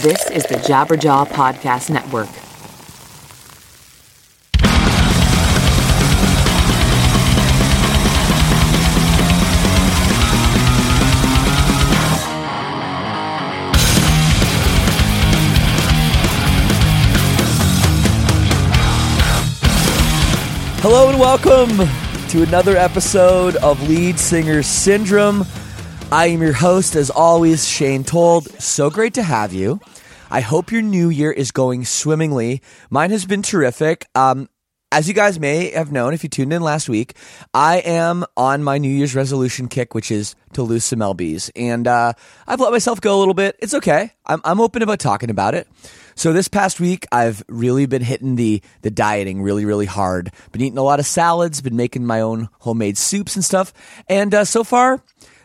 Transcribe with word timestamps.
This 0.00 0.30
is 0.30 0.44
the 0.44 0.54
Jabberjaw 0.54 1.28
Podcast 1.28 1.90
Network. 1.90 2.26
Hello 20.80 21.10
and 21.10 21.20
welcome 21.20 21.68
to 22.30 22.42
another 22.42 22.78
episode 22.78 23.56
of 23.56 23.86
Lead 23.86 24.18
Singer 24.18 24.62
Syndrome. 24.62 25.44
I 26.12 26.26
am 26.26 26.42
your 26.42 26.52
host, 26.52 26.94
as 26.94 27.08
always, 27.08 27.66
Shane 27.66 28.04
Told. 28.04 28.46
So 28.60 28.90
great 28.90 29.14
to 29.14 29.22
have 29.22 29.54
you. 29.54 29.80
I 30.30 30.42
hope 30.42 30.70
your 30.70 30.82
new 30.82 31.08
year 31.08 31.32
is 31.32 31.52
going 31.52 31.86
swimmingly. 31.86 32.60
Mine 32.90 33.10
has 33.12 33.24
been 33.24 33.40
terrific. 33.40 34.06
Um, 34.14 34.50
as 34.92 35.08
you 35.08 35.14
guys 35.14 35.40
may 35.40 35.70
have 35.70 35.90
known 35.90 36.12
if 36.12 36.22
you 36.22 36.28
tuned 36.28 36.52
in 36.52 36.60
last 36.60 36.86
week, 36.86 37.14
I 37.54 37.78
am 37.78 38.26
on 38.36 38.62
my 38.62 38.76
New 38.76 38.90
Year's 38.90 39.14
resolution 39.14 39.68
kick, 39.68 39.94
which 39.94 40.10
is 40.10 40.34
to 40.52 40.62
lose 40.62 40.84
some 40.84 40.98
lbs, 40.98 41.50
and 41.56 41.88
uh, 41.88 42.12
I've 42.46 42.60
let 42.60 42.72
myself 42.72 43.00
go 43.00 43.16
a 43.16 43.18
little 43.18 43.32
bit. 43.32 43.56
It's 43.60 43.72
okay. 43.72 44.12
I'm, 44.26 44.42
I'm 44.44 44.60
open 44.60 44.82
about 44.82 44.98
talking 44.98 45.30
about 45.30 45.54
it. 45.54 45.66
So 46.14 46.34
this 46.34 46.46
past 46.46 46.78
week, 46.78 47.06
I've 47.10 47.42
really 47.48 47.86
been 47.86 48.02
hitting 48.02 48.36
the 48.36 48.60
the 48.82 48.90
dieting 48.90 49.40
really, 49.40 49.64
really 49.64 49.86
hard. 49.86 50.30
Been 50.52 50.60
eating 50.60 50.76
a 50.76 50.82
lot 50.82 51.00
of 51.00 51.06
salads, 51.06 51.62
been 51.62 51.74
making 51.74 52.04
my 52.04 52.20
own 52.20 52.50
homemade 52.58 52.98
soups 52.98 53.34
and 53.34 53.42
stuff, 53.42 53.72
and 54.10 54.34
uh, 54.34 54.44
so 54.44 54.62
far 54.62 55.02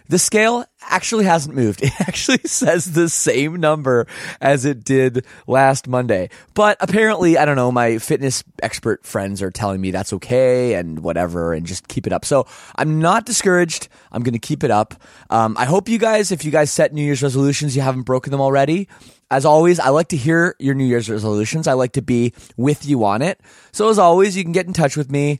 the 0.09 0.19
scale 0.19 0.65
actually 0.81 1.25
hasn't 1.25 1.55
moved. 1.55 1.81
It 1.87 2.01
actually 2.01 2.39
says 2.39 2.93
the 2.93 3.07
same 3.07 3.55
number 3.57 4.07
as 4.41 4.65
it 4.65 4.83
did 4.83 5.25
last 5.47 5.87
Monday. 5.87 6.29
But 6.53 6.77
apparently, 6.81 7.37
I 7.37 7.45
don't 7.45 7.55
know, 7.55 7.71
my 7.71 7.97
fitness 7.97 8.43
expert 8.61 9.05
friends 9.05 9.41
are 9.41 9.51
telling 9.51 9.79
me 9.79 9.91
that's 9.91 10.11
okay 10.13 10.73
and 10.73 10.99
whatever 10.99 11.53
and 11.53 11.65
just 11.65 11.87
keep 11.87 12.07
it 12.07 12.13
up. 12.13 12.25
So 12.25 12.45
I'm 12.75 12.99
not 12.99 13.25
discouraged. 13.25 13.87
I'm 14.11 14.21
going 14.23 14.33
to 14.33 14.39
keep 14.39 14.63
it 14.63 14.71
up. 14.71 14.95
Um, 15.29 15.55
I 15.57 15.65
hope 15.65 15.87
you 15.87 15.97
guys, 15.97 16.31
if 16.31 16.43
you 16.43 16.51
guys 16.51 16.71
set 16.71 16.93
New 16.93 17.03
Year's 17.03 17.23
resolutions, 17.23 17.75
you 17.75 17.81
haven't 17.81 18.03
broken 18.03 18.31
them 18.31 18.41
already. 18.41 18.89
As 19.29 19.45
always, 19.45 19.79
I 19.79 19.89
like 19.89 20.09
to 20.09 20.17
hear 20.17 20.55
your 20.59 20.75
New 20.75 20.85
Year's 20.85 21.09
resolutions. 21.09 21.67
I 21.67 21.73
like 21.73 21.93
to 21.93 22.01
be 22.01 22.33
with 22.55 22.85
you 22.85 23.03
on 23.05 23.21
it. 23.21 23.39
So 23.71 23.89
as 23.89 23.99
always, 23.99 24.35
you 24.35 24.43
can 24.43 24.53
get 24.53 24.67
in 24.67 24.73
touch 24.73 24.97
with 24.97 25.11
me. 25.11 25.39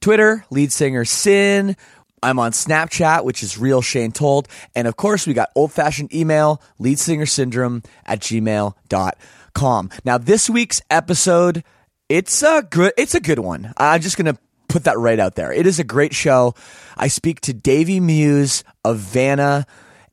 Twitter, 0.00 0.44
lead 0.50 0.72
singer 0.72 1.04
Sin, 1.04 1.76
I'm 2.22 2.38
on 2.38 2.52
Snapchat, 2.52 3.24
which 3.24 3.42
is 3.42 3.58
real 3.58 3.82
Shane 3.82 4.12
told. 4.12 4.48
And 4.74 4.88
of 4.88 4.96
course, 4.96 5.26
we 5.26 5.34
got 5.34 5.50
old 5.54 5.72
fashioned 5.72 6.14
email, 6.14 6.62
lead 6.78 6.98
singer 6.98 7.26
syndrome 7.26 7.82
at 8.04 8.20
gmail.com. 8.20 9.90
Now, 10.04 10.18
this 10.18 10.50
week's 10.50 10.82
episode, 10.90 11.62
it's 12.08 12.42
a 12.42 12.66
good, 12.68 12.92
it's 12.96 13.14
a 13.14 13.20
good 13.20 13.38
one. 13.38 13.72
I'm 13.76 14.00
just 14.00 14.16
going 14.16 14.34
to 14.34 14.40
put 14.68 14.84
that 14.84 14.98
right 14.98 15.18
out 15.18 15.34
there. 15.34 15.52
It 15.52 15.66
is 15.66 15.78
a 15.78 15.84
great 15.84 16.14
show. 16.14 16.54
I 16.96 17.08
speak 17.08 17.40
to 17.42 17.52
Davey 17.52 18.00
Muise 18.00 18.64
of 18.84 18.98
Vanna, 18.98 19.66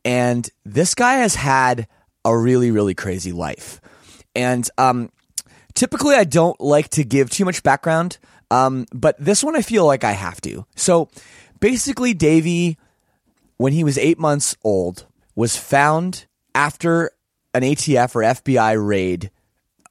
and 0.06 0.50
this 0.66 0.96
guy 0.96 1.16
has 1.16 1.36
had 1.36 1.88
a 2.26 2.38
really, 2.38 2.72
really 2.72 2.94
crazy 2.94 3.32
life. 3.32 3.82
And 4.36 4.68
um, 4.78 5.12
typically, 5.74 6.16
I 6.16 6.24
don't 6.24 6.60
like 6.60 6.90
to 6.90 7.04
give 7.04 7.30
too 7.30 7.46
much 7.46 7.64
background, 7.64 8.18
um, 8.52 8.86
but 8.94 9.16
this 9.20 9.44
one 9.44 9.56
I 9.56 9.62
feel 9.62 9.86
like 9.86 10.04
I 10.04 10.12
have 10.12 10.42
to. 10.42 10.66
So, 10.76 11.10
basically, 11.64 12.14
Davey, 12.14 12.78
when 13.56 13.72
he 13.72 13.86
was 13.86 13.98
eight 13.98 14.20
months 14.20 14.54
old, 14.66 15.06
was 15.34 15.56
found 15.56 16.26
after 16.54 17.12
an 17.54 17.62
ATF 17.62 18.14
or 18.18 18.22
FBI 18.22 18.76
raid 18.86 19.32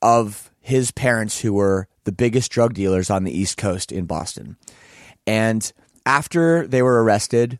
of 0.02 0.50
his 0.60 0.90
parents, 0.90 1.40
who 1.40 1.54
were 1.54 1.88
the 2.04 2.12
biggest 2.12 2.52
drug 2.52 2.74
dealers 2.74 3.08
on 3.08 3.24
the 3.24 3.32
East 3.32 3.56
Coast 3.56 3.90
in 3.90 4.04
Boston. 4.04 4.58
And 5.27 5.72
after 6.05 6.66
they 6.66 6.82
were 6.82 7.02
arrested, 7.02 7.58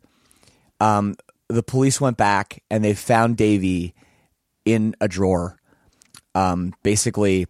um, 0.79 1.15
the 1.47 1.63
police 1.63 1.99
went 1.99 2.15
back 2.15 2.61
and 2.69 2.85
they 2.85 2.93
found 2.93 3.35
Davey 3.35 3.95
in 4.63 4.95
a 5.01 5.07
drawer, 5.07 5.57
um, 6.35 6.75
basically 6.83 7.47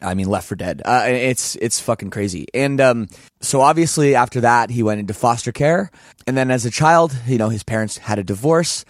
I 0.00 0.14
mean, 0.14 0.28
left 0.28 0.48
for 0.48 0.56
dead. 0.56 0.82
Uh, 0.84 1.04
it's 1.06 1.56
it's 1.56 1.80
fucking 1.80 2.10
crazy. 2.10 2.46
And 2.54 2.80
um, 2.80 3.08
so 3.40 3.60
obviously 3.60 4.14
after 4.14 4.40
that, 4.40 4.70
he 4.70 4.82
went 4.82 5.00
into 5.00 5.14
foster 5.14 5.52
care. 5.52 5.90
And 6.26 6.36
then 6.36 6.50
as 6.50 6.64
a 6.64 6.70
child, 6.70 7.14
you 7.26 7.38
know, 7.38 7.48
his 7.48 7.62
parents 7.62 7.98
had 7.98 8.18
a 8.18 8.24
divorce. 8.24 8.84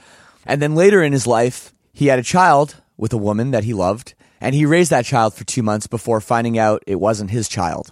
And 0.47 0.62
then 0.62 0.75
later 0.75 1.03
in 1.03 1.12
his 1.12 1.27
life, 1.27 1.72
he 1.93 2.06
had 2.06 2.19
a 2.19 2.22
child 2.22 2.77
with 2.97 3.12
a 3.12 3.19
woman 3.19 3.50
that 3.50 3.65
he 3.65 3.75
loved, 3.75 4.15
and 4.41 4.55
he 4.55 4.66
raised 4.66 4.91
that 4.91 5.05
child 5.05 5.34
for 5.34 5.44
two 5.44 5.62
months 5.62 5.87
before 5.87 6.21
finding 6.21 6.59
out 6.59 6.82
it 6.87 6.97
wasn't 7.00 7.31
his 7.31 7.49
child. 7.49 7.91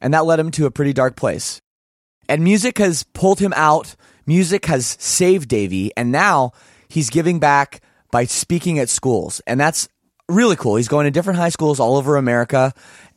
And 0.00 0.14
that 0.14 0.24
led 0.24 0.38
him 0.38 0.50
to 0.52 0.66
a 0.66 0.70
pretty 0.70 0.92
dark 0.92 1.16
place. 1.16 1.60
And 2.28 2.42
music 2.44 2.78
has 2.78 3.04
pulled 3.12 3.40
him 3.40 3.52
out. 3.56 3.96
Music 4.26 4.66
has 4.66 4.96
saved 4.98 5.48
Davey, 5.48 5.90
and 5.96 6.10
now 6.10 6.52
he's 6.88 7.10
giving 7.10 7.38
back 7.38 7.82
by 8.10 8.24
speaking 8.24 8.78
at 8.78 8.88
schools. 8.88 9.40
And 9.46 9.58
that's 9.60 9.88
really 10.28 10.56
cool. 10.56 10.76
He's 10.76 10.88
going 10.88 11.04
to 11.04 11.10
different 11.10 11.38
high 11.38 11.48
schools 11.48 11.80
all 11.80 11.96
over 11.96 12.16
America, 12.16 12.72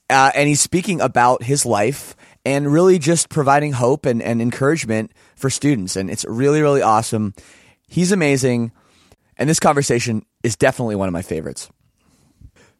uh, 0.09 0.31
and 0.33 0.47
he's 0.47 0.61
speaking 0.61 1.01
about 1.01 1.43
his 1.43 1.65
life 1.65 2.15
and 2.45 2.71
really 2.71 2.97
just 2.99 3.29
providing 3.29 3.73
hope 3.73 4.05
and, 4.05 4.21
and 4.21 4.41
encouragement 4.41 5.11
for 5.35 5.49
students. 5.49 5.95
And 5.95 6.09
it's 6.09 6.25
really, 6.25 6.61
really 6.61 6.81
awesome. 6.81 7.33
He's 7.87 8.11
amazing. 8.11 8.71
And 9.37 9.49
this 9.49 9.59
conversation 9.59 10.25
is 10.43 10.55
definitely 10.55 10.95
one 10.95 11.09
of 11.09 11.13
my 11.13 11.21
favorites. 11.21 11.69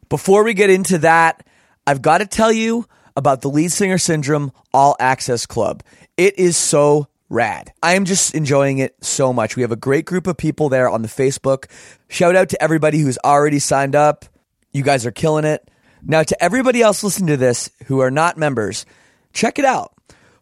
Before 0.10 0.44
we 0.44 0.54
get 0.54 0.70
into 0.70 1.00
that, 1.00 1.46
I've 1.86 2.02
got 2.02 2.20
to 2.20 2.26
tell 2.26 2.52
you 2.52 2.86
about 3.16 3.42
the 3.42 3.50
Lead 3.50 3.72
Singer 3.72 3.98
Syndrome 3.98 4.52
All 4.74 4.96
Access 5.00 5.46
Club. 5.46 5.84
It 6.16 6.40
is 6.40 6.56
so 6.56 7.08
rad. 7.30 7.74
I 7.84 7.96
am 7.96 8.06
just 8.06 8.34
enjoying 8.34 8.80
it 8.80 8.96
so 9.02 9.34
much. 9.34 9.56
We 9.56 9.62
have 9.62 9.72
a 9.72 9.78
great 9.78 10.06
group 10.06 10.28
of 10.28 10.38
people 10.38 10.70
there 10.70 10.90
on 10.90 11.02
the 11.02 11.08
Facebook. 11.08 11.70
Shout 12.08 12.36
out 12.36 12.50
to 12.50 12.62
everybody 12.62 13.00
who's 13.00 13.18
already 13.24 13.60
signed 13.60 13.96
up. 13.96 14.26
You 14.72 14.84
guys 14.84 15.06
are 15.06 15.12
killing 15.12 15.46
it. 15.46 15.70
Now, 16.04 16.24
to 16.24 16.44
everybody 16.44 16.82
else 16.82 17.04
listening 17.04 17.28
to 17.28 17.38
this 17.38 17.70
who 17.86 18.00
are 18.00 18.12
not 18.12 18.38
members, 18.38 18.86
check 19.34 19.60
it 19.60 19.66
out. 19.66 19.94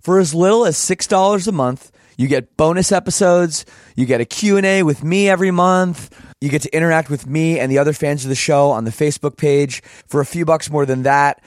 For 0.01 0.19
as 0.19 0.35
little 0.35 0.65
as 0.65 0.77
$6 0.77 1.47
a 1.47 1.51
month, 1.51 1.91
you 2.17 2.27
get 2.27 2.55
bonus 2.55 2.91
episodes, 2.91 3.65
you 3.95 4.05
get 4.05 4.21
a 4.21 4.25
Q&A 4.25 4.83
with 4.83 5.03
me 5.03 5.27
every 5.29 5.51
month, 5.51 6.15
you 6.39 6.49
get 6.49 6.61
to 6.61 6.75
interact 6.75 7.09
with 7.09 7.25
me 7.25 7.59
and 7.59 7.71
the 7.71 7.79
other 7.79 7.93
fans 7.93 8.23
of 8.23 8.29
the 8.29 8.35
show 8.35 8.71
on 8.71 8.85
the 8.85 8.91
Facebook 8.91 9.37
page. 9.37 9.81
For 10.07 10.21
a 10.21 10.25
few 10.25 10.45
bucks 10.45 10.69
more 10.69 10.85
than 10.85 11.03
that, 11.03 11.41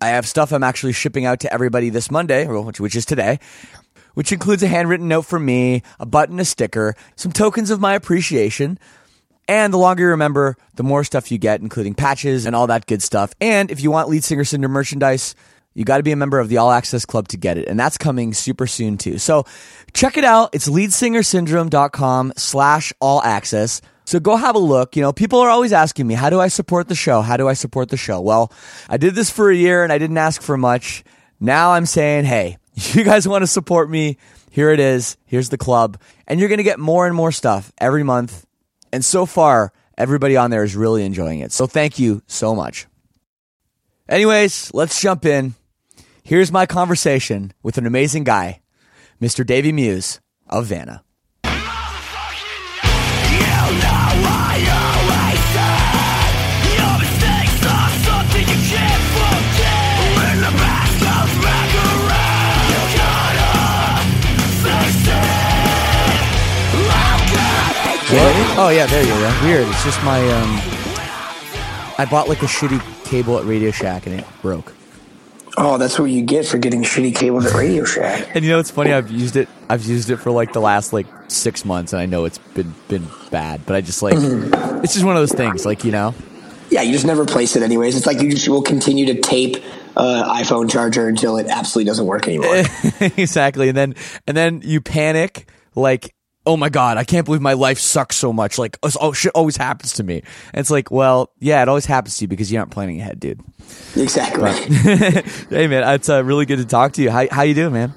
I 0.00 0.08
have 0.08 0.26
stuff 0.26 0.52
I'm 0.52 0.64
actually 0.64 0.92
shipping 0.92 1.24
out 1.24 1.40
to 1.40 1.52
everybody 1.52 1.88
this 1.88 2.10
Monday, 2.10 2.46
which 2.46 2.96
is 2.96 3.06
today 3.06 3.38
which 4.14 4.32
includes 4.32 4.62
a 4.62 4.68
handwritten 4.68 5.08
note 5.08 5.22
from 5.22 5.44
me, 5.44 5.82
a 5.98 6.06
button, 6.06 6.40
a 6.40 6.44
sticker, 6.44 6.94
some 7.16 7.32
tokens 7.32 7.70
of 7.70 7.80
my 7.80 7.94
appreciation. 7.94 8.78
And 9.48 9.72
the 9.72 9.78
longer 9.78 10.04
you 10.04 10.10
remember, 10.10 10.56
the 10.74 10.82
more 10.82 11.04
stuff 11.04 11.32
you 11.32 11.38
get, 11.38 11.60
including 11.60 11.94
patches 11.94 12.46
and 12.46 12.54
all 12.54 12.68
that 12.68 12.86
good 12.86 13.02
stuff. 13.02 13.32
And 13.40 13.70
if 13.70 13.80
you 13.80 13.90
want 13.90 14.08
Lead 14.08 14.24
Singer 14.24 14.44
Syndrome 14.44 14.72
merchandise, 14.72 15.34
you 15.74 15.84
got 15.84 15.96
to 15.96 16.02
be 16.02 16.12
a 16.12 16.16
member 16.16 16.38
of 16.38 16.48
the 16.48 16.58
All 16.58 16.70
Access 16.70 17.04
Club 17.04 17.28
to 17.28 17.36
get 17.36 17.58
it. 17.58 17.68
And 17.68 17.78
that's 17.78 17.98
coming 17.98 18.34
super 18.34 18.66
soon 18.66 18.98
too. 18.98 19.18
So 19.18 19.44
check 19.94 20.16
it 20.16 20.24
out. 20.24 20.50
It's 20.52 20.68
leadsingersyndrome.com 20.68 22.34
slash 22.36 22.92
all 23.00 23.22
access. 23.22 23.80
So 24.04 24.20
go 24.20 24.36
have 24.36 24.54
a 24.54 24.60
look. 24.60 24.96
You 24.96 25.02
know, 25.02 25.12
people 25.12 25.40
are 25.40 25.48
always 25.48 25.72
asking 25.72 26.06
me, 26.06 26.14
how 26.14 26.28
do 26.28 26.40
I 26.40 26.48
support 26.48 26.88
the 26.88 26.94
show? 26.94 27.22
How 27.22 27.36
do 27.36 27.48
I 27.48 27.54
support 27.54 27.88
the 27.88 27.96
show? 27.96 28.20
Well, 28.20 28.52
I 28.88 28.96
did 28.96 29.14
this 29.14 29.30
for 29.30 29.50
a 29.50 29.56
year 29.56 29.82
and 29.82 29.92
I 29.92 29.98
didn't 29.98 30.18
ask 30.18 30.42
for 30.42 30.56
much. 30.56 31.04
Now 31.40 31.72
I'm 31.72 31.86
saying, 31.86 32.24
hey, 32.24 32.58
you 32.74 33.04
guys 33.04 33.28
want 33.28 33.42
to 33.42 33.46
support 33.46 33.90
me, 33.90 34.18
here 34.50 34.70
it 34.70 34.80
is. 34.80 35.16
Here's 35.24 35.48
the 35.48 35.58
club. 35.58 36.00
And 36.26 36.38
you're 36.38 36.48
going 36.48 36.58
to 36.58 36.64
get 36.64 36.78
more 36.78 37.06
and 37.06 37.14
more 37.14 37.32
stuff 37.32 37.72
every 37.78 38.02
month. 38.02 38.46
And 38.92 39.04
so 39.04 39.26
far, 39.26 39.72
everybody 39.96 40.36
on 40.36 40.50
there 40.50 40.64
is 40.64 40.76
really 40.76 41.04
enjoying 41.04 41.40
it. 41.40 41.52
So 41.52 41.66
thank 41.66 41.98
you 41.98 42.22
so 42.26 42.54
much. 42.54 42.86
Anyways, 44.08 44.72
let's 44.74 45.00
jump 45.00 45.24
in. 45.24 45.54
Here's 46.22 46.52
my 46.52 46.66
conversation 46.66 47.52
with 47.62 47.78
an 47.78 47.86
amazing 47.86 48.24
guy, 48.24 48.60
Mr. 49.20 49.44
Davey 49.44 49.72
Muise 49.72 50.20
of 50.48 50.66
Vanna. 50.66 51.02
Oh 68.14 68.68
yeah, 68.74 68.86
there 68.86 69.02
you 69.02 69.08
go. 69.08 69.40
Weird. 69.44 69.68
It's 69.68 69.84
just 69.84 70.02
my 70.04 70.18
um. 70.30 70.60
I 71.98 72.06
bought 72.10 72.28
like 72.28 72.42
a 72.42 72.46
shitty 72.46 73.04
cable 73.04 73.38
at 73.38 73.44
Radio 73.44 73.70
Shack 73.70 74.06
and 74.06 74.18
it 74.20 74.26
broke. 74.42 74.74
Oh, 75.56 75.76
that's 75.78 75.98
what 75.98 76.06
you 76.06 76.22
get 76.22 76.46
for 76.46 76.56
getting 76.58 76.82
shitty 76.82 77.14
cables 77.14 77.46
at 77.46 77.54
Radio 77.54 77.84
Shack. 77.84 78.28
And 78.34 78.44
you 78.44 78.50
know, 78.50 78.58
it's 78.58 78.70
funny. 78.70 78.92
I've 78.92 79.10
used 79.10 79.36
it. 79.36 79.48
I've 79.68 79.84
used 79.84 80.10
it 80.10 80.16
for 80.16 80.30
like 80.30 80.52
the 80.52 80.60
last 80.60 80.92
like 80.92 81.06
six 81.28 81.64
months, 81.64 81.92
and 81.92 82.00
I 82.02 82.06
know 82.06 82.24
it's 82.24 82.38
been 82.38 82.74
been 82.88 83.06
bad. 83.30 83.64
But 83.66 83.76
I 83.76 83.80
just 83.80 84.02
like 84.02 84.14
Mm-hmm. 84.14 84.84
it's 84.84 84.92
just 84.94 85.04
one 85.04 85.16
of 85.16 85.22
those 85.22 85.32
things. 85.32 85.64
Like 85.64 85.84
you 85.84 85.92
know, 85.92 86.14
Yeah, 86.70 86.82
you 86.82 86.92
just 86.92 87.06
never 87.06 87.24
place 87.24 87.56
it 87.56 87.62
anyways. 87.62 87.96
It's 87.96 88.06
like 88.06 88.20
you 88.20 88.30
just 88.30 88.48
will 88.48 88.62
continue 88.62 89.06
to 89.06 89.20
tape 89.20 89.56
uh, 89.96 90.34
iPhone 90.36 90.70
charger 90.70 91.08
until 91.08 91.36
it 91.38 91.46
absolutely 91.46 91.88
doesn't 91.88 92.06
work 92.06 92.26
anymore. 92.28 92.62
exactly. 93.16 93.68
And 93.68 93.76
then 93.76 93.94
and 94.26 94.36
then 94.36 94.60
you 94.64 94.80
panic 94.82 95.48
like 95.74 96.14
oh 96.46 96.56
my 96.56 96.68
god, 96.68 96.96
I 96.96 97.04
can't 97.04 97.24
believe 97.24 97.40
my 97.40 97.52
life 97.54 97.78
sucks 97.78 98.16
so 98.16 98.32
much. 98.32 98.58
Like 98.58 98.78
oh 98.82 99.12
shit 99.12 99.32
always 99.34 99.56
happens 99.56 99.94
to 99.94 100.02
me. 100.04 100.22
And 100.52 100.60
it's 100.60 100.70
like, 100.70 100.90
well, 100.90 101.30
yeah, 101.38 101.62
it 101.62 101.68
always 101.68 101.86
happens 101.86 102.16
to 102.18 102.24
you 102.24 102.28
because 102.28 102.50
you 102.52 102.58
aren't 102.58 102.70
planning 102.70 103.00
ahead, 103.00 103.20
dude. 103.20 103.40
exactly. 103.96 104.50
hey 105.50 105.66
man, 105.66 105.94
it's 105.94 106.08
uh, 106.08 106.22
really 106.24 106.46
good 106.46 106.58
to 106.58 106.64
talk 106.64 106.92
to 106.94 107.02
you. 107.02 107.10
How 107.10 107.26
how 107.30 107.42
you 107.42 107.54
doing, 107.54 107.72
man? 107.72 107.94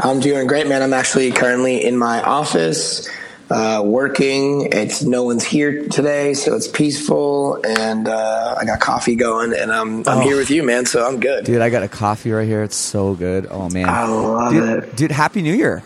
I'm 0.00 0.20
doing 0.20 0.46
great, 0.46 0.66
man. 0.66 0.82
I'm 0.82 0.92
actually 0.92 1.30
currently 1.30 1.84
in 1.84 1.96
my 1.96 2.20
office. 2.22 3.08
Uh, 3.50 3.82
working. 3.84 4.70
It's 4.72 5.02
no 5.02 5.22
one's 5.24 5.44
here 5.44 5.86
today, 5.88 6.32
so 6.32 6.56
it's 6.56 6.66
peaceful, 6.66 7.60
and 7.62 8.08
uh, 8.08 8.56
I 8.58 8.64
got 8.64 8.80
coffee 8.80 9.16
going, 9.16 9.52
and 9.52 9.70
I'm 9.70 9.98
I'm 10.08 10.18
Oh. 10.18 10.20
here 10.22 10.38
with 10.38 10.50
you, 10.50 10.62
man. 10.62 10.86
So 10.86 11.06
I'm 11.06 11.20
good. 11.20 11.44
Dude, 11.44 11.60
I 11.60 11.68
got 11.68 11.82
a 11.82 11.88
coffee 11.88 12.32
right 12.32 12.48
here. 12.48 12.62
It's 12.62 12.74
so 12.74 13.14
good. 13.14 13.46
Oh 13.50 13.68
man. 13.68 13.86
I 13.86 14.06
love 14.06 14.50
dude, 14.50 14.84
it. 14.84 14.96
dude, 14.96 15.10
happy 15.10 15.42
new 15.42 15.52
year. 15.54 15.82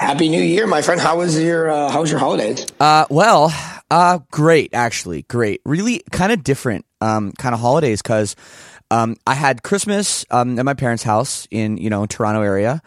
Happy 0.00 0.30
New 0.30 0.42
Year, 0.42 0.66
my 0.66 0.80
friend. 0.80 0.98
How 0.98 1.18
was 1.18 1.38
your 1.38 1.70
uh, 1.70 1.90
How 1.90 2.00
was 2.00 2.10
your 2.10 2.18
holidays? 2.18 2.66
Uh, 2.80 3.04
well, 3.10 3.52
uh, 3.90 4.20
great, 4.30 4.72
actually, 4.72 5.22
great. 5.24 5.60
Really 5.66 6.02
kind 6.10 6.32
of 6.32 6.42
different, 6.42 6.86
um, 7.02 7.32
kind 7.32 7.54
of 7.54 7.60
holidays 7.60 8.00
because, 8.00 8.34
um, 8.90 9.16
I 9.26 9.34
had 9.34 9.62
Christmas, 9.62 10.24
um, 10.30 10.58
at 10.58 10.64
my 10.64 10.72
parents' 10.72 11.02
house 11.02 11.46
in, 11.50 11.76
you 11.76 11.90
know, 11.90 12.06
Toronto 12.06 12.40
area. 12.40 12.80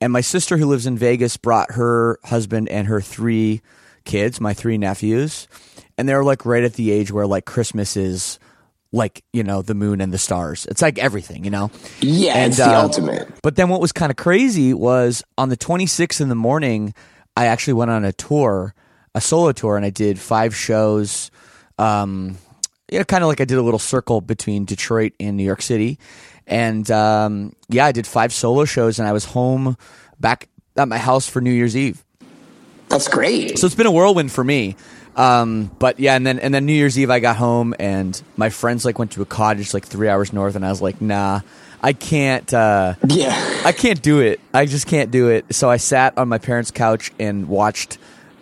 And 0.00 0.14
my 0.14 0.22
sister 0.22 0.56
who 0.56 0.64
lives 0.64 0.86
in 0.86 0.96
Vegas 0.96 1.36
brought 1.36 1.72
her 1.72 2.18
husband 2.24 2.70
and 2.70 2.86
her 2.86 3.02
three 3.02 3.60
kids, 4.06 4.40
my 4.40 4.54
three 4.54 4.78
nephews. 4.78 5.48
And 5.98 6.08
they're 6.08 6.24
like 6.24 6.46
right 6.46 6.64
at 6.64 6.72
the 6.72 6.90
age 6.90 7.12
where 7.12 7.26
like 7.26 7.44
Christmas 7.44 7.98
is 7.98 8.38
like, 8.96 9.22
you 9.32 9.44
know, 9.44 9.62
the 9.62 9.74
moon 9.74 10.00
and 10.00 10.12
the 10.12 10.18
stars. 10.18 10.66
It's 10.66 10.82
like 10.82 10.98
everything, 10.98 11.44
you 11.44 11.50
know? 11.50 11.70
Yeah, 12.00 12.34
And, 12.36 12.48
it's 12.48 12.56
the 12.56 12.74
uh, 12.74 12.82
ultimate. 12.82 13.28
But 13.42 13.56
then 13.56 13.68
what 13.68 13.80
was 13.80 13.92
kind 13.92 14.10
of 14.10 14.16
crazy 14.16 14.74
was 14.74 15.22
on 15.38 15.48
the 15.48 15.56
26th 15.56 16.20
in 16.20 16.28
the 16.28 16.34
morning, 16.34 16.94
I 17.36 17.46
actually 17.46 17.74
went 17.74 17.90
on 17.90 18.04
a 18.04 18.12
tour, 18.12 18.74
a 19.14 19.20
solo 19.20 19.52
tour, 19.52 19.76
and 19.76 19.84
I 19.84 19.90
did 19.90 20.18
five 20.18 20.56
shows. 20.56 21.30
Um, 21.78 22.38
know, 22.90 23.04
kind 23.04 23.22
of 23.22 23.28
like 23.28 23.40
I 23.40 23.44
did 23.44 23.58
a 23.58 23.62
little 23.62 23.78
circle 23.78 24.20
between 24.20 24.64
Detroit 24.64 25.12
and 25.20 25.36
New 25.36 25.44
York 25.44 25.62
City. 25.62 25.98
And 26.46 26.88
um, 26.90 27.54
yeah, 27.68 27.86
I 27.86 27.92
did 27.92 28.06
five 28.06 28.32
solo 28.32 28.64
shows, 28.64 28.98
and 28.98 29.08
I 29.08 29.12
was 29.12 29.24
home 29.24 29.76
back 30.20 30.48
at 30.76 30.88
my 30.88 30.98
house 30.98 31.28
for 31.28 31.40
New 31.40 31.50
Year's 31.50 31.76
Eve. 31.76 32.04
That's 32.88 33.08
great. 33.08 33.58
So 33.58 33.66
it's 33.66 33.74
been 33.74 33.86
a 33.86 33.92
whirlwind 33.92 34.30
for 34.30 34.44
me. 34.44 34.76
Um, 35.16 35.70
but 35.78 35.98
yeah, 35.98 36.14
and 36.14 36.26
then 36.26 36.38
and 36.38 36.52
then 36.52 36.66
New 36.66 36.74
Year's 36.74 36.98
Eve 36.98 37.10
I 37.10 37.20
got 37.20 37.36
home 37.36 37.74
and 37.78 38.20
my 38.36 38.50
friends 38.50 38.84
like 38.84 38.98
went 38.98 39.12
to 39.12 39.22
a 39.22 39.26
cottage 39.26 39.72
like 39.72 39.86
three 39.86 40.08
hours 40.08 40.32
north, 40.32 40.56
and 40.56 40.64
I 40.64 40.68
was 40.70 40.82
like, 40.82 41.00
nah, 41.00 41.40
I 41.82 41.94
can't. 41.94 42.52
Uh, 42.52 42.94
yeah, 43.08 43.62
I 43.64 43.72
can't 43.72 44.02
do 44.02 44.20
it. 44.20 44.40
I 44.52 44.66
just 44.66 44.86
can't 44.86 45.10
do 45.10 45.28
it. 45.28 45.54
So 45.54 45.70
I 45.70 45.78
sat 45.78 46.18
on 46.18 46.28
my 46.28 46.38
parents' 46.38 46.70
couch 46.70 47.12
and 47.18 47.48
watched 47.48 47.96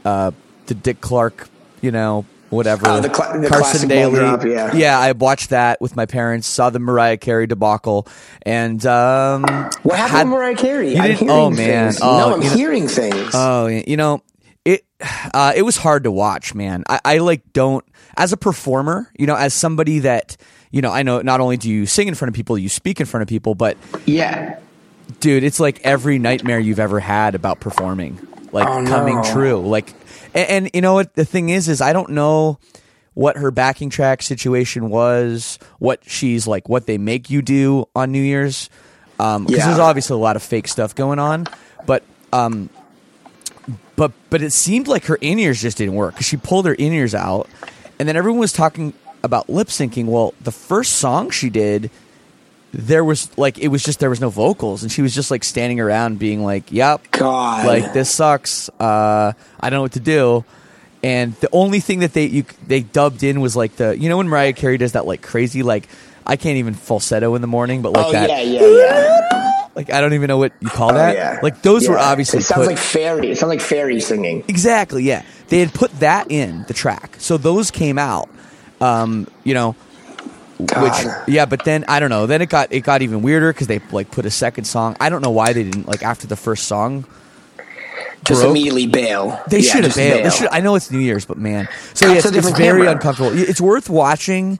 uh, 0.05 0.33
the 0.67 0.75
Dick 0.75 1.01
Clark, 1.01 1.49
you 1.81 1.93
know, 1.93 2.27
whatever. 2.51 2.89
Oh, 2.89 3.01
the 3.01 3.09
cla- 3.09 3.39
the 3.39 3.87
ball 3.89 4.11
drop, 4.11 4.45
yeah. 4.45 4.75
yeah. 4.75 4.99
I 4.99 5.13
watched 5.13 5.51
that 5.51 5.81
with 5.81 5.95
my 5.95 6.07
parents. 6.07 6.47
Saw 6.47 6.71
the 6.71 6.79
Mariah 6.79 7.19
Carey 7.19 7.47
debacle, 7.47 8.07
and 8.43 8.85
um, 8.87 9.43
what 9.83 9.97
happened 9.97 10.17
had- 10.17 10.27
Mariah 10.27 10.57
Carey? 10.57 10.95
Hearing 10.95 11.31
oh, 11.31 11.51
man. 11.51 11.93
things. 11.93 12.01
Oh, 12.03 12.19
no, 12.19 12.35
I'm 12.35 12.43
you 12.43 12.51
know- 12.51 12.57
hearing 12.57 12.89
things. 12.89 13.31
Oh, 13.35 13.67
you 13.67 13.97
know, 13.97 14.23
uh, 15.35 15.53
it 15.57 15.63
was 15.63 15.77
hard 15.77 16.05
to 16.05 16.11
watch, 16.11 16.55
man. 16.55 16.85
I, 16.89 17.01
I 17.05 17.19
like 17.19 17.53
don't 17.53 17.85
as 18.17 18.33
a 18.33 18.37
performer, 18.37 19.11
you 19.19 19.27
know, 19.27 19.37
as 19.37 19.55
somebody 19.55 20.01
that 20.01 20.37
you 20.71 20.81
know, 20.83 20.91
I 20.91 21.03
know 21.05 21.21
not 21.23 21.41
only 21.41 21.57
do 21.57 21.71
you 21.71 21.87
sing 21.87 22.09
in 22.09 22.15
front 22.15 22.31
of 22.31 22.35
people, 22.35 22.59
you 22.59 22.69
speak 22.69 22.99
in 23.01 23.07
front 23.07 23.23
of 23.23 23.29
people, 23.29 23.55
but 23.55 23.77
yeah, 24.07 24.59
dude, 25.21 25.45
it's 25.45 25.61
like 25.61 25.81
every 25.85 26.19
nightmare 26.19 26.59
you've 26.59 26.81
ever 26.81 26.99
had 26.99 27.35
about 27.37 27.61
performing, 27.61 28.19
like 28.53 28.67
Oh, 28.67 28.81
no. 28.81 28.89
coming 28.91 29.23
true. 29.23 29.61
Like, 29.69 29.95
and, 30.35 30.49
and 30.51 30.71
you 30.75 30.81
know 30.81 30.95
what 30.95 31.15
the 31.15 31.25
thing 31.25 31.49
is, 31.51 31.69
is 31.69 31.81
I 31.81 31.93
don't 31.93 32.11
know 32.11 32.59
what 33.13 33.37
her 33.37 33.53
backing 33.53 33.89
track 33.91 34.21
situation 34.23 34.91
was, 34.91 35.61
what 35.79 36.01
she's 36.05 36.49
like, 36.49 36.69
what 36.69 36.87
they 36.87 36.99
make 36.99 37.31
you 37.31 37.41
do 37.43 37.85
on 37.95 38.11
New 38.11 38.21
Year's, 38.23 38.69
Um, 39.21 39.45
because 39.45 39.59
Yeah. 39.59 39.67
there's 39.67 39.79
obviously 39.79 40.15
a 40.15 40.19
lot 40.19 40.35
of 40.35 40.43
fake 40.43 40.67
stuff 40.67 40.97
going 40.97 41.21
on, 41.21 41.47
but 41.87 42.03
um, 42.33 42.69
but 43.97 44.13
but 44.31 44.43
it 44.43 44.53
seemed 44.53 44.89
like 44.89 45.07
her 45.07 45.17
in 45.17 45.39
ears 45.39 45.61
just 45.61 45.79
didn't 45.79 45.95
work 45.95 46.15
because 46.15 46.27
she 46.27 46.37
pulled 46.37 46.67
her 46.67 46.75
in 46.75 46.93
ears 46.93 47.15
out, 47.15 47.49
and 47.99 48.09
then 48.09 48.17
everyone 48.17 48.41
was 48.41 48.53
talking 48.53 48.93
about 49.23 49.49
lip 49.49 49.69
syncing. 49.69 50.07
Well, 50.07 50.35
the 50.41 50.53
first 50.53 50.95
song 50.95 51.31
she 51.31 51.51
did, 51.51 51.91
there 52.73 53.05
was 53.05 53.37
like 53.39 53.59
it 53.59 53.69
was 53.69 53.83
just 53.83 54.01
there 54.01 54.11
was 54.11 54.21
no 54.21 54.31
vocals, 54.31 54.83
and 54.83 54.91
she 54.91 55.03
was 55.03 55.15
just 55.15 55.31
like 55.31 55.45
standing 55.45 55.81
around 55.81 56.19
being 56.19 56.45
like, 56.45 56.71
"Yep, 56.71 57.11
God. 57.13 57.67
like 57.67 57.93
this 57.93 58.11
sucks. 58.11 58.69
Uh, 58.81 59.33
I 59.61 59.71
don't 59.71 59.79
know 59.79 59.83
what 59.83 59.93
to 59.93 60.01
do." 60.01 60.45
And 61.03 61.35
the 61.35 61.51
only 61.53 61.81
thing 61.81 62.01
that 62.01 62.15
they 62.15 62.27
you, 62.27 62.45
they 62.67 62.81
dubbed 62.81 63.23
in 63.23 63.41
was 63.41 63.55
like 63.55 63.77
the 63.77 63.97
you 63.99 64.09
know 64.09 64.17
when 64.17 64.29
Mariah 64.29 64.55
Carey 64.55 64.79
does 64.79 64.93
that 64.93 65.07
like 65.07 65.23
crazy 65.23 65.63
like 65.63 65.89
I 66.27 66.37
can't 66.37 66.57
even 66.57 66.75
falsetto 66.75 67.35
in 67.35 67.43
the 67.43 67.47
morning, 67.47 67.83
but 67.83 67.93
like 67.93 68.07
oh 68.07 68.13
that 68.13 68.31
yeah, 68.31 68.41
yeah, 68.41 68.67
yeah. 68.67 69.51
Like 69.75 69.91
I 69.93 70.01
don't 70.01 70.13
even 70.15 70.29
know 70.29 70.39
what 70.39 70.53
you 70.61 70.69
call 70.69 70.91
Oh, 70.91 70.95
that. 70.95 71.15
yeah. 71.15 71.39
Like 71.43 71.63
those 71.63 71.89
were 71.89 71.99
obviously 71.99 72.41
It 72.41 72.43
sounds 72.43 72.63
put- 72.63 72.69
like 72.69 72.79
fairy. 72.79 73.31
It 73.31 73.39
sounds 73.39 73.49
like 73.51 73.61
fairy 73.61 74.01
singing. 74.01 74.45
Exactly, 74.49 75.03
yeah. 75.05 75.23
They 75.49 75.59
had 75.61 75.73
put 75.75 75.91
that 76.01 76.31
in 76.31 76.65
the 76.69 76.75
track. 76.75 77.17
So 77.19 77.37
those 77.37 77.71
came 77.71 77.99
out. 77.99 78.29
Um, 78.81 79.27
you 79.45 79.55
know, 79.55 79.77
God. 80.65 80.83
which 80.83 81.13
yeah, 81.35 81.47
but 81.47 81.65
then 81.65 81.85
I 81.89 82.01
don't 82.01 82.11
know. 82.11 82.27
Then 82.27 82.43
it 82.43 82.49
got 82.49 82.73
it 82.73 82.81
got 82.81 83.03
even 83.03 83.23
weirder 83.23 83.53
cuz 83.53 83.67
they 83.67 83.81
like 83.93 84.11
put 84.11 84.27
a 84.27 84.31
second 84.31 84.65
song. 84.65 84.97
I 85.01 85.09
don't 85.09 85.23
know 85.23 85.31
why 85.31 85.53
they 85.53 85.65
didn't 85.65 85.87
like 85.89 86.03
after 86.03 86.27
the 86.27 86.37
first 86.37 86.65
song. 86.69 87.05
Just 88.25 88.41
broke. 88.41 88.51
immediately 88.51 88.87
bail. 88.87 89.39
They 89.49 89.59
Yeah, 89.61 89.73
should 89.73 89.85
have 89.85 89.95
bailed. 89.95 90.19
They 90.19 90.23
bail. 90.23 90.31
should 90.31 90.49
I 90.51 90.61
know 90.61 90.75
it's 90.77 90.91
New 90.91 90.99
Year's, 90.99 91.25
but 91.27 91.37
man. 91.37 91.69
So 91.93 92.07
yeah, 92.09 92.15
it's, 92.19 92.27
it's 92.27 92.51
very 92.51 92.79
camera. 92.81 92.93
uncomfortable. 92.93 93.33
It's 93.39 93.61
worth 93.61 93.91
watching, 93.91 94.59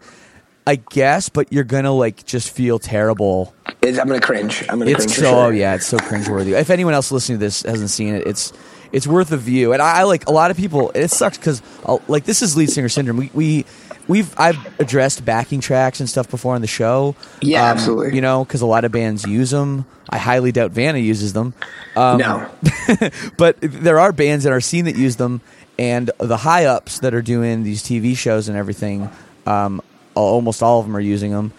I 0.67 0.77
guess, 0.77 1.29
but 1.31 1.51
you're 1.53 1.65
going 1.65 1.85
to 1.85 1.91
like 1.91 2.27
just 2.27 2.51
feel 2.51 2.79
terrible 2.79 3.55
It's- 3.85 3.99
I'm 3.99 4.09
gonna 4.09 4.21
cringe. 4.21 4.65
I'm 4.69 4.79
gonna 4.79 4.91
it's 4.91 5.05
cringe. 5.05 5.13
so 5.19 5.23
sure. 5.23 5.47
oh 5.47 5.49
yeah, 5.51 5.75
it's 5.75 5.87
so 5.87 5.99
cringeworthy. 5.99 6.59
If 6.59 6.71
anyone 6.71 6.95
else 6.95 7.13
listening 7.13 7.39
to 7.39 7.45
this 7.45 7.63
hasn't 7.63 7.91
seen 7.91 8.15
it, 8.15 8.27
it's 8.27 8.53
it's 8.93 9.07
worth 9.07 9.33
a 9.33 9.37
view. 9.37 9.73
And 9.73 9.83
I, 9.83 10.01
I 10.01 10.03
like 10.05 10.29
a 10.29 10.33
lot 10.33 10.51
of 10.51 10.57
people. 10.57 10.91
It 10.95 11.09
sucks 11.11 11.37
because 11.39 11.63
like 12.09 12.25
this 12.25 12.43
is 12.43 12.57
lead 12.57 12.71
singer 12.71 12.89
syndrome. 12.89 13.17
We 13.19 13.31
we 13.35 13.65
we've 14.09 14.33
I've 14.39 14.59
addressed 14.81 15.25
backing 15.25 15.61
tracks 15.61 16.01
and 16.01 16.09
stuff 16.09 16.31
before 16.31 16.55
on 16.55 16.61
the 16.61 16.67
show. 16.67 17.15
Yeah, 17.41 17.63
Um, 17.65 17.77
absolutely. 17.77 18.15
You 18.15 18.21
know, 18.21 18.45
because 18.45 18.61
a 18.63 18.67
lot 18.67 18.85
of 18.85 18.93
bands 18.93 19.25
use 19.27 19.51
them. 19.51 19.85
I 20.11 20.19
highly 20.19 20.53
doubt 20.53 20.71
Vanna 20.73 20.99
uses 20.99 21.33
them. 21.33 21.55
Um, 21.97 22.19
no. 22.19 22.51
but 23.39 23.57
there 23.61 23.99
are 23.99 24.13
bands 24.13 24.45
in 24.47 24.53
our 24.53 24.61
scene 24.61 24.85
that 24.85 24.97
use 24.97 25.17
them, 25.17 25.41
and 25.79 26.11
the 26.19 26.37
high 26.37 26.67
ups 26.67 26.99
that 27.01 27.15
are 27.15 27.23
doing 27.23 27.63
these 27.65 27.83
TV 27.83 28.17
shows 28.17 28.49
and 28.49 28.57
everything, 28.57 29.11
um, 29.47 29.81
almost 30.15 30.63
all 30.63 30.79
of 30.81 30.87
them 30.87 30.95
are 30.97 31.01
using 31.01 31.33
them, 31.33 31.53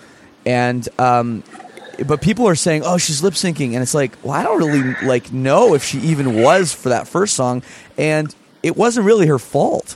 and 0.45 0.87
um, 0.99 1.43
but 2.05 2.21
people 2.21 2.47
are 2.47 2.55
saying, 2.55 2.83
"Oh, 2.85 2.97
she's 2.97 3.21
lip 3.23 3.33
syncing," 3.35 3.73
and 3.73 3.77
it's 3.83 3.93
like, 3.93 4.11
well, 4.23 4.33
I 4.33 4.43
don't 4.43 4.57
really 4.59 4.95
like 5.07 5.31
know 5.31 5.73
if 5.73 5.83
she 5.83 5.99
even 5.99 6.41
was 6.41 6.73
for 6.73 6.89
that 6.89 7.07
first 7.07 7.35
song, 7.35 7.63
and 7.97 8.33
it 8.63 8.75
wasn't 8.75 9.05
really 9.05 9.27
her 9.27 9.39
fault. 9.39 9.95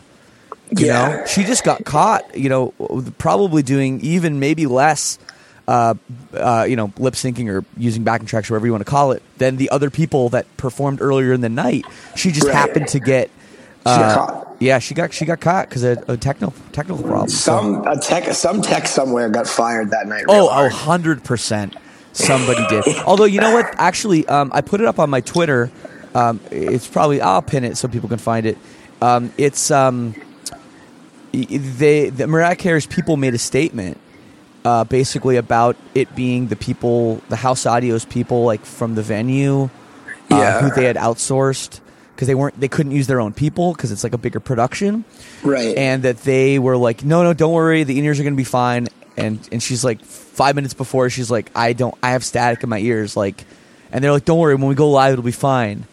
You 0.75 0.85
Yeah. 0.87 1.07
know, 1.17 1.25
she 1.25 1.43
just 1.43 1.63
got 1.63 1.83
caught. 1.85 2.37
You 2.37 2.49
know, 2.49 2.73
probably 3.17 3.63
doing 3.63 3.99
even 4.01 4.39
maybe 4.39 4.65
less. 4.67 5.17
Uh, 5.67 5.93
uh, 6.33 6.65
you 6.67 6.75
know, 6.75 6.91
lip 6.97 7.13
syncing 7.13 7.47
or 7.47 7.63
using 7.77 8.03
backing 8.03 8.25
tracks, 8.25 8.49
whatever 8.49 8.65
you 8.65 8.71
want 8.71 8.83
to 8.83 8.89
call 8.89 9.11
it, 9.11 9.21
than 9.37 9.57
the 9.57 9.69
other 9.69 9.91
people 9.91 10.29
that 10.29 10.47
performed 10.57 10.99
earlier 10.99 11.31
in 11.31 11.41
the 11.41 11.49
night. 11.49 11.85
She 12.15 12.31
just 12.31 12.47
Right. 12.47 12.55
happened 12.55 12.87
to 12.87 12.99
get. 12.99 13.29
She 13.81 13.83
got 13.85 14.01
uh, 14.01 14.15
caught. 14.15 14.55
Yeah, 14.59 14.79
she 14.79 14.95
got 14.95 15.13
she 15.13 15.25
got 15.25 15.39
caught 15.41 15.69
because 15.69 15.83
of 15.83 16.09
a 16.09 16.17
technical 16.17 16.55
technical 16.71 17.03
problem. 17.03 17.29
So- 17.29 17.51
Some 17.59 17.87
a 17.87 17.99
tech, 17.99 18.33
some 18.33 18.63
tech 18.63 18.87
somewhere 18.87 19.29
got 19.29 19.45
fired 19.47 19.91
that 19.91 20.07
night. 20.07 20.25
Oh, 20.27 20.49
oh, 20.51 20.69
hundred 20.69 21.23
percent. 21.23 21.75
Somebody 22.19 22.65
did. 22.67 22.83
Although 23.05 23.25
you 23.25 23.39
know 23.41 23.53
what? 23.53 23.73
Actually, 23.79 24.27
um, 24.27 24.51
I 24.53 24.61
put 24.61 24.81
it 24.81 24.87
up 24.87 24.99
on 24.99 25.09
my 25.09 25.21
Twitter. 25.21 25.71
Um, 26.13 26.39
it's 26.51 26.87
probably 26.87 27.21
I'll 27.21 27.41
pin 27.41 27.63
it 27.63 27.77
so 27.77 27.87
people 27.87 28.09
can 28.09 28.17
find 28.17 28.45
it. 28.45 28.57
Um, 29.01 29.31
it's 29.37 29.71
um, 29.71 30.15
they 31.31 32.09
the 32.09 32.27
Mariah 32.27 32.55
Carey's 32.55 32.85
people 32.87 33.15
made 33.17 33.33
a 33.33 33.37
statement, 33.37 33.97
uh, 34.65 34.83
basically 34.83 35.37
about 35.37 35.77
it 35.95 36.13
being 36.15 36.47
the 36.47 36.55
people, 36.55 37.21
the 37.29 37.35
House 37.35 37.65
Audio's 37.65 38.05
people, 38.05 38.43
like 38.43 38.65
from 38.65 38.95
the 38.95 39.03
venue, 39.03 39.63
uh, 39.63 39.69
Yeah. 40.29 40.61
who 40.61 40.71
they 40.71 40.85
had 40.85 40.95
outsourced 40.95 41.79
because 42.15 42.27
they 42.27 42.35
weren't 42.35 42.59
they 42.59 42.67
couldn't 42.67 42.91
use 42.91 43.07
their 43.07 43.21
own 43.21 43.31
people 43.31 43.71
because 43.73 43.91
it's 43.93 44.03
like 44.03 44.13
a 44.13 44.17
bigger 44.17 44.41
production 44.41 45.05
right. 45.43 45.77
and 45.77 46.03
that 46.03 46.17
they 46.23 46.59
were 46.59 46.75
like, 46.75 47.05
"No, 47.05 47.23
no, 47.23 47.33
don't 47.33 47.53
worry, 47.53 47.83
the 47.83 47.97
in-ears 47.97 48.19
are 48.19 48.23
going 48.23 48.33
to 48.33 48.37
be 48.37 48.43
fine." 48.43 48.89
And 49.19 49.49
and 49.51 49.61
she's 49.61 49.83
like, 49.83 50.01
five 50.03 50.55
minutes 50.55 50.73
before, 50.73 51.09
she's 51.09 51.29
like, 51.29 51.51
"I 51.55 51.73
don't, 51.73 51.95
I 52.01 52.11
have 52.11 52.23
static 52.23 52.63
in 52.63 52.69
my 52.69 52.79
ears," 52.79 53.17
like, 53.17 53.43
and 53.91 54.03
they're 54.03 54.11
like, 54.11 54.25
"Don't 54.25 54.39
worry, 54.39 54.55
when 54.55 54.67
we 54.67 54.75
go 54.75 54.89
live, 54.89 55.13
it'll 55.13 55.23
be 55.23 55.31
fine." 55.31 55.85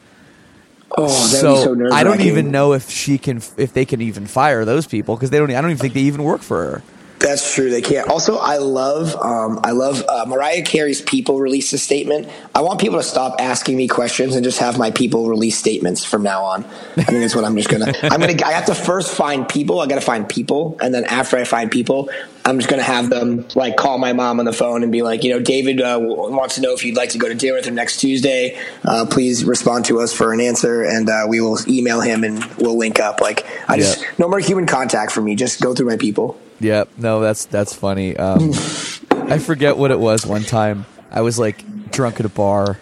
oh, 0.96 1.08
so 1.08 1.76
so 1.76 1.92
I 1.92 2.04
don't 2.04 2.20
even 2.20 2.50
know 2.50 2.72
if 2.72 2.90
she 2.90 3.18
can, 3.18 3.38
if 3.56 3.72
they 3.72 3.84
can 3.84 4.00
even 4.00 4.26
fire 4.26 4.64
those 4.64 4.86
people 4.86 5.16
because 5.16 5.30
they 5.30 5.38
don't. 5.38 5.50
I 5.50 5.60
don't 5.60 5.70
even 5.70 5.80
think 5.80 5.94
they 5.94 6.00
even 6.00 6.22
work 6.22 6.42
for 6.42 6.64
her. 6.64 6.82
That's 7.18 7.54
true. 7.54 7.70
They 7.70 7.80
can't. 7.80 8.08
Also, 8.10 8.36
I 8.36 8.58
love, 8.58 9.16
um, 9.16 9.60
I 9.64 9.70
love 9.70 10.04
uh, 10.06 10.26
Mariah 10.28 10.62
Carey's 10.62 11.00
"People" 11.00 11.40
release 11.40 11.72
a 11.72 11.78
statement. 11.78 12.28
I 12.54 12.60
want 12.60 12.78
people 12.78 12.98
to 12.98 13.02
stop 13.02 13.36
asking 13.40 13.76
me 13.76 13.88
questions 13.88 14.34
and 14.34 14.44
just 14.44 14.58
have 14.58 14.78
my 14.78 14.90
people 14.90 15.26
release 15.28 15.56
statements 15.56 16.04
from 16.04 16.22
now 16.22 16.44
on. 16.44 16.64
I 16.64 17.04
think 17.04 17.20
that's 17.20 17.34
what 17.34 17.44
I'm 17.44 17.56
just 17.56 17.70
gonna. 17.70 17.92
I'm 18.02 18.20
gonna. 18.20 18.36
I 18.44 18.52
have 18.52 18.66
to 18.66 18.74
first 18.74 19.14
find 19.14 19.48
people. 19.48 19.80
I 19.80 19.86
got 19.86 19.94
to 19.94 20.02
find 20.02 20.28
people, 20.28 20.76
and 20.80 20.92
then 20.94 21.04
after 21.06 21.38
I 21.38 21.44
find 21.44 21.70
people, 21.70 22.10
I'm 22.44 22.58
just 22.58 22.68
gonna 22.68 22.82
have 22.82 23.08
them 23.08 23.46
like 23.54 23.76
call 23.76 23.96
my 23.96 24.12
mom 24.12 24.38
on 24.38 24.44
the 24.44 24.52
phone 24.52 24.82
and 24.82 24.92
be 24.92 25.00
like, 25.02 25.24
you 25.24 25.30
know, 25.32 25.40
David 25.40 25.80
uh, 25.80 25.98
wants 25.98 26.56
to 26.56 26.60
know 26.60 26.74
if 26.74 26.84
you'd 26.84 26.96
like 26.96 27.10
to 27.10 27.18
go 27.18 27.28
to 27.28 27.34
dinner 27.34 27.54
with 27.54 27.64
him 27.64 27.74
next 27.74 27.96
Tuesday. 27.98 28.58
Uh, 28.84 29.06
please 29.10 29.42
respond 29.42 29.86
to 29.86 30.00
us 30.00 30.12
for 30.12 30.34
an 30.34 30.40
answer, 30.40 30.82
and 30.82 31.08
uh, 31.08 31.24
we 31.26 31.40
will 31.40 31.58
email 31.66 32.02
him 32.02 32.24
and 32.24 32.44
we'll 32.56 32.76
link 32.76 33.00
up. 33.00 33.22
Like, 33.22 33.46
I 33.68 33.78
just 33.78 34.02
Yeah. 34.02 34.08
no 34.18 34.28
more 34.28 34.38
human 34.38 34.66
contact 34.66 35.12
for 35.12 35.22
me. 35.22 35.34
Just 35.34 35.62
go 35.62 35.74
through 35.74 35.86
my 35.86 35.96
people. 35.96 36.38
Yep. 36.60 36.90
No, 36.96 37.20
that's 37.20 37.44
that's 37.46 37.74
funny. 37.74 38.16
Um, 38.16 38.50
I 39.10 39.38
forget 39.38 39.76
what 39.76 39.90
it 39.90 39.98
was. 39.98 40.26
One 40.26 40.42
time, 40.42 40.86
I 41.10 41.20
was 41.20 41.38
like 41.38 41.90
drunk 41.90 42.20
at 42.20 42.26
a 42.26 42.30
bar, 42.30 42.78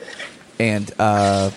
and 0.59 0.91
uh, 0.99 1.51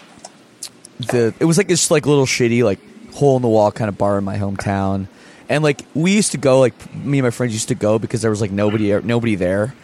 the 1.00 1.34
it 1.40 1.46
was 1.46 1.58
like 1.58 1.68
this 1.68 1.92
like 1.92 2.06
little 2.06 2.26
shitty 2.26 2.64
like 2.64 2.80
hole 3.14 3.36
in 3.36 3.42
the 3.42 3.48
wall 3.48 3.72
kind 3.72 3.90
of 3.90 3.98
bar 3.98 4.18
in 4.18 4.24
my 4.24 4.38
hometown, 4.38 5.08
and 5.50 5.64
like 5.64 5.82
we 5.94 6.14
used 6.14 6.32
to 6.32 6.38
go 6.38 6.60
like 6.60 6.96
me 6.96 7.20
and 7.20 7.26
my 7.26 7.32
friends 7.32 7.54
used 7.54 7.68
to 7.68 7.76
go 7.76 8.00
because 8.00 8.22
there 8.22 8.32
was 8.32 8.42
like 8.42 8.52
nobody 8.52 9.00
nobody 9.02 9.36
there. 9.36 9.76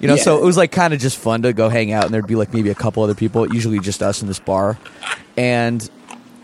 You 0.00 0.06
know, 0.06 0.14
so 0.14 0.38
it 0.38 0.44
was 0.44 0.56
like 0.56 0.70
kind 0.70 0.94
of 0.94 1.00
just 1.00 1.16
fun 1.16 1.42
to 1.42 1.52
go 1.52 1.68
hang 1.68 1.90
out, 1.90 2.04
and 2.04 2.14
there'd 2.14 2.26
be 2.26 2.36
like 2.36 2.54
maybe 2.54 2.70
a 2.70 2.74
couple 2.74 3.02
other 3.02 3.16
people, 3.16 3.52
usually 3.52 3.80
just 3.80 4.00
us 4.00 4.22
in 4.22 4.28
this 4.28 4.38
bar. 4.38 4.78
And 5.36 5.88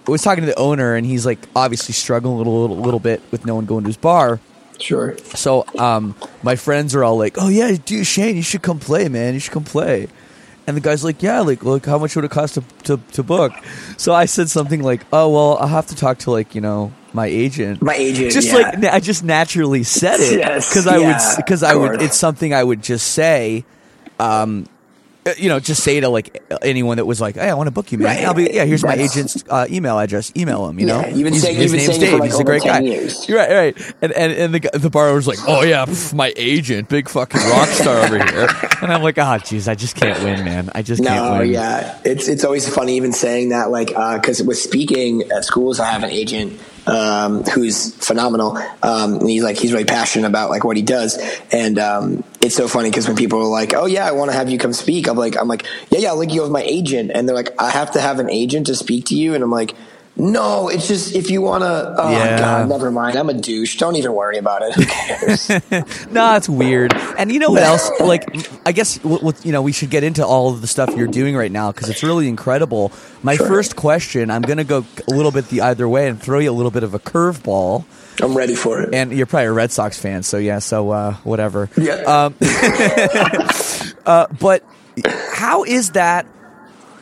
I 0.09 0.11
was 0.11 0.23
talking 0.23 0.43
to 0.43 0.47
the 0.47 0.59
owner, 0.59 0.97
and 0.97 1.07
he's 1.07 1.25
like 1.25 1.39
obviously 1.55 1.93
struggling 1.93 2.35
a 2.35 2.39
little, 2.39 2.63
little, 2.63 2.77
little 2.79 2.99
bit 2.99 3.23
with 3.31 3.47
no 3.47 3.55
one 3.55 3.65
going 3.65 3.85
to 3.85 3.89
his 3.89 3.97
bar. 3.97 4.41
Sure. 4.81 5.17
So 5.35 5.65
um, 5.79 6.15
my 6.43 6.57
friends 6.57 6.95
are 6.95 7.05
all 7.05 7.17
like, 7.17 7.37
"Oh 7.39 7.49
yeah, 7.49 7.77
dude, 7.85 8.07
Shane, 8.07 8.37
you 8.37 8.43
should 8.43 8.63
come 8.63 8.79
play, 8.79 9.09
man. 9.09 9.35
You 9.35 9.41
should 9.41 9.53
come 9.53 9.65
play." 9.65 10.09
And 10.67 10.77
the 10.77 10.81
guy's 10.81 11.05
like, 11.05 11.23
"Yeah, 11.23 11.41
like, 11.41 11.63
look, 11.63 11.87
how 11.87 11.99
much 11.99 12.17
would 12.17 12.25
it 12.25 12.31
cost 12.31 12.55
to, 12.55 12.65
to 12.85 13.01
to 13.13 13.23
book?" 13.23 13.53
So 13.97 14.15
I 14.15 14.25
said 14.27 14.49
something 14.49 14.83
like, 14.83 15.03
"Oh 15.13 15.31
well, 15.31 15.59
I'll 15.59 15.69
have 15.69 15.87
to 15.89 15.97
talk 15.97 16.19
to 16.21 16.31
like 16.31 16.55
you 16.55 16.61
know 16.61 16.93
my 17.13 17.27
agent." 17.27 17.83
My 17.83 17.95
agent, 17.95 18.33
just 18.33 18.49
yeah. 18.49 18.55
like 18.55 18.79
na- 18.79 18.91
I 18.91 19.01
just 19.01 19.25
naturally 19.25 19.83
said 19.85 20.21
it 20.21 20.39
Yes, 20.39 20.69
because 20.69 20.87
I 20.87 20.99
yeah, 20.99 21.07
would 21.07 21.37
because 21.37 21.63
I 21.63 21.75
would. 21.75 22.03
It's 22.03 22.17
something 22.17 22.53
I 22.53 22.65
would 22.65 22.83
just 22.83 23.13
say. 23.13 23.65
Um, 24.19 24.67
Uh, 25.27 25.33
you 25.39 25.49
know, 25.49 25.59
just 25.59 25.83
say 25.83 25.99
to 26.01 26.09
like 26.11 26.43
anyone 26.61 26.99
that 26.99 27.07
was 27.07 27.19
like, 27.21 27.37
"Hey, 27.37 27.49
I 27.49 27.55
want 27.55 27.67
to 27.67 27.71
book 27.71 27.91
you, 27.93 27.97
man." 27.99 28.09
Right. 28.17 28.25
I'll 28.27 28.35
be, 28.35 28.51
yeah. 28.53 28.65
Here's 28.67 28.85
my 28.85 28.93
agent's 28.95 29.43
uh, 29.49 29.67
email 29.71 29.99
address. 29.99 30.31
Email 30.37 30.69
him. 30.69 30.79
You 30.79 30.87
know, 30.87 31.01
Yeah, 31.01 31.07
He's- 31.15 31.41
saying- 31.43 31.57
his 31.57 31.73
name's 31.73 31.87
saying 31.87 32.03
it 32.03 32.05
for, 32.07 32.11
Dave. 32.11 32.21
like, 32.21 32.31
He's 32.31 32.41
a 32.41 32.45
great 32.45 32.63
guy. 32.63 32.81
years. 32.81 33.27
Right, 33.35 33.51
right. 33.51 33.95
And 34.03 34.13
and 34.13 34.33
and 34.33 34.55
the 34.55 34.79
the 34.79 34.91
was 35.15 35.27
like, 35.27 35.39
"Oh 35.49 35.63
yeah, 35.63 35.87
pff, 35.87 36.13
my 36.13 36.33
agent, 36.37 36.89
big 36.91 37.09
fucking 37.09 37.41
rock 37.49 37.69
star 37.69 37.97
over 38.05 38.23
here." 38.23 38.49
And 38.83 38.93
I'm 38.93 39.03
like, 39.03 39.17
"Oh, 39.17 39.23
jeez, 39.41 39.67
I 39.67 39.75
just 39.75 39.97
can't 39.97 40.23
win, 40.23 40.45
man. 40.45 40.69
I 40.75 40.83
just 40.83 41.03
can't 41.03 41.25
No, 41.33 41.39
win." 41.39 41.51
yeah, 41.51 41.99
it's 42.05 42.29
it's 42.29 42.45
always 42.45 42.69
funny 42.69 42.97
even 42.97 43.13
saying 43.13 43.49
that, 43.49 43.71
like, 43.71 43.93
uh, 43.97 44.17
because 44.19 44.43
with 44.43 44.59
speaking 44.59 45.23
at 45.31 45.45
schools, 45.47 45.81
I 45.81 45.87
have 45.91 46.03
an 46.05 46.11
agent 46.11 46.61
um, 46.87 47.45
who's 47.45 47.95
phenomenal, 47.95 48.57
um, 48.83 49.15
and 49.15 49.29
he's 49.29 49.43
like 49.43 49.57
he's 49.57 49.73
really 49.73 49.85
passionate 49.85 50.27
about 50.27 50.51
like 50.51 50.65
what 50.65 50.77
he 50.77 50.83
does, 50.83 51.19
and 51.53 51.79
um, 51.79 52.25
it's 52.41 52.55
so 52.55 52.69
funny 52.69 52.91
because 52.91 53.07
when 53.07 53.17
people 53.17 53.41
are 53.41 53.47
like, 53.47 53.75
"Oh 53.75 53.87
yeah, 53.87 54.07
I 54.07 54.13
want 54.13 54.31
to 54.31 54.37
have 54.37 54.49
you 54.51 54.59
come 54.59 54.73
speak," 54.73 55.09
I'm 55.09 55.17
like, 55.17 55.37
I'm 55.37 55.49
like, 55.49 55.65
"Yeah, 55.91 56.01
yeah, 56.01 56.09
I'll 56.11 56.17
link 56.17 56.35
you 56.35 56.43
with 56.43 56.51
my 56.51 56.63
agent," 56.63 57.11
and 57.15 57.29
they're 57.29 57.37
like, 57.37 57.61
"I 57.61 57.71
have 57.71 57.93
to 57.93 58.01
have 58.01 58.19
an 58.21 58.31
agent 58.31 58.67
to 58.67 58.75
speak 58.75 59.07
to 59.07 59.15
you," 59.15 59.35
and 59.35 59.43
I'm 59.43 59.51
like. 59.51 59.75
No, 60.17 60.69
it's 60.69 60.87
just 60.87 61.13
if 61.17 61.29
you 61.29 61.43
want 61.43 61.63
to. 61.63 61.95
Oh 61.99 62.11
Yeah. 62.11 62.39
God, 62.39 62.69
never 62.69 62.91
mind. 62.93 63.17
I'm 63.17 63.29
a 63.29 63.35
douche. 63.35 63.77
Don't 63.79 63.97
even 63.97 64.13
worry 64.13 64.39
about 64.39 64.63
it. 64.63 64.73
Who 64.75 64.85
cares? 64.87 65.51
No, 66.13 66.37
it's 66.37 66.49
weird. 66.49 66.93
And 67.19 67.33
you 67.33 67.41
know 67.41 67.51
what 67.51 67.63
else? 67.65 67.91
Like, 68.01 68.25
I 68.65 68.71
guess 68.73 69.01
you 69.03 69.51
know 69.53 69.63
we 69.63 69.73
should 69.73 69.91
get 69.91 70.05
into 70.05 70.25
all 70.25 70.51
of 70.53 70.61
the 70.61 70.67
stuff 70.69 70.95
you're 70.97 71.09
doing 71.09 71.35
right 71.35 71.51
now 71.51 71.73
because 71.73 71.89
it's 71.89 72.03
really 72.05 72.29
incredible. 72.29 72.93
My 73.25 73.35
Sure. 73.37 73.49
first 73.49 73.75
question, 73.75 74.31
I'm 74.31 74.43
going 74.43 74.59
to 74.59 74.65
go 74.65 74.85
a 75.11 75.15
little 75.15 75.33
bit 75.33 75.49
the 75.49 75.63
either 75.63 75.89
way 75.89 76.09
and 76.09 76.21
throw 76.23 76.39
you 76.39 76.51
a 76.51 76.53
little 76.53 76.71
bit 76.71 76.85
of 76.85 76.95
a 76.95 76.99
curveball. 77.01 77.85
I'm 78.23 78.37
ready 78.37 78.55
for 78.55 78.81
it. 78.83 78.95
And 78.95 79.11
you're 79.13 79.27
probably 79.27 79.47
a 79.47 79.53
Red 79.53 79.73
Sox 79.73 79.99
fan, 79.99 80.23
so 80.23 80.37
yeah, 80.39 80.61
so 80.61 80.91
uh, 80.91 81.15
whatever. 81.25 81.69
Yeah. 81.77 81.95
Um, 82.03 82.35
uh, 84.07 84.27
but 84.39 84.63
how 85.33 85.65
is 85.65 85.91
that 85.93 86.27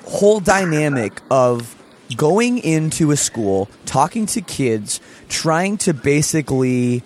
whole 0.07 0.40
dynamic 0.40 1.21
of 1.31 1.75
going 2.16 2.59
into 2.59 3.11
a 3.11 3.16
school, 3.16 3.69
talking 3.87 4.26
to 4.26 4.40
kids, 4.40 5.00
trying 5.28 5.76
to 5.78 5.95
basically, 5.95 7.02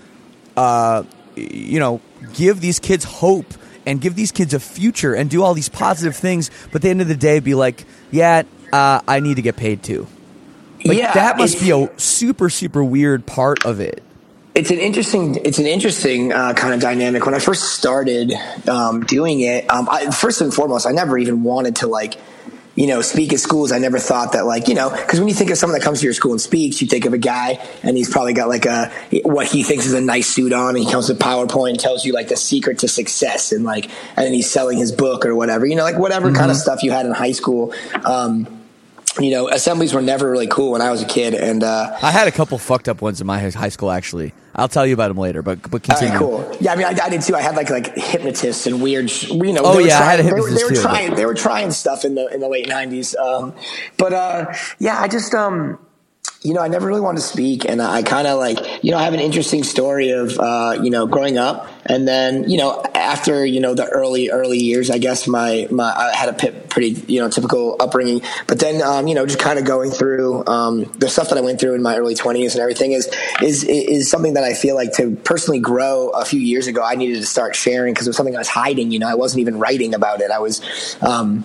uh, 0.56 1.04
you 1.34 1.78
know, 1.78 2.00
give 2.34 2.60
these 2.60 2.78
kids 2.78 3.04
hope 3.04 3.54
and 3.84 4.00
give 4.00 4.16
these 4.16 4.32
kids 4.32 4.52
a 4.52 4.60
future 4.60 5.14
and 5.14 5.30
do 5.30 5.42
all 5.42 5.54
these 5.54 5.68
positive 5.68 6.16
things, 6.16 6.50
but 6.66 6.76
at 6.76 6.82
the 6.82 6.88
end 6.90 7.00
of 7.00 7.08
the 7.08 7.16
day, 7.16 7.38
be 7.40 7.54
like, 7.54 7.84
yeah, 8.10 8.42
uh, 8.72 9.00
I 9.06 9.20
need 9.20 9.36
to 9.36 9.42
get 9.42 9.56
paid 9.56 9.82
too. 9.82 10.06
Like 10.84 10.98
yeah, 10.98 11.14
that 11.14 11.38
must 11.38 11.60
be 11.60 11.70
a 11.70 11.88
super 11.98 12.50
super 12.50 12.84
weird 12.84 13.26
part 13.26 13.64
of 13.64 13.80
it. 13.80 14.02
it's 14.54 14.70
an 14.70 14.78
interesting 14.78 15.36
it's 15.44 15.58
an 15.58 15.66
interesting 15.66 16.32
uh, 16.32 16.54
kind 16.54 16.74
of 16.74 16.80
dynamic 16.80 17.26
when 17.26 17.34
i 17.34 17.38
first 17.38 17.74
started 17.74 18.32
um, 18.68 19.00
doing 19.02 19.40
it 19.40 19.68
um, 19.70 19.88
I, 19.90 20.10
first 20.10 20.40
and 20.40 20.52
foremost 20.52 20.86
i 20.86 20.92
never 20.92 21.18
even 21.18 21.42
wanted 21.42 21.76
to 21.76 21.86
like 21.86 22.16
you 22.76 22.86
know 22.86 23.02
speak 23.02 23.32
at 23.32 23.40
schools. 23.40 23.72
I 23.72 23.78
never 23.78 23.98
thought 23.98 24.32
that 24.32 24.46
like 24.46 24.68
you 24.68 24.74
know 24.74 24.90
because 24.90 25.18
when 25.18 25.28
you 25.28 25.34
think 25.34 25.50
of 25.50 25.58
someone 25.58 25.78
that 25.78 25.84
comes 25.84 26.00
to 26.00 26.04
your 26.04 26.14
school 26.14 26.32
and 26.32 26.40
speaks 26.40 26.80
you 26.80 26.86
think 26.86 27.06
of 27.06 27.12
a 27.12 27.18
guy 27.18 27.58
and 27.82 27.96
he's 27.96 28.10
probably 28.10 28.34
got 28.34 28.48
like 28.48 28.66
a 28.66 28.92
what 29.24 29.46
he 29.46 29.62
thinks 29.64 29.86
is 29.86 29.94
a 29.94 30.00
nice 30.00 30.28
suit 30.28 30.52
on 30.52 30.76
and 30.76 30.84
he 30.84 30.90
comes 30.90 31.08
with 31.08 31.18
powerpoint 31.18 31.70
and 31.70 31.80
tells 31.80 32.04
you 32.04 32.12
like 32.12 32.28
the 32.28 32.36
secret 32.36 32.78
to 32.78 32.88
success 32.88 33.50
and 33.50 33.64
like 33.64 33.86
and 34.16 34.26
then 34.26 34.32
he's 34.32 34.50
selling 34.50 34.78
his 34.78 34.92
book 34.92 35.26
or 35.26 35.34
whatever 35.34 35.66
you 35.66 35.74
know 35.74 35.82
like 35.82 35.98
whatever 35.98 36.32
kind 36.32 36.50
of 36.50 36.56
stuff 36.56 36.82
you 36.82 36.92
had 36.92 37.06
in 37.06 37.12
high 37.12 37.32
school. 37.32 37.74
Um, 38.04 38.46
you 39.18 39.30
know 39.30 39.48
assemblies 39.48 39.94
were 39.94 40.02
never 40.02 40.30
really 40.30 40.46
cool 40.46 40.72
when 40.72 40.82
i 40.82 40.90
was 40.90 41.02
a 41.02 41.06
kid 41.06 41.34
and 41.34 41.62
uh, 41.62 41.96
I 42.02 42.10
had 42.10 42.28
a 42.28 42.32
couple 42.32 42.58
fucked 42.58 42.88
up 42.88 43.00
ones 43.02 43.20
in 43.20 43.26
my 43.26 43.38
high 43.50 43.68
school 43.70 43.90
actually. 43.90 44.32
I'll 44.58 44.68
tell 44.68 44.86
you 44.86 44.94
about 44.94 45.08
them 45.08 45.18
later, 45.18 45.42
but 45.42 45.60
but 45.70 45.82
continue. 45.82 46.12
right, 46.12 46.18
cool. 46.18 46.56
Yeah, 46.60 46.72
I 46.72 46.76
mean, 46.76 46.86
I, 46.86 46.94
I 47.04 47.08
did 47.10 47.20
too. 47.20 47.34
I 47.34 47.42
had 47.42 47.56
like 47.56 47.68
like 47.68 47.94
hypnotists 47.94 48.66
and 48.66 48.80
weird, 48.82 49.10
you 49.28 49.52
know. 49.52 49.60
Oh, 49.64 49.78
yeah, 49.78 50.00
I 50.00 50.04
had 50.04 50.20
a 50.20 50.22
trying- 50.22 50.34
they 50.34 50.40
were- 50.40 50.50
They 50.50 50.64
were, 50.64 50.68
too, 50.70 50.74
but- 50.76 50.80
trying. 50.82 51.14
They 51.14 51.26
were 51.26 51.34
trying 51.34 51.70
stuff 51.72 52.06
in 52.06 52.14
the 52.14 52.26
in 52.32 52.40
the 52.40 52.48
late 52.48 52.66
nineties. 52.66 53.14
Um, 53.16 53.52
but 53.98 54.14
uh, 54.14 54.54
yeah, 54.78 54.98
I 54.98 55.08
just 55.08 55.34
um, 55.34 55.78
you 56.46 56.54
know, 56.54 56.60
I 56.60 56.68
never 56.68 56.86
really 56.86 57.00
wanted 57.00 57.18
to 57.18 57.26
speak, 57.26 57.64
and 57.64 57.82
I 57.82 58.02
kind 58.02 58.28
of 58.28 58.38
like, 58.38 58.84
you 58.84 58.92
know, 58.92 58.98
I 58.98 59.02
have 59.02 59.14
an 59.14 59.20
interesting 59.20 59.64
story 59.64 60.10
of 60.10 60.38
uh, 60.38 60.78
you 60.80 60.90
know, 60.90 61.06
growing 61.06 61.38
up, 61.38 61.68
and 61.86 62.06
then 62.06 62.48
you 62.48 62.56
know, 62.56 62.84
after 62.94 63.44
you 63.44 63.60
know 63.60 63.74
the 63.74 63.86
early 63.86 64.30
early 64.30 64.58
years, 64.58 64.88
I 64.88 64.98
guess 64.98 65.26
my 65.26 65.66
my 65.72 65.92
I 65.92 66.14
had 66.14 66.28
a 66.28 66.52
pretty 66.52 66.90
you 67.12 67.20
know 67.20 67.28
typical 67.28 67.76
upbringing, 67.80 68.22
but 68.46 68.60
then 68.60 68.80
um, 68.80 69.08
you 69.08 69.16
know, 69.16 69.26
just 69.26 69.40
kind 69.40 69.58
of 69.58 69.64
going 69.64 69.90
through 69.90 70.46
um, 70.46 70.84
the 70.98 71.08
stuff 71.08 71.30
that 71.30 71.38
I 71.38 71.40
went 71.40 71.58
through 71.58 71.74
in 71.74 71.82
my 71.82 71.96
early 71.96 72.14
twenties 72.14 72.54
and 72.54 72.62
everything 72.62 72.92
is 72.92 73.12
is 73.42 73.64
is 73.64 74.08
something 74.08 74.34
that 74.34 74.44
I 74.44 74.54
feel 74.54 74.76
like 74.76 74.92
to 74.94 75.16
personally 75.16 75.58
grow. 75.58 76.10
A 76.10 76.24
few 76.24 76.40
years 76.40 76.68
ago, 76.68 76.82
I 76.82 76.94
needed 76.94 77.20
to 77.20 77.26
start 77.26 77.56
sharing 77.56 77.92
because 77.92 78.06
it 78.06 78.10
was 78.10 78.16
something 78.16 78.36
I 78.36 78.38
was 78.38 78.48
hiding. 78.48 78.92
You 78.92 79.00
know, 79.00 79.08
I 79.08 79.14
wasn't 79.14 79.40
even 79.40 79.58
writing 79.58 79.94
about 79.94 80.20
it. 80.20 80.30
I 80.30 80.38
was. 80.38 80.62
Um, 81.02 81.44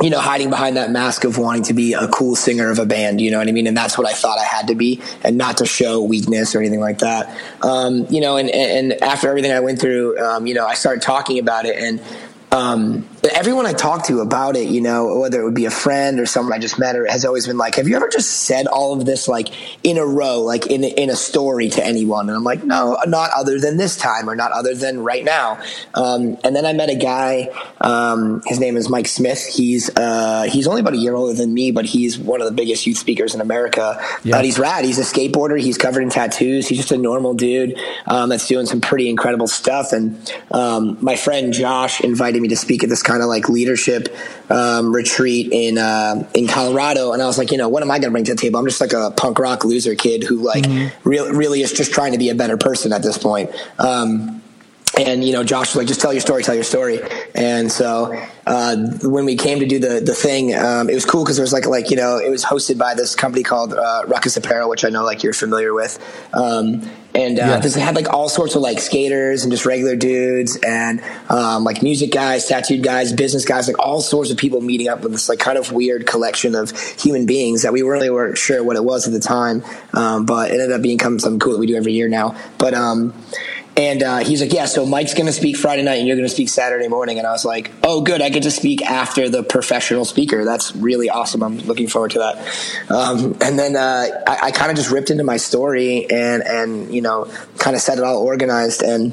you 0.00 0.10
know, 0.10 0.20
hiding 0.20 0.50
behind 0.50 0.76
that 0.76 0.90
mask 0.90 1.24
of 1.24 1.38
wanting 1.38 1.62
to 1.64 1.74
be 1.74 1.92
a 1.92 2.08
cool 2.08 2.34
singer 2.34 2.70
of 2.70 2.78
a 2.78 2.86
band, 2.86 3.20
you 3.20 3.30
know 3.30 3.38
what 3.38 3.48
I 3.48 3.52
mean? 3.52 3.66
And 3.66 3.76
that's 3.76 3.96
what 3.96 4.08
I 4.08 4.12
thought 4.12 4.38
I 4.38 4.44
had 4.44 4.68
to 4.68 4.74
be 4.74 5.00
and 5.22 5.38
not 5.38 5.58
to 5.58 5.66
show 5.66 6.02
weakness 6.02 6.54
or 6.54 6.60
anything 6.60 6.80
like 6.80 6.98
that. 6.98 7.36
Um, 7.62 8.06
you 8.10 8.20
know, 8.20 8.36
and, 8.36 8.50
and 8.50 8.92
after 9.02 9.28
everything 9.28 9.52
I 9.52 9.60
went 9.60 9.80
through, 9.80 10.18
um, 10.18 10.46
you 10.46 10.54
know, 10.54 10.66
I 10.66 10.74
started 10.74 11.02
talking 11.02 11.38
about 11.38 11.64
it 11.64 11.76
and, 11.76 12.00
um, 12.54 13.08
everyone 13.34 13.66
I 13.66 13.72
talked 13.72 14.06
to 14.06 14.20
about 14.20 14.56
it, 14.56 14.68
you 14.68 14.80
know, 14.80 15.18
whether 15.18 15.40
it 15.40 15.44
would 15.44 15.54
be 15.54 15.64
a 15.64 15.70
friend 15.70 16.20
or 16.20 16.26
someone 16.26 16.52
I 16.52 16.60
just 16.60 16.78
met 16.78 16.94
or 16.94 17.04
has 17.06 17.24
always 17.24 17.48
been 17.48 17.58
like, 17.58 17.74
have 17.74 17.88
you 17.88 17.96
ever 17.96 18.08
just 18.08 18.44
said 18.44 18.68
all 18.68 18.92
of 18.98 19.04
this 19.06 19.26
like 19.26 19.48
in 19.82 19.98
a 19.98 20.06
row, 20.06 20.40
like 20.40 20.68
in, 20.68 20.84
in 20.84 21.10
a 21.10 21.16
story 21.16 21.68
to 21.70 21.84
anyone? 21.84 22.28
And 22.28 22.36
I'm 22.36 22.44
like, 22.44 22.62
no, 22.62 22.96
not 23.06 23.30
other 23.36 23.58
than 23.58 23.76
this 23.76 23.96
time 23.96 24.30
or 24.30 24.36
not 24.36 24.52
other 24.52 24.74
than 24.74 25.00
right 25.00 25.24
now. 25.24 25.60
Um, 25.94 26.38
and 26.44 26.54
then 26.54 26.64
I 26.64 26.72
met 26.74 26.90
a 26.90 26.94
guy, 26.94 27.48
um, 27.80 28.40
his 28.46 28.60
name 28.60 28.76
is 28.76 28.88
Mike 28.88 29.08
Smith. 29.08 29.44
He's, 29.44 29.90
uh, 29.96 30.44
he's 30.44 30.68
only 30.68 30.80
about 30.80 30.94
a 30.94 30.98
year 30.98 31.16
older 31.16 31.34
than 31.34 31.52
me, 31.52 31.72
but 31.72 31.86
he's 31.86 32.16
one 32.18 32.40
of 32.40 32.46
the 32.46 32.54
biggest 32.54 32.86
youth 32.86 32.98
speakers 32.98 33.34
in 33.34 33.40
America. 33.40 34.00
Yeah. 34.22 34.36
But 34.36 34.44
he's 34.44 34.60
rad. 34.60 34.84
He's 34.84 35.00
a 35.00 35.02
skateboarder. 35.02 35.60
He's 35.60 35.76
covered 35.76 36.02
in 36.02 36.10
tattoos. 36.10 36.68
He's 36.68 36.78
just 36.78 36.92
a 36.92 36.98
normal 36.98 37.34
dude, 37.34 37.76
um, 38.06 38.28
that's 38.28 38.46
doing 38.46 38.66
some 38.66 38.80
pretty 38.80 39.08
incredible 39.08 39.48
stuff. 39.48 39.92
And, 39.92 40.32
um, 40.52 40.98
my 41.00 41.16
friend 41.16 41.52
Josh 41.52 42.00
invited 42.00 42.43
me 42.44 42.48
to 42.48 42.56
speak 42.56 42.84
at 42.84 42.90
this 42.90 43.02
kind 43.02 43.22
of 43.22 43.28
like 43.28 43.48
leadership, 43.48 44.14
um, 44.50 44.94
retreat 44.94 45.48
in, 45.50 45.78
uh, 45.78 46.28
in 46.34 46.46
Colorado. 46.46 47.12
And 47.12 47.22
I 47.22 47.26
was 47.26 47.38
like, 47.38 47.50
you 47.50 47.58
know, 47.58 47.68
what 47.68 47.82
am 47.82 47.90
I 47.90 47.98
going 47.98 48.10
to 48.10 48.12
bring 48.12 48.24
to 48.24 48.34
the 48.34 48.40
table? 48.40 48.60
I'm 48.60 48.66
just 48.66 48.80
like 48.80 48.92
a 48.92 49.10
punk 49.10 49.38
rock 49.38 49.64
loser 49.64 49.94
kid 49.94 50.22
who 50.22 50.36
like 50.36 50.66
really, 51.02 51.32
really 51.36 51.62
is 51.62 51.72
just 51.72 51.92
trying 51.92 52.12
to 52.12 52.18
be 52.18 52.28
a 52.28 52.34
better 52.34 52.56
person 52.56 52.92
at 52.92 53.02
this 53.02 53.18
point. 53.18 53.50
Um, 53.78 54.43
and 54.98 55.24
you 55.24 55.32
know 55.32 55.42
josh 55.44 55.68
was 55.68 55.76
like 55.76 55.86
just 55.86 56.00
tell 56.00 56.12
your 56.12 56.20
story 56.20 56.42
tell 56.42 56.54
your 56.54 56.64
story. 56.64 57.00
And 57.34 57.70
so 57.70 58.14
uh, 58.46 58.76
when 59.02 59.24
we 59.24 59.36
came 59.36 59.60
to 59.60 59.66
do 59.66 59.78
the 59.78 60.00
the 60.00 60.14
thing 60.14 60.54
um, 60.54 60.88
it 60.90 60.94
was 60.94 61.04
cool 61.04 61.24
because 61.24 61.36
there 61.36 61.42
was 61.44 61.52
like 61.52 61.66
like 61.66 61.90
you 61.90 61.96
know 61.96 62.18
it 62.18 62.30
was 62.30 62.44
hosted 62.44 62.78
by 62.78 62.94
this 62.94 63.14
company 63.14 63.42
called 63.42 63.72
uh, 63.74 64.02
ruckus 64.06 64.36
apparel 64.36 64.68
which 64.68 64.84
i 64.84 64.88
know 64.88 65.04
like 65.04 65.22
you're 65.22 65.32
familiar 65.32 65.72
with. 65.74 65.98
Um, 66.32 66.82
and 67.16 67.38
uh, 67.38 67.60
Yes. 67.62 67.74
they 67.74 67.80
had 67.80 67.94
like 67.94 68.12
all 68.12 68.28
sorts 68.28 68.56
of 68.56 68.62
like 68.62 68.80
skaters 68.80 69.44
and 69.44 69.52
just 69.52 69.64
regular 69.64 69.94
dudes 69.94 70.58
and 70.66 71.00
um, 71.28 71.62
like 71.62 71.80
music 71.80 72.10
guys 72.10 72.46
tattooed 72.46 72.82
guys 72.82 73.12
business 73.12 73.44
guys 73.44 73.68
like 73.68 73.78
all 73.78 74.00
sorts 74.00 74.32
of 74.32 74.36
people 74.36 74.60
meeting 74.60 74.88
up 74.88 75.02
with 75.02 75.12
this 75.12 75.28
like 75.28 75.38
kind 75.38 75.56
of 75.56 75.70
weird 75.70 76.06
collection 76.08 76.56
of 76.56 76.72
human 77.00 77.24
beings 77.24 77.62
that 77.62 77.72
we 77.72 77.82
really 77.82 78.10
weren't 78.10 78.36
sure 78.36 78.64
what 78.64 78.74
it 78.74 78.82
was 78.84 79.06
at 79.06 79.12
the 79.12 79.20
time. 79.20 79.62
Um, 79.92 80.26
but 80.26 80.50
it 80.50 80.54
ended 80.54 80.72
up 80.72 80.82
becoming 80.82 81.20
something 81.20 81.38
cool 81.38 81.52
that 81.52 81.60
we 81.60 81.66
do 81.68 81.76
every 81.76 81.92
year 81.92 82.08
now. 82.08 82.34
But 82.58 82.74
um 82.74 83.14
and 83.76 84.02
uh, 84.04 84.18
he's 84.18 84.40
like, 84.40 84.52
yeah, 84.52 84.66
so 84.66 84.86
Mike's 84.86 85.14
going 85.14 85.26
to 85.26 85.32
speak 85.32 85.56
Friday 85.56 85.82
night 85.82 85.96
and 85.96 86.06
you're 86.06 86.16
going 86.16 86.28
to 86.28 86.32
speak 86.32 86.48
Saturday 86.48 86.86
morning. 86.86 87.18
And 87.18 87.26
I 87.26 87.32
was 87.32 87.44
like, 87.44 87.72
oh, 87.82 88.02
good. 88.02 88.22
I 88.22 88.28
get 88.28 88.44
to 88.44 88.50
speak 88.50 88.82
after 88.82 89.28
the 89.28 89.42
professional 89.42 90.04
speaker. 90.04 90.44
That's 90.44 90.76
really 90.76 91.10
awesome. 91.10 91.42
I'm 91.42 91.58
looking 91.58 91.88
forward 91.88 92.12
to 92.12 92.20
that. 92.20 92.90
Um, 92.90 93.36
and 93.40 93.58
then 93.58 93.74
uh, 93.74 94.06
I, 94.28 94.38
I 94.42 94.50
kind 94.52 94.70
of 94.70 94.76
just 94.76 94.92
ripped 94.92 95.10
into 95.10 95.24
my 95.24 95.38
story 95.38 96.08
and, 96.08 96.44
and 96.44 96.94
you 96.94 97.02
know, 97.02 97.24
kind 97.58 97.74
of 97.74 97.82
set 97.82 97.98
it 97.98 98.04
all 98.04 98.22
organized. 98.22 98.82
And 98.82 99.12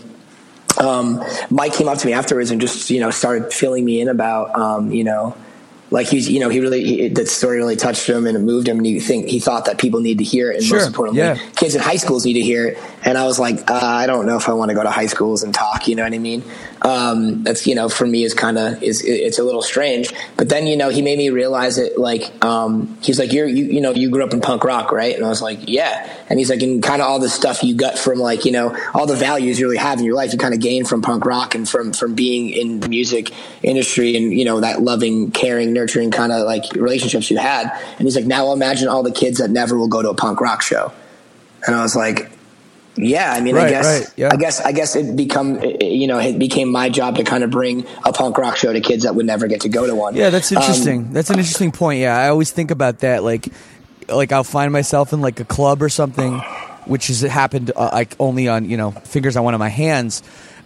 um, 0.79 1.23
Mike 1.49 1.73
came 1.73 1.87
up 1.87 1.97
to 1.97 2.05
me 2.05 2.13
afterwards 2.13 2.51
and 2.51 2.61
just, 2.61 2.91
you 2.91 2.99
know, 2.99 3.09
started 3.09 3.51
filling 3.51 3.83
me 3.83 3.99
in 3.99 4.09
about, 4.09 4.55
um, 4.55 4.91
you 4.91 5.03
know, 5.03 5.35
like 5.91 6.07
he's, 6.07 6.29
you 6.29 6.39
know, 6.39 6.47
he 6.49 6.61
really, 6.61 6.83
he, 6.83 7.07
that 7.09 7.27
story 7.27 7.57
really 7.57 7.75
touched 7.75 8.07
him 8.07 8.25
and 8.25 8.37
it 8.37 8.39
moved 8.39 8.67
him. 8.67 8.77
And 8.77 8.85
he 8.85 8.99
think 9.01 9.27
he 9.27 9.39
thought 9.39 9.65
that 9.65 9.77
people 9.77 9.99
need 9.99 10.19
to 10.19 10.23
hear 10.23 10.49
it. 10.49 10.55
And 10.57 10.65
Sure, 10.65 10.77
most 10.77 10.87
importantly, 10.87 11.21
yeah. 11.21 11.37
kids 11.55 11.75
in 11.75 11.81
high 11.81 11.97
schools 11.97 12.25
need 12.25 12.33
to 12.33 12.41
hear 12.41 12.67
it. 12.67 12.77
And 13.03 13.17
I 13.17 13.25
was 13.25 13.37
like, 13.39 13.69
uh, 13.69 13.79
I 13.83 14.07
don't 14.07 14.25
know 14.25 14.37
if 14.37 14.47
I 14.47 14.53
want 14.53 14.69
to 14.69 14.75
go 14.75 14.83
to 14.83 14.89
high 14.89 15.07
schools 15.07 15.43
and 15.43 15.53
talk. 15.53 15.89
You 15.89 15.95
know 15.95 16.03
what 16.03 16.13
I 16.13 16.17
mean? 16.17 16.43
Um, 16.83 17.43
that's 17.43 17.67
you 17.67 17.75
know, 17.75 17.89
for 17.89 18.07
me 18.07 18.23
is 18.23 18.33
kind 18.33 18.57
of 18.57 18.81
is 18.81 19.03
it's 19.05 19.37
a 19.37 19.43
little 19.43 19.61
strange. 19.61 20.11
But 20.35 20.49
then 20.49 20.65
you 20.65 20.75
know, 20.75 20.89
he 20.89 21.01
made 21.01 21.17
me 21.17 21.29
realize 21.29 21.77
it. 21.77 21.97
Like 21.97 22.43
um, 22.43 22.97
he's 23.01 23.19
like, 23.19 23.31
you're 23.31 23.47
you 23.47 23.65
you 23.65 23.81
know, 23.81 23.91
you 23.91 24.09
grew 24.09 24.23
up 24.23 24.33
in 24.33 24.41
punk 24.41 24.63
rock, 24.63 24.91
right? 24.91 25.15
And 25.15 25.23
I 25.23 25.29
was 25.29 25.41
like, 25.41 25.59
yeah. 25.67 26.11
And 26.29 26.39
he's 26.39 26.49
like, 26.49 26.61
and 26.61 26.81
kind 26.81 27.01
of 27.01 27.07
all 27.07 27.19
the 27.19 27.29
stuff 27.29 27.63
you 27.63 27.75
got 27.75 27.99
from 27.99 28.17
like 28.19 28.45
you 28.45 28.51
know 28.51 28.75
all 28.93 29.05
the 29.05 29.15
values 29.15 29.59
you 29.59 29.67
really 29.67 29.77
have 29.77 29.99
in 29.99 30.05
your 30.05 30.15
life, 30.15 30.33
you 30.33 30.39
kind 30.39 30.53
of 30.53 30.59
gain 30.59 30.85
from 30.85 31.01
punk 31.01 31.25
rock 31.25 31.53
and 31.53 31.69
from 31.69 31.93
from 31.93 32.15
being 32.15 32.49
in 32.49 32.79
the 32.79 32.89
music 32.89 33.31
industry 33.61 34.15
and 34.15 34.33
you 34.33 34.45
know 34.45 34.61
that 34.61 34.81
loving, 34.81 35.31
caring, 35.31 35.73
nurturing 35.73 36.09
kind 36.09 36.31
of 36.31 36.45
like 36.45 36.63
relationships 36.73 37.29
you 37.29 37.37
had. 37.37 37.71
And 37.99 38.07
he's 38.07 38.15
like, 38.15 38.25
now 38.25 38.53
imagine 38.53 38.87
all 38.87 39.03
the 39.03 39.11
kids 39.11 39.37
that 39.37 39.51
never 39.51 39.77
will 39.77 39.87
go 39.87 40.01
to 40.01 40.09
a 40.09 40.15
punk 40.15 40.41
rock 40.41 40.61
show. 40.61 40.91
And 41.65 41.75
I 41.75 41.83
was 41.83 41.95
like, 41.95 42.31
yeah, 42.95 43.31
I 43.33 43.41
mean, 43.41 43.55
I 43.57 43.69
guess, 43.69 43.85
right, 43.85 44.13
yeah. 44.17 44.29
I 44.31 44.35
guess, 44.35 44.59
I 44.61 44.71
guess 44.73 44.95
it 44.95 45.15
become, 45.15 45.61
you 45.81 46.07
know, 46.07 46.19
it 46.19 46.37
became 46.37 46.71
my 46.71 46.89
job 46.89 47.15
to 47.17 47.23
kind 47.23 47.43
of 47.43 47.49
bring 47.49 47.85
a 48.05 48.11
punk 48.11 48.37
rock 48.37 48.57
show 48.57 48.73
to 48.73 48.81
kids 48.81 49.03
that 49.03 49.15
would 49.15 49.25
never 49.25 49.47
get 49.47 49.61
to 49.61 49.69
go 49.69 49.87
to 49.87 49.95
one. 49.95 50.15
Yeah, 50.15 50.29
that's 50.29 50.51
Um, 50.51 50.57
interesting. 50.57 51.13
that's 51.13 51.29
an 51.29 51.37
interesting 51.39 51.71
point. 51.71 51.99
Yeah, 52.01 52.17
I 52.17 52.27
always 52.29 52.51
think 52.51 52.69
about 52.71 52.99
that. 52.99 53.23
Like, 53.23 53.47
like 54.09 54.31
I'll 54.31 54.43
find 54.43 54.73
myself 54.73 55.13
in 55.13 55.21
like 55.21 55.39
a 55.39 55.45
club 55.45 55.81
or 55.81 55.89
something, 55.89 56.39
which 56.85 57.07
has 57.07 57.21
happened 57.21 57.71
uh, 57.75 57.89
like 57.93 58.15
only 58.19 58.47
on 58.49 58.69
you 58.69 58.75
know 58.77 58.91
fingers 58.91 59.37
on 59.37 59.43
one 59.45 59.53
of 59.53 59.59
my 59.59 59.69
hands. 59.69 60.21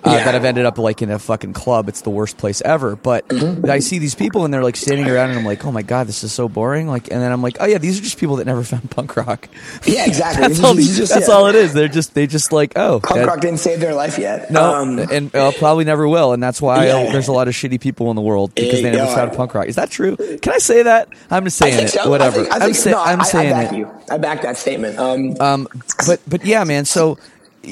Uh, 0.06 0.12
Yeah. 0.12 0.26
That 0.26 0.36
I've 0.36 0.46
ended 0.46 0.66
up 0.66 0.78
like 0.78 1.02
in 1.02 1.10
a 1.12 1.20
fucking 1.20 1.54
club. 1.54 1.90
It's 1.90 2.02
the 2.02 2.10
worst 2.10 2.38
place 2.38 2.62
ever. 2.62 2.96
But 2.96 3.28
Mm-hmm. 3.28 3.70
I 3.70 3.80
see 3.80 4.00
these 4.00 4.16
people 4.16 4.46
and 4.46 4.54
they're 4.54 4.64
like 4.64 4.76
standing 4.76 5.10
around, 5.10 5.30
and 5.32 5.40
I'm 5.40 5.46
like, 5.46 5.66
oh 5.66 5.72
my 5.72 5.82
god, 5.82 6.08
this 6.08 6.24
is 6.24 6.32
so 6.32 6.48
boring. 6.48 6.88
Like, 6.88 7.12
and 7.12 7.22
then 7.22 7.32
I'm 7.32 7.42
like, 7.42 7.58
oh 7.60 7.66
yeah, 7.66 7.78
these 7.78 8.00
are 8.00 8.04
just 8.04 8.18
people 8.20 8.36
that 8.38 8.46
never 8.46 8.64
found 8.74 8.90
punk 8.92 9.16
rock. 9.18 9.48
yeah, 9.86 10.06
exactly. 10.06 10.48
that's 10.48 10.64
all. 10.64 10.72
is- 10.72 10.78
this 10.78 10.86
These, 10.88 10.90
is 10.92 10.98
just- 11.00 11.14
that's 11.14 11.28
yeah. 11.28 11.34
all 11.34 11.48
it 11.48 11.56
is. 11.56 11.74
They're 11.74 11.88
just 11.88 12.14
they 12.14 12.28
just 12.28 12.52
like 12.52 12.74
oh 12.78 13.00
Punk 13.02 13.20
that- 13.22 13.28
rock 13.28 13.42
didn't 13.42 13.60
save 13.60 13.80
their 13.80 13.94
life 13.96 14.18
yet. 14.18 14.52
no, 14.52 14.76
Um, 14.76 15.00
and 15.00 15.36
uh, 15.36 15.52
probably 15.58 15.86
never 15.86 16.08
will, 16.08 16.34
and 16.34 16.42
that's 16.42 16.62
why 16.62 16.86
Yeah. 16.86 17.12
there's 17.12 17.28
a 17.28 17.34
lot 17.34 17.48
of 17.48 17.54
shitty 17.54 17.80
people 17.82 18.10
in 18.10 18.16
the 18.16 18.22
world 18.22 18.54
because 18.56 18.82
they 18.82 18.92
never 18.92 19.14
found 19.14 19.34
punk 19.34 19.54
rock. 19.54 19.68
Is 19.68 19.76
that 19.76 19.90
true? 19.90 20.16
Can 20.18 20.54
I 20.54 20.60
say 20.60 20.84
that? 20.84 21.10
I'm 21.30 21.44
just 21.46 21.58
saying 21.58 21.84
it. 21.84 21.90
so. 21.90 22.10
Whatever. 22.10 22.42
I 22.52 22.58
am 22.66 22.72
no, 22.86 23.02
I'm 23.02 23.22
I, 23.22 23.24
saying 23.24 23.54
I 23.54 23.64
back 23.64 23.74
it. 23.74 23.78
you. 23.78 23.90
I 24.10 24.18
back 24.18 24.42
that 24.44 24.58
statement. 24.58 24.98
Um, 25.00 25.36
Um, 25.40 25.68
but 26.08 26.20
but 26.28 26.46
yeah, 26.46 26.64
man. 26.64 26.86
So 26.86 27.18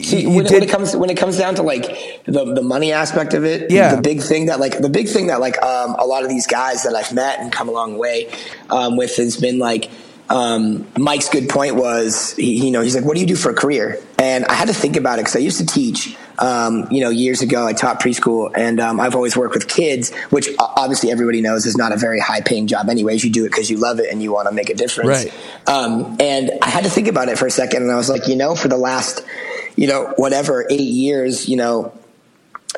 See, 0.02 0.26
when, 0.26 0.46
when 0.46 0.64
it 0.64 0.70
comes 0.70 0.96
when 0.96 1.10
it 1.10 1.18
comes 1.18 1.38
down 1.38 1.56
to 1.56 1.64
like 1.64 1.84
the 2.26 2.54
the 2.54 2.62
money 2.64 2.92
aspect 2.92 3.34
of 3.34 3.44
it, 3.46 3.70
Yeah. 3.70 3.96
the 3.96 4.02
big 4.02 4.22
thing 4.22 4.48
that 4.48 4.60
like 4.60 4.80
the 4.80 4.90
big 4.90 5.08
thing 5.08 5.28
that 5.28 5.40
like 5.40 5.62
um, 5.62 5.96
a 6.00 6.06
lot 6.06 6.24
of 6.24 6.30
these 6.30 6.48
guys 6.48 6.84
that 6.84 6.96
I've 6.96 7.14
met 7.14 7.40
and 7.40 7.52
come 7.52 7.70
a 7.70 7.72
long 7.72 7.98
way 7.98 8.32
um, 8.70 8.98
with 8.98 9.16
has 9.18 9.38
been 9.38 9.60
like 9.60 9.90
um, 10.30 10.88
Mike's 10.98 11.30
good 11.30 11.50
point 11.50 11.76
was 11.76 12.34
he, 12.38 12.66
you 12.66 12.72
know 12.72 12.82
he's 12.82 12.96
like 12.96 13.06
what 13.06 13.16
do 13.16 13.22
you 13.22 13.28
do 13.28 13.36
for 13.36 13.52
a 13.52 13.54
career 13.54 14.00
and 14.18 14.46
I 14.46 14.54
had 14.54 14.68
to 14.70 14.74
think 14.74 14.96
about 14.96 15.20
it 15.20 15.24
because 15.24 15.36
I 15.36 15.40
used 15.40 15.60
to 15.60 15.66
teach 15.66 16.16
um, 16.40 16.88
you 16.90 17.02
know 17.02 17.10
years 17.10 17.42
ago 17.42 17.68
I 17.68 17.74
taught 17.74 18.00
preschool 18.02 18.52
and 18.56 18.80
um, 18.80 19.00
I've 19.00 19.16
always 19.16 19.36
worked 19.38 19.54
with 19.54 19.68
kids 19.68 20.12
which 20.32 20.48
obviously 20.58 21.12
everybody 21.12 21.42
knows 21.42 21.66
is 21.66 21.76
not 21.78 21.92
a 21.92 21.98
very 21.98 22.20
high 22.22 22.42
paying 22.42 22.68
job 22.68 22.90
anyways 22.90 23.24
you 23.24 23.32
do 23.32 23.46
it 23.46 23.50
because 23.50 23.70
you 23.70 23.78
love 23.78 24.00
it 24.00 24.10
and 24.12 24.24
you 24.24 24.32
want 24.32 24.48
to 24.48 24.54
make 24.54 24.70
a 24.70 24.74
difference 24.76 25.10
Right. 25.10 25.34
um, 25.68 26.16
and 26.20 26.52
I 26.62 26.70
had 26.70 26.86
to 26.86 26.90
think 26.90 27.08
about 27.10 27.28
it 27.28 27.38
for 27.38 27.46
a 27.46 27.52
second, 27.52 27.84
and 27.84 27.92
I 27.92 27.96
was 27.98 28.10
like, 28.10 28.28
you 28.28 28.36
know, 28.36 28.56
for 28.56 28.68
the 28.70 28.78
last, 28.78 29.24
you 29.76 29.88
know, 29.88 30.14
whatever 30.18 30.66
eight 30.70 30.80
years, 30.82 31.48
you 31.48 31.58
know, 31.58 31.94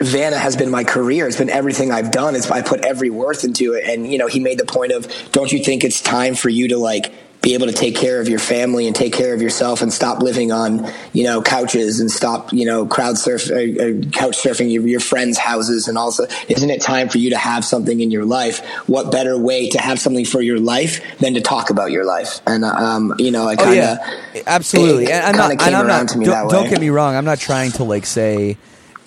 Vanna 0.01 0.37
has 0.37 0.55
been 0.57 0.69
my 0.69 0.83
career. 0.83 1.27
It's 1.27 1.37
been 1.37 1.49
everything 1.49 1.91
I've 1.91 2.11
done. 2.11 2.35
It's 2.35 2.51
I 2.51 2.61
put 2.61 2.83
every 2.83 3.09
worth 3.09 3.43
into 3.43 3.73
it. 3.73 3.85
And 3.87 4.11
you 4.11 4.17
know, 4.17 4.27
he 4.27 4.39
made 4.39 4.59
the 4.59 4.65
point 4.65 4.91
of, 4.91 5.07
don't 5.31 5.51
you 5.51 5.63
think 5.63 5.83
it's 5.83 6.01
time 6.01 6.35
for 6.35 6.49
you 6.49 6.69
to 6.69 6.77
like 6.77 7.13
be 7.45 7.53
able 7.53 7.67
to 7.67 7.73
take 7.73 7.95
care 7.95 8.19
of 8.19 8.27
your 8.27 8.39
family 8.39 8.87
and 8.87 8.95
take 8.95 9.13
care 9.13 9.31
of 9.31 9.39
yourself 9.39 9.83
and 9.83 9.93
stop 9.93 10.19
living 10.23 10.51
on 10.51 10.91
you 11.13 11.23
know 11.23 11.43
couches 11.43 11.99
and 11.99 12.09
stop 12.09 12.51
you 12.51 12.65
know 12.65 12.87
crowd 12.87 13.19
surf 13.19 13.51
uh, 13.51 13.53
uh, 13.53 14.01
couch 14.11 14.35
surfing 14.35 14.73
your, 14.73 14.85
your 14.87 14.99
friends' 14.99 15.37
houses 15.37 15.87
and 15.87 15.95
also 15.95 16.25
isn't 16.49 16.71
it 16.71 16.81
time 16.81 17.07
for 17.07 17.19
you 17.19 17.29
to 17.29 17.37
have 17.37 17.63
something 17.63 18.01
in 18.01 18.09
your 18.09 18.25
life? 18.25 18.65
What 18.87 19.11
better 19.11 19.37
way 19.37 19.69
to 19.69 19.79
have 19.79 19.99
something 19.99 20.25
for 20.25 20.41
your 20.41 20.59
life 20.59 21.19
than 21.19 21.35
to 21.35 21.41
talk 21.41 21.69
about 21.69 21.91
your 21.91 22.03
life? 22.03 22.41
And 22.47 22.65
um, 22.65 23.13
you 23.19 23.29
know, 23.29 23.47
I 23.47 23.55
kind 23.55 23.79
of 23.79 23.99
oh, 23.99 24.31
yeah, 24.33 24.41
absolutely. 24.47 25.03
it 25.05 25.11
And 25.11 25.23
I'm 25.25 25.35
not. 25.37 25.51
And 25.51 25.75
I'm 25.75 25.85
not. 25.85 26.07
to 26.09 26.17
me 26.17 26.25
don't, 26.25 26.49
don't 26.49 26.67
get 26.67 26.81
me 26.81 26.89
wrong. 26.89 27.15
I'm 27.15 27.25
not 27.25 27.37
trying 27.37 27.71
to 27.73 27.83
like 27.83 28.07
say. 28.07 28.57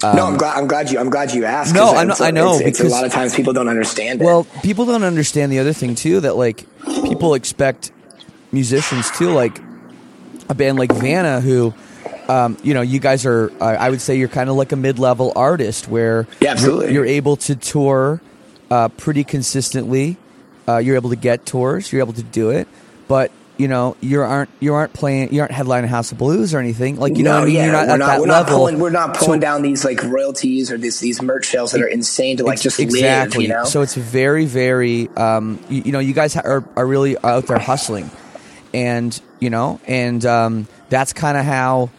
no, 0.00 0.26
I'm 0.26 0.36
glad. 0.38 0.56
I'm 0.56 0.68
glad 0.68 0.92
you. 0.92 1.00
I'm 1.00 1.10
glad 1.10 1.34
you 1.34 1.44
asked. 1.44 1.70
Um, 1.70 1.82
No, 1.82 1.90
I'm 1.96 2.06
not- 2.06 2.20
a- 2.20 2.24
I 2.24 2.30
know, 2.30 2.54
It's, 2.54 2.78
it's 2.78 2.80
a 2.80 2.88
lot 2.88 3.04
of 3.04 3.10
times 3.10 3.34
people 3.34 3.52
don't 3.52 3.68
understand 3.68 4.22
it. 4.22 4.24
Well, 4.24 4.44
people 4.62 4.86
don't 4.86 5.02
understand 5.02 5.50
the 5.50 5.58
other 5.58 5.72
thing 5.72 5.96
too 5.96 6.20
that 6.20 6.36
like 6.36 6.64
people 7.02 7.34
expect 7.34 7.90
musicians 8.52 9.10
too, 9.12 9.30
like 9.30 9.58
a 10.48 10.54
band 10.54 10.78
like 10.78 10.92
Vanna, 10.92 11.40
who, 11.40 11.74
um, 12.28 12.56
you 12.62 12.74
know, 12.74 12.80
you 12.82 12.98
guys 13.00 13.26
are. 13.26 13.50
Uh, 13.60 13.64
I 13.64 13.90
would 13.90 14.00
say 14.00 14.16
you're 14.16 14.28
kind 14.28 14.48
of 14.50 14.56
like 14.56 14.72
a 14.72 14.76
mid-level 14.76 15.32
artist 15.36 15.88
where 15.88 16.26
Yeah, 16.40 16.52
absolutely. 16.52 16.86
You're, 16.86 17.04
you're 17.06 17.14
able 17.16 17.36
to 17.36 17.56
tour 17.56 18.20
uh, 18.70 18.88
pretty 18.88 19.24
consistently. 19.24 20.16
Uh, 20.66 20.78
you're 20.78 20.96
able 20.96 21.10
to 21.10 21.16
get 21.16 21.46
tours. 21.46 21.90
You're 21.92 22.02
able 22.02 22.14
to 22.14 22.22
do 22.22 22.50
it, 22.50 22.68
but. 23.08 23.30
You 23.60 23.66
know, 23.66 23.96
you 24.00 24.20
aren't 24.20 24.50
you 24.60 24.72
aren't 24.74 24.92
playing 24.92 25.34
you 25.34 25.40
aren't 25.40 25.50
headlining 25.50 25.88
House 25.88 26.12
of 26.12 26.18
Blues 26.18 26.54
or 26.54 26.60
anything 26.60 26.94
like 26.96 27.16
you 27.16 27.24
know. 27.24 27.32
no, 27.32 27.36
what 27.38 27.42
I 27.42 27.46
mean? 27.46 27.54
yeah, 27.56 27.64
you're 27.64 27.72
not 27.72 27.86
we're 27.88 27.92
at 27.94 27.98
not. 27.98 28.06
that 28.06 28.20
we're 28.20 28.26
level. 28.28 28.28
not 28.28 28.46
pulling. 28.56 28.78
We're 28.78 28.90
not 28.90 29.16
So- 29.16 29.24
pulling 29.24 29.40
down 29.40 29.62
these 29.62 29.84
like 29.84 30.00
royalties 30.04 30.70
or 30.70 30.78
these 30.78 31.00
these 31.00 31.20
merch 31.20 31.46
sales 31.48 31.72
that 31.72 31.80
are 31.82 31.88
insane 31.88 32.36
to 32.36 32.44
like 32.44 32.60
just 32.60 32.78
exactly. 32.78 33.48
live. 33.48 33.48
You 33.48 33.54
know. 33.56 33.64
So 33.64 33.82
it's 33.82 33.96
very, 33.96 34.44
very, 34.44 35.08
um, 35.16 35.58
you, 35.68 35.82
you 35.86 35.90
know, 35.90 35.98
you 35.98 36.12
guys 36.14 36.34
ha- 36.34 36.42
are, 36.44 36.62
are 36.76 36.86
really 36.86 37.18
out 37.24 37.46
there 37.48 37.58
hustling, 37.58 38.08
and 38.74 39.20
you 39.40 39.50
know, 39.50 39.80
and 39.86 40.24
um, 40.26 40.68
that's 40.88 41.12
kind 41.12 41.36
of 41.38 41.44
how 41.44 41.90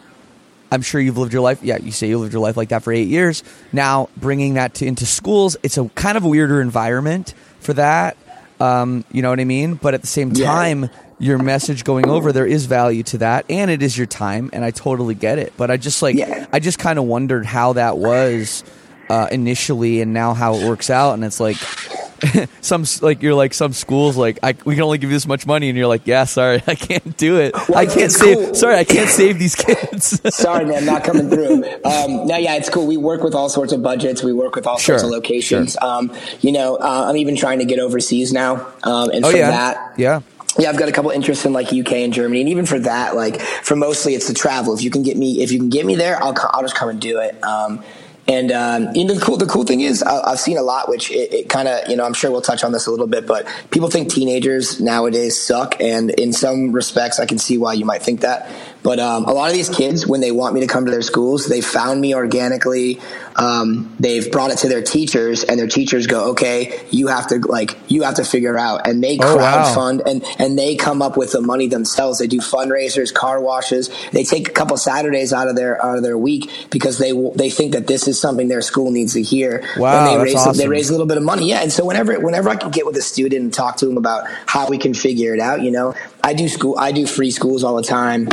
I'm 0.72 0.82
sure 0.82 1.00
you've 1.00 1.18
lived 1.18 1.32
your 1.32 1.42
life. 1.42 1.62
Yeah, 1.62 1.78
you 1.78 1.90
say 1.92 2.08
you 2.08 2.18
lived 2.18 2.32
your 2.32 2.42
life 2.42 2.56
like 2.56 2.68
that 2.70 2.82
for 2.82 2.92
eight 2.92 3.08
years. 3.08 3.42
Now 3.72 4.08
bringing 4.16 4.54
that 4.54 4.74
to, 4.74 4.86
into 4.86 5.06
schools, 5.06 5.56
it's 5.62 5.78
a 5.78 5.88
kind 5.90 6.16
of 6.16 6.24
a 6.24 6.28
weirder 6.28 6.60
environment 6.60 7.34
for 7.60 7.72
that. 7.74 8.16
Um, 8.60 9.04
you 9.10 9.22
know 9.22 9.30
what 9.30 9.40
I 9.40 9.44
mean? 9.44 9.74
But 9.74 9.94
at 9.94 10.00
the 10.02 10.06
same 10.06 10.32
Yeah. 10.32 10.46
time, 10.46 10.90
your 11.18 11.38
message 11.38 11.82
going 11.84 12.08
over 12.08 12.30
there 12.32 12.46
is 12.46 12.66
value 12.66 13.02
to 13.04 13.18
that, 13.18 13.46
and 13.50 13.70
it 13.70 13.82
is 13.82 13.96
your 13.96 14.06
time, 14.06 14.48
and 14.52 14.64
I 14.64 14.70
totally 14.70 15.14
get 15.14 15.38
it. 15.38 15.52
But 15.56 15.70
I 15.70 15.76
just 15.76 16.02
like, 16.02 16.14
Yeah. 16.16 16.46
I 16.52 16.60
just 16.60 16.78
kind 16.78 16.98
of 16.98 17.04
wondered 17.06 17.46
how 17.46 17.72
that 17.74 17.96
was 17.98 18.62
uh, 19.08 19.26
initially, 19.32 20.00
and 20.02 20.12
now 20.14 20.34
how 20.34 20.54
it 20.54 20.68
works 20.68 20.88
out, 20.90 21.14
and 21.14 21.24
it's 21.24 21.40
like. 21.40 21.56
some 22.60 22.84
like 23.02 23.22
you're 23.22 23.34
like 23.34 23.54
some 23.54 23.72
schools 23.72 24.16
like 24.16 24.38
I, 24.42 24.54
we 24.64 24.74
can 24.74 24.82
only 24.84 24.98
give 24.98 25.10
you 25.10 25.16
this 25.16 25.26
much 25.26 25.46
money 25.46 25.68
and 25.68 25.76
you're 25.78 25.86
like 25.86 26.06
yeah 26.06 26.24
sorry 26.24 26.62
I 26.66 26.74
can't 26.74 27.16
do 27.16 27.38
it 27.38 27.54
Well, 27.68 27.78
I 27.78 27.86
can't 27.86 28.12
save 28.12 28.36
cool. 28.36 28.54
sorry 28.54 28.76
I 28.76 28.84
can't 28.84 29.08
save 29.08 29.38
these 29.38 29.54
kids 29.54 30.20
Sorry, 30.34 30.64
man, 30.64 30.86
not 30.86 31.04
coming 31.04 31.28
through. 31.28 31.64
Um, 31.84 32.26
no, 32.26 32.36
yeah, 32.36 32.56
it's 32.56 32.68
cool. 32.70 32.86
We 32.86 32.96
work 32.96 33.22
with 33.22 33.34
all 33.34 33.48
sorts 33.48 33.72
of 33.72 33.82
budgets. 33.82 34.22
We 34.22 34.32
work 34.32 34.54
with 34.54 34.66
all 34.66 34.78
sorts 34.78 35.02
of 35.02 35.10
locations. 35.10 35.76
Um, 35.80 36.12
you 36.40 36.52
know, 36.52 36.76
uh, 36.76 37.06
I'm 37.08 37.16
even 37.16 37.36
trying 37.36 37.58
to 37.58 37.64
get 37.64 37.78
overseas 37.78 38.32
now, 38.32 38.66
um, 38.82 39.10
and 39.10 39.24
oh 39.24 39.30
for 39.30 39.36
yeah 39.36 39.50
that, 39.50 39.98
yeah 39.98 40.20
yeah, 40.58 40.68
I've 40.68 40.78
got 40.78 40.88
a 40.88 40.92
couple 40.92 41.10
interests 41.10 41.44
in 41.44 41.52
like 41.52 41.72
UK 41.72 41.92
and 41.92 42.12
Germany, 42.12 42.40
and 42.40 42.48
even 42.48 42.66
for 42.66 42.78
that, 42.80 43.14
like 43.14 43.40
for 43.40 43.76
mostly 43.76 44.14
it's 44.14 44.26
the 44.28 44.34
travel. 44.34 44.74
If 44.74 44.82
you 44.82 44.90
can 44.90 45.02
get 45.02 45.16
me, 45.16 45.42
if 45.42 45.52
you 45.52 45.58
can 45.58 45.68
get 45.70 45.86
me 45.86 45.94
there, 45.94 46.22
I'll 46.22 46.34
I'll 46.52 46.62
just 46.62 46.74
come 46.74 46.88
and 46.88 47.00
do 47.00 47.18
it. 47.20 47.42
Um, 47.44 47.82
and 48.30 48.52
um, 48.52 48.94
you 48.94 49.04
know, 49.04 49.14
the 49.14 49.20
cool 49.20 49.36
the 49.36 49.46
cool 49.46 49.64
thing 49.64 49.80
is 49.80 50.04
I, 50.04 50.30
I've 50.30 50.38
seen 50.38 50.56
a 50.56 50.62
lot, 50.62 50.88
which 50.88 51.10
it, 51.10 51.34
it 51.34 51.48
kind 51.48 51.66
of 51.66 51.88
you 51.88 51.96
know 51.96 52.04
I'm 52.04 52.14
sure 52.14 52.30
we'll 52.30 52.40
touch 52.40 52.62
on 52.62 52.70
this 52.70 52.86
a 52.86 52.90
little 52.90 53.08
bit, 53.08 53.26
but 53.26 53.48
people 53.72 53.90
think 53.90 54.08
teenagers 54.08 54.80
nowadays 54.80 55.36
suck, 55.36 55.80
and 55.80 56.10
in 56.10 56.32
some 56.32 56.70
respects 56.70 57.18
I 57.18 57.26
can 57.26 57.38
see 57.38 57.58
why 57.58 57.72
you 57.72 57.84
might 57.84 58.02
think 58.02 58.20
that. 58.20 58.48
But 58.84 59.00
um, 59.00 59.24
a 59.24 59.32
lot 59.32 59.48
of 59.48 59.54
these 59.54 59.68
kids, 59.68 60.06
when 60.06 60.20
they 60.20 60.30
want 60.30 60.54
me 60.54 60.60
to 60.60 60.68
come 60.68 60.84
to 60.84 60.92
their 60.92 61.02
schools, 61.02 61.48
they 61.48 61.60
found 61.60 62.00
me 62.00 62.14
organically. 62.14 63.00
Um, 63.40 63.96
they've 63.98 64.30
brought 64.30 64.50
it 64.50 64.58
to 64.58 64.68
their 64.68 64.82
teachers, 64.82 65.44
and 65.44 65.58
their 65.58 65.66
teachers 65.66 66.06
go, 66.06 66.30
"Okay, 66.32 66.78
you 66.90 67.06
have 67.06 67.26
to 67.28 67.38
like 67.38 67.78
you 67.88 68.02
have 68.02 68.16
to 68.16 68.24
figure 68.24 68.58
out," 68.58 68.86
and 68.86 69.02
they 69.02 69.18
Oh, 69.20 69.36
wow. 69.38 69.98
and 70.06 70.22
and 70.38 70.58
they 70.58 70.76
come 70.76 71.00
up 71.00 71.16
with 71.16 71.32
the 71.32 71.40
money 71.40 71.66
themselves. 71.66 72.18
They 72.18 72.26
do 72.26 72.40
fundraisers, 72.40 73.12
car 73.12 73.40
washes. 73.40 73.88
They 74.12 74.24
take 74.24 74.48
a 74.48 74.52
couple 74.52 74.76
Saturdays 74.76 75.32
out 75.32 75.48
of 75.48 75.56
their 75.56 75.82
out 75.84 75.96
of 75.96 76.02
their 76.02 76.18
week 76.18 76.50
because 76.70 76.98
they 76.98 77.12
they 77.34 77.48
think 77.48 77.72
that 77.72 77.86
this 77.86 78.06
is 78.06 78.20
something 78.20 78.48
their 78.48 78.60
school 78.60 78.90
needs 78.90 79.14
to 79.14 79.22
hear. 79.22 79.64
Wow, 79.78 79.98
and 79.98 80.06
they 80.06 80.32
that's 80.32 80.46
raise 80.46 80.58
they 80.58 80.68
raise 80.68 80.90
a 80.90 80.92
little 80.92 81.06
bit 81.06 81.16
of 81.16 81.22
money. 81.22 81.48
Yeah, 81.48 81.62
and 81.62 81.72
so 81.72 81.86
whenever 81.86 82.20
whenever 82.20 82.50
I 82.50 82.56
can 82.56 82.70
get 82.70 82.84
with 82.84 82.96
a 82.98 83.02
student 83.02 83.42
and 83.42 83.54
talk 83.54 83.78
to 83.78 83.86
them 83.86 83.96
about 83.96 84.24
how 84.44 84.68
we 84.68 84.76
can 84.76 84.92
figure 84.92 85.32
it 85.32 85.40
out, 85.40 85.62
you 85.62 85.70
know, 85.70 85.94
I 86.22 86.34
do 86.34 86.46
school 86.46 86.76
I 86.78 86.92
do 86.92 87.06
free 87.06 87.30
schools 87.30 87.64
all 87.64 87.76
the 87.76 87.82
time. 87.82 88.28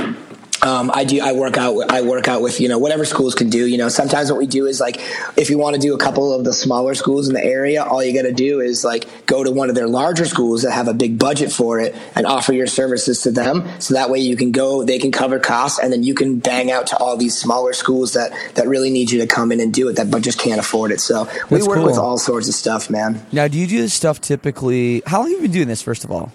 Um, 0.68 0.92
I 0.94 1.06
do. 1.06 1.22
I 1.22 1.32
work 1.32 1.58
out. 1.58 1.90
I 1.90 2.02
work 2.02 2.28
out 2.28 2.42
with 2.42 2.60
you 2.60 2.68
know 2.68 2.78
whatever 2.78 3.06
schools 3.06 3.36
can 3.36 3.50
do. 3.50 3.66
You 3.66 3.78
know, 3.78 3.88
sometimes 3.88 4.30
what 4.30 4.38
we 4.38 4.48
do 4.48 4.66
is 4.66 4.82
like 4.82 5.00
if 5.38 5.50
you 5.50 5.58
want 5.58 5.76
to 5.76 5.82
do 5.82 5.96
a 5.96 5.98
couple 5.98 6.34
of 6.34 6.44
the 6.44 6.52
smaller 6.52 6.94
schools 6.94 7.30
in 7.30 7.34
the 7.34 7.44
area, 7.44 7.84
all 7.84 8.04
you 8.04 8.14
got 8.14 8.28
to 8.28 8.34
do 8.34 8.60
is 8.60 8.84
like 8.84 9.08
go 9.26 9.46
to 9.46 9.52
one 9.52 9.70
of 9.70 9.76
their 9.76 9.88
larger 9.88 10.26
schools 10.26 10.64
that 10.64 10.72
have 10.72 10.90
a 10.90 10.94
big 10.94 11.18
budget 11.18 11.54
for 11.54 11.80
it 11.80 11.96
and 12.16 12.28
offer 12.28 12.52
your 12.52 12.68
services 12.68 13.22
to 13.22 13.32
them. 13.32 13.66
So 13.80 13.94
that 13.94 14.10
way 14.10 14.20
you 14.20 14.36
can 14.36 14.52
go, 14.52 14.84
they 14.84 15.00
can 15.00 15.14
cover 15.14 15.40
costs, 15.40 15.80
and 15.80 15.94
then 15.94 16.04
you 16.04 16.14
can 16.14 16.40
bang 16.40 16.70
out 16.70 16.88
to 16.88 16.98
all 16.98 17.16
these 17.16 17.38
smaller 17.38 17.72
schools 17.72 18.14
that 18.14 18.34
that 18.56 18.68
really 18.68 18.90
need 18.90 19.10
you 19.10 19.22
to 19.22 19.28
come 19.28 19.54
in 19.54 19.62
and 19.62 19.74
do 19.74 19.88
it 19.88 19.94
that 19.94 20.12
but 20.12 20.22
just 20.22 20.38
can't 20.38 20.60
afford 20.60 20.92
it. 20.92 21.00
So 21.00 21.30
we 21.50 21.60
That's 21.60 21.68
work 21.68 21.86
with 21.86 21.98
all 21.98 22.18
sorts 22.18 22.50
of 22.50 22.56
stuff, 22.56 22.90
man. 22.90 23.26
Now, 23.32 23.48
do 23.48 23.58
you 23.58 23.68
do 23.68 23.80
this 23.80 23.94
stuff 23.94 24.20
typically? 24.20 25.02
How 25.06 25.20
long 25.20 25.30
have 25.30 25.38
you 25.38 25.44
been 25.44 25.52
doing 25.52 25.68
this? 25.70 25.82
First 25.82 26.04
of 26.04 26.12
all, 26.12 26.34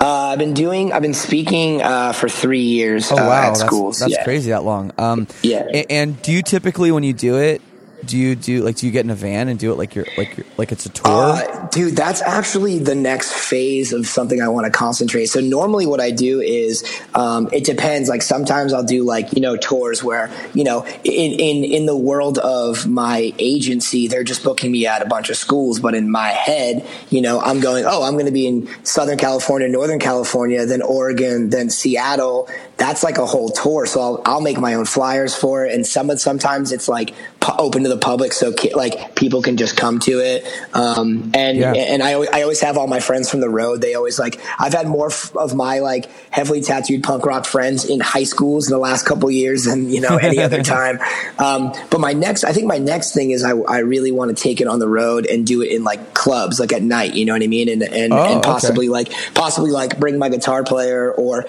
Uh, 0.00 0.28
I've 0.32 0.38
been 0.38 0.54
doing. 0.54 0.92
I've 0.92 1.02
been 1.02 1.14
speaking 1.14 1.82
uh, 1.82 2.12
for 2.12 2.28
three 2.28 2.62
years 2.62 3.10
oh 3.12 3.16
uh, 3.16 3.26
wow, 3.26 3.32
at 3.42 3.46
that's, 3.48 3.60
schools. 3.60 3.98
that's 3.98 4.12
Yeah. 4.12 4.24
crazy 4.24 4.50
that 4.50 4.64
long. 4.64 4.92
Um, 4.98 5.26
Yeah. 5.42 5.64
a- 5.72 5.90
And, 5.92 6.20
do 6.22 6.32
you 6.32 6.42
typically 6.42 6.90
when 6.90 7.02
you 7.02 7.12
do 7.12 7.36
it, 7.38 7.60
do 8.04 8.16
you 8.16 8.34
do 8.34 8.62
like 8.62 8.76
do 8.76 8.86
you 8.86 8.92
get 8.92 9.04
in 9.04 9.10
a 9.10 9.14
van 9.14 9.48
and 9.48 9.58
do 9.58 9.72
it 9.72 9.76
like 9.76 9.94
you're 9.94 10.06
like 10.16 10.36
you're, 10.36 10.46
like 10.56 10.72
it's 10.72 10.86
a 10.86 10.88
tour? 10.88 11.12
Uh, 11.12 11.68
dude, 11.68 11.96
that's 11.96 12.22
actually 12.22 12.78
the 12.78 12.94
next 12.94 13.32
phase 13.32 13.92
of 13.92 14.06
something 14.06 14.40
I 14.40 14.48
want 14.48 14.66
to 14.66 14.70
concentrate. 14.70 15.26
So 15.26 15.40
normally, 15.40 15.86
what 15.86 16.00
I 16.00 16.10
do 16.10 16.40
is 16.40 16.84
um, 17.14 17.48
it 17.52 17.64
depends. 17.64 18.08
Like 18.08 18.22
sometimes 18.22 18.72
I'll 18.72 18.84
do 18.84 19.04
like 19.04 19.32
you 19.32 19.40
know 19.40 19.56
tours 19.56 20.02
where 20.02 20.30
you 20.54 20.64
know 20.64 20.84
in 21.04 21.32
in 21.32 21.64
in 21.64 21.86
the 21.86 21.96
world 21.96 22.38
of 22.38 22.86
my 22.86 23.32
agency, 23.38 24.08
they're 24.08 24.24
just 24.24 24.42
booking 24.42 24.72
me 24.72 24.86
at 24.86 25.02
a 25.02 25.06
bunch 25.06 25.30
of 25.30 25.36
schools, 25.36 25.80
but 25.80 25.94
in 25.94 26.10
my 26.10 26.28
head, 26.28 26.86
you 27.10 27.20
know, 27.20 27.40
I'm 27.40 27.60
going, 27.60 27.84
oh, 27.86 28.02
I'm 28.02 28.14
going 28.14 28.26
to 28.26 28.32
be 28.32 28.46
in 28.46 28.68
Southern 28.84 29.18
California, 29.18 29.68
Northern 29.68 29.98
California, 29.98 30.64
then 30.66 30.82
Oregon, 30.82 31.50
then 31.50 31.70
Seattle. 31.70 32.48
That's 32.76 33.02
like 33.02 33.18
a 33.18 33.26
whole 33.26 33.50
tour. 33.50 33.86
So 33.86 34.00
I'll, 34.00 34.22
I'll 34.24 34.40
make 34.40 34.58
my 34.58 34.74
own 34.74 34.86
flyers 34.86 35.34
for 35.34 35.66
it, 35.66 35.74
and 35.74 35.86
some 35.86 36.16
sometimes 36.16 36.72
it's 36.72 36.88
like 36.88 37.14
open 37.58 37.82
to 37.84 37.88
the 37.88 37.96
public, 37.96 38.32
so 38.32 38.54
like 38.74 39.14
people 39.14 39.42
can 39.42 39.56
just 39.56 39.76
come 39.76 39.98
to 40.00 40.18
it. 40.20 40.44
Um, 40.74 41.30
and 41.34 41.58
Yeah. 41.58 41.72
and 41.72 42.02
I, 42.02 42.14
always- 42.14 42.28
I 42.32 42.42
always 42.42 42.60
have 42.60 42.76
all 42.76 42.86
my 42.86 43.00
friends 43.00 43.30
from 43.30 43.40
the 43.40 43.48
road. 43.48 43.80
They 43.80 43.94
always 43.94 44.18
like 44.18 44.38
I've 44.58 44.72
had 44.74 44.86
more 44.86 45.08
f- 45.08 45.34
of 45.36 45.54
my 45.54 45.78
like 45.80 46.08
heavily 46.30 46.60
tattooed 46.60 47.02
punk 47.02 47.24
rock 47.26 47.44
friends 47.46 47.84
in 47.84 48.00
high 48.00 48.24
schools 48.24 48.68
in 48.68 48.72
the 48.72 48.78
last 48.78 49.04
couple 49.06 49.30
years 49.30 49.64
than 49.64 49.88
you 49.90 50.00
know 50.00 50.16
any 50.16 50.38
other 50.38 50.62
time. 50.76 51.00
Um, 51.38 51.72
but 51.90 52.00
my 52.00 52.12
next, 52.12 52.44
I 52.44 52.52
think 52.52 52.66
my 52.66 52.78
next 52.78 53.14
thing 53.14 53.30
is 53.30 53.42
I, 53.42 53.52
I 53.52 53.78
really 53.78 54.12
want 54.12 54.36
to 54.36 54.40
take 54.42 54.60
it 54.60 54.66
on 54.68 54.78
the 54.78 54.88
road 54.88 55.26
and 55.26 55.46
do 55.46 55.62
it 55.62 55.72
in 55.72 55.82
like 55.82 56.14
clubs, 56.14 56.60
like 56.60 56.72
at 56.72 56.82
night. 56.82 57.14
You 57.14 57.24
know 57.24 57.32
what 57.32 57.42
I 57.42 57.46
mean? 57.46 57.68
And 57.68 57.82
and, 57.82 58.12
Oh, 58.12 58.16
and 58.22 58.38
okay. 58.38 58.46
possibly 58.46 58.88
like 58.88 59.12
possibly 59.34 59.70
like 59.70 59.98
bring 59.98 60.18
my 60.18 60.28
guitar 60.28 60.62
player 60.62 61.10
or 61.10 61.46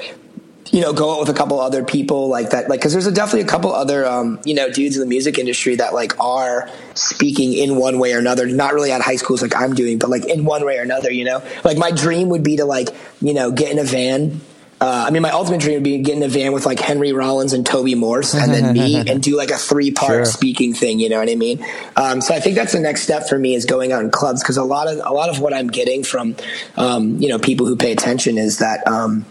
you 0.72 0.80
know, 0.80 0.94
go 0.94 1.14
out 1.14 1.20
with 1.20 1.30
a 1.30 1.34
couple 1.34 1.60
other 1.60 1.84
people 1.84 2.30
like 2.30 2.52
that. 2.52 2.70
Like, 2.70 2.82
cause 2.82 2.94
there's 2.94 3.06
a, 3.06 3.12
definitely 3.12 3.42
a 3.42 3.48
couple 3.48 3.74
other, 3.74 4.06
um, 4.06 4.40
you 4.46 4.54
know, 4.56 4.72
dudes 4.72 4.96
in 4.96 5.02
the 5.02 5.08
music 5.08 5.38
industry 5.38 5.76
that 5.76 5.94
like 5.94 6.18
are 6.20 6.70
speaking 6.94 7.54
in 7.54 7.76
one 7.76 8.00
way 8.00 8.14
or 8.14 8.20
another, 8.20 8.48
not 8.48 8.74
really 8.74 8.92
at 8.92 9.02
high 9.02 9.18
schools 9.18 9.42
like 9.42 9.56
I'm 9.56 9.76
doing, 9.76 10.00
but 10.00 10.10
like 10.10 10.26
in 10.26 10.46
one 10.46 10.66
way 10.66 10.78
or 10.78 10.82
another, 10.82 11.12
you 11.12 11.26
know, 11.26 11.44
like 11.66 11.78
my 11.78 11.92
dream 11.92 12.30
would 12.30 12.44
be 12.44 12.58
to 12.58 12.66
like, 12.66 12.88
you 13.20 13.34
know, 13.34 13.52
get 13.52 13.72
in 13.72 13.80
a 13.80 13.84
van. 13.84 14.40
Uh, 14.80 15.06
I 15.08 15.12
mean, 15.12 15.22
my 15.22 15.30
ultimate 15.30 15.60
dream 15.62 15.76
would 15.76 15.84
be 15.84 15.98
to 15.98 16.04
get 16.04 16.16
in 16.18 16.24
a 16.24 16.28
van 16.28 16.54
with 16.54 16.66
like 16.66 16.80
Henry 16.80 17.12
Rollins 17.12 17.54
and 17.54 17.64
Toby 17.64 17.94
Morse 17.94 18.34
and 18.34 18.52
then 18.52 18.74
me 18.74 18.96
and 19.08 19.22
do 19.22 19.38
like 19.38 19.52
a 19.52 19.58
three 19.58 19.92
part 19.92 20.12
Sure. 20.12 20.26
speaking 20.26 20.74
thing. 20.74 21.00
You 21.00 21.10
know 21.10 21.20
what 21.20 21.30
I 21.30 21.36
mean? 21.36 21.64
Um, 21.98 22.22
so 22.22 22.34
I 22.34 22.40
think 22.40 22.56
that's 22.56 22.72
the 22.72 22.80
next 22.80 23.04
step 23.04 23.28
for 23.30 23.38
me 23.38 23.54
is 23.54 23.66
going 23.66 23.92
out 23.92 24.04
in 24.04 24.10
clubs. 24.10 24.42
Cause 24.42 24.58
a 24.58 24.64
lot 24.64 24.88
of, 24.88 25.00
a 25.06 25.14
lot 25.14 25.30
of 25.30 25.40
what 25.40 25.54
I'm 25.54 25.68
getting 25.68 26.04
from, 26.04 26.36
um, 26.78 27.18
you 27.18 27.28
know, 27.28 27.38
people 27.38 27.68
who 27.68 27.76
pay 27.76 27.92
attention 27.92 28.38
is 28.40 28.58
that, 28.60 28.88
um, 28.88 29.26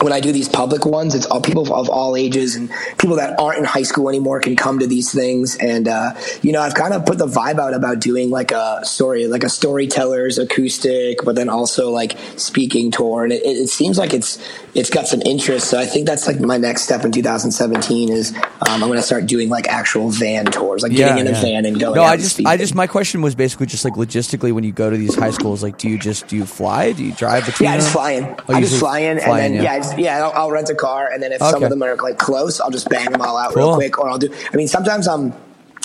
when 0.00 0.12
I 0.12 0.20
do 0.20 0.32
these 0.32 0.48
public 0.48 0.84
ones, 0.84 1.14
it's 1.14 1.26
all 1.26 1.40
people 1.40 1.72
of 1.72 1.88
all 1.88 2.16
ages 2.16 2.56
and 2.56 2.70
people 2.98 3.16
that 3.16 3.38
aren't 3.38 3.58
in 3.58 3.64
high 3.64 3.82
school 3.82 4.08
anymore 4.08 4.40
can 4.40 4.56
come 4.56 4.78
to 4.80 4.86
these 4.86 5.12
things. 5.12 5.56
And, 5.56 5.88
uh, 5.88 6.14
you 6.42 6.52
know, 6.52 6.60
I've 6.60 6.74
kind 6.74 6.92
of 6.92 7.06
put 7.06 7.18
the 7.18 7.26
vibe 7.26 7.58
out 7.58 7.74
about 7.74 8.00
doing 8.00 8.30
like 8.30 8.50
a 8.50 8.80
story, 8.84 9.26
like 9.26 9.44
a 9.44 9.48
storyteller's 9.48 10.38
acoustic, 10.38 11.24
but 11.24 11.36
then 11.36 11.48
also 11.48 11.90
like 11.90 12.18
speaking 12.36 12.90
tour. 12.90 13.24
And 13.24 13.32
it, 13.32 13.42
it 13.44 13.68
seems 13.68 13.98
like 13.98 14.12
it's, 14.12 14.38
it's 14.74 14.90
got 14.90 15.06
some 15.06 15.22
interest. 15.22 15.68
So 15.68 15.78
I 15.78 15.86
think 15.86 16.06
that's 16.06 16.26
like 16.26 16.40
my 16.40 16.58
next 16.58 16.82
step 16.82 17.04
in 17.04 17.12
2017 17.12 18.10
is, 18.10 18.34
um, 18.34 18.42
I'm 18.68 18.80
going 18.80 18.94
to 18.94 19.02
start 19.02 19.26
doing 19.26 19.48
like 19.48 19.68
actual 19.68 20.10
van 20.10 20.46
tours, 20.46 20.82
like 20.82 20.92
getting 20.92 21.24
in 21.24 21.32
a 21.32 21.38
van 21.38 21.64
and 21.64 21.78
going 21.78 21.94
No, 21.94 22.02
I 22.02 22.16
just. 22.16 22.44
I 22.44 22.56
just, 22.56 22.74
my 22.74 22.86
question 22.86 23.22
was 23.22 23.34
basically 23.34 23.66
just 23.66 23.84
like 23.84 23.94
logistically 23.94 24.52
when 24.52 24.64
you 24.64 24.72
go 24.72 24.90
to 24.90 24.96
these 24.96 25.14
high 25.14 25.30
schools, 25.30 25.62
like, 25.62 25.78
do 25.78 25.88
you 25.88 25.98
just 25.98 26.26
do 26.26 26.36
you 26.36 26.44
fly? 26.44 26.92
Do 26.92 27.04
you 27.04 27.12
drive 27.12 27.46
between? 27.46 27.68
Yeah, 27.68 27.74
I 27.74 27.76
just 27.76 27.88
them? 27.88 27.92
fly 27.94 28.10
in. 28.12 28.24
Oh, 28.24 28.54
I 28.54 28.60
just 28.60 28.78
fly 28.78 28.98
in, 29.00 29.20
fly 29.20 29.40
and 29.40 29.54
then 29.54 29.62
yeah, 29.62 29.72
I 29.72 29.78
just, 29.78 29.98
yeah, 29.98 30.24
I'll, 30.24 30.32
I'll 30.32 30.50
rent 30.50 30.70
a 30.70 30.74
car, 30.74 31.08
and 31.10 31.22
then 31.22 31.32
if 31.32 31.40
some 31.40 31.62
of 31.62 31.70
them 31.70 31.82
are 31.82 31.96
like 31.96 32.18
close, 32.18 32.60
I'll 32.60 32.70
just 32.70 32.88
bang 32.88 33.10
them 33.10 33.22
all 33.22 33.36
out 33.36 33.54
Cool. 33.54 33.68
real 33.68 33.74
quick, 33.76 33.98
or 33.98 34.10
I'll 34.10 34.18
do. 34.18 34.34
I 34.52 34.56
mean, 34.56 34.68
sometimes 34.68 35.06
I'm. 35.06 35.32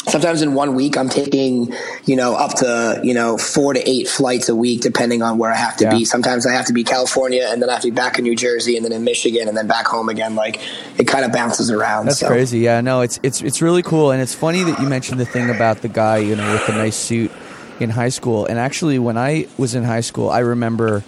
Sometimes 0.08 0.42
in 0.42 0.54
one 0.54 0.76
week, 0.76 0.98
I'm 0.98 1.10
taking, 1.10 1.74
you 2.06 2.16
know, 2.16 2.34
up 2.34 2.56
to, 2.56 3.00
you 3.04 3.14
know, 3.14 3.38
four 3.38 3.74
to 3.74 3.90
eight 3.90 4.08
flights 4.08 4.50
a 4.50 4.56
week, 4.56 4.82
depending 4.82 5.22
on 5.22 5.38
where 5.38 5.52
I 5.52 5.56
have 5.58 5.76
to 5.78 5.84
Yeah. 5.84 5.92
be. 5.98 6.06
Sometimes 6.06 6.48
I 6.48 6.54
have 6.54 6.66
to 6.66 6.74
be 6.74 6.84
California, 6.84 7.48
and 7.50 7.62
then 7.62 7.70
I 7.70 7.74
have 7.74 7.82
to 7.82 7.88
be 7.92 7.96
back 7.96 8.18
in 8.18 8.24
New 8.24 8.36
Jersey, 8.36 8.76
and 8.78 8.86
then 8.86 8.92
in 8.94 9.04
Michigan, 9.04 9.48
and 9.48 9.56
then 9.58 9.68
back 9.68 9.88
home 9.88 10.10
again. 10.10 10.36
Like 10.36 10.60
it 10.98 11.06
kind 11.06 11.26
of 11.26 11.32
bounces 11.32 11.70
around. 11.70 12.06
That's 12.06 12.20
so. 12.20 12.28
crazy. 12.28 12.60
Yeah, 12.60 12.82
no, 12.82 13.02
it's 13.02 13.20
it's 13.24 13.42
it's 13.42 13.62
really 13.62 13.84
cool, 13.84 14.12
and 14.12 14.22
it's 14.22 14.34
funny 14.34 14.64
that 14.64 14.80
you 14.80 14.88
mentioned 14.88 15.20
the 15.20 15.26
thing 15.26 15.50
about 15.50 15.82
the 15.82 15.90
guy, 15.90 16.18
you 16.18 16.36
know, 16.36 16.54
with 16.54 16.66
the 16.66 16.74
nice 16.74 16.96
suit 16.96 17.32
in 17.80 17.90
high 17.90 18.10
school. 18.10 18.46
And 18.46 18.58
actually, 18.58 19.00
when 19.00 19.18
I 19.18 19.48
was 19.58 19.76
in 19.76 19.84
high 19.84 20.02
school, 20.02 20.30
I 20.30 20.40
remember 20.40 21.04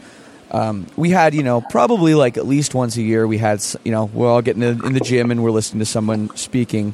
um, 0.52 0.86
we 0.98 1.10
had, 1.10 1.34
you 1.34 1.44
know, 1.44 1.62
probably 1.62 2.14
like 2.14 2.38
at 2.38 2.46
least 2.46 2.76
once 2.76 2.98
a 2.98 3.02
year, 3.02 3.26
we 3.26 3.38
had, 3.38 3.64
you 3.84 3.92
know, 3.92 4.06
we're 4.14 4.30
all 4.30 4.42
getting 4.42 4.64
in 4.64 4.86
in 4.86 4.94
the 4.94 5.00
gym 5.00 5.32
and 5.32 5.44
we're 5.44 5.52
listening 5.52 5.80
to 5.80 5.86
someone 5.86 6.30
speaking. 6.36 6.94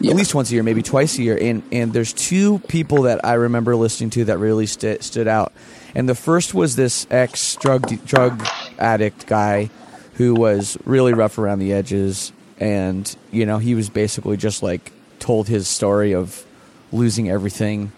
Yeah. 0.00 0.10
At 0.10 0.16
least 0.16 0.34
once 0.34 0.50
a 0.50 0.54
year, 0.54 0.62
maybe 0.62 0.82
twice 0.82 1.18
a 1.18 1.22
year, 1.22 1.38
and 1.40 1.62
and 1.72 1.92
there's 1.92 2.12
two 2.12 2.58
people 2.68 3.02
that 3.02 3.24
I 3.24 3.34
remember 3.34 3.74
listening 3.76 4.10
to 4.10 4.24
that 4.26 4.38
really 4.38 4.66
st- 4.66 5.02
stood 5.02 5.26
out, 5.28 5.52
and 5.94 6.08
the 6.08 6.14
first 6.14 6.54
was 6.54 6.76
this 6.76 7.06
ex 7.10 7.56
drug 7.56 8.04
drug 8.04 8.46
addict 8.78 9.26
guy 9.26 9.70
who 10.14 10.34
was 10.34 10.76
really 10.84 11.12
rough 11.14 11.38
around 11.38 11.58
the 11.58 11.72
edges 11.72 12.32
and 12.58 13.14
you 13.30 13.44
know 13.44 13.58
he 13.58 13.74
was 13.74 13.90
basically 13.90 14.36
just 14.36 14.62
like 14.62 14.90
told 15.18 15.46
his 15.46 15.68
story 15.68 16.14
of 16.14 16.42
losing 16.90 17.28
everything 17.28 17.92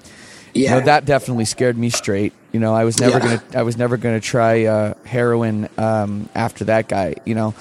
you 0.55 0.65
Yeah. 0.65 0.79
know, 0.81 0.87
that 0.87 1.05
definitely 1.05 1.45
scared 1.45 1.79
me 1.79 1.91
straight 1.91 2.33
you 2.51 2.59
know 2.59 2.75
i 2.75 2.83
was 2.83 2.99
never 2.99 3.19
Yeah. 3.19 3.37
gonna 3.37 3.43
i 3.55 3.63
was 3.63 3.77
never 3.77 3.97
gonna 3.97 4.19
try 4.19 4.65
uh, 4.65 4.95
heroin 5.05 5.69
um, 5.79 6.29
after 6.35 6.65
that 6.65 6.89
guy 6.89 7.15
you 7.25 7.37
know 7.37 7.55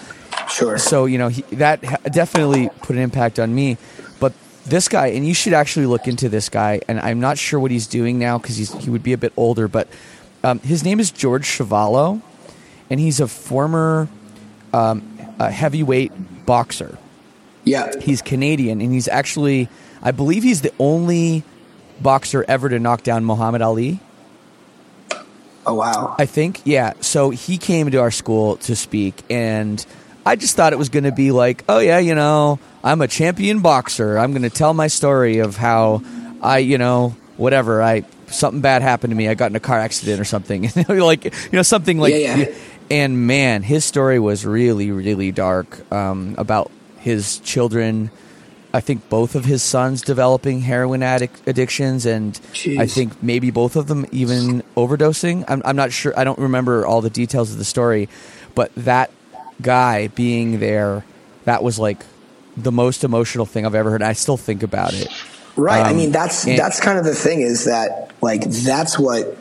Sure. 0.50 0.80
so 0.80 1.06
you 1.06 1.20
know 1.20 1.28
he, 1.28 1.44
that 1.58 1.82
definitely 2.12 2.70
put 2.82 2.96
an 2.96 3.02
impact 3.04 3.38
on 3.38 3.54
me 3.54 3.78
this 4.70 4.88
guy 4.88 5.08
and 5.08 5.28
you 5.28 5.34
should 5.34 5.54
actually 5.54 5.86
look 5.86 6.08
into 6.08 6.30
this 6.30 6.50
guy 6.50 6.80
and 6.88 7.00
i'm 7.00 7.20
not 7.20 7.38
sure 7.38 7.60
what 7.60 7.72
he's 7.72 7.88
doing 7.88 8.20
now 8.20 8.38
because 8.38 8.56
he's 8.56 8.74
he 8.74 8.90
would 8.90 9.04
be 9.04 9.14
a 9.14 9.18
bit 9.18 9.34
older 9.38 9.68
but 9.68 9.88
um, 10.44 10.60
his 10.60 10.84
name 10.84 11.00
is 11.00 11.12
george 11.12 11.46
Chuvalo, 11.46 12.22
and 12.90 13.00
he's 13.00 13.20
a 13.20 13.28
former 13.28 14.08
um, 14.74 15.18
uh, 15.40 15.50
heavyweight 15.50 16.46
boxer 16.46 16.98
yeah. 17.64 17.92
he's 18.00 18.22
canadian 18.22 18.82
and 18.82 18.94
he's 18.94 19.08
actually 19.08 19.70
i 20.02 20.12
believe 20.12 20.44
he's 20.44 20.62
the 20.62 20.74
only 20.80 21.44
boxer 22.02 22.46
ever 22.48 22.70
to 22.70 22.80
knock 22.80 23.04
down 23.04 23.26
muhammad 23.26 23.62
ali 23.62 24.00
Oh 25.68 25.74
wow. 25.74 26.16
I 26.18 26.26
think, 26.26 26.62
yeah. 26.64 26.94
So 27.02 27.30
he 27.30 27.58
came 27.58 27.92
to 27.92 27.98
our 27.98 28.10
school 28.10 28.56
to 28.58 28.74
speak, 28.74 29.22
and 29.30 29.86
I 30.26 30.38
just 30.38 30.56
thought 30.56 30.72
it 30.72 30.80
was 30.80 30.88
going 30.88 31.04
to 31.04 31.12
be 31.12 31.32
like, 31.32 31.66
oh 31.68 31.80
yeah, 31.80 32.00
you 32.00 32.16
know, 32.16 32.58
I'm 32.88 33.02
a 33.02 33.08
champion 33.08 33.60
boxer. 33.60 34.18
I'm 34.18 34.32
going 34.32 34.44
to 34.44 34.50
tell 34.50 34.74
my 34.74 34.88
story 34.88 35.40
of 35.40 35.58
how 35.58 36.02
I, 36.42 36.60
you 36.60 36.78
know, 36.78 37.18
whatever. 37.36 37.84
I 37.84 38.06
something 38.28 38.62
bad 38.62 38.82
happened 38.82 39.12
to 39.12 39.16
me. 39.16 39.28
I 39.28 39.34
got 39.34 39.52
in 39.52 39.58
a 39.58 39.60
car 39.60 39.78
accident 39.78 40.22
or 40.22 40.24
something, 40.24 40.72
like 40.88 41.26
you 41.26 41.32
know, 41.52 41.64
something 41.64 42.00
like. 42.00 42.14
Yeah, 42.14 42.36
yeah. 42.38 42.56
And 42.90 43.28
man, 43.28 43.64
his 43.64 43.84
story 43.84 44.18
was 44.18 44.46
really, 44.46 44.92
really 44.92 45.34
dark 45.34 45.92
um, 45.92 46.36
about 46.38 46.72
his 47.00 47.40
children. 47.40 48.10
I 48.74 48.80
think 48.80 49.10
both 49.10 49.36
of 49.36 49.44
his 49.44 49.62
sons 49.62 50.02
developing 50.02 50.62
heroin 50.62 51.02
addic- 51.02 51.46
addictions, 51.46 52.06
and 52.06 52.36
Jeez. 52.54 52.80
I 52.80 52.88
think 52.88 53.22
maybe 53.22 53.52
both 53.52 53.76
of 53.76 53.88
them 53.88 54.06
even 54.14 54.64
overdosing. 54.78 55.44
I'm, 55.50 55.62
I'm 55.66 55.76
not 55.76 55.92
sure. 55.92 56.18
I 56.18 56.24
don't 56.24 56.40
remember 56.40 56.86
all 56.86 57.02
the 57.02 57.10
details 57.10 57.52
of 57.52 57.58
the 57.58 57.66
story, 57.66 58.08
but 58.56 58.74
that 58.76 59.12
guy 59.62 60.08
being 60.08 60.62
there, 60.62 61.04
that 61.44 61.62
was 61.62 61.78
like 61.78 62.06
the 62.58 62.72
most 62.72 63.04
emotional 63.04 63.46
thing 63.46 63.66
I've 63.66 63.76
ever 63.76 63.92
heard. 63.92 64.02
I 64.04 64.14
still 64.14 64.38
think 64.38 64.64
about 64.64 64.94
it. 64.94 65.08
Right. 65.56 65.86
I 65.86 65.92
Um, 65.92 65.98
mean, 65.98 66.12
that's 66.12 66.46
and- 66.46 66.58
that's 66.58 66.80
kind 66.80 66.98
of 67.00 67.06
the 67.06 67.16
thing 67.16 67.42
is 67.42 67.66
that 67.66 68.12
like 68.22 68.44
that's 68.50 68.98
what 69.00 69.38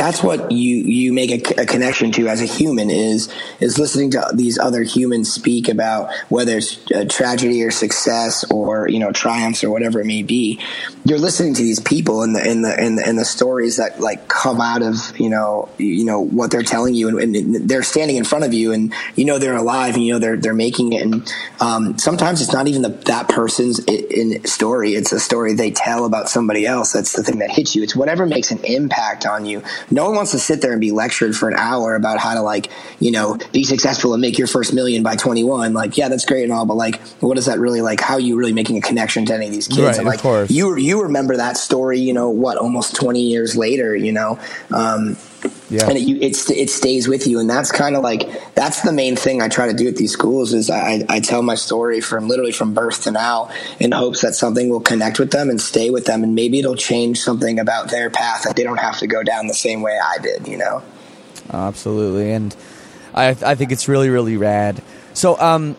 that's 0.00 0.22
what 0.22 0.50
you 0.50 0.76
you 0.76 1.12
make 1.12 1.30
a, 1.30 1.60
a 1.60 1.66
connection 1.66 2.10
to 2.10 2.26
as 2.26 2.40
a 2.40 2.46
human 2.46 2.88
is 2.88 3.28
is 3.60 3.78
listening 3.78 4.10
to 4.10 4.24
these 4.32 4.58
other 4.58 4.82
humans 4.82 5.30
speak 5.30 5.68
about 5.68 6.10
whether 6.30 6.56
it's 6.56 6.78
tragedy 7.14 7.62
or 7.62 7.70
success 7.70 8.50
or 8.50 8.88
you 8.88 8.98
know 8.98 9.12
triumphs 9.12 9.62
or 9.62 9.70
whatever 9.70 10.00
it 10.00 10.06
may 10.06 10.22
be. 10.22 10.58
You're 11.04 11.18
listening 11.18 11.52
to 11.52 11.62
these 11.62 11.80
people 11.80 12.22
and 12.22 12.34
the 12.34 12.40
and 12.40 12.64
the 12.64 12.74
and 12.80 12.96
the, 12.96 13.06
and 13.06 13.18
the 13.18 13.26
stories 13.26 13.76
that 13.76 14.00
like 14.00 14.26
come 14.26 14.58
out 14.58 14.80
of 14.80 14.96
you 15.20 15.28
know 15.28 15.68
you 15.76 16.06
know 16.06 16.20
what 16.20 16.50
they're 16.50 16.62
telling 16.62 16.94
you 16.94 17.18
and, 17.18 17.36
and 17.36 17.68
they're 17.68 17.82
standing 17.82 18.16
in 18.16 18.24
front 18.24 18.44
of 18.44 18.54
you 18.54 18.72
and 18.72 18.94
you 19.16 19.26
know 19.26 19.38
they're 19.38 19.56
alive 19.56 19.96
and 19.96 20.04
you 20.04 20.14
know 20.14 20.18
they're 20.18 20.38
they're 20.38 20.54
making 20.54 20.94
it. 20.94 21.02
And 21.02 21.34
um, 21.60 21.98
sometimes 21.98 22.40
it's 22.40 22.54
not 22.54 22.68
even 22.68 22.80
the, 22.80 22.88
that 22.88 23.28
person's 23.28 23.80
in 23.80 24.42
story. 24.46 24.94
It's 24.94 25.12
a 25.12 25.20
story 25.20 25.52
they 25.52 25.72
tell 25.72 26.06
about 26.06 26.30
somebody 26.30 26.66
else. 26.66 26.92
That's 26.92 27.12
the 27.12 27.22
thing 27.22 27.40
that 27.40 27.50
hits 27.50 27.76
you. 27.76 27.82
It's 27.82 27.94
whatever 27.94 28.24
makes 28.24 28.50
an 28.50 28.64
impact 28.64 29.26
on 29.26 29.44
you 29.44 29.62
no 29.90 30.06
one 30.06 30.14
wants 30.14 30.32
to 30.32 30.38
sit 30.38 30.60
there 30.60 30.72
and 30.72 30.80
be 30.80 30.92
lectured 30.92 31.36
for 31.36 31.48
an 31.48 31.56
hour 31.56 31.94
about 31.94 32.18
how 32.18 32.34
to 32.34 32.42
like 32.42 32.70
you 32.98 33.10
know 33.10 33.38
be 33.52 33.64
successful 33.64 34.12
and 34.14 34.20
make 34.20 34.38
your 34.38 34.46
first 34.46 34.72
million 34.72 35.02
by 35.02 35.16
21 35.16 35.72
like 35.72 35.96
yeah 35.96 36.08
that's 36.08 36.24
great 36.24 36.44
and 36.44 36.52
all 36.52 36.66
but 36.66 36.74
like 36.74 37.00
what 37.20 37.38
is 37.38 37.46
that 37.46 37.58
really 37.58 37.80
like 37.80 38.00
how 38.00 38.14
are 38.14 38.20
you 38.20 38.36
really 38.36 38.52
making 38.52 38.76
a 38.76 38.80
connection 38.80 39.26
to 39.26 39.34
any 39.34 39.46
of 39.46 39.52
these 39.52 39.68
kids? 39.68 39.80
Right, 39.80 39.98
and 39.98 40.00
of 40.00 40.06
like 40.06 40.20
course. 40.20 40.50
you 40.50 40.76
you 40.76 41.02
remember 41.02 41.36
that 41.36 41.56
story 41.56 41.98
you 41.98 42.12
know 42.12 42.30
what 42.30 42.56
almost 42.56 42.94
20 42.96 43.20
years 43.20 43.56
later 43.56 43.94
you 43.94 44.12
know? 44.12 44.38
Um 44.72 45.16
Yeah. 45.70 45.88
and 45.88 45.96
it, 45.96 46.00
you, 46.00 46.18
it's, 46.20 46.50
it 46.50 46.68
stays 46.68 47.06
with 47.06 47.26
you. 47.26 47.38
And 47.38 47.48
that's 47.48 47.70
kind 47.70 47.96
of 47.96 48.02
like, 48.02 48.54
that's 48.54 48.82
the 48.82 48.92
main 48.92 49.14
thing 49.16 49.40
I 49.40 49.48
try 49.48 49.68
to 49.68 49.74
do 49.74 49.86
at 49.86 49.96
these 49.96 50.12
schools 50.12 50.52
is 50.52 50.68
I, 50.68 51.04
I 51.08 51.20
tell 51.20 51.42
my 51.42 51.54
story 51.54 52.00
from 52.00 52.26
literally 52.28 52.52
from 52.52 52.74
birth 52.74 53.04
to 53.04 53.12
now 53.12 53.50
in 53.78 53.92
hopes 53.92 54.20
that 54.22 54.34
something 54.34 54.68
will 54.68 54.80
connect 54.80 55.18
with 55.18 55.30
them 55.30 55.48
and 55.48 55.60
stay 55.60 55.90
with 55.90 56.06
them. 56.06 56.24
And 56.24 56.34
maybe 56.34 56.58
it'll 56.58 56.74
change 56.74 57.20
something 57.20 57.58
about 57.58 57.90
their 57.90 58.10
path 58.10 58.42
that 58.42 58.56
they 58.56 58.64
don't 58.64 58.80
have 58.80 58.98
to 58.98 59.06
go 59.06 59.22
down 59.22 59.46
the 59.46 59.54
same 59.54 59.80
way 59.80 59.98
I 60.02 60.18
did, 60.20 60.48
you 60.48 60.58
know? 60.58 60.82
Absolutely, 61.52 62.32
and 62.32 62.54
I 63.14 63.30
I 63.30 63.54
think 63.54 63.72
it's 63.72 63.88
really 63.88 64.08
really 64.08 64.36
rad. 64.36 64.82
So, 65.14 65.38
um, 65.40 65.76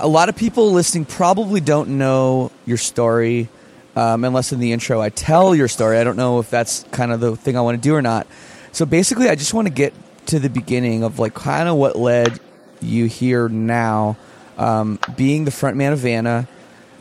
a 0.00 0.06
lot 0.06 0.28
of 0.28 0.36
people 0.36 0.72
listening 0.72 1.04
probably 1.04 1.60
don't 1.60 1.98
know 1.98 2.52
your 2.66 2.76
story, 2.76 3.48
um, 3.96 4.24
unless 4.24 4.52
in 4.52 4.60
the 4.60 4.72
intro 4.72 5.00
I 5.00 5.08
tell 5.08 5.54
your 5.54 5.68
story. 5.68 5.98
I 5.98 6.04
don't 6.04 6.16
know 6.16 6.38
if 6.38 6.50
that's 6.50 6.84
kind 6.92 7.12
of 7.12 7.20
the 7.20 7.36
thing 7.36 7.56
I 7.56 7.60
want 7.62 7.82
to 7.82 7.88
do 7.88 7.94
or 7.94 8.02
not. 8.02 8.26
So 8.72 8.86
basically, 8.86 9.28
I 9.28 9.34
just 9.34 9.52
want 9.54 9.66
to 9.66 9.72
get 9.72 9.92
to 10.26 10.38
the 10.38 10.50
beginning 10.50 11.02
of 11.02 11.18
like 11.18 11.34
kind 11.34 11.68
of 11.68 11.76
what 11.76 11.96
led 11.96 12.38
you 12.80 13.06
here 13.06 13.48
now, 13.48 14.16
um, 14.58 14.98
being 15.16 15.44
the 15.44 15.50
front 15.50 15.76
man 15.76 15.92
of 15.92 15.98
Vanna. 15.98 16.46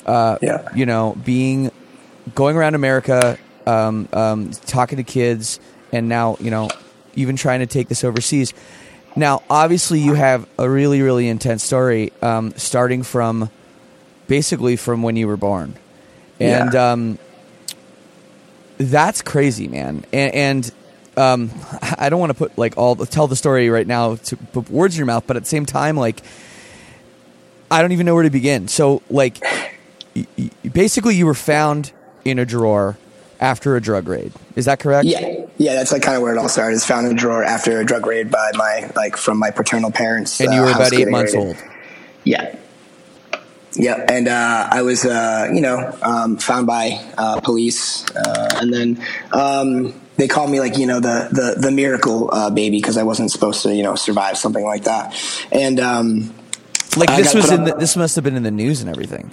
Uh, 0.06 0.38
Yeah. 0.42 0.68
you 0.74 0.86
know, 0.86 1.16
being 1.24 1.72
going 2.34 2.56
around 2.58 2.74
America, 2.74 3.38
um, 3.68 4.08
um, 4.14 4.52
talking 4.66 4.98
to 4.98 5.04
kids, 5.04 5.60
and 5.92 6.10
now 6.10 6.38
you 6.40 6.50
know, 6.50 6.70
even 7.16 7.36
trying 7.36 7.60
to 7.60 7.68
take 7.68 7.88
this 7.90 8.04
overseas. 8.04 8.54
Now, 9.16 9.44
obviously, 9.50 10.00
you 10.00 10.14
have 10.16 10.48
a 10.58 10.68
really, 10.70 11.02
really 11.02 11.28
intense 11.28 11.64
story, 11.64 12.12
um, 12.22 12.54
starting 12.56 13.04
from 13.04 13.50
basically 14.28 14.76
from 14.78 15.04
when 15.04 15.16
you 15.16 15.28
were 15.28 15.38
born, 15.38 15.76
and 16.40 16.74
Yeah. 16.74 16.92
um, 16.92 17.20
that's 18.78 19.22
crazy, 19.22 19.68
man. 19.68 20.06
And, 20.14 20.34
and 20.34 20.72
um, 21.20 21.52
I 21.82 22.10
don't 22.10 22.20
want 22.20 22.32
to 22.32 22.38
put 22.38 22.58
like 22.58 22.78
all 22.78 22.96
the, 22.96 23.06
tell 23.06 23.28
the 23.28 23.36
story 23.36 23.70
right 23.70 23.86
now 23.88 24.16
to 24.16 24.38
put 24.38 24.70
words 24.70 24.96
in 24.96 25.00
your 25.00 25.06
mouth, 25.08 25.26
but 25.28 25.36
at 25.38 25.44
the 25.44 25.50
same 25.50 25.66
time, 25.66 25.98
like 25.98 26.22
I 27.70 27.82
don't 27.82 27.92
even 27.92 28.06
know 28.06 28.16
where 28.16 28.24
to 28.24 28.30
begin. 28.30 28.68
So, 28.68 29.02
like, 29.10 29.40
y- 30.16 30.26
y- 30.38 30.50
basically, 30.72 31.16
you 31.16 31.26
were 31.26 31.36
found 31.36 31.92
in 32.26 32.40
a 32.40 32.46
drawer 32.46 32.98
after 33.40 33.76
a 33.76 33.82
drug 33.82 34.08
raid. 34.08 34.34
Is 34.56 34.66
that 34.66 34.80
correct? 34.80 35.06
Yeah. 35.06 35.46
Yeah. 35.58 35.76
That's 35.76 35.92
like 35.92 36.02
kind 36.02 36.16
of 36.18 36.24
where 36.24 36.34
it 36.34 36.38
all 36.40 36.50
started. 36.50 36.76
It's 36.76 36.86
found 36.86 37.06
in 37.06 37.14
a 37.14 37.16
drawer 37.16 37.44
after 37.44 37.80
a 37.80 37.86
drug 37.86 38.06
raid 38.06 38.32
by 38.32 38.52
my, 38.56 38.92
like 38.96 39.16
from 39.18 39.38
my 39.38 39.52
paternal 39.52 39.92
parents. 39.92 40.40
And 40.42 40.54
you 40.54 40.62
uh, 40.62 40.66
were 40.66 40.72
house 40.72 40.88
about 40.88 40.94
eight 40.94 41.10
months 41.10 41.34
raided. 41.36 41.48
old. 41.48 41.58
Yeah. 42.24 42.56
Yeah, 43.76 44.04
and 44.10 44.28
uh, 44.28 44.68
I 44.72 44.82
was, 44.82 45.06
uh, 45.06 45.50
you 45.54 45.62
know, 45.62 45.96
um, 46.02 46.38
found 46.38 46.66
by 46.66 47.00
uh, 47.18 47.40
police, 47.40 48.04
uh, 48.16 48.50
and 48.60 48.74
then 48.74 49.06
um, 49.32 49.94
they 50.20 50.28
called 50.28 50.52
me 50.52 50.60
like, 50.60 50.78
you 50.78 50.86
know, 50.86 51.00
the 51.00 51.30
the, 51.32 51.60
the 51.60 51.72
miracle 51.72 52.30
uh, 52.32 52.52
baby 52.52 52.78
because 52.78 52.98
I 52.98 53.04
wasn't 53.04 53.32
supposed 53.32 53.64
to, 53.64 53.74
you 53.74 53.82
know, 53.82 53.96
survive 53.96 54.38
something 54.38 54.64
like 54.64 54.84
that. 54.84 55.16
And 55.52 55.80
um, 55.80 56.36
Like 56.96 57.10
this 57.16 57.34
was 57.34 57.52
in 57.52 57.64
the, 57.64 57.74
this 57.74 57.96
must 57.98 58.16
have 58.16 58.24
been 58.24 58.36
in 58.36 58.44
the 58.44 58.52
news 58.52 58.82
and 58.82 58.90
everything. 58.90 59.32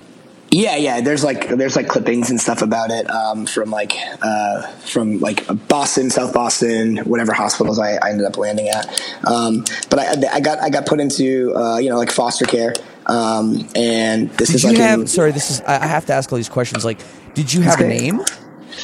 yeah, 0.51 0.77
yeah. 0.77 1.01
There's 1.01 1.25
like 1.25 1.49
there's 1.49 1.75
like 1.77 1.88
clippings 1.88 2.31
and 2.31 2.40
stuff 2.40 2.62
about 2.62 2.90
it 2.90 3.11
um, 3.11 3.46
from 3.46 3.70
like 3.70 3.92
uh, 4.22 4.62
from 4.87 5.18
like 5.20 5.44
Boston, 5.68 6.09
South 6.11 6.33
Boston, 6.33 6.99
whatever 6.99 7.33
hospitals 7.33 7.79
I, 7.79 7.96
I 7.96 8.11
ended 8.11 8.27
up 8.27 8.37
landing 8.38 8.68
at. 8.68 8.87
Um, 9.25 9.64
but 9.90 9.99
I, 9.99 10.37
I 10.37 10.40
got 10.40 10.59
I 10.61 10.70
got 10.70 10.87
put 10.87 11.01
into 11.01 11.53
uh, 11.57 11.79
you 11.79 11.90
know 11.90 11.96
like 11.99 12.12
foster 12.12 12.44
care, 12.46 12.75
um, 13.07 13.66
and 13.75 14.31
this 14.38 14.49
Did 14.51 14.57
is 14.57 14.62
you 14.62 14.68
like 14.70 14.79
have? 14.79 15.01
in- 15.01 15.07
sorry, 15.09 15.33
this 15.33 15.51
is. 15.51 15.61
I 15.62 15.85
have 15.85 16.07
to 16.07 16.12
ask 16.14 16.31
all 16.31 16.37
these 16.38 16.49
questions. 16.49 16.85
Like, 16.85 17.01
did 17.35 17.53
you 17.53 17.62
have 17.62 17.81
a 17.81 17.88
name? 17.88 18.20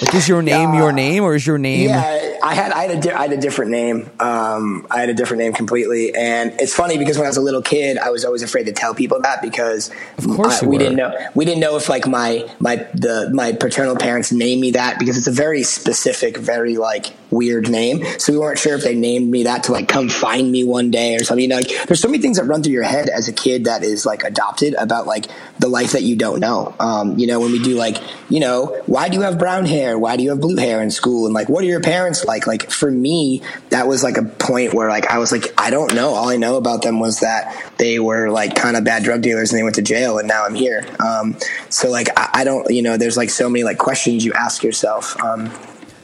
Like, 0.00 0.14
is 0.14 0.28
your 0.28 0.42
name 0.42 0.74
your 0.74 0.92
name, 0.92 1.22
or 1.24 1.34
is 1.34 1.46
your 1.46 1.58
name? 1.58 1.88
Yeah, 1.90 2.38
I 2.42 2.54
had 2.54 2.72
I 2.72 2.82
had 2.86 2.90
a 2.98 3.00
di- 3.00 3.12
I 3.12 3.22
had 3.22 3.32
a 3.32 3.36
different 3.36 3.70
name. 3.70 4.10
Um, 4.20 4.86
I 4.90 5.00
had 5.00 5.10
a 5.10 5.14
different 5.14 5.42
name 5.42 5.52
completely, 5.52 6.14
and 6.14 6.52
it's 6.58 6.74
funny 6.74 6.98
because 6.98 7.16
when 7.18 7.26
I 7.26 7.28
was 7.28 7.36
a 7.36 7.42
little 7.42 7.62
kid, 7.62 7.98
I 7.98 8.10
was 8.10 8.24
always 8.24 8.42
afraid 8.42 8.64
to 8.66 8.72
tell 8.72 8.94
people 8.94 9.20
that 9.20 9.42
because 9.42 9.90
Of 10.18 10.26
course 10.28 10.62
I- 10.62 10.66
we 10.66 10.76
were. 10.76 10.78
didn't 10.78 10.96
know 10.96 11.12
we 11.34 11.44
didn't 11.44 11.60
know 11.60 11.76
if 11.76 11.88
like 11.88 12.06
my 12.06 12.48
my 12.58 12.76
the 12.94 13.30
my 13.32 13.52
paternal 13.52 13.96
parents 13.96 14.32
named 14.32 14.60
me 14.60 14.70
that 14.72 14.98
because 14.98 15.16
it's 15.18 15.26
a 15.28 15.32
very 15.32 15.62
specific, 15.62 16.36
very 16.38 16.76
like 16.76 17.06
weird 17.32 17.68
name. 17.68 18.04
So 18.18 18.32
we 18.32 18.38
weren't 18.38 18.58
sure 18.58 18.74
if 18.76 18.84
they 18.84 18.94
named 18.94 19.30
me 19.30 19.44
that 19.44 19.64
to 19.64 19.72
like 19.72 19.88
come 19.88 20.08
find 20.08 20.52
me 20.52 20.62
one 20.62 20.90
day 20.90 21.16
or 21.16 21.24
something. 21.24 21.42
You 21.42 21.48
know, 21.48 21.56
like, 21.56 21.86
there's 21.86 22.00
so 22.00 22.08
many 22.08 22.22
things 22.22 22.36
that 22.36 22.44
run 22.44 22.62
through 22.62 22.74
your 22.74 22.82
head 22.84 23.08
as 23.08 23.28
a 23.28 23.32
kid 23.32 23.64
that 23.64 23.82
is 23.82 24.06
like 24.06 24.22
adopted 24.22 24.74
about 24.74 25.06
like 25.06 25.26
the 25.58 25.68
life 25.68 25.92
that 25.92 26.02
you 26.02 26.14
don't 26.14 26.40
know. 26.40 26.74
Um, 26.78 27.18
you 27.18 27.26
know, 27.26 27.40
when 27.40 27.52
we 27.52 27.62
do 27.62 27.74
like, 27.74 27.96
you 28.28 28.40
know, 28.40 28.82
why 28.86 29.08
do 29.08 29.16
you 29.16 29.22
have 29.22 29.38
brown 29.38 29.64
hair? 29.64 29.98
Why 29.98 30.16
do 30.16 30.22
you 30.22 30.30
have 30.30 30.40
blue 30.40 30.56
hair 30.56 30.82
in 30.82 30.90
school? 30.90 31.26
And 31.26 31.34
like, 31.34 31.48
what 31.48 31.64
are 31.64 31.66
your 31.66 31.80
parents 31.80 32.24
like? 32.24 32.46
Like 32.46 32.70
for 32.70 32.90
me, 32.90 33.42
that 33.70 33.86
was 33.86 34.02
like 34.02 34.16
a 34.16 34.24
point 34.24 34.74
where 34.74 34.88
like 34.88 35.06
I 35.06 35.18
was 35.18 35.32
like, 35.32 35.52
I 35.58 35.70
don't 35.70 35.94
know. 35.94 36.10
All 36.10 36.28
I 36.28 36.36
know 36.36 36.56
about 36.56 36.82
them 36.82 37.00
was 37.00 37.20
that 37.20 37.72
they 37.78 37.98
were 37.98 38.30
like 38.30 38.54
kind 38.54 38.76
of 38.76 38.84
bad 38.84 39.04
drug 39.04 39.22
dealers 39.22 39.52
and 39.52 39.58
they 39.58 39.62
went 39.62 39.76
to 39.76 39.82
jail, 39.82 40.18
and 40.18 40.28
now 40.28 40.44
I'm 40.44 40.54
here. 40.54 40.86
Um, 41.00 41.36
so 41.68 41.90
like, 41.90 42.08
I, 42.16 42.30
I 42.34 42.44
don't, 42.44 42.70
you 42.70 42.82
know, 42.82 42.96
there's 42.96 43.16
like 43.16 43.30
so 43.30 43.48
many 43.48 43.64
like 43.64 43.78
questions 43.78 44.24
you 44.24 44.32
ask 44.32 44.62
yourself. 44.62 45.18
Um, 45.22 45.50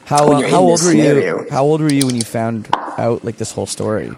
How 0.09 0.31
uh, 0.31 0.49
how 0.49 0.61
old 0.61 0.81
were 0.83 0.91
you? 0.91 1.45
How 1.51 1.63
old 1.63 1.81
were 1.81 1.93
you 1.93 2.07
when 2.07 2.15
you 2.15 2.23
found 2.23 2.67
out 2.97 3.23
like 3.23 3.37
this 3.37 3.51
whole 3.51 3.67
story? 3.67 4.11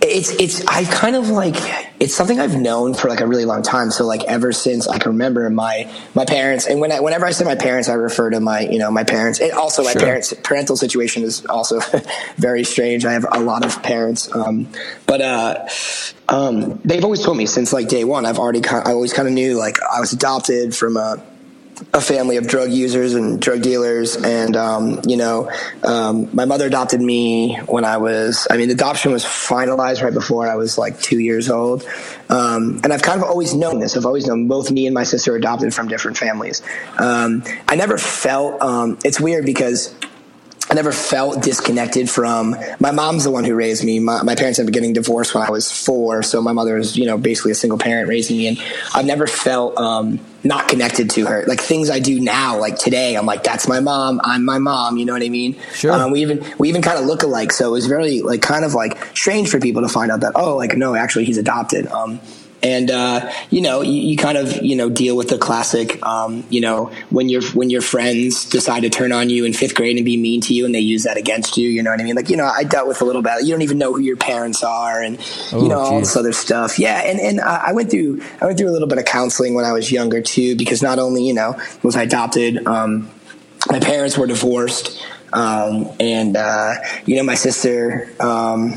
it's 0.00 0.30
it's 0.30 0.64
I 0.66 0.84
kind 0.84 1.16
of 1.16 1.28
like 1.28 1.56
it's 2.00 2.14
something 2.14 2.38
I've 2.38 2.56
known 2.56 2.94
for 2.94 3.08
like 3.08 3.20
a 3.20 3.26
really 3.26 3.44
long 3.44 3.62
time. 3.62 3.90
So 3.90 4.06
like 4.06 4.24
ever 4.24 4.52
since 4.52 4.86
I 4.88 4.98
can 4.98 5.12
remember 5.12 5.48
my 5.50 5.90
my 6.14 6.24
parents, 6.24 6.66
and 6.66 6.80
when 6.80 6.92
I, 6.92 7.00
whenever 7.00 7.26
I 7.26 7.30
say 7.30 7.44
my 7.44 7.54
parents, 7.54 7.88
I 7.88 7.94
refer 7.94 8.30
to 8.30 8.40
my 8.40 8.60
you 8.60 8.78
know 8.78 8.90
my 8.90 9.04
parents. 9.04 9.40
And 9.40 9.52
also 9.52 9.82
my 9.82 9.92
Sure. 9.92 10.02
parents 10.02 10.32
parental 10.42 10.76
situation 10.76 11.22
is 11.22 11.44
also 11.46 11.80
very 12.36 12.64
strange. 12.64 13.04
I 13.04 13.12
have 13.12 13.26
a 13.30 13.40
lot 13.40 13.64
of 13.64 13.82
parents, 13.82 14.34
um, 14.34 14.68
but 15.06 15.20
uh, 15.20 15.68
um, 16.28 16.80
they've 16.84 17.04
always 17.04 17.22
told 17.22 17.36
me 17.36 17.46
since 17.46 17.72
like 17.72 17.88
day 17.88 18.04
one. 18.04 18.26
I've 18.26 18.38
already 18.38 18.60
kind 18.60 18.86
I 18.86 18.92
always 18.92 19.12
kind 19.12 19.28
of 19.28 19.34
knew 19.34 19.58
like 19.58 19.78
I 19.82 20.00
was 20.00 20.12
adopted 20.12 20.74
from 20.74 20.96
a 20.96 21.22
a 21.92 22.00
family 22.00 22.36
of 22.36 22.46
drug 22.46 22.70
users 22.70 23.14
and 23.14 23.40
drug 23.40 23.62
dealers. 23.62 24.16
And, 24.16 24.56
um, 24.56 25.00
you 25.06 25.16
know, 25.16 25.50
um, 25.82 26.28
my 26.34 26.44
mother 26.44 26.66
adopted 26.66 27.00
me 27.00 27.56
when 27.66 27.84
I 27.84 27.96
was, 27.96 28.46
I 28.50 28.56
mean, 28.56 28.70
adoption 28.70 29.12
was 29.12 29.24
finalized 29.24 30.02
right 30.02 30.14
before 30.14 30.48
I 30.48 30.56
was 30.56 30.78
like 30.78 31.00
two 31.00 31.18
years 31.18 31.50
old. 31.50 31.86
Um, 32.28 32.80
and 32.84 32.92
I've 32.92 33.02
kind 33.02 33.20
of 33.20 33.28
always 33.28 33.54
known 33.54 33.80
this. 33.80 33.96
I've 33.96 34.06
always 34.06 34.26
known 34.26 34.48
both 34.48 34.70
me 34.70 34.86
and 34.86 34.94
my 34.94 35.04
sister 35.04 35.34
adopted 35.36 35.74
from 35.74 35.88
different 35.88 36.16
families. 36.16 36.62
Um, 36.98 37.42
I 37.68 37.76
never 37.76 37.98
felt, 37.98 38.60
um, 38.62 38.98
it's 39.04 39.20
weird 39.20 39.44
because 39.44 39.94
I 40.70 40.74
never 40.74 40.92
felt 40.92 41.42
disconnected 41.42 42.08
from 42.08 42.56
my 42.80 42.90
mom's 42.90 43.24
the 43.24 43.30
one 43.30 43.44
who 43.44 43.54
raised 43.54 43.84
me. 43.84 43.98
My, 43.98 44.22
my 44.22 44.34
parents 44.34 44.58
ended 44.58 44.72
up 44.72 44.74
getting 44.74 44.94
divorced 44.94 45.34
when 45.34 45.44
I 45.44 45.50
was 45.50 45.70
four, 45.70 46.22
so 46.22 46.40
my 46.40 46.52
mother 46.52 46.78
is 46.78 46.96
you 46.96 47.04
know 47.04 47.18
basically 47.18 47.52
a 47.52 47.54
single 47.54 47.78
parent 47.78 48.08
raising 48.08 48.38
me, 48.38 48.48
and 48.48 48.62
I've 48.94 49.04
never 49.04 49.26
felt 49.26 49.76
um, 49.76 50.20
not 50.44 50.68
connected 50.68 51.10
to 51.10 51.26
her. 51.26 51.44
Like 51.46 51.60
things 51.60 51.90
I 51.90 51.98
do 51.98 52.20
now, 52.20 52.58
like 52.58 52.78
today, 52.78 53.16
I'm 53.16 53.26
like 53.26 53.42
that's 53.42 53.66
my 53.66 53.80
mom. 53.80 54.20
I'm 54.22 54.44
my 54.44 54.58
mom. 54.58 54.98
You 54.98 55.06
know 55.06 55.14
what 55.14 55.22
I 55.22 55.28
mean? 55.28 55.56
Sure. 55.72 55.92
Um, 55.92 56.12
we 56.12 56.20
even 56.20 56.44
we 56.58 56.68
even 56.68 56.82
kind 56.82 56.98
of 56.98 57.06
look 57.06 57.22
alike, 57.22 57.52
so 57.52 57.68
it 57.68 57.72
was 57.72 57.86
very 57.86 58.20
like 58.20 58.42
kind 58.42 58.64
of 58.64 58.74
like 58.74 59.16
strange 59.16 59.48
for 59.48 59.58
people 59.58 59.82
to 59.82 59.88
find 59.88 60.10
out 60.12 60.20
that 60.20 60.32
oh 60.36 60.56
like 60.56 60.76
no 60.76 60.94
actually 60.94 61.24
he's 61.24 61.38
adopted. 61.38 61.86
Um, 61.86 62.20
and 62.64 62.90
uh, 62.90 63.30
you 63.50 63.60
know, 63.60 63.82
you, 63.82 63.92
you, 63.92 64.16
kind 64.16 64.38
of 64.38 64.64
you 64.64 64.74
know 64.74 64.88
deal 64.88 65.16
with 65.16 65.28
the 65.28 65.36
classic, 65.36 66.04
um, 66.04 66.44
you 66.48 66.62
know, 66.62 66.86
when 67.10 67.28
your 67.28 67.42
when 67.52 67.68
your 67.68 67.82
friends 67.82 68.48
decide 68.48 68.80
to 68.80 68.88
turn 68.88 69.12
on 69.12 69.28
you 69.28 69.44
in 69.44 69.52
fifth 69.52 69.74
grade 69.74 69.96
and 69.96 70.04
be 70.04 70.16
mean 70.16 70.40
to 70.40 70.54
you, 70.54 70.64
and 70.64 70.74
they 70.74 70.80
use 70.80 71.02
that 71.02 71.18
against 71.18 71.58
you. 71.58 71.68
You 71.68 71.82
know 71.82 71.90
what 71.90 72.00
I 72.00 72.04
mean? 72.04 72.16
Like 72.16 72.30
you 72.30 72.38
know, 72.38 72.46
I 72.46 72.64
dealt 72.64 72.88
with 72.88 73.02
a 73.02 73.04
little 73.04 73.20
bit. 73.20 73.42
You 73.42 73.50
don't 73.50 73.60
even 73.60 73.76
know 73.76 73.92
who 73.92 74.00
your 74.00 74.16
parents 74.16 74.64
are, 74.64 75.02
and 75.02 75.18
you 75.18 75.58
oh, 75.58 75.66
know 75.66 75.82
geez. 75.82 75.92
all 75.92 76.00
this 76.00 76.16
other 76.16 76.32
stuff. 76.32 76.78
Yeah, 76.78 77.02
and 77.04 77.20
and 77.20 77.40
I 77.42 77.72
went 77.72 77.90
through 77.90 78.22
I 78.40 78.46
went 78.46 78.58
through 78.58 78.70
a 78.70 78.72
little 78.72 78.88
bit 78.88 78.98
of 78.98 79.04
counseling 79.04 79.54
when 79.54 79.66
I 79.66 79.72
was 79.72 79.92
younger 79.92 80.22
too, 80.22 80.56
because 80.56 80.82
not 80.82 80.98
only 80.98 81.22
you 81.22 81.34
know 81.34 81.60
was 81.82 81.96
I 81.96 82.04
adopted, 82.04 82.66
um, 82.66 83.10
my 83.70 83.78
parents 83.78 84.16
were 84.16 84.26
divorced. 84.26 85.04
Um, 85.34 85.90
and 85.98 86.36
uh, 86.36 86.74
you 87.04 87.16
know, 87.16 87.24
my 87.24 87.34
sister 87.34 88.08
um, 88.20 88.74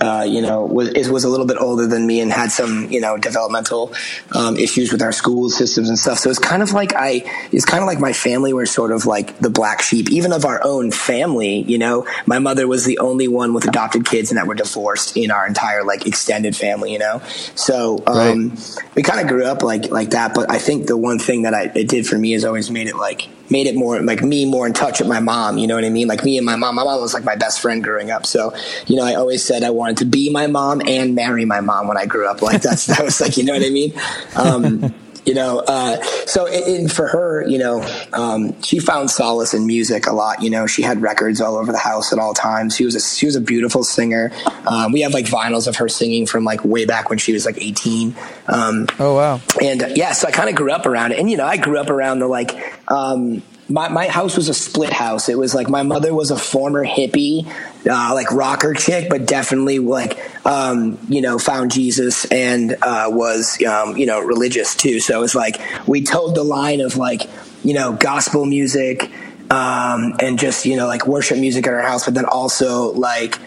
uh, 0.00 0.26
you 0.28 0.42
know, 0.42 0.64
was 0.64 1.08
was 1.08 1.24
a 1.24 1.28
little 1.28 1.46
bit 1.46 1.56
older 1.58 1.86
than 1.86 2.06
me 2.06 2.20
and 2.20 2.32
had 2.32 2.50
some, 2.50 2.90
you 2.90 3.00
know, 3.00 3.16
developmental 3.16 3.92
um, 4.32 4.56
issues 4.56 4.92
with 4.92 5.02
our 5.02 5.12
school 5.12 5.48
systems 5.50 5.88
and 5.88 5.98
stuff. 5.98 6.18
So 6.18 6.30
it's 6.30 6.38
kind 6.38 6.62
of 6.62 6.72
like 6.72 6.94
I, 6.94 7.22
it's 7.52 7.64
kind 7.64 7.82
of 7.82 7.86
like 7.86 7.98
my 7.98 8.12
family 8.12 8.52
were 8.52 8.66
sort 8.66 8.92
of 8.92 9.06
like 9.06 9.38
the 9.38 9.50
black 9.50 9.82
sheep, 9.82 10.10
even 10.10 10.32
of 10.32 10.44
our 10.44 10.60
own 10.64 10.90
family. 10.90 11.62
You 11.62 11.78
know, 11.78 12.06
my 12.26 12.38
mother 12.38 12.66
was 12.66 12.84
the 12.84 12.98
only 12.98 13.28
one 13.28 13.54
with 13.54 13.66
adopted 13.66 14.04
kids 14.04 14.30
and 14.30 14.38
that 14.38 14.46
were 14.46 14.54
divorced 14.54 15.16
in 15.16 15.30
our 15.30 15.46
entire 15.46 15.84
like 15.84 16.06
extended 16.06 16.56
family. 16.56 16.92
You 16.92 16.98
know, 16.98 17.22
so 17.54 18.02
um, 18.06 18.50
right. 18.50 18.76
we 18.94 19.02
kind 19.02 19.20
of 19.20 19.28
grew 19.28 19.44
up 19.44 19.62
like 19.62 19.90
like 19.90 20.10
that. 20.10 20.34
But 20.34 20.50
I 20.50 20.58
think 20.58 20.86
the 20.86 20.96
one 20.96 21.18
thing 21.18 21.42
that 21.42 21.54
I 21.54 21.70
it 21.74 21.88
did 21.88 22.06
for 22.06 22.18
me 22.18 22.34
is 22.34 22.44
always 22.44 22.70
made 22.70 22.88
it 22.88 22.96
like 22.96 23.28
made 23.50 23.66
it 23.66 23.74
more 23.74 24.00
like 24.00 24.22
me 24.22 24.44
more 24.44 24.66
in 24.66 24.72
touch 24.72 25.00
with 25.00 25.08
my 25.08 25.20
mom. 25.20 25.58
You 25.58 25.66
know 25.66 25.74
what 25.74 25.84
I 25.84 25.90
mean? 25.90 26.08
Like 26.08 26.24
me 26.24 26.36
and 26.36 26.46
my 26.46 26.56
mom. 26.56 26.74
My 26.74 26.84
mom 26.84 27.00
was 27.00 27.14
like 27.14 27.24
my 27.24 27.36
best 27.36 27.60
friend 27.60 27.82
growing 27.82 28.10
up. 28.10 28.26
So 28.26 28.54
you 28.86 28.96
know, 28.96 29.04
I 29.04 29.14
always 29.14 29.44
said 29.44 29.62
I 29.62 29.70
wanted 29.70 29.98
to 29.98 30.04
be 30.04 30.30
my 30.30 30.46
mom 30.46 30.82
and 30.86 31.14
marry 31.14 31.44
my 31.44 31.60
mom 31.60 31.88
when 31.88 31.96
I 31.96 32.06
grew 32.06 32.28
up. 32.28 32.42
Like 32.42 32.62
that's 32.62 32.86
that 32.96 33.02
was 33.02 33.20
like 33.20 33.36
you 33.36 33.44
know 33.44 33.52
what 33.52 33.64
I 33.64 33.70
mean. 33.70 33.92
Um, 34.36 34.94
you 35.26 35.34
know 35.34 35.62
uh, 35.66 36.00
so 36.24 36.46
it, 36.48 36.90
for 36.90 37.06
her 37.08 37.46
you 37.46 37.58
know 37.58 37.82
um, 38.12 38.60
she 38.62 38.78
found 38.78 39.10
solace 39.10 39.52
in 39.52 39.66
music 39.66 40.06
a 40.06 40.12
lot 40.12 40.42
you 40.42 40.48
know 40.48 40.66
she 40.66 40.82
had 40.82 41.02
records 41.02 41.40
all 41.40 41.56
over 41.56 41.72
the 41.72 41.78
house 41.78 42.12
at 42.12 42.18
all 42.18 42.32
times. 42.32 42.76
She 42.76 42.84
was 42.84 42.94
a 42.94 43.00
she 43.00 43.26
was 43.26 43.36
a 43.36 43.40
beautiful 43.40 43.84
singer. 43.84 44.30
Um, 44.66 44.92
we 44.92 45.00
have 45.02 45.12
like 45.12 45.26
vinyls 45.26 45.66
of 45.66 45.76
her 45.76 45.88
singing 45.88 46.26
from 46.26 46.44
like 46.44 46.64
way 46.64 46.84
back 46.84 47.10
when 47.10 47.18
she 47.18 47.32
was 47.32 47.44
like 47.44 47.58
18 47.58 48.14
um, 48.48 48.86
oh 48.98 49.14
wow. 49.14 49.40
and 49.60 49.82
uh, 49.82 49.88
yeah 49.94 50.12
so 50.12 50.28
i 50.28 50.30
kind 50.30 50.48
of 50.48 50.54
grew 50.54 50.70
up 50.70 50.86
around 50.86 51.12
it. 51.12 51.18
And 51.18 51.30
you 51.30 51.36
know 51.36 51.46
i 51.46 51.56
grew 51.56 51.78
up 51.78 51.90
around 51.90 52.20
the 52.20 52.28
like 52.28 52.52
um, 52.88 53.42
my, 53.68 53.88
my 53.88 54.06
house 54.06 54.36
was 54.36 54.48
a 54.48 54.54
split 54.54 54.92
house. 54.92 55.28
It 55.28 55.36
was 55.36 55.54
like 55.54 55.68
my 55.68 55.82
mother 55.82 56.14
was 56.14 56.30
a 56.30 56.36
former 56.36 56.84
hippie, 56.84 57.46
uh, 57.88 58.14
like 58.14 58.30
rocker 58.30 58.74
chick, 58.74 59.08
but 59.10 59.26
definitely 59.26 59.78
like, 59.80 60.18
um, 60.46 60.98
you 61.08 61.20
know, 61.20 61.38
found 61.38 61.72
Jesus 61.72 62.24
and 62.26 62.76
uh, 62.82 63.06
was, 63.08 63.60
um, 63.64 63.96
you 63.96 64.06
know, 64.06 64.20
religious 64.20 64.76
too. 64.76 65.00
So 65.00 65.18
it 65.18 65.20
was 65.20 65.34
like 65.34 65.60
we 65.86 66.02
told 66.02 66.36
the 66.36 66.44
line 66.44 66.80
of 66.80 66.96
like, 66.96 67.28
you 67.64 67.74
know, 67.74 67.92
gospel 67.92 68.46
music 68.46 69.10
um, 69.50 70.14
and 70.20 70.38
just, 70.38 70.64
you 70.66 70.76
know, 70.76 70.86
like 70.86 71.06
worship 71.06 71.38
music 71.38 71.66
at 71.66 71.74
our 71.74 71.82
house, 71.82 72.04
but 72.04 72.14
then 72.14 72.24
also 72.24 72.92
like, 72.92 73.38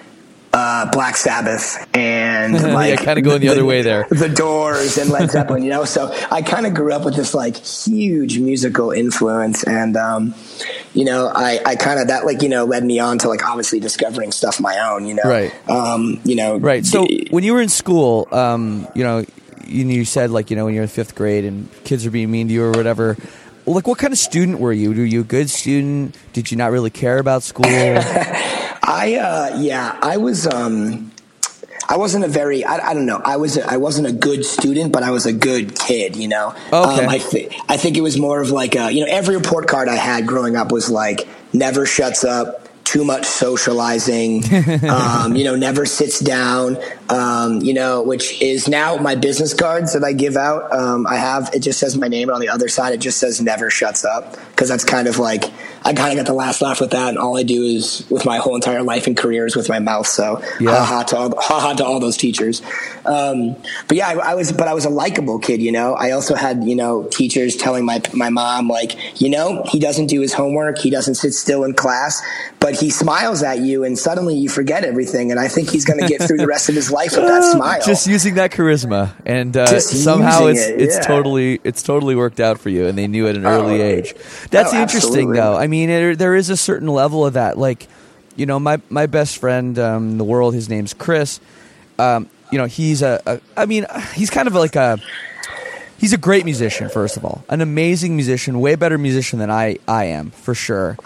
uh, 0.51 0.89
Black 0.91 1.15
Sabbath 1.15 1.87
and 1.95 2.53
like 2.73 2.91
yeah, 2.91 3.05
kind 3.05 3.19
of 3.19 3.25
going 3.25 3.41
the, 3.41 3.47
the, 3.47 3.53
other 3.53 3.65
way 3.65 3.81
there. 3.81 4.07
The 4.19 4.29
Doors 4.29 4.97
and 4.97 5.09
Led 5.09 5.31
Zeppelin, 5.31 5.63
you 5.63 5.69
know. 5.69 5.85
So 5.85 6.13
I 6.31 6.41
kind 6.41 6.65
of 6.65 6.73
grew 6.73 6.93
up 6.93 7.05
with 7.05 7.15
this 7.15 7.33
like 7.33 7.57
huge 7.57 8.39
musical 8.39 8.91
influence, 8.91 9.63
and 9.63 9.95
um, 9.95 10.33
you 10.93 11.05
know, 11.05 11.31
I, 11.33 11.59
I 11.65 11.75
kind 11.75 11.99
of 11.99 12.07
that 12.07 12.25
like 12.25 12.41
you 12.41 12.49
know 12.49 12.65
led 12.65 12.83
me 12.83 12.99
on 12.99 13.17
to 13.19 13.29
like 13.29 13.47
obviously 13.47 13.79
discovering 13.79 14.31
stuff 14.31 14.59
my 14.59 14.77
own, 14.79 15.05
you 15.05 15.13
know. 15.15 15.23
Right. 15.23 15.69
Um, 15.69 16.19
you 16.23 16.35
know. 16.35 16.57
Right. 16.57 16.85
So 16.85 17.05
d- 17.05 17.27
when 17.29 17.43
you 17.43 17.53
were 17.53 17.61
in 17.61 17.69
school, 17.69 18.27
um, 18.31 18.87
you 18.95 19.03
know, 19.03 19.25
you, 19.65 19.85
you 19.85 20.05
said 20.05 20.31
like 20.31 20.49
you 20.49 20.55
know 20.55 20.65
when 20.65 20.73
you're 20.73 20.83
in 20.83 20.89
fifth 20.89 21.15
grade 21.15 21.45
and 21.45 21.69
kids 21.83 22.05
are 22.05 22.11
being 22.11 22.31
mean 22.31 22.47
to 22.47 22.53
you 22.53 22.63
or 22.63 22.71
whatever 22.71 23.17
like 23.75 23.87
what 23.87 23.97
kind 23.97 24.13
of 24.13 24.19
student 24.19 24.59
were 24.59 24.73
you? 24.73 24.89
Were 24.89 25.03
you 25.03 25.21
a 25.21 25.23
good 25.23 25.49
student? 25.49 26.15
Did 26.33 26.51
you 26.51 26.57
not 26.57 26.71
really 26.71 26.89
care 26.89 27.19
about 27.19 27.43
school? 27.43 27.65
I 27.67 29.19
uh, 29.21 29.57
yeah, 29.59 29.97
I 30.01 30.17
was. 30.17 30.47
Um, 30.47 31.11
I 31.91 31.97
wasn't 31.97 32.23
a 32.23 32.27
very 32.27 32.63
I, 32.63 32.89
I 32.89 32.93
don't 32.93 33.07
know 33.07 33.19
I 33.25 33.37
was 33.37 33.57
a, 33.57 33.67
I 33.67 33.77
wasn't 33.77 34.05
a 34.05 34.11
good 34.11 34.45
student 34.45 34.93
but 34.93 35.01
I 35.01 35.09
was 35.09 35.25
a 35.25 35.33
good 35.33 35.77
kid 35.77 36.15
you 36.15 36.27
know 36.27 36.49
okay. 36.71 37.03
Um, 37.03 37.09
I 37.09 37.17
th- 37.17 37.51
I 37.67 37.77
think 37.77 37.97
it 37.97 38.01
was 38.01 38.15
more 38.15 38.39
of 38.41 38.51
like 38.51 38.75
a, 38.75 38.91
you 38.91 39.03
know 39.03 39.11
every 39.11 39.35
report 39.35 39.67
card 39.67 39.89
I 39.89 39.95
had 39.95 40.27
growing 40.27 40.55
up 40.55 40.71
was 40.71 40.91
like 40.91 41.27
never 41.51 41.87
shuts 41.87 42.23
up 42.23 42.68
too 42.89 43.05
much 43.05 43.25
socializing, 43.25 44.43
um, 44.89 45.35
you 45.35 45.43
know, 45.43 45.55
never 45.55 45.85
sits 45.85 46.19
down, 46.19 46.75
um, 47.09 47.61
you 47.61 47.71
know, 47.71 48.01
which 48.01 48.41
is 48.41 48.67
now 48.67 48.95
my 48.95 49.13
business 49.13 49.53
cards 49.53 49.93
that 49.93 50.03
I 50.03 50.11
give 50.11 50.35
out. 50.35 50.73
Um, 50.73 51.05
I 51.05 51.17
have, 51.17 51.51
it 51.53 51.59
just 51.59 51.79
says 51.79 51.95
my 51.95 52.07
name, 52.07 52.29
and 52.29 52.35
on 52.35 52.41
the 52.41 52.49
other 52.49 52.67
side, 52.67 52.93
it 52.93 52.99
just 52.99 53.19
says 53.19 53.39
never 53.39 53.69
shuts 53.69 54.03
up. 54.03 54.35
Cause 54.55 54.69
that's 54.69 54.83
kind 54.83 55.07
of 55.07 55.19
like, 55.19 55.43
I 55.83 55.93
kind 55.93 56.11
of 56.11 56.17
got 56.17 56.29
the 56.29 56.33
last 56.33 56.61
laugh 56.61 56.81
with 56.81 56.91
that. 56.91 57.09
And 57.09 57.17
all 57.17 57.37
I 57.37 57.43
do 57.43 57.63
is 57.63 58.05
with 58.09 58.25
my 58.25 58.37
whole 58.37 58.55
entire 58.55 58.83
life 58.83 59.07
and 59.07 59.15
career 59.15 59.45
is 59.45 59.55
with 59.55 59.69
my 59.69 59.79
mouth. 59.79 60.07
So 60.07 60.41
yeah. 60.59 60.71
ha 60.71 60.85
ha 60.85 61.03
to 61.03 61.17
all, 61.17 61.41
ha 61.41 61.59
ha 61.59 61.73
to 61.73 61.85
all 61.85 61.99
those 61.99 62.17
teachers. 62.17 62.61
Um, 63.05 63.55
but 63.87 63.97
yeah, 63.97 64.09
I, 64.09 64.31
I, 64.31 64.35
was, 64.35 64.51
but 64.51 64.67
I 64.67 64.73
was 64.73 64.85
a 64.85 64.89
likable 64.89 65.39
kid, 65.39 65.61
you 65.61 65.71
know, 65.71 65.93
I 65.93 66.11
also 66.11 66.35
had, 66.35 66.63
you 66.63 66.75
know, 66.75 67.07
teachers 67.11 67.55
telling 67.55 67.85
my, 67.85 68.01
my 68.13 68.29
mom, 68.29 68.67
like, 68.67 69.21
you 69.21 69.29
know, 69.29 69.63
he 69.67 69.79
doesn't 69.79 70.07
do 70.07 70.21
his 70.21 70.33
homework. 70.33 70.77
He 70.77 70.89
doesn't 70.89 71.15
sit 71.15 71.33
still 71.33 71.63
in 71.63 71.73
class, 71.73 72.21
but 72.59 72.75
he 72.75 72.89
smiles 72.89 73.41
at 73.41 73.59
you 73.59 73.83
and 73.83 73.97
suddenly 73.97 74.35
you 74.35 74.49
forget 74.49 74.83
everything. 74.83 75.31
And 75.31 75.39
I 75.39 75.47
think 75.47 75.69
he's 75.69 75.85
going 75.85 75.99
to 75.99 76.07
get 76.07 76.21
through 76.21 76.37
the 76.37 76.47
rest 76.47 76.69
of 76.69 76.75
his 76.75 76.91
life 76.91 77.11
with 77.15 77.25
that 77.25 77.43
smile. 77.51 77.81
Just 77.85 78.05
using 78.05 78.35
that 78.35 78.51
charisma. 78.51 79.13
And 79.25 79.55
uh, 79.55 79.79
somehow 79.79 80.47
it's, 80.47 80.67
it, 80.67 80.81
it's 80.81 81.05
totally, 81.05 81.59
it's 81.63 81.81
totally 81.81 82.15
worked 82.15 82.39
out 82.39 82.59
for 82.59 82.69
you. 82.69 82.87
And 82.87 82.97
they 82.97 83.07
knew 83.07 83.27
at 83.27 83.35
an 83.35 83.45
oh, 83.45 83.61
early 83.61 83.81
age. 83.81 84.13
That's 84.51 84.73
oh, 84.73 84.81
interesting 84.81 85.31
though. 85.31 85.55
I 85.55 85.67
mean, 85.69 85.89
it, 85.89 86.17
there 86.17 86.35
is 86.35 86.49
a 86.49 86.57
certain 86.57 86.87
level 86.87 87.25
of 87.25 87.33
that. 87.33 87.57
Like, 87.57 87.87
you 88.35 88.45
know, 88.45 88.59
my, 88.59 88.81
my 88.89 89.05
best 89.05 89.37
friend 89.37 89.77
um, 89.79 90.11
in 90.11 90.17
the 90.17 90.23
world, 90.23 90.53
his 90.53 90.67
name's 90.69 90.93
Chris. 90.93 91.39
Um, 91.97 92.29
you 92.51 92.57
know, 92.57 92.65
he's 92.65 93.01
a, 93.01 93.21
a, 93.25 93.41
I 93.55 93.65
mean, 93.65 93.85
he's 94.15 94.29
kind 94.29 94.47
of 94.47 94.55
like 94.55 94.75
a, 94.75 94.97
he's 95.97 96.13
a 96.13 96.17
great 96.17 96.45
musician, 96.45 96.89
first 96.89 97.17
of 97.17 97.25
all, 97.25 97.43
an 97.49 97.61
amazing 97.61 98.15
musician, 98.15 98.59
way 98.59 98.75
better 98.75 98.97
musician 98.97 99.39
than 99.39 99.51
I, 99.51 99.77
I 99.87 100.05
am 100.05 100.31
for 100.31 100.55
sure. 100.55 100.97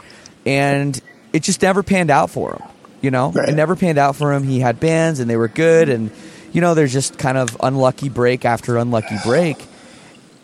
And 0.45 0.99
it 1.33 1.43
just 1.43 1.61
never 1.61 1.83
panned 1.83 2.11
out 2.11 2.29
for 2.29 2.53
him. 2.53 2.61
You 3.01 3.11
know, 3.11 3.31
right. 3.31 3.49
it 3.49 3.55
never 3.55 3.75
panned 3.75 3.97
out 3.97 4.15
for 4.15 4.31
him. 4.31 4.43
He 4.43 4.61
had 4.61 4.79
bands 4.79 5.19
and 5.19 5.29
they 5.29 5.35
were 5.35 5.49
good, 5.49 5.89
and 5.89 6.09
you 6.53 6.61
know, 6.61 6.73
there's 6.73 6.93
just 6.93 7.17
kind 7.17 7.37
of 7.37 7.57
unlucky 7.61 8.07
break 8.07 8.45
after 8.45 8.77
unlucky 8.77 9.17
break. 9.25 9.57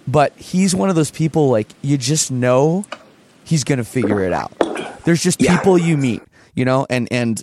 But 0.06 0.36
he's 0.36 0.76
one 0.76 0.90
of 0.90 0.96
those 0.98 1.10
people 1.10 1.50
like 1.50 1.68
you 1.82 1.98
just 1.98 2.32
know 2.32 2.84
he's 3.50 3.64
going 3.64 3.80
to 3.80 3.84
figure 3.84 4.22
it 4.22 4.32
out. 4.32 4.54
There's 5.04 5.24
just 5.24 5.42
yeah. 5.42 5.58
people 5.58 5.78
you 5.78 5.98
meet, 5.98 6.22
you 6.54 6.66
know, 6.66 6.86
and 6.90 7.08
and 7.12 7.42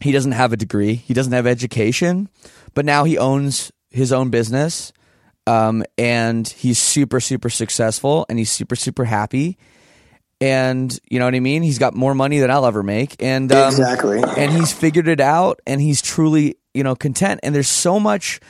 he 0.00 0.12
doesn't 0.12 0.32
have 0.32 0.52
a 0.52 0.56
degree, 0.56 0.94
he 0.94 1.14
doesn't 1.14 1.32
have 1.32 1.46
education, 1.46 2.28
but 2.74 2.84
now 2.84 3.04
he 3.04 3.18
owns 3.18 3.72
his 3.90 4.12
own 4.12 4.30
business, 4.30 4.92
um, 5.46 5.84
and 5.98 6.46
he's 6.48 6.78
super 6.78 7.20
super 7.20 7.50
successful, 7.50 8.26
and 8.28 8.38
he's 8.38 8.50
super 8.50 8.76
super 8.76 9.04
happy 9.04 9.58
and 10.40 10.98
you 11.08 11.20
know 11.20 11.24
what 11.24 11.36
I 11.36 11.40
mean. 11.40 11.62
He's 11.62 11.78
got 11.78 11.94
more 11.94 12.16
money 12.16 12.40
than 12.40 12.50
I'll 12.50 12.66
ever 12.66 12.82
make, 12.82 13.22
and 13.22 13.50
um, 13.52 13.68
exactly, 13.68 14.20
and 14.36 14.52
he's 14.52 14.72
figured 14.72 15.06
it 15.06 15.20
out, 15.20 15.60
and 15.68 15.80
he's 15.80 16.02
truly 16.02 16.56
you 16.74 16.82
know 16.82 16.96
content. 16.96 17.40
And 17.44 17.54
there's 17.54 17.68
so 17.68 18.00
much 18.00 18.40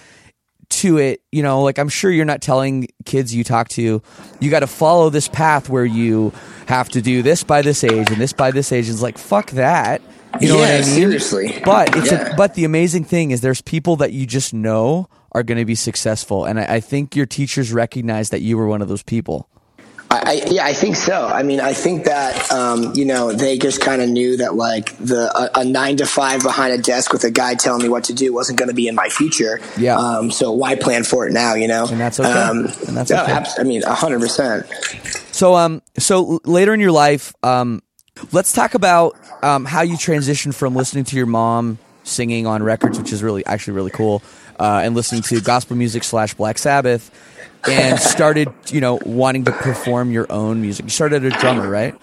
to 0.83 0.99
it, 0.99 1.23
you 1.33 1.43
know. 1.43 1.63
Like 1.63 1.79
I'm 1.79 1.89
sure 1.89 2.11
you're 2.11 2.25
not 2.25 2.43
telling 2.43 2.89
kids 3.05 3.35
you 3.35 3.45
talk 3.45 3.69
to, 3.71 4.03
you 4.41 4.51
got 4.51 4.61
to 4.61 4.67
follow 4.67 5.11
this 5.11 5.29
path 5.29 5.69
where 5.69 5.85
you 5.85 6.33
have 6.67 6.89
to 6.91 7.03
do 7.03 7.23
this 7.23 7.45
by 7.45 7.63
this 7.63 7.83
age 7.85 8.11
and 8.11 8.21
this 8.21 8.33
by 8.33 8.51
this 8.51 8.73
age. 8.73 8.89
It's 8.89 9.03
like 9.03 9.19
fuck 9.19 9.51
that. 9.53 10.03
You 10.41 10.49
know 10.49 10.55
yeah, 10.57 10.61
what 10.61 10.71
I 10.71 10.75
mean? 10.77 10.85
Seriously, 10.85 11.63
but 11.65 11.97
it's 11.97 12.11
yeah. 12.11 12.33
a, 12.33 12.37
but 12.37 12.55
the 12.55 12.65
amazing 12.65 13.05
thing 13.05 13.33
is 13.33 13.41
there's 13.43 13.61
people 13.61 13.97
that 13.97 14.13
you 14.13 14.27
just 14.27 14.55
know 14.55 15.09
are 15.33 15.43
going 15.43 15.59
to 15.59 15.65
be 15.65 15.75
successful, 15.75 16.45
and 16.45 16.59
I, 16.59 16.77
I 16.77 16.81
think 16.81 17.17
your 17.17 17.27
teachers 17.27 17.73
recognize 17.73 18.31
that 18.31 18.41
you 18.41 18.57
were 18.57 18.67
one 18.67 18.83
of 18.83 18.89
those 18.89 19.03
people. 19.03 19.49
I, 20.15 20.43
yeah, 20.51 20.65
I 20.65 20.75
think 20.75 20.97
so. 20.97 21.27
I 21.27 21.43
mean, 21.43 21.61
I 21.61 21.73
think 21.73 22.05
that 22.05 22.53
um, 22.53 22.93
you 22.95 23.05
know 23.05 23.33
they 23.33 23.57
just 23.57 23.81
kind 23.81 24.03
of 24.03 24.09
knew 24.09 24.37
that 24.39 24.55
like 24.55 24.97
the 24.99 25.31
a, 25.35 25.61
a, 25.61 25.65
nine 25.65 25.97
to 25.99 26.07
five 26.07 26.43
behind 26.43 26.73
a 26.73 26.79
desk 26.79 27.13
with 27.13 27.25
a 27.25 27.31
guy 27.31 27.55
telling 27.55 27.83
me 27.83 27.89
what 27.89 28.05
to 28.05 28.13
do 28.13 28.33
wasn't 28.33 28.59
going 28.59 28.69
to 28.69 28.75
be 28.75 28.89
in 28.89 28.95
my 28.95 29.09
future. 29.09 29.61
Yeah. 29.79 29.97
Um, 29.97 30.31
so 30.31 30.53
why 30.53 30.77
plan 30.77 31.05
for 31.05 31.27
it 31.27 31.33
now? 31.33 31.55
You 31.55 31.67
know, 31.67 31.87
and 31.89 31.99
that's 31.99 32.21
okay. 32.21 32.31
Um, 32.31 32.67
and 32.87 32.97
that's 32.97 33.11
okay. 33.11 33.33
abs- 33.33 33.59
I 33.59 33.63
mean, 33.63 33.83
hundred 33.83 34.21
percent. 34.21 34.67
So 35.33 35.55
um, 35.55 35.83
so 35.99 36.41
later 36.45 36.75
in 36.75 36.81
your 36.81 36.93
life, 36.93 37.33
um, 37.43 37.83
let's 38.33 38.53
talk 38.53 38.75
about 38.75 39.17
um 39.43 39.65
how 39.65 39.81
you 39.81 39.97
transitioned 39.97 40.55
from 40.55 40.75
listening 40.75 41.05
to 41.05 41.17
your 41.17 41.27
mom 41.27 41.79
singing 42.05 42.47
on 42.47 42.63
records, 42.63 42.99
which 42.99 43.13
is 43.13 43.23
really 43.23 43.47
actually 43.47 43.75
really 43.75 43.91
cool, 43.91 44.23
uh, 44.59 44.83
and 44.85 44.95
listening 44.95 45.23
to 45.23 45.41
gospel 45.41 45.77
music 45.77 46.05
slash 46.05 46.35
Black 46.35 46.59
Sabbath 46.59 47.11
and 47.69 47.99
started, 48.01 48.53
you 48.69 48.81
know, 48.81 48.99
wanting 49.05 49.45
to 49.45 49.53
perform 49.53 50.11
your 50.11 50.31
own 50.31 50.61
music. 50.61 50.87
You 50.87 50.91
started 50.91 51.25
as 51.25 51.35
a 51.35 51.39
drummer, 51.39 51.69
right? 51.69 51.95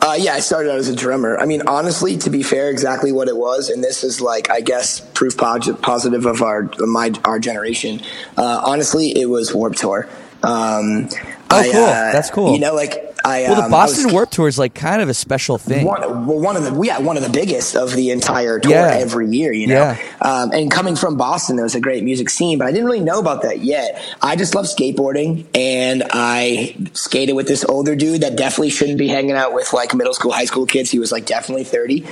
Uh, 0.00 0.16
yeah, 0.18 0.34
I 0.34 0.40
started 0.40 0.72
out 0.72 0.78
as 0.78 0.88
a 0.88 0.96
drummer. 0.96 1.38
I 1.38 1.46
mean, 1.46 1.62
honestly, 1.68 2.18
to 2.18 2.30
be 2.30 2.42
fair, 2.42 2.70
exactly 2.70 3.12
what 3.12 3.28
it 3.28 3.36
was, 3.36 3.70
and 3.70 3.84
this 3.84 4.02
is 4.02 4.20
like, 4.20 4.50
I 4.50 4.60
guess, 4.60 4.98
proof 5.14 5.36
positive 5.36 6.26
of 6.26 6.42
our 6.42 6.68
my 6.78 7.12
our 7.24 7.38
generation. 7.38 8.00
Uh, 8.36 8.60
honestly, 8.64 9.16
it 9.16 9.26
was 9.26 9.54
Warped 9.54 9.78
Tour. 9.78 10.08
Um, 10.42 11.08
oh, 11.50 11.56
I, 11.56 11.70
cool. 11.70 11.84
Uh, 11.84 12.12
That's 12.12 12.30
cool. 12.30 12.52
You 12.52 12.58
know, 12.58 12.74
like 12.74 13.11
I, 13.24 13.42
well, 13.42 13.54
the 13.56 13.62
um, 13.64 13.70
Boston 13.70 14.04
was, 14.04 14.12
Warped 14.12 14.32
Tour 14.32 14.48
is 14.48 14.58
like 14.58 14.74
kind 14.74 15.00
of 15.00 15.08
a 15.08 15.14
special 15.14 15.58
thing. 15.58 15.86
One, 15.86 16.00
well, 16.26 16.40
one 16.40 16.56
of 16.56 16.64
the 16.64 16.80
yeah, 16.82 16.98
one 16.98 17.16
of 17.16 17.22
the 17.22 17.28
biggest 17.30 17.76
of 17.76 17.92
the 17.94 18.10
entire 18.10 18.58
tour 18.58 18.72
Yeah. 18.72 18.88
every 18.94 19.28
year. 19.28 19.52
You 19.52 19.68
know, 19.68 19.74
Yeah. 19.74 19.98
um, 20.20 20.50
and 20.52 20.70
coming 20.70 20.96
from 20.96 21.16
Boston, 21.16 21.56
there 21.56 21.64
was 21.64 21.74
a 21.74 21.80
great 21.80 22.02
music 22.04 22.28
scene, 22.30 22.58
but 22.58 22.66
I 22.66 22.70
didn't 22.72 22.86
really 22.86 23.00
know 23.00 23.18
about 23.20 23.42
that 23.42 23.60
yet. 23.60 24.02
I 24.20 24.34
just 24.36 24.54
love 24.54 24.66
skateboarding, 24.66 25.46
and 25.54 26.02
I 26.12 26.74
skated 26.94 27.36
with 27.36 27.46
this 27.46 27.64
older 27.64 27.94
dude 27.94 28.22
that 28.22 28.36
definitely 28.36 28.70
shouldn't 28.70 28.98
be 28.98 29.08
hanging 29.08 29.32
out 29.32 29.52
with 29.54 29.72
like 29.72 29.94
middle 29.94 30.14
school, 30.14 30.32
high 30.32 30.46
school 30.46 30.66
kids. 30.66 30.90
He 30.90 30.98
was 30.98 31.12
like 31.12 31.26
definitely 31.26 31.64
thirty 31.64 32.04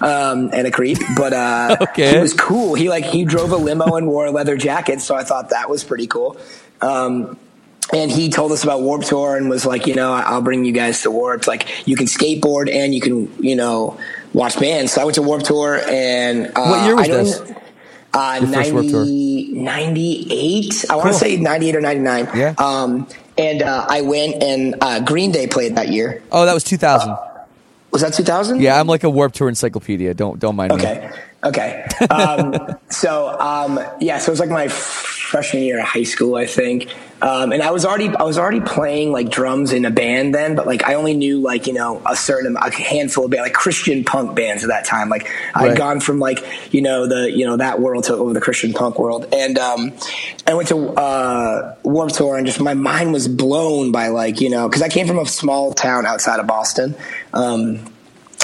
um, 0.00 0.50
and 0.52 0.66
a 0.66 0.70
creep, 0.70 0.98
but 1.16 1.32
uh, 1.32 1.76
Okay. 1.88 2.12
he 2.12 2.18
was 2.18 2.34
cool. 2.34 2.74
He 2.74 2.88
like 2.88 3.04
he 3.04 3.24
drove 3.24 3.52
a 3.52 3.56
limo 3.56 3.96
and 3.96 4.06
wore 4.06 4.26
a 4.26 4.30
leather 4.30 4.56
jacket, 4.56 5.00
so 5.00 5.14
I 5.14 5.24
thought 5.24 5.50
that 5.50 5.70
was 5.70 5.82
pretty 5.84 6.06
cool. 6.06 6.36
Um, 6.80 7.38
and 7.92 8.10
he 8.10 8.28
told 8.28 8.52
us 8.52 8.64
about 8.64 8.82
Warp 8.82 9.02
Tour 9.02 9.36
and 9.36 9.48
was 9.48 9.64
like, 9.64 9.86
you 9.86 9.94
know, 9.94 10.12
I'll 10.12 10.42
bring 10.42 10.64
you 10.64 10.72
guys 10.72 11.02
to 11.02 11.10
Warped. 11.10 11.46
Like, 11.46 11.86
you 11.86 11.96
can 11.96 12.06
skateboard 12.06 12.70
and 12.70 12.94
you 12.94 13.00
can, 13.00 13.32
you 13.42 13.56
know, 13.56 13.98
watch 14.32 14.58
bands. 14.60 14.92
So 14.92 15.00
I 15.00 15.04
went 15.04 15.14
to 15.14 15.22
Warp 15.22 15.42
Tour 15.42 15.80
and 15.88 16.48
uh, 16.48 16.66
What 16.68 16.84
year 16.84 16.96
was 16.96 17.08
I 17.08 17.12
this? 17.12 17.40
Uh, 18.12 18.46
first 18.46 18.72
Warped 18.72 18.90
Tour? 18.90 19.04
90, 19.04 19.52
98. 19.54 20.84
I 20.90 20.96
want 20.96 21.08
to 21.08 21.14
say 21.14 21.36
98 21.36 21.76
or 21.76 21.80
99. 21.80 22.28
Yeah. 22.34 22.54
Um, 22.58 23.08
and 23.38 23.62
uh, 23.62 23.86
I 23.88 24.00
went 24.02 24.42
and 24.42 24.74
uh, 24.80 25.00
Green 25.00 25.30
Day 25.30 25.46
played 25.46 25.76
that 25.76 25.88
year. 25.88 26.22
Oh, 26.32 26.44
that 26.44 26.54
was 26.54 26.64
2000. 26.64 27.16
Was 27.90 28.02
that 28.02 28.12
2000? 28.12 28.60
yeah, 28.60 28.78
I'm 28.78 28.86
like 28.86 29.04
a 29.04 29.10
Warped 29.10 29.36
Tour 29.36 29.48
encyclopedia. 29.48 30.12
Don't 30.12 30.38
don't 30.38 30.56
mind 30.56 30.74
me. 30.74 30.82
Okay. 30.82 31.10
Okay. 31.44 31.86
Um, 32.10 32.76
so 32.90 33.28
um, 33.38 33.80
yeah, 34.00 34.18
so 34.18 34.30
it 34.30 34.32
was 34.32 34.40
like 34.40 34.50
my 34.50 34.68
freshman 34.68 35.62
year 35.62 35.78
of 35.78 35.86
high 35.86 36.04
school, 36.04 36.36
I 36.36 36.46
think. 36.46 36.94
Um, 37.20 37.50
and 37.50 37.62
I 37.62 37.72
was 37.72 37.84
already 37.84 38.14
I 38.14 38.22
was 38.22 38.38
already 38.38 38.60
playing 38.60 39.10
like 39.10 39.28
drums 39.28 39.72
in 39.72 39.84
a 39.84 39.90
band 39.90 40.34
then, 40.34 40.54
but 40.54 40.66
like 40.66 40.84
I 40.84 40.94
only 40.94 41.14
knew 41.14 41.40
like 41.40 41.66
you 41.66 41.72
know 41.72 42.00
a 42.06 42.14
certain 42.14 42.56
a 42.56 42.70
handful 42.70 43.24
of 43.24 43.30
band, 43.32 43.42
like 43.42 43.54
Christian 43.54 44.04
punk 44.04 44.36
bands 44.36 44.62
at 44.62 44.68
that 44.68 44.84
time. 44.84 45.08
Like 45.08 45.24
Right. 45.54 45.72
I'd 45.72 45.78
gone 45.78 45.98
from 45.98 46.20
like 46.20 46.44
you 46.72 46.80
know 46.80 47.08
the 47.08 47.30
you 47.30 47.44
know 47.44 47.56
that 47.56 47.80
world 47.80 48.04
to 48.04 48.14
over 48.14 48.32
the 48.32 48.40
Christian 48.40 48.72
punk 48.72 49.00
world, 49.00 49.26
and 49.32 49.58
um, 49.58 49.92
I 50.46 50.54
went 50.54 50.68
to 50.68 50.90
uh, 50.90 51.74
Warped 51.82 52.14
Tour, 52.14 52.36
and 52.36 52.46
just 52.46 52.60
my 52.60 52.74
mind 52.74 53.12
was 53.12 53.26
blown 53.26 53.90
by 53.90 54.08
like 54.08 54.40
you 54.40 54.50
know 54.50 54.68
because 54.68 54.82
I 54.82 54.88
came 54.88 55.08
from 55.08 55.18
a 55.18 55.26
small 55.26 55.72
town 55.72 56.06
outside 56.06 56.38
of 56.38 56.46
Boston. 56.46 56.94
Um, 57.32 57.80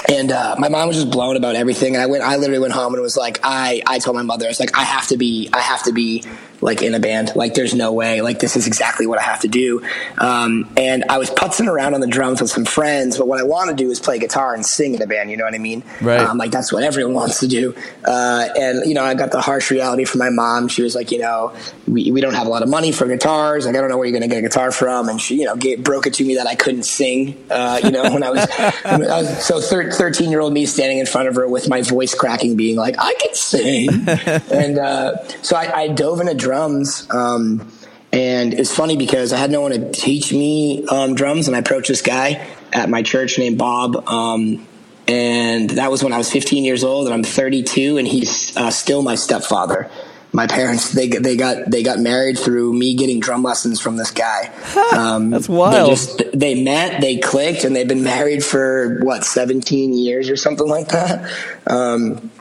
and 0.09 0.31
uh, 0.31 0.55
my 0.59 0.69
mom 0.69 0.87
was 0.87 0.97
just 0.97 1.11
blown 1.11 1.35
about 1.35 1.55
everything. 1.55 1.95
And 1.95 2.01
I 2.01 2.05
went, 2.05 2.23
I 2.23 2.35
literally 2.35 2.59
went 2.59 2.73
home 2.73 2.93
and 2.93 3.01
was 3.01 3.17
like, 3.17 3.39
I, 3.43 3.81
I 3.87 3.99
told 3.99 4.15
my 4.15 4.23
mother, 4.23 4.45
I 4.45 4.49
was 4.49 4.59
like, 4.59 4.77
I 4.77 4.83
have 4.83 5.07
to 5.07 5.17
be, 5.17 5.49
I 5.53 5.61
have 5.61 5.83
to 5.83 5.91
be 5.91 6.23
like 6.61 6.81
in 6.81 6.93
a 6.93 6.99
band. 6.99 7.35
Like, 7.35 7.53
there's 7.53 7.73
no 7.73 7.91
way. 7.91 8.21
Like, 8.21 8.39
this 8.39 8.55
is 8.55 8.67
exactly 8.67 9.07
what 9.07 9.19
I 9.19 9.23
have 9.23 9.41
to 9.41 9.47
do. 9.47 9.85
Um, 10.17 10.69
and 10.77 11.05
I 11.09 11.17
was 11.17 11.29
putzing 11.29 11.67
around 11.67 11.93
on 11.93 12.01
the 12.01 12.07
drums 12.07 12.41
with 12.41 12.51
some 12.51 12.65
friends, 12.65 13.17
but 13.17 13.27
what 13.27 13.39
I 13.39 13.43
want 13.43 13.69
to 13.69 13.75
do 13.75 13.89
is 13.91 13.99
play 13.99 14.19
guitar 14.19 14.53
and 14.53 14.65
sing 14.65 14.95
in 14.95 15.01
a 15.01 15.07
band. 15.07 15.31
You 15.31 15.37
know 15.37 15.45
what 15.45 15.53
I 15.53 15.59
mean? 15.59 15.83
Right. 16.01 16.19
Um, 16.19 16.37
like 16.37 16.51
that's 16.51 16.71
what 16.71 16.83
everyone 16.83 17.13
wants 17.13 17.39
to 17.39 17.47
do. 17.47 17.75
Uh, 18.03 18.47
and 18.57 18.87
you 18.87 18.93
know, 18.93 19.03
I 19.03 19.13
got 19.13 19.31
the 19.31 19.41
harsh 19.41 19.71
reality 19.71 20.05
from 20.05 20.19
my 20.19 20.29
mom. 20.29 20.67
She 20.67 20.81
was 20.81 20.95
like, 20.95 21.11
you 21.11 21.19
know, 21.19 21.53
we, 21.87 22.11
we 22.11 22.21
don't 22.21 22.33
have 22.33 22.47
a 22.47 22.49
lot 22.49 22.63
of 22.63 22.69
money 22.69 22.91
for 22.91 23.07
guitars. 23.07 23.65
Like, 23.65 23.75
I 23.75 23.81
don't 23.81 23.89
know 23.89 23.97
where 23.97 24.05
you're 24.05 24.17
going 24.17 24.29
to 24.29 24.33
get 24.33 24.43
a 24.43 24.47
guitar 24.47 24.71
from. 24.71 25.09
And 25.09 25.19
she, 25.19 25.35
you 25.35 25.45
know, 25.45 25.55
gave, 25.55 25.83
broke 25.83 26.07
it 26.07 26.13
to 26.15 26.25
me 26.25 26.35
that 26.35 26.47
I 26.47 26.55
couldn't 26.55 26.83
sing. 26.83 27.45
Uh, 27.49 27.79
you 27.83 27.91
know, 27.91 28.03
when 28.03 28.23
I 28.23 28.29
was, 28.31 28.47
when 28.83 29.09
I 29.09 29.21
was 29.21 29.45
so 29.45 29.59
thir- 29.59 29.91
13 29.91 30.31
year 30.31 30.39
old 30.39 30.53
me 30.53 30.65
standing 30.65 30.99
in 30.99 31.05
front 31.05 31.27
of 31.27 31.35
her 31.35 31.47
with 31.47 31.69
my 31.69 31.81
voice 31.81 32.15
cracking, 32.15 32.55
being 32.55 32.75
like, 32.75 32.95
I 32.97 33.13
can 33.15 33.33
sing. 33.35 33.89
and 34.51 34.77
uh, 34.77 35.27
so 35.41 35.55
I, 35.55 35.81
I 35.81 35.87
dove 35.89 36.19
into 36.19 36.33
drums. 36.45 37.07
Um, 37.09 37.71
and 38.13 38.53
it's 38.53 38.73
funny 38.73 38.97
because 38.97 39.33
I 39.33 39.37
had 39.37 39.51
no 39.51 39.61
one 39.61 39.71
to 39.71 39.91
teach 39.91 40.31
me 40.31 40.85
um, 40.87 41.15
drums, 41.15 41.47
and 41.47 41.55
I 41.55 41.59
approached 41.59 41.87
this 41.87 42.01
guy 42.01 42.47
at 42.71 42.87
my 42.87 43.01
church 43.01 43.37
named 43.39 43.57
Bob. 43.57 44.07
Um, 44.07 44.65
and 45.07 45.71
that 45.71 45.91
was 45.91 46.03
when 46.03 46.13
I 46.13 46.17
was 46.17 46.31
15 46.31 46.63
years 46.63 46.83
old, 46.83 47.07
and 47.07 47.13
I'm 47.13 47.23
32, 47.23 47.97
and 47.97 48.07
he's 48.07 48.55
uh, 48.55 48.69
still 48.69 49.01
my 49.01 49.15
stepfather. 49.15 49.89
My 50.31 50.47
parents 50.47 50.91
they 50.91 51.07
they 51.07 51.37
got 51.37 51.71
they 51.71 51.81
got 51.81 51.97
married 51.99 52.37
through 52.37 52.73
me 52.73 52.95
getting 52.95 53.21
drum 53.21 53.41
lessons 53.41 53.79
from 53.79 53.95
this 53.97 54.11
guy. 54.11 54.51
Um, 54.95 55.29
That's 55.29 55.49
wild. 55.49 55.87
They, 55.87 55.89
just, 55.89 56.23
they 56.33 56.63
met, 56.63 57.01
they 57.01 57.17
clicked, 57.17 57.63
and 57.63 57.75
they've 57.75 57.87
been 57.87 58.03
married 58.03 58.43
for 58.43 58.99
what 59.01 59.25
17 59.25 59.93
years 59.93 60.29
or 60.29 60.37
something 60.37 60.67
like 60.67 60.89
that. 60.89 61.29
Um, 61.67 62.31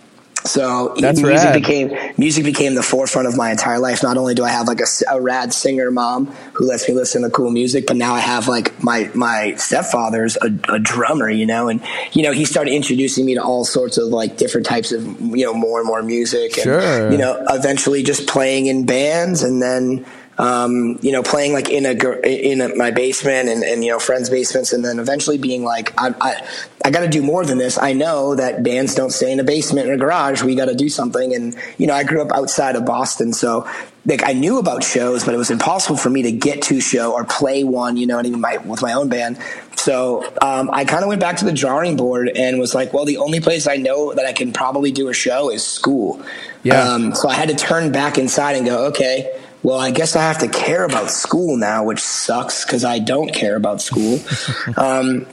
so 0.45 0.95
That's 0.99 1.21
music 1.21 1.45
rad. 1.47 1.55
became 1.55 2.13
music 2.19 2.45
became 2.45 2.75
the 2.75 2.83
forefront 2.83 3.27
of 3.29 3.37
my 3.37 3.51
entire 3.51 3.79
life. 3.79 4.03
Not 4.03 4.17
only 4.19 4.35
do 4.35 4.45
I 4.45 4.51
have 4.51 4.69
like 4.69 4.81
a, 4.81 4.87
a 5.11 5.21
rad 5.21 5.53
singer 5.55 5.91
mom 5.91 6.27
who 6.53 6.67
lets 6.67 6.87
me 6.89 6.95
listen 6.95 7.23
to 7.23 7.31
cool 7.31 7.51
music, 7.51 7.87
but 7.87 7.97
now 7.97 8.15
I 8.15 8.21
have 8.21 8.47
like 8.47 8.83
my 8.83 9.11
my 9.15 9.55
stepfather's 9.57 10.37
a, 10.43 10.47
a 10.69 10.79
drummer, 10.79 11.31
you 11.31 11.47
know, 11.47 11.69
and 11.69 11.81
you 12.13 12.23
know 12.23 12.33
he 12.33 12.45
started 12.45 12.73
introducing 12.73 13.25
me 13.25 13.35
to 13.35 13.43
all 13.43 13.65
sorts 13.65 13.97
of 13.97 14.09
like 14.09 14.37
different 14.37 14.67
types 14.67 14.93
of 14.93 15.03
you 15.21 15.45
know 15.47 15.55
more 15.55 15.79
and 15.79 15.87
more 15.87 16.03
music, 16.03 16.57
and 16.59 16.65
Sure. 16.65 17.11
you 17.11 17.17
know 17.19 17.43
eventually 17.49 18.03
just 18.03 18.27
playing 18.29 18.67
in 18.67 18.85
bands, 18.87 19.43
and 19.43 19.63
then. 19.63 20.05
Um, 20.37 20.99
you 21.01 21.13
know, 21.13 21.23
playing 21.23 21.53
like 21.53 21.71
in 21.71 21.87
a 21.87 21.93
in 22.27 22.61
a, 22.61 22.75
my 22.75 22.91
basement 22.91 23.49
and, 23.49 23.63
and 23.63 23.85
you 23.85 23.93
know 23.93 23.99
friends' 23.99 24.29
basements, 24.29 24.73
and 24.73 24.85
then 24.85 24.99
eventually 24.99 25.39
being 25.39 25.65
like, 25.65 25.95
I 25.97 26.15
I, 26.21 26.49
I 26.85 26.91
got 26.91 27.01
to 27.01 27.09
do 27.09 27.23
more 27.23 27.45
than 27.45 27.59
this. 27.59 27.79
I 27.79 27.93
know 27.93 28.35
that 28.35 28.63
bands 28.63 28.95
don't 28.95 29.11
stay 29.11 29.31
in 29.33 29.39
a 29.39 29.45
basement 29.45 29.89
or 29.89 29.95
a 29.95 29.97
garage. 29.97 30.43
We 30.43 30.57
got 30.57 30.67
to 30.67 30.75
do 30.75 30.89
something. 30.89 31.35
And 31.35 31.55
you 31.79 31.87
know, 31.87 31.95
I 31.95 32.03
grew 32.03 32.21
up 32.21 32.33
outside 32.33 32.75
of 32.75 32.85
Boston, 32.85 33.33
so 33.33 33.69
like 34.07 34.23
I 34.27 34.33
knew 34.33 34.59
about 34.59 34.83
shows, 34.83 35.25
but 35.25 35.35
it 35.35 35.39
was 35.39 35.51
impossible 35.51 35.97
for 35.97 36.11
me 36.11 36.23
to 36.23 36.33
get 36.33 36.63
to 36.63 36.81
show 36.81 37.13
or 37.13 37.25
play 37.25 37.63
one. 37.63 37.97
You 37.97 38.07
know, 38.07 38.19
and 38.19 38.27
even 38.27 38.41
my 38.41 38.57
with 38.59 38.83
my 38.83 38.93
own 38.93 39.09
band. 39.09 39.39
So 39.77 40.25
um, 40.41 40.71
I 40.73 40.87
kind 40.87 41.03
of 41.03 41.09
went 41.09 41.21
back 41.21 41.37
to 41.39 41.45
the 41.45 41.53
drawing 41.53 41.97
board 41.97 42.31
and 42.35 42.59
was 42.59 42.75
like, 42.75 42.95
well, 42.95 43.05
the 43.05 43.19
only 43.19 43.41
place 43.41 43.67
I 43.67 43.77
know 43.77 44.15
that 44.15 44.25
I 44.25 44.33
can 44.33 44.51
probably 44.51 44.91
do 44.91 45.09
a 45.09 45.13
show 45.13 45.51
is 45.51 45.65
school. 45.65 46.23
Yeah. 46.63 46.81
Um, 46.81 47.15
so 47.15 47.29
I 47.29 47.35
had 47.35 47.51
to 47.51 47.55
turn 47.55 47.93
back 47.93 48.17
inside 48.17 48.57
and 48.57 48.65
go, 48.65 48.87
okay, 48.87 49.31
well, 49.65 49.79
I 49.81 49.91
guess 49.91 50.15
I 50.15 50.23
have 50.23 50.39
to 50.39 50.49
care 50.49 50.85
about 50.85 51.11
school 51.11 51.57
now, 51.57 51.85
which 51.85 52.01
sucks 52.01 52.65
because 52.65 52.85
I 52.85 52.99
don't 53.01 53.33
care 53.33 53.57
about 53.57 53.81
school. 53.81 54.21
um, 54.77 55.27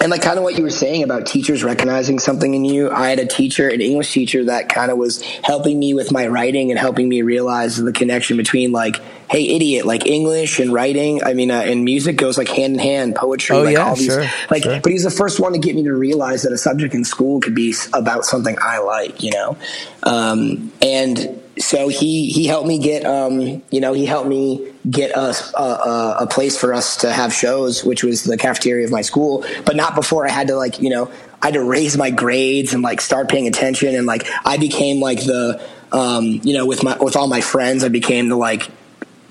and 0.00 0.10
like 0.10 0.22
kind 0.22 0.36
of 0.38 0.42
what 0.42 0.56
you 0.56 0.62
were 0.64 0.70
saying 0.70 1.02
about 1.04 1.26
teachers 1.26 1.62
recognizing 1.62 2.18
something 2.18 2.54
in 2.54 2.64
you, 2.64 2.90
I 2.90 3.08
had 3.10 3.18
a 3.18 3.26
teacher, 3.26 3.68
an 3.68 3.80
English 3.80 4.12
teacher, 4.12 4.44
that 4.46 4.68
kind 4.68 4.90
of 4.90 4.98
was 4.98 5.22
helping 5.22 5.78
me 5.78 5.94
with 5.94 6.10
my 6.10 6.26
writing 6.28 6.70
and 6.70 6.78
helping 6.78 7.08
me 7.08 7.22
realize 7.22 7.76
the 7.76 7.92
connection 7.92 8.36
between 8.36 8.72
like, 8.72 9.00
hey, 9.30 9.48
idiot, 9.54 9.84
like 9.84 10.06
English 10.06 10.58
and 10.60 10.72
writing. 10.72 11.22
I 11.22 11.34
mean, 11.34 11.50
uh, 11.50 11.60
and 11.60 11.84
music 11.84 12.16
goes 12.16 12.38
like 12.38 12.48
hand 12.48 12.74
in 12.74 12.78
hand. 12.80 13.14
Poetry, 13.16 13.56
Oh, 13.56 13.62
like 13.62 13.74
yeah, 13.74 13.84
all 13.88 13.96
these, 13.96 14.06
sure, 14.06 14.24
like. 14.50 14.62
sure. 14.64 14.80
But 14.80 14.92
he's 14.92 15.04
the 15.04 15.10
first 15.10 15.38
one 15.40 15.52
to 15.54 15.58
get 15.58 15.74
me 15.76 15.82
to 15.84 15.92
realize 15.92 16.42
that 16.42 16.52
a 16.52 16.58
subject 16.58 16.94
in 16.94 17.04
school 17.04 17.40
could 17.40 17.54
be 17.54 17.74
about 17.92 18.24
something 18.24 18.56
I 18.60 18.78
like, 18.78 19.22
you 19.22 19.32
know. 19.32 19.56
Um, 20.02 20.72
and 20.82 21.41
so 21.58 21.88
he 21.88 22.30
he 22.30 22.46
helped 22.46 22.66
me 22.66 22.78
get 22.78 23.04
um, 23.04 23.62
you 23.70 23.80
know 23.80 23.92
he 23.92 24.06
helped 24.06 24.28
me 24.28 24.72
get 24.90 25.16
us 25.16 25.52
a, 25.54 25.62
a, 25.62 26.16
a 26.20 26.26
place 26.26 26.58
for 26.58 26.72
us 26.72 26.96
to 26.98 27.12
have 27.12 27.32
shows, 27.32 27.84
which 27.84 28.02
was 28.02 28.24
the 28.24 28.36
cafeteria 28.36 28.84
of 28.84 28.90
my 28.90 29.02
school, 29.02 29.44
but 29.64 29.76
not 29.76 29.94
before 29.94 30.26
I 30.26 30.30
had 30.30 30.48
to 30.48 30.56
like 30.56 30.80
you 30.80 30.90
know 30.90 31.10
I 31.42 31.46
had 31.46 31.54
to 31.54 31.64
raise 31.64 31.96
my 31.96 32.10
grades 32.10 32.72
and 32.72 32.82
like 32.82 33.00
start 33.00 33.28
paying 33.28 33.46
attention. 33.46 33.94
And 33.94 34.06
like 34.06 34.26
I 34.44 34.56
became 34.56 35.00
like 35.00 35.24
the 35.24 35.62
um, 35.92 36.40
you 36.42 36.54
know 36.54 36.64
with 36.64 36.82
my 36.82 36.96
with 36.96 37.16
all 37.16 37.26
my 37.26 37.42
friends 37.42 37.84
I 37.84 37.88
became 37.88 38.28
the 38.28 38.36
like 38.36 38.70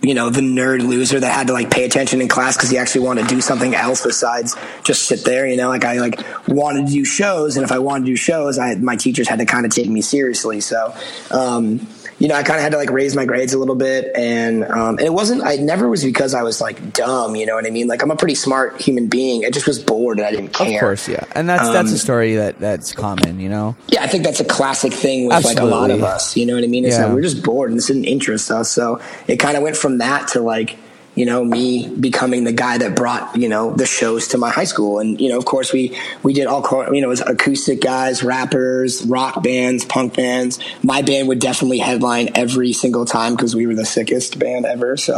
you 0.03 0.13
know 0.13 0.29
the 0.29 0.41
nerd 0.41 0.81
loser 0.87 1.19
that 1.19 1.31
had 1.31 1.47
to 1.47 1.53
like 1.53 1.71
pay 1.71 1.85
attention 1.85 2.21
in 2.21 2.27
class 2.27 2.55
because 2.55 2.69
he 2.69 2.77
actually 2.77 3.05
wanted 3.05 3.23
to 3.23 3.35
do 3.35 3.41
something 3.41 3.75
else 3.75 4.03
besides 4.03 4.55
just 4.83 5.03
sit 5.03 5.23
there 5.25 5.47
you 5.47 5.55
know? 5.55 5.69
Like 5.69 5.85
i 5.85 5.99
like 5.99 6.19
wanted 6.47 6.87
to 6.87 6.93
do 6.93 7.05
shows. 7.05 7.57
And 7.57 7.63
if 7.63 7.71
i 7.71 7.79
wanted 7.79 8.05
to 8.05 8.11
do 8.11 8.15
shows 8.15 8.59
i 8.59 8.75
my 8.75 8.95
teachers 8.95 9.27
had 9.27 9.39
to 9.39 9.45
kind 9.45 9.65
of 9.65 9.71
take 9.71 9.89
me 9.89 10.01
seriously. 10.01 10.61
So 10.61 10.95
um 11.31 11.87
you 12.21 12.27
know 12.27 12.35
i 12.35 12.43
kind 12.43 12.57
of 12.57 12.63
had 12.63 12.71
to 12.71 12.77
like 12.77 12.89
raise 12.91 13.15
my 13.15 13.25
grades 13.25 13.53
a 13.53 13.57
little 13.57 13.75
bit 13.75 14.11
and 14.15 14.63
um 14.65 14.97
and 14.97 15.01
it 15.01 15.13
wasn't 15.13 15.41
i 15.43 15.55
never 15.55 15.89
was 15.89 16.03
because 16.03 16.33
i 16.33 16.43
was 16.43 16.61
like 16.61 16.93
dumb 16.93 17.35
you 17.35 17.45
know 17.45 17.55
what 17.55 17.65
i 17.65 17.69
mean 17.69 17.87
like 17.87 18.01
i'm 18.03 18.11
a 18.11 18.15
pretty 18.15 18.35
smart 18.35 18.79
human 18.79 19.07
being 19.07 19.43
i 19.45 19.49
just 19.49 19.65
was 19.67 19.79
bored 19.81 20.17
and 20.19 20.27
i 20.27 20.31
didn't 20.31 20.53
care. 20.53 20.75
Of 20.75 20.79
course, 20.79 21.07
yeah, 21.09 21.23
and 21.35 21.49
that's 21.49 21.67
that's 21.69 21.89
Um, 21.89 21.95
a 21.95 21.97
story 21.97 22.35
that 22.35 22.59
that's 22.59 22.93
common, 22.93 23.39
you 23.39 23.49
know. 23.49 23.75
yeah, 23.87 24.03
I 24.03 24.07
think 24.07 24.23
that's 24.23 24.39
a 24.39 24.45
classic 24.45 24.93
thing 24.93 25.27
with 25.27 25.43
like 25.43 25.59
a 25.59 25.65
lot 25.65 25.89
of 25.91 26.03
us. 26.03 26.37
You 26.37 26.45
know 26.45 26.53
what 26.55 26.63
I 26.63 26.67
mean? 26.67 26.85
It's 26.85 26.95
Yeah. 26.95 27.07
that 27.07 27.13
we're 27.15 27.21
just 27.23 27.41
bored 27.43 27.69
and 27.71 27.77
this 27.77 27.87
didn't 27.87 28.05
interest 28.05 28.51
us. 28.51 28.69
So 28.71 28.99
it 29.27 29.37
kind 29.37 29.57
of 29.57 29.63
went 29.63 29.75
from 29.77 29.97
that 29.97 30.27
to 30.29 30.41
like, 30.41 30.77
you 31.15 31.25
know, 31.25 31.43
me 31.43 31.89
becoming 31.89 32.45
the 32.45 32.53
guy 32.53 32.77
that 32.77 32.95
brought, 32.95 33.35
you 33.35 33.49
know, 33.49 33.73
the 33.75 33.85
shows 33.85 34.29
to 34.29 34.37
my 34.37 34.49
high 34.49 34.63
school. 34.63 34.99
And, 34.99 35.19
you 35.19 35.27
know, 35.29 35.37
of 35.37 35.45
course 35.45 35.73
we, 35.73 35.97
we 36.23 36.33
did 36.33 36.47
all, 36.47 36.65
you 36.93 37.01
know, 37.01 37.07
it 37.07 37.09
was 37.09 37.21
acoustic 37.21 37.81
guys, 37.81 38.23
rappers, 38.23 39.05
rock 39.05 39.43
bands, 39.43 39.83
punk 39.83 40.15
bands. 40.15 40.59
My 40.83 41.01
band 41.01 41.27
would 41.27 41.39
definitely 41.39 41.79
headline 41.79 42.29
every 42.35 42.71
single 42.71 43.05
time 43.05 43.35
because 43.35 43.55
we 43.55 43.67
were 43.67 43.75
the 43.75 43.85
sickest 43.85 44.39
band 44.39 44.65
ever. 44.65 44.95
So 44.95 45.15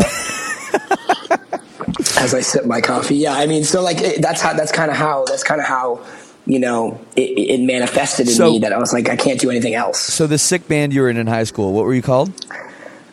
as 2.17 2.33
I 2.33 2.41
sip 2.41 2.65
my 2.65 2.81
coffee. 2.81 3.15
Yeah, 3.15 3.33
I 3.33 3.45
mean, 3.45 3.63
so 3.63 3.81
like 3.81 3.99
it, 3.99 4.21
that's 4.21 4.41
how 4.41 4.53
that's 4.53 4.71
kind 4.71 4.89
of 4.89 4.97
how 4.97 5.25
that's 5.25 5.43
kind 5.43 5.61
of 5.61 5.67
how 5.67 6.03
you 6.45 6.59
know 6.59 6.99
it, 7.15 7.21
it 7.21 7.61
manifested 7.61 8.27
in 8.27 8.33
So- 8.33 8.51
me 8.51 8.59
that 8.59 8.73
I 8.73 8.77
was 8.79 8.93
like 8.93 9.09
I 9.09 9.15
can't 9.15 9.39
do 9.39 9.49
anything 9.49 9.75
else. 9.75 9.99
So 9.99 10.27
the 10.27 10.37
sick 10.37 10.67
band 10.67 10.93
you 10.93 11.01
were 11.01 11.09
in 11.09 11.17
in 11.17 11.27
high 11.27 11.43
school, 11.43 11.73
what 11.73 11.85
were 11.85 11.93
you 11.93 12.01
called? 12.01 12.31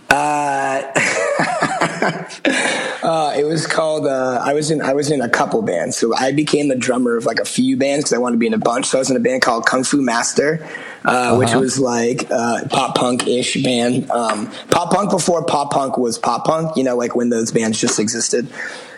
Uh, 0.08 0.82
uh, 3.02 3.34
it 3.36 3.44
was 3.44 3.66
called. 3.66 4.06
Uh, 4.06 4.40
I 4.42 4.54
was 4.54 4.70
in. 4.70 4.80
I 4.82 4.94
was 4.94 5.10
in 5.10 5.20
a 5.20 5.28
couple 5.28 5.62
bands. 5.62 5.96
So 5.96 6.14
I 6.16 6.32
became 6.32 6.68
the 6.68 6.76
drummer 6.76 7.16
of 7.16 7.24
like 7.26 7.38
a 7.38 7.44
few 7.44 7.76
bands 7.76 8.04
because 8.04 8.12
I 8.14 8.18
wanted 8.18 8.36
to 8.36 8.38
be 8.40 8.46
in 8.46 8.54
a 8.54 8.58
bunch. 8.58 8.86
So 8.86 8.98
I 8.98 9.00
was 9.00 9.10
in 9.10 9.16
a 9.16 9.20
band 9.20 9.42
called 9.42 9.66
Kung 9.66 9.84
Fu 9.84 10.00
Master, 10.02 10.66
uh, 11.04 11.36
which 11.36 11.50
Uh-huh. 11.50 11.60
was 11.60 11.78
like 11.78 12.30
uh, 12.30 12.64
pop 12.70 12.94
punk 12.96 13.26
ish 13.26 13.62
band. 13.62 14.10
Um, 14.10 14.50
pop 14.70 14.92
punk 14.92 15.10
before 15.10 15.44
pop 15.44 15.72
punk 15.72 15.98
was 15.98 16.18
pop 16.18 16.44
punk. 16.44 16.76
You 16.76 16.84
know, 16.84 16.96
like 16.96 17.14
when 17.14 17.28
those 17.30 17.52
bands 17.52 17.78
just 17.80 17.98
existed. 17.98 18.48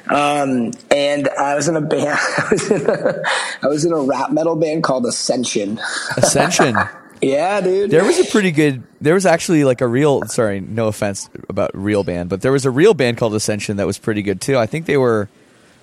Um, 0.08 0.72
and 0.90 1.28
I 1.28 1.54
was 1.54 1.68
in 1.68 1.76
a 1.76 1.80
band. 1.80 2.18
I 2.38 2.48
was 2.50 2.70
in 2.70 2.86
a, 2.88 3.22
I 3.62 3.66
was 3.68 3.84
in 3.84 3.92
a 3.92 4.00
rap 4.00 4.32
metal 4.32 4.56
band 4.56 4.82
called 4.82 5.06
Ascension. 5.06 5.80
Ascension. 6.16 6.76
yeah, 7.22 7.60
dude. 7.60 7.90
There 7.90 8.04
was 8.04 8.18
a 8.18 8.24
pretty 8.24 8.50
good. 8.50 8.82
There 9.00 9.14
was 9.14 9.26
actually 9.26 9.64
like 9.64 9.80
a 9.80 9.86
real. 9.86 10.22
Sorry, 10.26 10.60
no 10.60 10.88
offense 10.88 11.30
about 11.48 11.70
real 11.74 12.02
band, 12.04 12.28
but 12.28 12.42
there 12.42 12.52
was 12.52 12.64
a 12.66 12.70
real 12.70 12.94
band 12.94 13.16
called 13.16 13.34
Ascension 13.34 13.76
that 13.76 13.86
was 13.86 13.98
pretty 13.98 14.22
good 14.22 14.40
too. 14.40 14.58
I 14.58 14.66
think 14.66 14.86
they 14.86 14.96
were. 14.96 15.28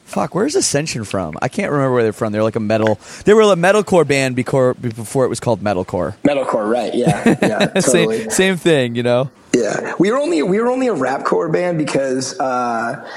Fuck, 0.03 0.33
where's 0.33 0.55
Ascension 0.55 1.03
from? 1.03 1.37
I 1.39 1.49
can't 1.49 1.71
remember 1.71 1.93
where 1.93 2.01
they're 2.03 2.13
from. 2.13 2.33
They're 2.33 2.41
like 2.43 2.55
a 2.55 2.59
metal. 2.59 2.99
They 3.25 3.33
were 3.35 3.43
a 3.43 3.55
metalcore 3.55 4.07
band 4.07 4.35
before 4.35 4.73
before 4.73 5.23
it 5.23 5.29
was 5.29 5.39
called 5.39 5.61
metalcore. 5.61 6.15
Metalcore, 6.23 6.69
right? 6.69 6.93
Yeah, 6.93 7.23
yeah, 7.41 7.67
totally. 7.67 8.17
same 8.23 8.29
same 8.31 8.57
thing, 8.57 8.95
you 8.95 9.03
know. 9.03 9.29
Yeah, 9.55 9.93
we 9.99 10.11
were 10.11 10.17
only 10.17 10.41
we 10.43 10.59
were 10.59 10.67
only 10.67 10.87
a 10.87 10.93
rapcore 10.95 11.51
band 11.51 11.77
because 11.77 12.39
uh, 12.39 13.07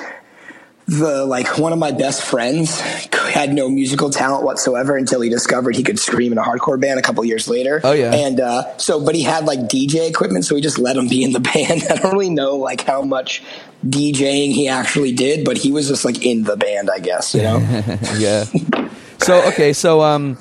the 0.86 1.24
like 1.24 1.58
one 1.58 1.72
of 1.72 1.78
my 1.78 1.92
best 1.92 2.22
friends 2.22 2.80
had 2.80 3.52
no 3.54 3.68
musical 3.68 4.10
talent 4.10 4.44
whatsoever 4.44 4.96
until 4.96 5.20
he 5.20 5.30
discovered 5.30 5.76
he 5.76 5.82
could 5.82 5.98
scream 5.98 6.32
in 6.32 6.38
a 6.38 6.42
hardcore 6.42 6.78
band 6.80 6.98
a 6.98 7.02
couple 7.02 7.24
years 7.24 7.48
later. 7.48 7.80
Oh, 7.84 7.92
yeah. 7.92 8.12
and 8.12 8.40
uh, 8.40 8.76
so 8.78 9.04
but 9.04 9.14
he 9.14 9.22
had 9.22 9.44
like 9.44 9.60
DJ 9.60 10.08
equipment, 10.10 10.44
so 10.44 10.54
we 10.54 10.60
just 10.60 10.78
let 10.78 10.96
him 10.96 11.08
be 11.08 11.22
in 11.22 11.32
the 11.32 11.40
band. 11.54 11.82
I 11.88 11.96
don't 11.96 12.12
really 12.12 12.30
know 12.30 12.56
like 12.56 12.82
how 12.82 13.02
much 13.02 13.42
DJing 13.86 14.52
he 14.52 14.68
actually 14.68 15.12
did, 15.12 15.44
but 15.44 15.56
he 15.56 15.72
was 15.72 15.88
just 15.88 16.04
like 16.04 16.24
in 16.24 16.42
the 16.44 16.56
band, 16.56 16.90
I 16.90 16.98
guess. 16.98 17.34
You 17.34 17.42
know. 17.42 17.58
yeah. 18.18 18.44
So 19.18 19.46
okay, 19.48 19.72
so 19.72 20.02
um, 20.02 20.36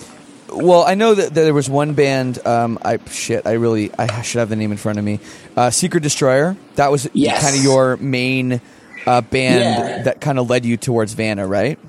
well, 0.49 0.83
I 0.83 0.95
know 0.95 1.13
that, 1.13 1.33
that 1.35 1.41
there 1.41 1.53
was 1.53 1.69
one 1.69 1.93
band. 1.93 2.45
Um, 2.45 2.79
I 2.81 2.97
shit, 3.09 3.45
I 3.45 3.53
really 3.53 3.91
I 3.97 4.21
should 4.23 4.39
have 4.39 4.49
the 4.49 4.55
name 4.55 4.71
in 4.71 4.77
front 4.77 4.97
of 4.97 5.05
me. 5.05 5.19
Uh, 5.55 5.69
Secret 5.69 6.01
Destroyer. 6.01 6.57
That 6.75 6.91
was 6.91 7.07
Yes. 7.13 7.43
kind 7.43 7.55
of 7.55 7.63
your 7.63 7.97
main 7.97 8.59
uh, 9.07 9.21
band 9.21 9.59
Yeah. 9.59 10.03
that 10.03 10.21
kind 10.21 10.39
of 10.39 10.49
led 10.49 10.65
you 10.65 10.77
towards 10.77 11.13
Vanna, 11.13 11.47
right? 11.47 11.79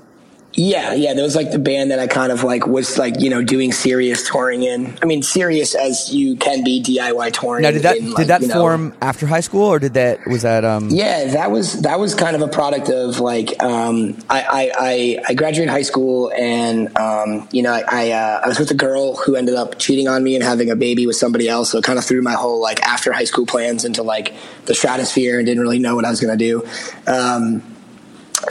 Yeah, 0.55 0.93
yeah, 0.93 1.13
that 1.15 1.21
was 1.21 1.35
like 1.35 1.51
the 1.51 1.59
band 1.59 1.89
that 1.91 1.99
I 1.99 2.05
kind 2.05 2.31
of 2.31 2.43
like 2.43 2.67
was 2.67 2.97
like 2.97 3.19
you 3.19 3.29
know 3.29 3.41
doing 3.41 3.71
serious 3.71 4.27
touring 4.29 4.63
in. 4.63 4.97
I 5.01 5.05
mean, 5.05 5.23
serious 5.23 5.73
as 5.73 6.13
you 6.13 6.35
can 6.35 6.63
be 6.63 6.81
DIY 6.81 7.33
touring. 7.33 7.63
Now, 7.63 7.71
did 7.71 7.81
that 7.83 7.97
in, 7.97 8.09
like, 8.09 8.17
did 8.17 8.27
that 8.27 8.41
you 8.41 8.47
know- 8.47 8.53
form 8.61 8.93
after 9.01 9.25
high 9.25 9.39
school, 9.39 9.63
or 9.63 9.79
did 9.79 9.95
that 9.95 10.25
was 10.27 10.43
that 10.43 10.63
um? 10.63 10.89
Yeah, 10.89 11.25
that 11.33 11.49
was 11.49 11.81
that 11.81 11.99
was 11.99 12.13
kind 12.13 12.35
of 12.35 12.43
a 12.43 12.47
product 12.47 12.89
of 12.89 13.19
like 13.19 13.61
um, 13.63 14.17
I, 14.29 14.41
I, 14.41 14.71
I 14.79 15.23
I 15.29 15.33
graduated 15.33 15.71
high 15.71 15.81
school 15.81 16.31
and 16.37 16.95
um, 16.97 17.47
you 17.51 17.63
know 17.63 17.71
I 17.73 17.83
I, 17.87 18.11
uh, 18.11 18.41
I 18.43 18.47
was 18.47 18.59
with 18.59 18.69
a 18.69 18.75
girl 18.75 19.15
who 19.15 19.35
ended 19.35 19.55
up 19.55 19.79
cheating 19.79 20.07
on 20.07 20.23
me 20.23 20.35
and 20.35 20.43
having 20.43 20.69
a 20.69 20.75
baby 20.75 21.07
with 21.07 21.15
somebody 21.15 21.49
else. 21.49 21.71
So 21.71 21.79
it 21.79 21.83
kind 21.83 21.97
of 21.97 22.05
threw 22.05 22.21
my 22.21 22.33
whole 22.33 22.61
like 22.61 22.79
after 22.83 23.11
high 23.11 23.23
school 23.23 23.47
plans 23.47 23.85
into 23.85 24.03
like 24.03 24.33
the 24.65 24.75
stratosphere 24.75 25.39
and 25.39 25.47
didn't 25.47 25.61
really 25.61 25.79
know 25.79 25.95
what 25.95 26.05
I 26.05 26.11
was 26.11 26.21
going 26.21 26.37
to 26.37 26.45
do. 26.45 26.63
Um, 27.07 27.63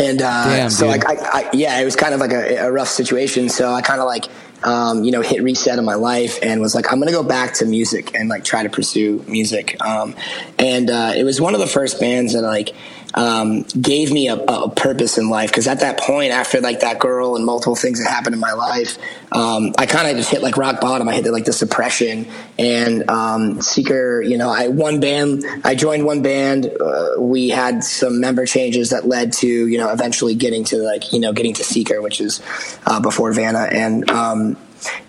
and 0.00 0.22
uh, 0.22 0.44
Damn, 0.44 0.70
so 0.70 0.90
dude. 0.90 1.02
like 1.02 1.06
I, 1.06 1.40
I 1.40 1.50
yeah 1.52 1.80
it 1.80 1.84
was 1.84 1.96
kind 1.96 2.14
of 2.14 2.20
like 2.20 2.32
a, 2.32 2.56
a 2.66 2.72
rough 2.72 2.88
situation 2.88 3.48
so 3.48 3.72
i 3.72 3.82
kind 3.82 4.00
of 4.00 4.06
like 4.06 4.26
um, 4.64 5.02
you 5.02 5.10
know 5.10 5.22
hit 5.22 5.42
reset 5.42 5.76
in 5.78 5.84
my 5.84 5.94
life 5.96 6.38
and 6.40 6.60
was 6.60 6.74
like 6.74 6.92
i'm 6.92 7.00
gonna 7.00 7.10
go 7.10 7.24
back 7.24 7.54
to 7.54 7.66
music 7.66 8.14
and 8.14 8.28
like 8.28 8.44
try 8.44 8.62
to 8.62 8.70
pursue 8.70 9.24
music 9.26 9.76
um, 9.84 10.14
and 10.58 10.88
uh, 10.88 11.12
it 11.16 11.24
was 11.24 11.40
one 11.40 11.54
of 11.54 11.60
the 11.60 11.66
first 11.66 11.98
bands 11.98 12.32
that 12.34 12.42
like 12.42 12.70
um, 13.14 13.62
gave 13.62 14.12
me 14.12 14.28
a, 14.28 14.36
a 14.36 14.70
purpose 14.70 15.18
in 15.18 15.28
life. 15.28 15.50
Because 15.50 15.66
at 15.66 15.80
that 15.80 15.98
point 15.98 16.32
after 16.32 16.60
like 16.60 16.80
that 16.80 16.98
girl 16.98 17.36
and 17.36 17.44
multiple 17.44 17.76
things 17.76 18.02
that 18.02 18.08
happened 18.08 18.34
in 18.34 18.40
my 18.40 18.52
life 18.52 18.98
um, 19.32 19.72
i 19.78 19.86
kind 19.86 20.08
of 20.08 20.16
just 20.16 20.30
hit 20.30 20.42
like 20.42 20.56
rock 20.56 20.80
bottom. 20.80 21.08
I 21.08 21.14
hit 21.14 21.24
like 21.26 21.44
the 21.44 21.52
depression 21.52 22.26
and 22.58 23.08
um, 23.10 23.60
seeker 23.62 24.20
you 24.22 24.36
know 24.36 24.50
i 24.50 24.68
one 24.68 25.00
band 25.00 25.44
i 25.64 25.74
joined 25.74 26.04
one 26.04 26.22
band. 26.22 26.66
Uh, 26.66 27.12
we 27.18 27.48
had 27.48 27.84
some 27.84 28.20
member 28.20 28.46
changes 28.46 28.90
that 28.90 29.06
led 29.06 29.32
to 29.34 29.46
you 29.46 29.78
know 29.78 29.90
eventually 29.90 30.34
getting 30.34 30.64
to 30.64 30.78
like 30.78 31.12
you 31.12 31.20
know 31.20 31.32
getting 31.32 31.54
to 31.54 31.64
seeker 31.64 32.00
which 32.00 32.20
is 32.20 32.40
uh, 32.86 33.00
before 33.00 33.32
vanna. 33.32 33.68
And 33.70 34.10
um, 34.10 34.56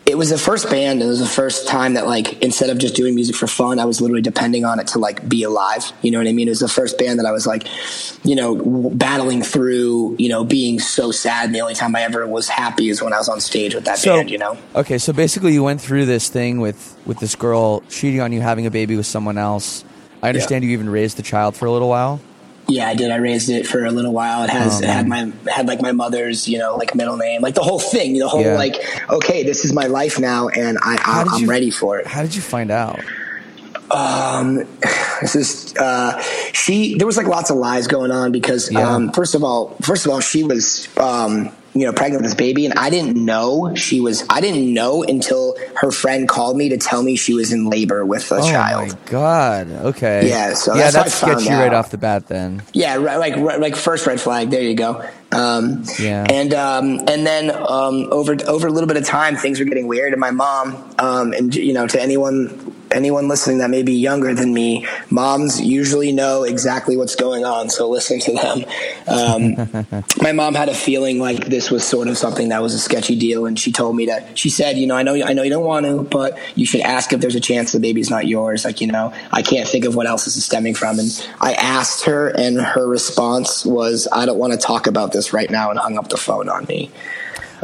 it 0.05 0.17
was 0.17 0.29
the 0.29 0.37
first 0.37 0.69
band 0.69 0.99
and 0.99 1.03
it 1.03 1.07
was 1.07 1.19
the 1.19 1.25
first 1.25 1.67
time 1.67 1.93
that 1.93 2.05
like 2.05 2.41
instead 2.43 2.69
of 2.69 2.77
just 2.77 2.93
doing 2.95 3.15
music 3.15 3.35
for 3.35 3.47
fun 3.47 3.79
i 3.79 3.85
was 3.85 4.01
literally 4.01 4.21
depending 4.21 4.65
on 4.65 4.79
it 4.79 4.87
to 4.87 4.99
like 4.99 5.27
be 5.29 5.43
alive 5.43 5.91
you 6.01 6.11
know 6.11 6.17
what 6.17 6.27
i 6.27 6.33
mean 6.33 6.47
it 6.47 6.51
was 6.51 6.59
the 6.59 6.67
first 6.67 6.97
band 6.97 7.19
that 7.19 7.25
i 7.25 7.31
was 7.31 7.47
like 7.47 7.67
you 8.25 8.35
know 8.35 8.57
w- 8.57 8.89
battling 8.95 9.41
through 9.41 10.15
you 10.19 10.27
know 10.29 10.43
being 10.43 10.79
so 10.79 11.11
sad 11.11 11.45
and 11.45 11.55
the 11.55 11.61
only 11.61 11.73
time 11.73 11.95
i 11.95 12.01
ever 12.01 12.27
was 12.27 12.49
happy 12.49 12.89
is 12.89 13.01
when 13.01 13.13
i 13.13 13.17
was 13.17 13.29
on 13.29 13.39
stage 13.39 13.73
with 13.75 13.85
that 13.85 13.97
So 13.97 14.17
band 14.17 14.29
you 14.29 14.37
know 14.37 14.57
okay, 14.75 14.97
so 14.97 15.13
basically 15.13 15.53
you 15.53 15.63
went 15.63 15.79
through 15.79 16.05
this 16.05 16.29
thing 16.29 16.59
with 16.59 16.97
with 17.05 17.19
this 17.19 17.35
girl 17.35 17.81
cheating 17.89 18.21
on 18.21 18.31
you, 18.31 18.41
having 18.41 18.65
a 18.65 18.71
baby 18.71 18.95
with 18.95 19.05
someone 19.05 19.37
else. 19.37 19.83
I 20.21 20.29
understand 20.29 20.63
you 20.63 20.71
even 20.71 20.89
raised 20.89 21.17
the 21.17 21.21
child 21.23 21.55
for 21.55 21.65
a 21.65 21.71
little 21.71 21.89
while. 21.89 22.21
Yeah, 22.67 22.87
I 22.87 22.95
did. 22.95 23.11
I 23.11 23.17
raised 23.17 23.49
it 23.49 23.67
for 23.67 23.83
a 23.85 23.91
little 23.91 24.13
while. 24.13 24.43
It 24.43 24.49
has 24.49 24.79
Oh, 24.81 24.83
it 24.85 24.89
had 24.89 25.07
my 25.07 25.31
had 25.51 25.67
like 25.67 25.81
my 25.81 25.91
mother's, 25.91 26.47
you 26.47 26.57
know, 26.57 26.75
like 26.77 26.95
middle 26.95 27.17
name, 27.17 27.41
like 27.41 27.55
the 27.55 27.61
whole 27.63 27.79
thing. 27.79 28.17
The 28.17 28.27
whole 28.27 28.41
Yeah. 28.41 28.55
like, 28.55 28.75
okay, 29.09 29.43
this 29.43 29.65
is 29.65 29.73
my 29.73 29.87
life 29.87 30.17
now, 30.19 30.47
and 30.47 30.77
I, 30.81 30.95
I 31.05 31.25
I'm 31.35 31.41
you- 31.41 31.47
ready 31.47 31.69
for 31.71 31.99
it. 31.99 32.07
How 32.07 32.21
did 32.21 32.33
you 32.35 32.41
find 32.41 32.71
out? 32.71 32.99
Um, 33.91 34.55
this 35.21 35.35
is 35.35 35.75
uh, 35.77 36.21
she. 36.53 36.95
There 36.97 37.05
was 37.05 37.17
like 37.17 37.27
lots 37.27 37.49
of 37.49 37.57
lies 37.57 37.87
going 37.87 38.11
on 38.11 38.31
because 38.31 38.71
Yeah. 38.71 38.89
um, 38.89 39.11
first 39.11 39.35
of 39.35 39.43
all, 39.43 39.75
first 39.81 40.05
of 40.05 40.11
all, 40.11 40.19
she 40.21 40.43
was 40.43 40.87
um, 40.97 41.51
you 41.73 41.85
know 41.85 41.93
pregnant 41.93 42.21
with 42.21 42.31
this 42.31 42.37
baby, 42.37 42.65
and 42.65 42.73
I 42.75 42.89
didn't 42.89 43.15
know 43.15 43.73
she 43.75 43.99
was. 43.99 44.23
I 44.29 44.41
didn't 44.41 44.73
know 44.73 45.03
until 45.03 45.55
her 45.75 45.91
friend 45.91 46.27
called 46.27 46.57
me 46.57 46.69
to 46.69 46.77
tell 46.77 47.01
me 47.01 47.15
she 47.15 47.33
was 47.33 47.51
in 47.51 47.69
labor 47.69 48.05
with 48.05 48.31
a 48.31 48.35
oh 48.35 48.51
child. 48.51 48.91
Oh 48.91 48.95
my 48.95 49.11
god. 49.11 49.71
Okay. 49.71 50.29
Yeah, 50.29 50.53
so 50.53 50.75
yeah, 50.75 50.91
that's 50.91 51.19
that's 51.21 51.43
sketchy 51.43 51.49
right 51.49 51.73
off 51.73 51.91
the 51.91 51.97
bat. 51.97 52.27
Then. 52.27 52.61
Yeah, 52.73 52.95
right, 52.97 53.17
like 53.17 53.35
right, 53.37 53.59
like 53.59 53.75
first 53.75 54.05
red 54.05 54.21
flag. 54.21 54.49
There 54.49 54.61
you 54.61 54.75
go. 54.75 55.07
Um, 55.31 55.83
Yeah. 55.99 56.25
and 56.29 56.53
um, 56.53 56.99
and 57.07 57.25
then 57.25 57.49
um, 57.49 58.07
over 58.11 58.37
over 58.47 58.67
a 58.67 58.71
little 58.71 58.87
bit 58.87 58.97
of 58.97 59.05
time, 59.05 59.35
things 59.35 59.59
were 59.59 59.65
getting 59.65 59.87
weird. 59.87 60.13
And 60.13 60.19
my 60.19 60.31
mom, 60.31 60.93
um, 60.99 61.33
and 61.33 61.53
you 61.55 61.73
know, 61.73 61.87
to 61.87 62.01
anyone 62.01 62.75
anyone 62.93 63.27
listening 63.27 63.59
that 63.59 63.69
may 63.69 63.83
be 63.83 63.93
younger 63.93 64.33
than 64.33 64.53
me, 64.53 64.87
moms 65.09 65.61
usually 65.61 66.11
know 66.11 66.43
exactly 66.43 66.97
what's 66.97 67.15
going 67.15 67.45
on. 67.45 67.69
So 67.69 67.89
listen 67.89 68.19
to 68.21 68.33
them. 68.33 68.65
Um, 69.07 70.03
my 70.21 70.31
mom 70.31 70.55
had 70.55 70.69
a 70.69 70.73
feeling 70.73 71.19
like 71.19 71.45
this 71.45 71.69
was 71.71 71.85
sort 71.85 72.07
of 72.07 72.17
something 72.17 72.49
that 72.49 72.61
was 72.61 72.73
a 72.73 72.79
sketchy 72.79 73.17
deal, 73.17 73.45
and 73.45 73.59
she 73.59 73.71
told 73.71 73.95
me 73.95 74.05
that 74.07 74.37
she 74.37 74.49
said, 74.49 74.77
you 74.77 74.87
know, 74.87 74.95
I 74.95 75.03
know 75.03 75.13
I 75.13 75.33
know 75.33 75.43
you 75.43 75.49
don't 75.49 75.65
want 75.65 75.85
to, 75.85 76.03
but 76.03 76.37
you 76.55 76.65
should 76.65 76.81
ask 76.81 77.13
if 77.13 77.21
there's 77.21 77.35
a 77.35 77.39
chance 77.39 77.71
the 77.71 77.79
baby's 77.79 78.09
not 78.09 78.27
yours. 78.27 78.65
Like, 78.65 78.81
you 78.81 78.87
know, 78.87 79.13
I 79.31 79.41
can't 79.41 79.67
think 79.67 79.85
of 79.85 79.95
what 79.95 80.07
else 80.07 80.25
this 80.25 80.37
is 80.37 80.45
stemming 80.45 80.75
from. 80.75 80.99
And 80.99 81.27
I 81.41 81.53
asked 81.53 82.05
her, 82.05 82.29
and 82.29 82.59
her 82.59 82.87
response 82.87 83.65
was, 83.65 84.07
I 84.11 84.25
don't 84.25 84.37
want 84.37 84.53
to 84.53 84.59
talk 84.59 84.87
about 84.87 85.11
this 85.11 85.33
right 85.33 85.49
now, 85.49 85.69
and 85.69 85.79
hung 85.79 85.97
up 85.97 86.09
the 86.09 86.17
phone 86.17 86.49
on 86.49 86.65
me. 86.65 86.91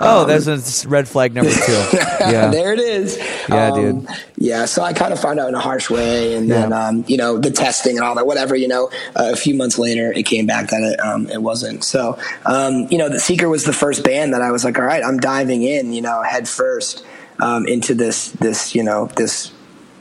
Oh, 0.01 0.25
that's 0.25 0.85
a 0.85 0.89
red 0.89 1.07
flag 1.07 1.33
number 1.33 1.51
two. 1.51 1.83
Yeah. 2.19 2.49
there 2.49 2.73
it 2.73 2.79
is. 2.79 3.17
Yeah, 3.47 3.71
Um, 3.71 4.01
dude. 4.01 4.07
Yeah, 4.37 4.65
so 4.65 4.83
I 4.83 4.93
kind 4.93 5.13
of 5.13 5.19
found 5.19 5.39
out 5.39 5.49
in 5.49 5.55
a 5.55 5.59
harsh 5.59 5.89
way, 5.89 6.35
and 6.35 6.49
then 6.49 6.71
um, 6.73 7.03
you 7.07 7.17
know 7.17 7.37
the 7.37 7.51
testing 7.51 7.97
and 7.97 8.05
all 8.05 8.15
that. 8.15 8.25
Whatever, 8.27 8.55
you 8.55 8.67
know. 8.67 8.89
Uh, 9.15 9.31
a 9.33 9.35
few 9.35 9.53
months 9.55 9.77
later, 9.79 10.11
it 10.11 10.23
came 10.23 10.45
back 10.45 10.69
that 10.69 10.81
it, 10.81 10.99
um, 10.99 11.27
it 11.29 11.41
wasn't. 11.41 11.83
So, 11.83 12.17
um, 12.45 12.87
you 12.89 12.97
know, 12.97 13.09
the 13.09 13.19
Seeker 13.19 13.49
was 13.49 13.63
the 13.65 13.73
first 13.73 14.03
band 14.03 14.33
that 14.33 14.41
I 14.41 14.51
was 14.51 14.63
like, 14.63 14.77
all 14.77 14.85
right, 14.85 15.03
I'm 15.03 15.17
diving 15.17 15.63
in, 15.63 15.93
you 15.93 16.01
know, 16.01 16.21
head 16.23 16.47
first 16.47 17.03
um, 17.39 17.65
into 17.67 17.93
this 17.93 18.31
this 18.33 18.75
you 18.75 18.83
know 18.83 19.07
this 19.15 19.51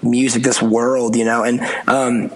music, 0.02 0.42
this 0.42 0.60
world, 0.62 1.16
you 1.16 1.24
know, 1.24 1.44
and. 1.44 1.60
Um, 1.88 2.30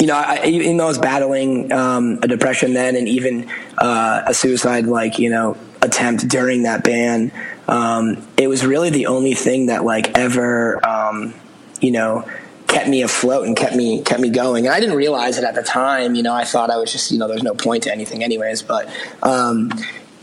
you 0.00 0.06
know, 0.06 0.16
I, 0.16 0.46
even 0.46 0.78
though 0.78 0.84
I 0.84 0.88
was 0.88 0.98
battling 0.98 1.70
um, 1.72 2.20
a 2.22 2.26
depression 2.28 2.72
then, 2.72 2.96
and 2.96 3.06
even 3.06 3.50
uh, 3.76 4.22
a 4.26 4.32
suicide, 4.32 4.86
like 4.86 5.18
you 5.18 5.28
know, 5.28 5.58
attempt 5.82 6.28
during 6.28 6.64
that 6.64 6.84
ban, 6.84 7.32
um, 7.68 8.26
it 8.36 8.48
was 8.48 8.64
really 8.64 8.90
the 8.90 9.06
only 9.06 9.34
thing 9.34 9.66
that 9.66 9.84
like 9.84 10.16
ever, 10.18 10.84
um, 10.86 11.34
you 11.80 11.90
know, 11.90 12.28
kept 12.66 12.88
me 12.88 13.02
afloat 13.02 13.46
and 13.46 13.56
kept 13.56 13.74
me 13.74 14.02
kept 14.02 14.20
me 14.20 14.30
going. 14.30 14.66
And 14.66 14.74
I 14.74 14.80
didn't 14.80 14.96
realize 14.96 15.38
it 15.38 15.44
at 15.44 15.54
the 15.54 15.62
time. 15.62 16.14
You 16.14 16.22
know, 16.22 16.34
I 16.34 16.44
thought 16.44 16.70
I 16.70 16.76
was 16.76 16.92
just 16.92 17.10
you 17.10 17.18
know, 17.18 17.28
there's 17.28 17.42
no 17.42 17.54
point 17.54 17.84
to 17.84 17.92
anything, 17.92 18.22
anyways. 18.22 18.62
But 18.62 18.88
um, 19.22 19.70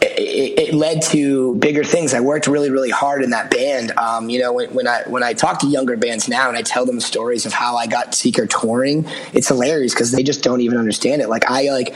it, 0.01 0.69
it 0.69 0.73
led 0.73 1.01
to 1.03 1.55
bigger 1.55 1.83
things. 1.83 2.13
I 2.13 2.19
worked 2.19 2.47
really, 2.47 2.69
really 2.69 2.89
hard 2.89 3.23
in 3.23 3.31
that 3.31 3.49
band. 3.49 3.91
Um, 3.91 4.29
you 4.29 4.39
know, 4.39 4.53
when, 4.53 4.73
when 4.73 4.87
I 4.87 5.03
when 5.07 5.23
I 5.23 5.33
talk 5.33 5.59
to 5.59 5.67
younger 5.67 5.97
bands 5.97 6.27
now 6.27 6.47
and 6.47 6.57
I 6.57 6.61
tell 6.61 6.85
them 6.85 6.99
stories 6.99 7.45
of 7.45 7.53
how 7.53 7.75
I 7.75 7.87
got 7.87 8.13
Seeker 8.13 8.45
touring, 8.45 9.05
it's 9.33 9.47
hilarious 9.47 9.93
because 9.93 10.11
they 10.11 10.23
just 10.23 10.43
don't 10.43 10.61
even 10.61 10.77
understand 10.77 11.21
it. 11.21 11.29
Like 11.29 11.49
I 11.49 11.69
like 11.71 11.95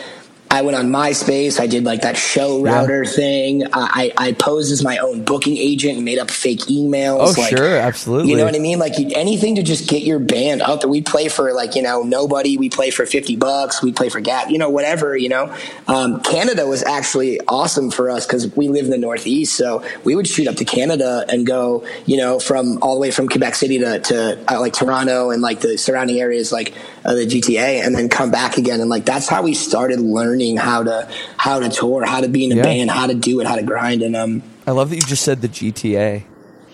I 0.52 0.64
went 0.64 0.76
on 0.76 0.88
MySpace. 0.90 1.62
I 1.62 1.68
did 1.68 1.86
like 1.86 2.02
that 2.02 2.18
show 2.18 2.62
router 2.62 3.06
thing. 3.06 3.64
I, 3.72 4.12
I 4.18 4.34
posed 4.34 4.70
as 4.74 4.84
my 4.84 4.98
own 4.98 5.24
booking 5.24 5.56
agent 5.56 5.96
and 5.96 6.04
made 6.04 6.20
up 6.20 6.30
fake 6.30 6.60
emails. 6.62 7.38
Oh, 7.38 7.42
like, 7.42 7.56
sure, 7.56 7.78
absolutely. 7.78 8.32
You 8.32 8.38
know 8.38 8.44
what 8.44 8.54
I 8.54 8.60
mean? 8.60 8.78
Like 8.78 8.96
anything 9.16 9.56
to 9.56 9.64
just 9.64 9.88
get 9.88 10.04
your 10.04 10.20
band 10.20 10.62
out 10.62 10.82
there. 10.82 10.90
We 10.90 11.02
play 11.02 11.30
for 11.30 11.54
like 11.54 11.76
you 11.76 11.82
know 11.82 12.04
nobody. 12.04 12.58
We 12.58 12.70
play 12.70 12.90
for 12.92 13.06
fifty 13.06 13.38
bucks. 13.38 13.82
We 13.82 13.94
play 13.94 14.10
for 14.10 14.20
Gap. 14.20 14.50
You 14.50 14.58
know 14.58 14.70
whatever. 14.70 15.16
You 15.16 15.30
know, 15.30 15.56
um, 15.88 16.20
Canada 16.20 16.68
was 16.68 16.84
actually 16.84 17.40
awesome 17.48 17.90
for 17.90 18.10
us 18.10 18.28
because 18.28 18.54
we 18.58 18.68
live 18.68 18.84
in 18.84 18.92
the 18.92 18.98
Northeast, 18.98 19.56
so 19.56 19.86
we 20.04 20.16
would 20.16 20.28
shoot 20.28 20.50
up 20.50 20.58
to 20.58 20.66
Canada 20.66 21.24
and 21.30 21.48
go. 21.48 21.86
You 22.06 22.18
know, 22.18 22.40
from 22.40 22.78
all 22.82 22.96
the 22.96 23.00
way 23.00 23.12
from 23.12 23.30
Quebec 23.30 23.56
City 23.56 23.80
to, 23.80 24.00
to 24.00 24.54
uh, 24.54 24.60
like 24.60 24.74
Toronto 24.74 25.30
and 25.30 25.42
like 25.42 25.62
the 25.62 25.78
surrounding 25.78 26.20
areas, 26.20 26.52
like 26.52 26.74
uh, 27.06 27.14
the 27.16 27.26
GTA, 27.26 27.86
and 27.86 27.96
then 27.96 28.10
come 28.10 28.32
back 28.32 28.58
again. 28.58 28.80
And 28.82 28.90
like 28.90 29.06
that's 29.06 29.28
how 29.28 29.42
we 29.44 29.54
started 29.54 30.00
learning 30.00 30.58
how 30.58 30.84
to 30.84 31.10
how 31.38 31.60
to 31.60 31.70
tour, 31.70 32.06
how 32.06 32.22
to 32.22 32.28
be 32.28 32.46
in 32.46 32.52
a 32.52 32.56
Yeah. 32.56 32.64
band, 32.64 32.92
how 32.92 33.08
to 33.08 33.14
do 33.16 33.40
it, 33.40 33.48
how 33.48 33.56
to 33.56 33.64
grind, 33.64 34.02
and 34.04 34.16
um. 34.16 34.44
I 34.68 34.72
love 34.72 34.90
that 34.92 34.96
you 34.98 35.02
just 35.02 35.24
said 35.24 35.42
the 35.42 35.48
GTA. 35.50 36.24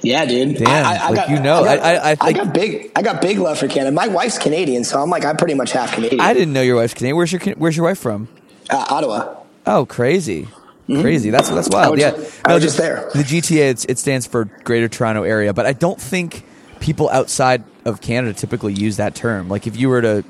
Yeah, 0.04 0.26
dude. 0.26 0.58
Damn, 0.58 1.16
like, 1.16 1.30
you 1.30 1.40
know, 1.40 1.64
I, 1.64 1.76
got, 1.78 1.86
I- 1.86 2.12
I- 2.12 2.18
I 2.22 2.32
got 2.34 2.54
big. 2.54 2.92
I 2.96 3.02
got 3.02 3.20
big 3.22 3.40
love 3.40 3.58
for 3.58 3.68
Canada. 3.68 3.92
My 3.92 4.08
wife's 4.08 4.38
Canadian, 4.38 4.84
so 4.84 5.02
I'm 5.02 5.10
like, 5.10 5.26
I'm 5.26 5.38
pretty 5.38 5.56
much 5.56 5.72
half 5.72 5.94
Canadian. 5.94 6.22
I 6.22 6.34
didn't 6.34 6.54
know 6.54 6.62
your 6.62 6.76
wife's 6.76 6.94
Canadian. 6.94 7.16
Where's 7.18 7.32
your 7.32 7.42
Where's 7.56 7.76
your 7.76 7.86
wife 7.86 7.98
from? 7.98 8.28
uh, 8.70 8.86
Ottawa. 8.90 9.36
Oh, 9.66 9.86
crazy. 9.86 10.48
Crazy. 10.88 11.32
That's 11.32 11.50
that's 11.50 11.68
wild. 11.70 11.98
Mm-hmm. 11.98 12.16
I 12.16 12.18
was 12.18 12.34
yeah. 12.36 12.42
I 12.46 12.54
was 12.54 12.64
just 12.64 12.78
there. 12.78 13.10
The 13.14 13.24
GTA 13.24 13.72
it's, 13.72 13.86
it 13.86 13.98
stands 14.00 14.26
for 14.28 14.46
Greater 14.46 14.88
Toronto 14.88 15.24
Area, 15.24 15.54
but 15.54 15.66
I 15.66 15.74
don't 15.74 16.00
think 16.00 16.44
people 16.80 17.10
outside 17.10 17.64
of 17.86 18.02
Canada 18.02 18.34
typically 18.34 18.74
use 18.74 18.98
that 18.98 19.16
term. 19.16 19.50
Like 19.50 19.68
if 19.68 19.78
you 19.78 19.90
were 19.90 20.02
to 20.02 20.24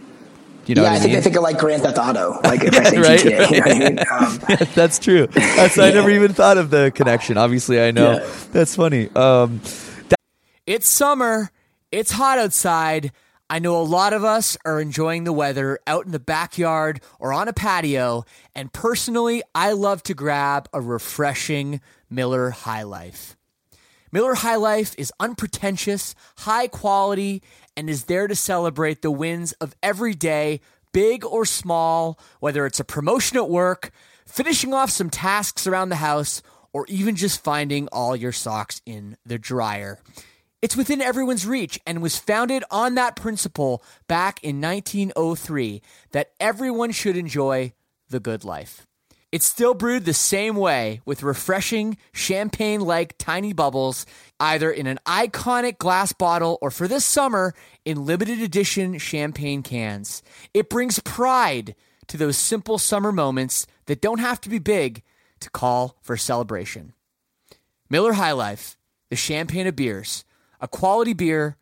you 0.65 0.75
know 0.75 0.83
yeah, 0.83 0.89
what 0.89 0.93
I 0.93 0.95
I 0.95 0.99
think 0.99 1.09
mean? 1.11 1.17
I 1.17 1.21
think 1.21 1.35
of 1.37 1.43
like 1.43 1.57
Grand 1.59 1.81
Theft 1.83 1.97
Auto. 1.97 2.39
Like 2.43 2.63
if 2.65 2.73
I 2.73 2.83
say 2.89 2.97
Right? 2.99 3.19
GTA, 3.19 3.51
you 3.51 3.59
know 3.61 3.65
I 3.65 3.79
mean? 3.79 3.99
Um, 4.11 4.39
Yeah, 4.49 4.55
that's 4.75 4.99
true. 4.99 5.27
That's 5.27 5.77
I 5.77 5.91
never 5.91 6.09
even 6.09 6.33
thought 6.33 6.57
of 6.57 6.69
the 6.71 6.91
connection. 6.93 7.37
Obviously, 7.37 7.81
I 7.81 7.91
know. 7.91 8.13
Yeah. 8.17 8.29
That's 8.51 8.75
funny. 8.75 9.09
Um, 9.15 9.61
that- 10.09 10.19
It's 10.65 10.87
summer. 10.87 11.51
It's 11.91 12.11
hot 12.11 12.37
outside. 12.37 13.13
I 13.49 13.59
know 13.59 13.79
a 13.79 13.83
lot 13.83 14.11
of 14.11 14.25
us 14.25 14.57
are 14.65 14.81
enjoying 14.81 15.23
the 15.23 15.31
weather 15.31 15.79
out 15.87 16.05
in 16.05 16.11
the 16.11 16.19
backyard 16.19 16.99
or 17.17 17.31
on 17.31 17.47
a 17.47 17.53
patio. 17.53 18.25
And 18.53 18.73
personally, 18.73 19.41
I 19.55 19.71
love 19.71 20.03
to 20.03 20.13
grab 20.13 20.67
a 20.73 20.81
refreshing 20.81 21.79
Miller 22.09 22.49
High 22.49 22.83
Life. 22.83 23.36
Miller 24.17 24.33
High 24.33 24.55
Life 24.55 24.95
is 24.97 25.13
unpretentious, 25.19 26.15
high 26.39 26.67
quality, 26.67 27.43
and 27.75 27.87
is 27.87 28.05
there 28.05 28.27
to 28.27 28.33
celebrate 28.33 29.03
the 29.03 29.11
wins 29.11 29.51
of 29.61 29.75
every 29.83 30.15
day, 30.15 30.59
big 30.91 31.23
or 31.23 31.45
small, 31.45 32.19
whether 32.39 32.65
it's 32.65 32.79
a 32.79 32.83
promotion 32.83 33.37
at 33.37 33.47
work, 33.47 33.91
finishing 34.25 34.73
off 34.73 34.89
some 34.89 35.11
tasks 35.11 35.67
around 35.67 35.89
the 35.89 35.97
house, 35.97 36.41
or 36.73 36.87
even 36.89 37.15
just 37.15 37.43
finding 37.43 37.87
all 37.89 38.15
your 38.15 38.31
socks 38.31 38.81
in 38.87 39.17
the 39.23 39.37
dryer. 39.37 39.99
It's 40.63 40.75
within 40.75 40.99
everyone's 40.99 41.45
reach 41.45 41.79
and 41.85 42.01
was 42.01 42.17
founded 42.17 42.63
on 42.71 42.95
that 42.95 43.15
principle 43.15 43.83
back 44.07 44.43
in 44.43 44.59
1903 44.59 45.79
that 46.13 46.31
everyone 46.39 46.91
should 46.91 47.17
enjoy 47.17 47.71
the 48.09 48.19
good 48.19 48.43
life. 48.43 48.86
It's 49.29 49.45
still 49.45 49.73
brewed 49.73 50.05
the 50.05 50.13
same 50.13 50.55
way 50.55 51.01
with 51.05 51.21
refreshing 51.21 51.97
champagne 52.13 52.79
like 52.79 53.17
tiny 53.17 53.51
bubbles, 53.51 54.05
either 54.39 54.71
in 54.71 54.87
an 54.87 54.99
iconic 55.05 55.77
glass 55.79 56.13
bottle 56.13 56.57
or 56.61 56.71
for 56.71 56.87
this 56.87 57.03
summer 57.03 57.53
in 57.83 58.05
limited 58.05 58.39
edition 58.39 58.97
champagne 58.99 59.63
cans. 59.63 60.23
It 60.53 60.69
brings 60.69 60.99
pride 60.99 61.75
to 62.07 62.15
those 62.15 62.37
simple 62.37 62.77
summer 62.77 63.11
moments 63.11 63.67
that 63.87 64.01
don't 64.01 64.19
have 64.19 64.39
to 64.41 64.49
be 64.49 64.59
big 64.59 65.03
to 65.41 65.49
call 65.49 65.97
for 66.01 66.15
celebration. 66.15 66.93
Miller 67.89 68.13
High 68.13 68.31
Life, 68.31 68.77
the 69.09 69.17
champagne 69.17 69.67
of 69.67 69.75
beers, 69.75 70.23
a 70.61 70.69
quality 70.69 71.13
beer 71.13 71.57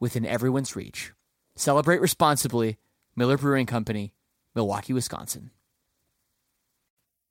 within 0.00 0.24
everyone's 0.24 0.74
reach. 0.74 1.12
Celebrate 1.56 2.00
responsibly. 2.00 2.78
Miller 3.14 3.36
Brewing 3.36 3.66
Company, 3.66 4.14
Milwaukee, 4.54 4.94
Wisconsin. 4.94 5.50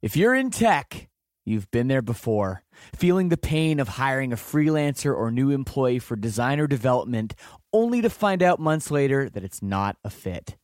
If 0.01 0.17
you're 0.17 0.33
in 0.33 0.49
tech, 0.49 1.09
you've 1.45 1.69
been 1.69 1.87
there 1.87 2.01
before, 2.01 2.63
feeling 2.95 3.29
the 3.29 3.37
pain 3.37 3.79
of 3.79 3.87
hiring 3.87 4.33
a 4.33 4.35
freelancer 4.35 5.15
or 5.15 5.29
new 5.29 5.51
employee 5.51 5.99
for 5.99 6.15
designer 6.15 6.65
development 6.65 7.35
only 7.71 8.01
to 8.01 8.09
find 8.09 8.41
out 8.41 8.59
months 8.59 8.89
later 8.89 9.29
that 9.29 9.43
it's 9.43 9.61
not 9.61 9.97
a 10.03 10.09
fit. 10.09 10.57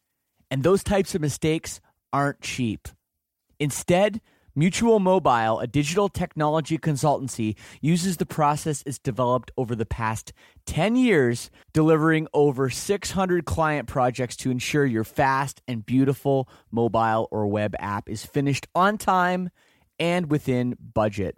And 0.49 0.63
those 0.63 0.83
types 0.83 1.13
of 1.13 1.21
mistakes 1.21 1.79
aren't 2.11 2.41
cheap. 2.41 2.87
Instead, 3.59 4.21
Mutual 4.57 4.99
Mobile, 4.99 5.59
a 5.59 5.67
digital 5.67 6.09
technology 6.09 6.79
consultancy, 6.79 7.55
uses 7.79 8.17
the 8.17 8.25
process 8.25 8.81
it's 8.87 8.97
developed 8.97 9.51
over 9.55 9.75
the 9.75 9.85
past 9.85 10.33
10 10.65 10.95
years, 10.95 11.51
delivering 11.73 12.27
over 12.33 12.67
600 12.67 13.45
client 13.45 13.87
projects 13.87 14.35
to 14.37 14.49
ensure 14.49 14.83
your 14.83 15.03
fast 15.03 15.61
and 15.67 15.85
beautiful 15.85 16.49
mobile 16.71 17.27
or 17.29 17.45
web 17.45 17.75
app 17.77 18.09
is 18.09 18.25
finished 18.25 18.65
on 18.73 18.97
time 18.97 19.51
and 19.99 20.31
within 20.31 20.75
budget. 20.79 21.37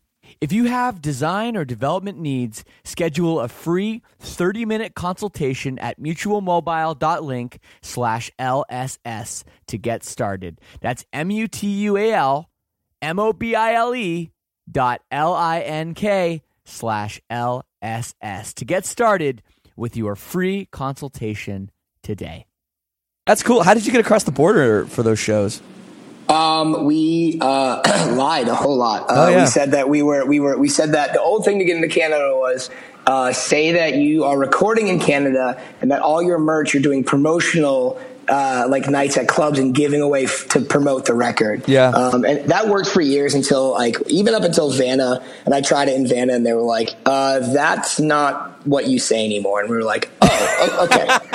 If 0.39 0.51
you 0.51 0.65
have 0.65 1.01
design 1.01 1.57
or 1.57 1.65
development 1.65 2.19
needs, 2.19 2.63
schedule 2.83 3.39
a 3.39 3.47
free 3.47 4.01
30-minute 4.21 4.95
consultation 4.95 5.77
at 5.79 5.99
mutualmobile.link 5.99 7.59
slash 7.81 8.31
LSS 8.39 9.43
to 9.67 9.77
get 9.77 10.03
started. 10.03 10.61
That's 10.79 11.05
M-U-T-U-A-L 11.11 12.47
M-O-B-I-L-E 13.01 14.31
dot 14.69 15.01
L-I-N-K 15.11 16.41
slash 16.65 17.21
LSS 17.31 18.53
to 18.53 18.65
get 18.65 18.85
started 18.85 19.41
with 19.75 19.97
your 19.97 20.15
free 20.15 20.67
consultation 20.71 21.71
today. 22.03 22.45
that's 23.25 23.43
cool. 23.43 23.63
How 23.63 23.73
did 23.73 23.85
you 23.85 23.91
get 23.91 24.01
across 24.01 24.23
the 24.23 24.31
border 24.31 24.85
for 24.85 25.03
those 25.03 25.19
shows? 25.19 25.61
Um, 26.31 26.85
we 26.85 27.37
uh, 27.41 27.81
lied 28.15 28.47
a 28.47 28.55
whole 28.55 28.77
lot. 28.77 29.03
Uh, 29.09 29.13
Oh, 29.25 29.27
yeah. 29.29 29.41
We 29.41 29.47
said 29.47 29.71
that 29.71 29.89
we 29.89 30.01
were 30.01 30.25
we 30.25 30.39
were 30.39 30.57
we 30.57 30.69
said 30.69 30.93
that 30.93 31.13
the 31.13 31.21
old 31.21 31.43
thing 31.45 31.59
to 31.59 31.65
get 31.65 31.75
into 31.75 31.89
Canada 31.89 32.31
was 32.35 32.69
uh, 33.05 33.33
say 33.33 33.73
that 33.73 33.95
you 33.95 34.23
are 34.23 34.37
recording 34.37 34.87
in 34.87 34.99
Canada 34.99 35.61
and 35.81 35.91
that 35.91 36.01
all 36.01 36.21
your 36.21 36.39
merch 36.39 36.73
you're 36.73 36.83
doing 36.83 37.03
promotional. 37.03 37.99
Uh, 38.29 38.65
like 38.69 38.87
nights 38.87 39.17
at 39.17 39.27
clubs 39.27 39.59
and 39.59 39.75
giving 39.75 39.99
away 39.99 40.23
f- 40.23 40.47
to 40.47 40.61
promote 40.61 41.05
the 41.05 41.13
record. 41.13 41.67
Yeah. 41.67 41.89
Um, 41.89 42.23
and 42.23 42.45
that 42.49 42.69
worked 42.69 42.87
for 42.87 43.01
years 43.01 43.33
until 43.33 43.71
like 43.71 43.97
even 44.07 44.33
up 44.35 44.43
until 44.43 44.69
Vanna, 44.71 45.21
and 45.43 45.53
I 45.53 45.59
tried 45.59 45.89
it 45.89 45.95
in 45.95 46.07
Vanna, 46.07 46.33
and 46.35 46.45
they 46.45 46.53
were 46.53 46.61
like, 46.61 46.91
uh, 47.05 47.39
"That's 47.39 47.99
not 47.99 48.50
what 48.65 48.87
you 48.87 48.99
say 48.99 49.23
anymore." 49.25 49.61
And 49.61 49.69
we 49.69 49.75
were 49.75 49.83
like, 49.83 50.09
"Oh, 50.21 50.87
okay." 50.89 51.05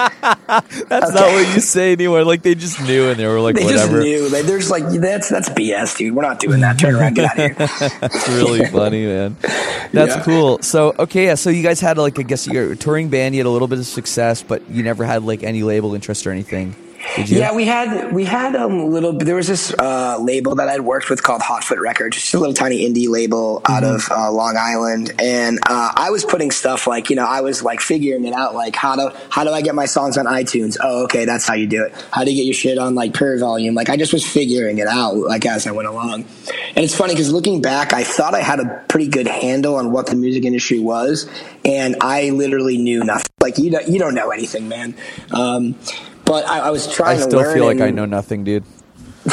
That's 0.89 1.13
not 1.13 1.33
what 1.33 1.55
you 1.55 1.61
say 1.61 1.93
anymore. 1.93 2.25
Like 2.25 2.43
they 2.43 2.55
just 2.55 2.81
knew 2.83 3.09
and 3.09 3.19
they 3.19 3.27
were 3.27 3.41
like, 3.41 3.57
they 3.57 3.65
whatever. 3.65 4.03
just 4.03 4.05
knew. 4.05 4.29
Like, 4.29 4.45
there's 4.47 4.71
like 4.71 4.85
that's 4.89 5.29
that's 5.29 5.49
BS, 5.51 5.97
dude. 5.97 6.15
We're 6.15 6.23
not 6.23 6.39
doing 6.41 6.61
that. 6.61 6.79
Turn 6.79 6.95
around, 6.95 7.15
get 7.15 7.25
out 7.27 7.39
of 7.39 7.57
here. 7.57 7.91
That's 8.01 8.29
really 8.29 8.65
funny, 8.71 9.07
man. 9.07 9.37
That's 9.93 10.17
Yeah. 10.17 10.23
cool. 10.23 10.63
So, 10.63 10.95
okay, 10.99 11.27
yeah. 11.27 11.35
So 11.35 11.51
you 11.51 11.63
guys 11.63 11.81
had 11.81 11.99
like, 11.99 12.19
I 12.19 12.23
guess 12.23 12.47
you're 12.47 12.73
a 12.73 12.77
touring 12.77 13.09
band. 13.09 13.35
You 13.35 13.41
had 13.41 13.47
a 13.47 13.51
little 13.51 13.69
bit 13.69 13.79
of 13.79 13.87
success, 13.87 14.43
but 14.43 14.69
you 14.71 14.83
never 14.83 15.05
had 15.05 15.23
like 15.25 15.43
any 15.43 15.63
label 15.63 15.95
interest 15.95 16.27
or 16.27 16.31
anything. 16.33 16.75
Yeah, 17.27 17.55
we 17.55 17.65
had 17.65 18.13
we 18.13 18.25
had 18.25 18.55
um, 18.57 18.73
a 18.73 18.87
little. 18.87 19.13
There 19.13 19.37
was 19.37 19.47
this 19.47 19.73
uh, 19.79 20.19
label 20.21 20.57
that 20.57 20.69
I'd 20.69 20.81
worked 20.81 21.09
with 21.09 21.23
called 21.23 21.41
Hotfoot 21.41 21.81
Records, 21.81 22.17
just 22.17 22.35
a 22.35 22.39
little 22.39 22.55
tiny 22.55 22.87
indie 22.87 23.09
label 23.09 23.63
out 23.69 23.85
of 23.85 24.11
uh, 24.11 24.31
Long 24.31 24.57
Island, 24.59 25.13
and 25.19 25.59
uh, 25.67 25.93
I 25.95 26.11
was 26.11 26.25
putting 26.25 26.51
stuff 26.51 26.87
like 26.87 27.09
you 27.09 27.17
know 27.17 27.25
I 27.25 27.41
was 27.41 27.63
like 27.63 27.81
figuring 27.81 28.25
it 28.25 28.35
out, 28.35 28.55
like 28.55 28.77
how 28.77 28.97
to 28.97 29.17
how 29.31 29.45
do 29.45 29.51
I 29.51 29.63
get 29.63 29.75
my 29.75 29.87
songs 29.87 30.19
on 30.19 30.27
iTunes? 30.27 30.77
Oh, 30.83 31.05
okay, 31.05 31.25
that's 31.25 31.47
how 31.47 31.55
you 31.55 31.67
do 31.67 31.85
it. 31.85 31.95
How 32.11 32.25
do 32.25 32.31
you 32.31 32.37
get 32.37 32.45
your 32.45 32.55
shit 32.55 32.79
on 32.79 32.95
like 32.95 33.15
Pure 33.15 33.39
Volume? 33.39 33.75
Like 33.75 33.89
I 33.89 33.97
just 33.97 34.13
was 34.13 34.27
figuring 34.27 34.79
it 34.79 34.89
out 34.89 35.17
like 35.17 35.47
as 35.47 35.67
I 35.67 35.71
went 35.71 35.89
along, 35.89 36.25
and 36.75 36.85
it's 36.85 36.95
funny 36.95 37.15
because 37.15 37.33
looking 37.33 37.63
back, 37.63 37.93
I 37.93 38.05
thought 38.05 38.35
I 38.35 38.43
had 38.43 38.61
a 38.61 38.85
pretty 38.89 39.09
good 39.09 39.27
handle 39.27 39.77
on 39.77 39.91
what 39.93 40.07
the 40.07 40.17
music 40.17 40.45
industry 40.45 40.81
was, 40.81 41.29
and 41.65 41.97
I 42.01 42.31
literally 42.31 42.79
knew 42.79 43.05
nothing. 43.05 43.33
Like 43.41 43.59
you 43.59 43.71
don't 43.71 43.89
you 43.89 43.99
don't 43.99 44.15
know 44.15 44.31
anything, 44.31 44.69
man. 44.69 44.95
Um, 45.33 45.77
but 46.27 46.47
I, 46.47 46.59
I 46.61 46.71
was 46.71 46.93
trying 46.93 47.17
to. 47.19 47.25
I 47.25 47.27
still 47.29 47.55
feel 47.55 47.65
like 47.65 47.77
and- 47.79 47.85
I 47.85 47.91
know 47.91 48.05
nothing, 48.05 48.45
dude. 48.45 48.65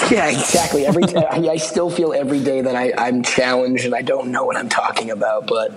Yeah, 0.10 0.28
exactly. 0.28 0.88
Every 0.88 1.04
I, 1.16 1.52
I 1.52 1.58
still 1.58 1.92
feel 1.92 2.14
every 2.14 2.44
day 2.44 2.62
that 2.62 2.76
I, 2.76 2.94
I'm 2.98 3.22
challenged 3.22 3.86
and 3.86 3.94
I 3.94 4.02
don't 4.02 4.32
know 4.32 4.44
what 4.44 4.58
I'm 4.58 4.68
talking 4.68 5.12
about. 5.12 5.46
But 5.46 5.70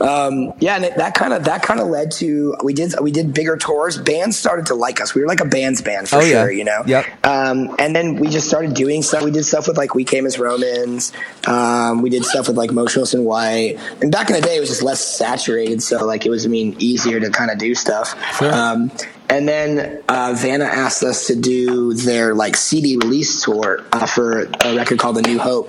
um, 0.00 0.54
yeah, 0.58 0.76
and 0.76 0.86
it, 0.86 0.96
that 0.96 1.14
kind 1.14 1.34
of 1.34 1.44
that 1.44 1.60
kind 1.62 1.78
of 1.78 1.88
led 1.88 2.12
to 2.12 2.56
we 2.64 2.72
did 2.72 2.94
we 3.02 3.12
did 3.12 3.34
bigger 3.34 3.58
tours. 3.58 3.98
Bands 3.98 4.38
started 4.38 4.64
to 4.66 4.74
like 4.74 5.02
us. 5.02 5.14
We 5.14 5.20
were 5.20 5.26
like 5.26 5.42
a 5.42 5.44
bands 5.44 5.82
band 5.82 6.08
for 6.08 6.16
Oh, 6.16 6.20
yeah. 6.20 6.44
sure, 6.44 6.50
you 6.50 6.64
know. 6.64 6.82
Yep. 6.86 7.26
Um, 7.26 7.76
and 7.78 7.94
then 7.94 8.16
we 8.16 8.28
just 8.30 8.48
started 8.48 8.72
doing 8.72 9.02
stuff. 9.02 9.22
We 9.22 9.32
did 9.32 9.44
stuff 9.44 9.68
with 9.68 9.76
like 9.76 9.94
We 9.94 10.04
Came 10.04 10.24
as 10.24 10.38
Romans. 10.38 11.12
Um, 11.46 12.00
we 12.00 12.08
did 12.08 12.24
stuff 12.24 12.48
with 12.48 12.56
like 12.56 12.70
Motionless 12.72 13.12
in 13.12 13.24
White. 13.24 13.76
And 14.00 14.10
back 14.10 14.30
in 14.30 14.36
the 14.36 14.40
day, 14.40 14.56
it 14.56 14.60
was 14.60 14.70
just 14.70 14.82
less 14.82 15.00
saturated, 15.06 15.82
so 15.82 16.06
like 16.06 16.24
it 16.24 16.30
was 16.30 16.46
I 16.46 16.48
mean 16.48 16.74
easier 16.78 17.20
to 17.20 17.28
kind 17.28 17.50
of 17.50 17.58
do 17.58 17.74
stuff. 17.74 18.14
Sure. 18.38 18.50
And 19.30 19.46
then 19.46 20.02
uh, 20.08 20.34
Vanna 20.36 20.64
asked 20.64 21.02
us 21.02 21.26
to 21.26 21.36
do 21.36 21.92
their 21.92 22.34
like 22.34 22.56
CD 22.56 22.96
release 22.96 23.44
tour 23.44 23.84
uh, 23.92 24.06
for 24.06 24.44
a 24.64 24.74
record 24.74 24.98
called 24.98 25.16
The 25.16 25.22
New 25.22 25.38
Hope, 25.38 25.68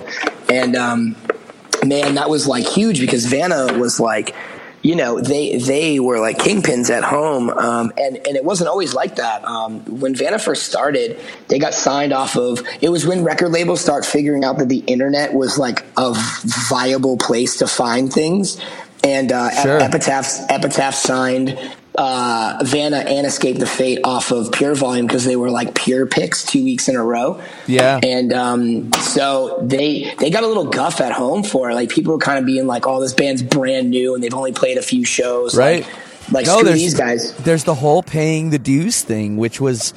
and 0.49 0.75
um, 0.77 1.15
man, 1.85 2.15
that 2.15 2.29
was 2.29 2.47
like 2.47 2.65
huge 2.65 2.99
because 3.01 3.25
Vanna 3.25 3.77
was 3.77 3.99
like, 3.99 4.33
you 4.81 4.95
know, 4.95 5.19
they 5.19 5.57
they 5.57 5.99
were 5.99 6.21
like 6.21 6.37
kingpins 6.37 6.89
at 6.89 7.03
home, 7.03 7.49
um, 7.49 7.91
and 7.97 8.15
and 8.15 8.37
it 8.37 8.45
wasn't 8.45 8.69
always 8.69 8.93
like 8.93 9.17
that. 9.17 9.43
Um, 9.43 9.81
when 9.99 10.15
Vanna 10.15 10.39
first 10.39 10.63
started, 10.63 11.19
they 11.49 11.59
got 11.59 11.73
signed 11.73 12.13
off 12.13 12.37
of. 12.37 12.61
It 12.79 12.87
was 12.89 13.05
when 13.05 13.25
record 13.25 13.49
labels 13.51 13.81
start 13.81 14.05
figuring 14.05 14.45
out 14.45 14.57
that 14.59 14.69
the 14.69 14.79
internet 14.87 15.33
was 15.33 15.57
like 15.57 15.85
a 15.97 16.13
viable 16.69 17.17
place 17.17 17.57
to 17.57 17.67
find 17.67 18.11
things, 18.11 18.57
and 19.03 19.33
uh, 19.33 19.49
Sure. 19.61 19.81
Epitaph 19.81 20.49
Epitaph 20.49 20.95
signed 20.95 21.59
uh, 21.97 22.59
Vanna 22.63 22.97
and 22.97 23.25
Escape 23.27 23.57
the 23.57 23.65
Fate 23.65 23.99
off 24.03 24.31
of 24.31 24.51
Pure 24.51 24.75
Volume 24.75 25.07
because 25.07 25.25
they 25.25 25.35
were 25.35 25.49
like 25.51 25.75
pure 25.75 26.05
picks 26.05 26.45
two 26.45 26.63
weeks 26.63 26.87
in 26.87 26.95
a 26.95 27.03
row. 27.03 27.41
Yeah. 27.67 27.99
and 28.03 28.31
um, 28.31 28.93
so 28.93 29.59
they 29.63 30.13
they 30.19 30.29
got 30.29 30.43
a 30.43 30.47
little 30.47 30.65
guff 30.67 31.01
at 31.01 31.11
home 31.11 31.43
for 31.43 31.69
it. 31.71 31.75
Like 31.75 31.89
people 31.89 32.13
were 32.13 32.19
kind 32.19 32.37
of 32.39 32.45
being 32.45 32.67
like, 32.67 32.87
"Oh, 32.87 33.01
this 33.01 33.13
band's 33.13 33.43
brand 33.43 33.89
new 33.89 34.15
and 34.15 34.23
they've 34.23 34.33
only 34.33 34.53
played 34.53 34.77
a 34.77 34.81
few 34.81 35.03
shows." 35.03 35.57
Right. 35.57 35.83
Like, 36.31 36.45
like 36.45 36.45
screw 36.45 36.71
these 36.73 36.93
guys. 36.93 37.33
There's 37.37 37.63
the 37.63 37.73
whole 37.75 38.03
paying 38.03 38.51
the 38.51 38.59
dues 38.59 39.01
thing, 39.01 39.37
which 39.37 39.59
was 39.59 39.91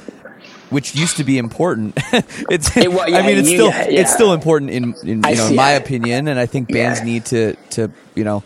which 0.71 0.95
used 0.95 1.17
to 1.17 1.23
be 1.23 1.37
important. 1.37 1.93
it's 2.49 2.75
It 2.75 2.91
wa- 2.91 3.05
yeah, 3.05 3.19
I 3.19 3.27
mean 3.27 3.37
it's 3.37 3.49
still 3.49 3.67
yeah, 3.67 3.87
yeah. 3.87 4.01
it's 4.01 4.11
still 4.11 4.33
important 4.33 4.71
in, 4.71 4.95
in 5.03 5.23
you 5.23 5.35
know 5.35 5.47
in 5.47 5.55
my 5.55 5.71
opinion 5.71 6.27
and 6.27 6.39
I 6.39 6.47
think 6.47 6.71
bands 6.71 7.03
need 7.03 7.25
to 7.25 7.55
to 7.71 7.91
you 8.15 8.23
know 8.23 8.43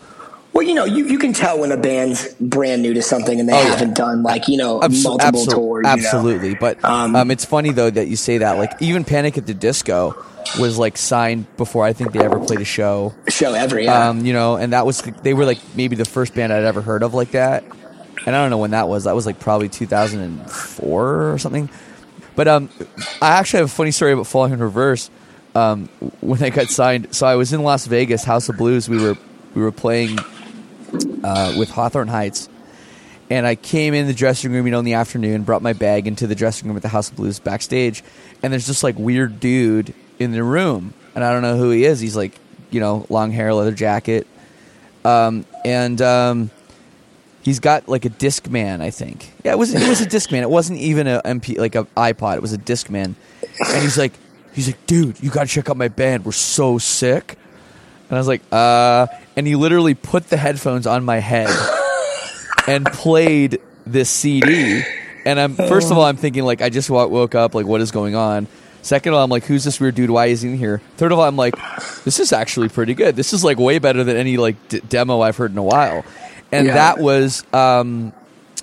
Well, 0.58 0.66
you 0.66 0.74
know, 0.74 0.84
you, 0.84 1.06
you 1.06 1.18
can 1.20 1.32
tell 1.32 1.60
when 1.60 1.70
a 1.70 1.76
band's 1.76 2.34
brand 2.40 2.82
new 2.82 2.92
to 2.94 3.00
something 3.00 3.38
and 3.38 3.48
they 3.48 3.52
Oh, 3.52 3.62
yeah. 3.62 3.68
haven't 3.68 3.94
done 3.96 4.24
like 4.24 4.48
you 4.48 4.56
know 4.56 4.80
Abso- 4.80 5.04
multiple 5.04 5.42
absol- 5.46 5.50
tours. 5.54 5.82
you 5.84 5.88
know? 5.88 5.92
Absolutely, 5.92 6.54
but 6.56 6.84
um, 6.84 7.14
Um, 7.14 7.30
it's 7.30 7.44
funny 7.44 7.70
though 7.70 7.88
that 7.90 8.08
you 8.08 8.16
say 8.16 8.38
that. 8.38 8.58
Like 8.58 8.72
even 8.80 9.04
Panic 9.04 9.38
at 9.38 9.46
the 9.46 9.54
Disco 9.54 10.16
was 10.58 10.76
like 10.76 10.96
signed 10.96 11.46
before 11.56 11.84
I 11.84 11.92
think 11.92 12.10
they 12.10 12.18
ever 12.18 12.40
played 12.40 12.60
a 12.60 12.64
show. 12.64 13.14
show 13.28 13.54
ever. 13.54 13.78
Yeah. 13.78 14.08
Um, 14.08 14.26
you 14.26 14.32
know, 14.32 14.56
and 14.56 14.72
that 14.72 14.84
was 14.84 15.00
they 15.22 15.32
were 15.32 15.44
like 15.44 15.58
maybe 15.76 15.94
the 15.94 16.04
first 16.04 16.34
band 16.34 16.52
I'd 16.52 16.64
ever 16.64 16.80
heard 16.82 17.04
of 17.04 17.14
like 17.14 17.30
that. 17.30 17.62
And 18.26 18.34
I 18.34 18.40
don't 18.42 18.50
know 18.50 18.58
when 18.58 18.72
that 18.72 18.88
was. 18.88 19.04
That 19.04 19.14
was 19.14 19.26
like 19.26 19.38
probably 19.38 19.68
2004 19.68 21.32
or 21.32 21.38
something. 21.38 21.70
But 22.34 22.48
um, 22.48 22.68
I 23.22 23.28
actually 23.38 23.58
have 23.58 23.68
a 23.68 23.72
funny 23.72 23.92
story 23.92 24.12
about 24.12 24.26
Falling 24.26 24.52
in 24.52 24.58
Reverse. 24.58 25.08
Um, 25.54 25.86
when 26.20 26.42
I 26.42 26.50
got 26.50 26.66
signed, 26.66 27.14
so 27.14 27.28
I 27.28 27.36
was 27.36 27.52
in 27.52 27.62
Las 27.62 27.86
Vegas, 27.86 28.24
House 28.24 28.48
of 28.48 28.56
Blues. 28.56 28.88
We 28.88 29.00
were 29.00 29.16
we 29.54 29.62
were 29.62 29.72
playing 29.72 30.18
uh, 31.24 31.54
with 31.58 31.70
Hawthorne 31.70 32.08
Heights, 32.08 32.48
and 33.30 33.46
I 33.46 33.54
came 33.54 33.94
in 33.94 34.06
the 34.06 34.14
dressing 34.14 34.52
room, 34.52 34.66
you 34.66 34.72
know, 34.72 34.78
in 34.78 34.84
the 34.84 34.94
afternoon, 34.94 35.42
brought 35.42 35.62
my 35.62 35.72
bag 35.72 36.06
into 36.06 36.26
the 36.26 36.34
dressing 36.34 36.68
room 36.68 36.76
at 36.76 36.82
the 36.82 36.88
House 36.88 37.10
of 37.10 37.16
Blues 37.16 37.38
backstage, 37.38 38.02
and 38.42 38.52
there's 38.52 38.66
this 38.66 38.82
like 38.82 38.98
weird 38.98 39.40
dude 39.40 39.94
in 40.18 40.32
the 40.32 40.42
room, 40.42 40.94
and 41.14 41.24
I 41.24 41.32
don't 41.32 41.42
know 41.42 41.56
who 41.56 41.70
he 41.70 41.84
is. 41.84 42.00
He's 42.00 42.16
like, 42.16 42.32
you 42.70 42.80
know, 42.80 43.06
long 43.08 43.30
hair, 43.30 43.52
leather 43.54 43.72
jacket, 43.72 44.26
um, 45.04 45.44
and 45.64 46.00
um, 46.02 46.50
he's 47.42 47.60
got 47.60 47.88
like 47.88 48.04
a 48.04 48.10
Discman, 48.10 48.80
I 48.80 48.90
think. 48.90 49.32
Yeah, 49.44 49.52
it 49.52 49.58
was 49.58 49.74
it 49.74 49.88
was 49.88 50.00
a 50.00 50.06
Discman. 50.06 50.42
It 50.42 50.50
wasn't 50.50 50.80
even 50.80 51.06
a 51.06 51.20
MP 51.24 51.58
like 51.58 51.74
a 51.74 51.84
iPod. 51.96 52.36
It 52.36 52.42
was 52.42 52.52
a 52.52 52.58
Discman, 52.58 53.14
and 53.42 53.82
he's 53.82 53.98
like, 53.98 54.12
he's 54.52 54.66
like, 54.66 54.86
dude, 54.86 55.22
you 55.22 55.30
got 55.30 55.46
to 55.46 55.52
check 55.52 55.70
out 55.70 55.76
my 55.76 55.88
band. 55.88 56.24
We're 56.24 56.32
so 56.32 56.78
sick. 56.78 57.36
And 58.08 58.16
I 58.16 58.20
was 58.20 58.28
like, 58.28 58.42
uh, 58.50 59.06
and 59.38 59.46
he 59.46 59.54
literally 59.54 59.94
put 59.94 60.28
the 60.28 60.36
headphones 60.36 60.84
on 60.86 61.04
my 61.04 61.18
head 61.18 61.48
and 62.66 62.84
played 62.86 63.60
this 63.86 64.10
CD. 64.10 64.82
And 65.24 65.38
I'm 65.38 65.54
first 65.54 65.90
of 65.90 65.96
all, 65.98 66.04
I'm 66.04 66.16
thinking 66.16 66.44
like, 66.44 66.60
I 66.62 66.68
just 66.70 66.90
woke 66.90 67.34
up. 67.34 67.54
Like, 67.54 67.66
what 67.66 67.80
is 67.80 67.90
going 67.90 68.14
on? 68.14 68.46
Second 68.82 69.12
of 69.12 69.18
all, 69.18 69.24
I'm 69.24 69.30
like, 69.30 69.44
who's 69.44 69.64
this 69.64 69.80
weird 69.80 69.94
dude? 69.94 70.08
Why 70.10 70.26
is 70.26 70.42
he 70.42 70.50
in 70.50 70.56
here? 70.56 70.80
Third 70.96 71.12
of 71.12 71.18
all, 71.18 71.24
I'm 71.26 71.36
like, 71.36 71.54
this 72.04 72.18
is 72.20 72.32
actually 72.32 72.68
pretty 72.68 72.94
good. 72.94 73.16
This 73.16 73.32
is 73.32 73.44
like 73.44 73.58
way 73.58 73.78
better 73.78 74.04
than 74.04 74.16
any 74.16 74.36
like 74.36 74.56
d- 74.68 74.80
demo 74.88 75.20
I've 75.20 75.36
heard 75.36 75.50
in 75.52 75.58
a 75.58 75.62
while. 75.62 76.04
And 76.52 76.66
Yeah. 76.66 76.74
that 76.74 76.98
was 76.98 77.44
um, 77.52 78.12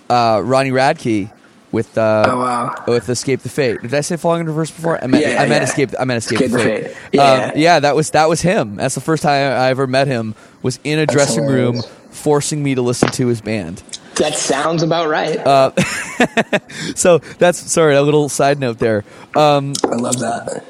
uh, 0.10 0.42
Ronnie 0.44 0.72
Radke 0.72 1.32
with 1.76 1.98
uh, 1.98 2.26
Oh, 2.28 2.40
wow. 2.40 2.84
with 2.88 3.08
Escape 3.10 3.42
the 3.42 3.50
Fate. 3.50 3.82
Did 3.82 3.94
I 3.94 4.02
say 4.02 4.18
Falling 4.18 4.42
in 4.42 4.48
Reverse 4.48 4.72
before? 4.72 4.98
I 5.04 5.08
meant 5.08 5.24
Yeah, 5.26 5.42
I 5.42 5.48
meant 5.48 5.62
yeah. 5.62 5.64
Escape. 5.70 5.90
I 6.00 6.06
meant 6.06 6.18
Escape, 6.18 6.42
Escape 6.42 6.52
the 6.52 6.58
the 6.58 6.64
Fate. 6.64 6.88
Fate. 6.88 6.98
Yeah. 7.14 7.24
Um, 7.24 7.52
yeah, 7.56 7.80
that 7.82 7.96
was 7.96 8.10
that 8.12 8.28
was 8.30 8.42
him. 8.42 8.78
That's 8.78 8.96
the 8.96 9.02
first 9.02 9.22
time 9.24 9.52
I 9.52 9.70
ever 9.70 9.86
met 9.86 10.08
him. 10.08 10.34
Was 10.64 10.80
in 10.84 10.98
a 11.00 11.06
dressing 11.06 11.46
room, 11.46 11.82
forcing 12.10 12.64
me 12.64 12.74
to 12.76 12.82
listen 12.82 13.10
to 13.12 13.28
his 13.28 13.42
band. 13.42 13.84
that 14.16 14.34
sounds 14.36 14.82
about 14.82 15.10
right. 15.10 15.38
Uh, 15.38 15.72
So 16.96 17.20
that's 17.20 17.60
sorry. 17.72 17.96
A 17.96 18.02
little 18.02 18.30
side 18.30 18.60
note 18.60 18.80
there. 18.80 19.04
Um, 19.36 19.74
I 19.84 19.96
love 19.96 20.20
that. 20.20 20.64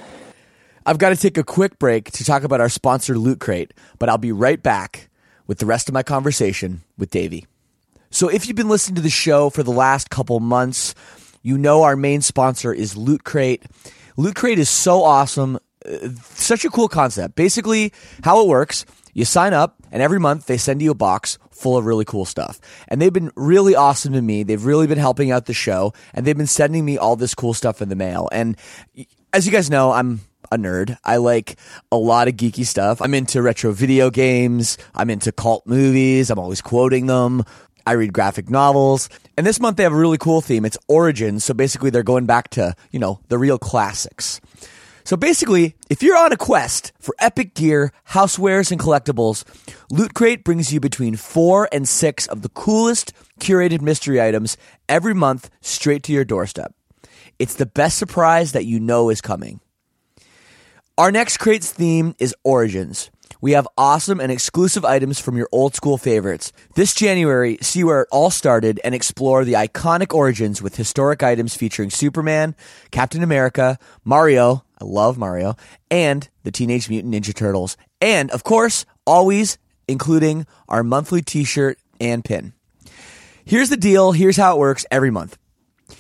I've 0.86 0.98
got 0.98 1.10
to 1.10 1.16
take 1.16 1.38
a 1.38 1.44
quick 1.44 1.80
break 1.80 2.12
to 2.12 2.24
talk 2.24 2.44
about 2.44 2.62
our 2.62 2.70
sponsor, 2.70 3.18
Loot 3.18 3.40
Crate, 3.40 3.74
but 4.00 4.10
I'll 4.10 4.18
be 4.20 4.32
right 4.32 4.62
back 4.62 5.10
with 5.48 5.58
the 5.60 5.66
rest 5.66 5.88
of 5.88 5.94
my 5.94 6.04
conversation 6.04 6.82
with 6.98 7.10
Davey. 7.10 7.46
So, 8.16 8.30
if 8.30 8.48
you've 8.48 8.56
been 8.56 8.70
listening 8.70 8.96
to 8.96 9.02
the 9.02 9.10
show 9.10 9.50
for 9.50 9.62
the 9.62 9.74
last 9.74 10.10
couple 10.10 10.40
months, 10.40 10.96
you 11.42 11.58
know 11.58 11.84
our 11.84 11.98
main 11.98 12.22
sponsor 12.22 12.74
is 12.74 12.96
Loot 12.96 13.26
Crate. 13.26 13.66
Loot 14.16 14.36
Crate 14.36 14.58
is 14.58 14.70
so 14.70 15.04
awesome, 15.04 15.60
uh, 15.86 16.08
such 16.22 16.64
a 16.64 16.70
cool 16.70 16.88
concept. 16.88 17.36
Basically, 17.36 17.92
how 18.24 18.42
it 18.42 18.48
works 18.48 18.86
you 19.14 19.26
sign 19.26 19.52
up, 19.54 19.76
and 19.92 20.02
every 20.02 20.22
month 20.22 20.46
they 20.46 20.56
send 20.56 20.82
you 20.82 20.92
a 20.92 20.96
box 20.96 21.38
full 21.52 21.76
of 21.76 21.86
really 21.86 22.06
cool 22.06 22.24
stuff. 22.24 22.62
And 22.88 23.02
they've 23.02 23.12
been 23.12 23.32
really 23.36 23.76
awesome 23.76 24.14
to 24.14 24.22
me. 24.22 24.44
They've 24.44 24.64
really 24.64 24.88
been 24.88 24.98
helping 24.98 25.32
out 25.32 25.46
the 25.46 25.54
show, 25.54 25.92
and 26.14 26.26
they've 26.26 26.38
been 26.38 26.48
sending 26.48 26.86
me 26.86 26.98
all 26.98 27.18
this 27.18 27.36
cool 27.36 27.54
stuff 27.54 27.82
in 27.82 27.90
the 27.90 27.98
mail. 27.98 28.30
And 28.32 28.56
as 29.34 29.46
you 29.46 29.52
guys 29.52 29.70
know, 29.70 29.92
I'm 29.92 30.22
a 30.52 30.58
nerd. 30.58 30.98
I 31.04 31.18
like 31.18 31.58
a 31.92 31.98
lot 31.98 32.28
of 32.28 32.36
geeky 32.36 32.66
stuff. 32.66 33.02
I'm 33.02 33.14
into 33.14 33.42
retro 33.42 33.72
video 33.72 34.10
games. 34.10 34.78
I'm 34.94 35.10
into 35.10 35.32
cult 35.32 35.66
movies. 35.68 36.30
I'm 36.30 36.40
always 36.40 36.62
quoting 36.62 37.08
them. 37.08 37.44
I 37.86 37.94
read 37.94 38.14
graphic 38.14 38.50
novels. 38.50 39.10
And 39.38 39.46
this 39.46 39.60
month 39.60 39.78
they 39.78 39.84
have 39.84 39.94
a 39.94 39.98
really 39.98 40.18
cool 40.18 40.42
theme. 40.42 40.66
It's 40.66 40.78
origins. 40.88 41.44
So 41.46 41.54
basically 41.54 41.90
they're 41.90 42.04
going 42.04 42.26
back 42.26 42.50
to, 42.52 42.76
you 42.92 43.00
know, 43.00 43.20
the 43.28 43.38
real 43.38 43.58
classics. 43.58 44.42
So 45.06 45.16
basically, 45.16 45.76
if 45.88 46.02
you're 46.02 46.18
on 46.18 46.34
a 46.34 46.38
quest 46.38 46.92
for 47.00 47.14
epic 47.20 47.54
gear, 47.54 47.92
housewares, 48.10 48.72
and 48.72 48.82
collectibles, 48.82 49.44
Loot 49.92 50.16
Crate 50.16 50.44
brings 50.44 50.74
you 50.74 50.80
between 50.80 51.16
four 51.16 51.70
and 51.72 51.88
six 51.88 52.26
of 52.26 52.42
the 52.42 52.50
coolest 52.50 53.14
curated 53.40 53.82
mystery 53.82 54.20
items 54.20 54.58
every 54.90 55.14
month 55.14 55.52
straight 55.62 56.02
to 56.04 56.12
your 56.12 56.26
doorstep. 56.26 56.74
It's 57.38 57.54
the 57.54 57.68
best 57.68 58.00
surprise 58.00 58.54
that 58.54 58.66
you 58.66 58.80
know 58.80 59.10
is 59.12 59.22
coming. 59.22 59.60
Our 60.98 61.12
next 61.12 61.38
crate's 61.38 61.72
theme 61.72 62.16
is 62.18 62.34
Origins. 62.44 63.12
We 63.46 63.52
have 63.52 63.68
awesome 63.78 64.20
and 64.20 64.32
exclusive 64.32 64.84
items 64.84 65.20
from 65.20 65.38
your 65.38 65.48
old 65.52 65.76
school 65.76 66.00
favorites. 66.00 66.52
This 66.74 66.96
January, 66.96 67.60
see 67.62 67.84
where 67.84 68.02
it 68.02 68.08
all 68.12 68.32
started 68.32 68.82
and 68.84 68.96
explore 68.96 69.46
the 69.46 69.54
iconic 69.54 70.16
origins 70.16 70.64
with 70.64 70.78
historic 70.78 71.22
items 71.22 71.54
featuring 71.54 71.92
Superman, 71.92 72.56
Captain 72.90 73.22
America, 73.22 73.78
Mario, 74.04 74.66
I 74.82 74.86
love 74.86 75.20
Mario, 75.20 75.58
and 75.92 76.28
the 76.42 76.50
Teenage 76.50 76.90
Mutant 76.90 77.14
Ninja 77.14 77.36
Turtles. 77.36 77.78
And, 78.02 78.32
of 78.32 78.44
course, 78.44 78.84
always 79.06 79.60
including 79.88 80.48
our 80.68 80.82
monthly 80.82 81.22
t 81.22 81.44
shirt 81.44 81.78
and 82.02 82.26
pin. 82.26 82.54
Here's 83.46 83.70
the 83.70 83.78
deal. 83.78 84.12
Here's 84.12 84.38
how 84.38 84.56
it 84.56 84.60
works 84.60 84.88
every 84.90 85.12
month. 85.12 85.38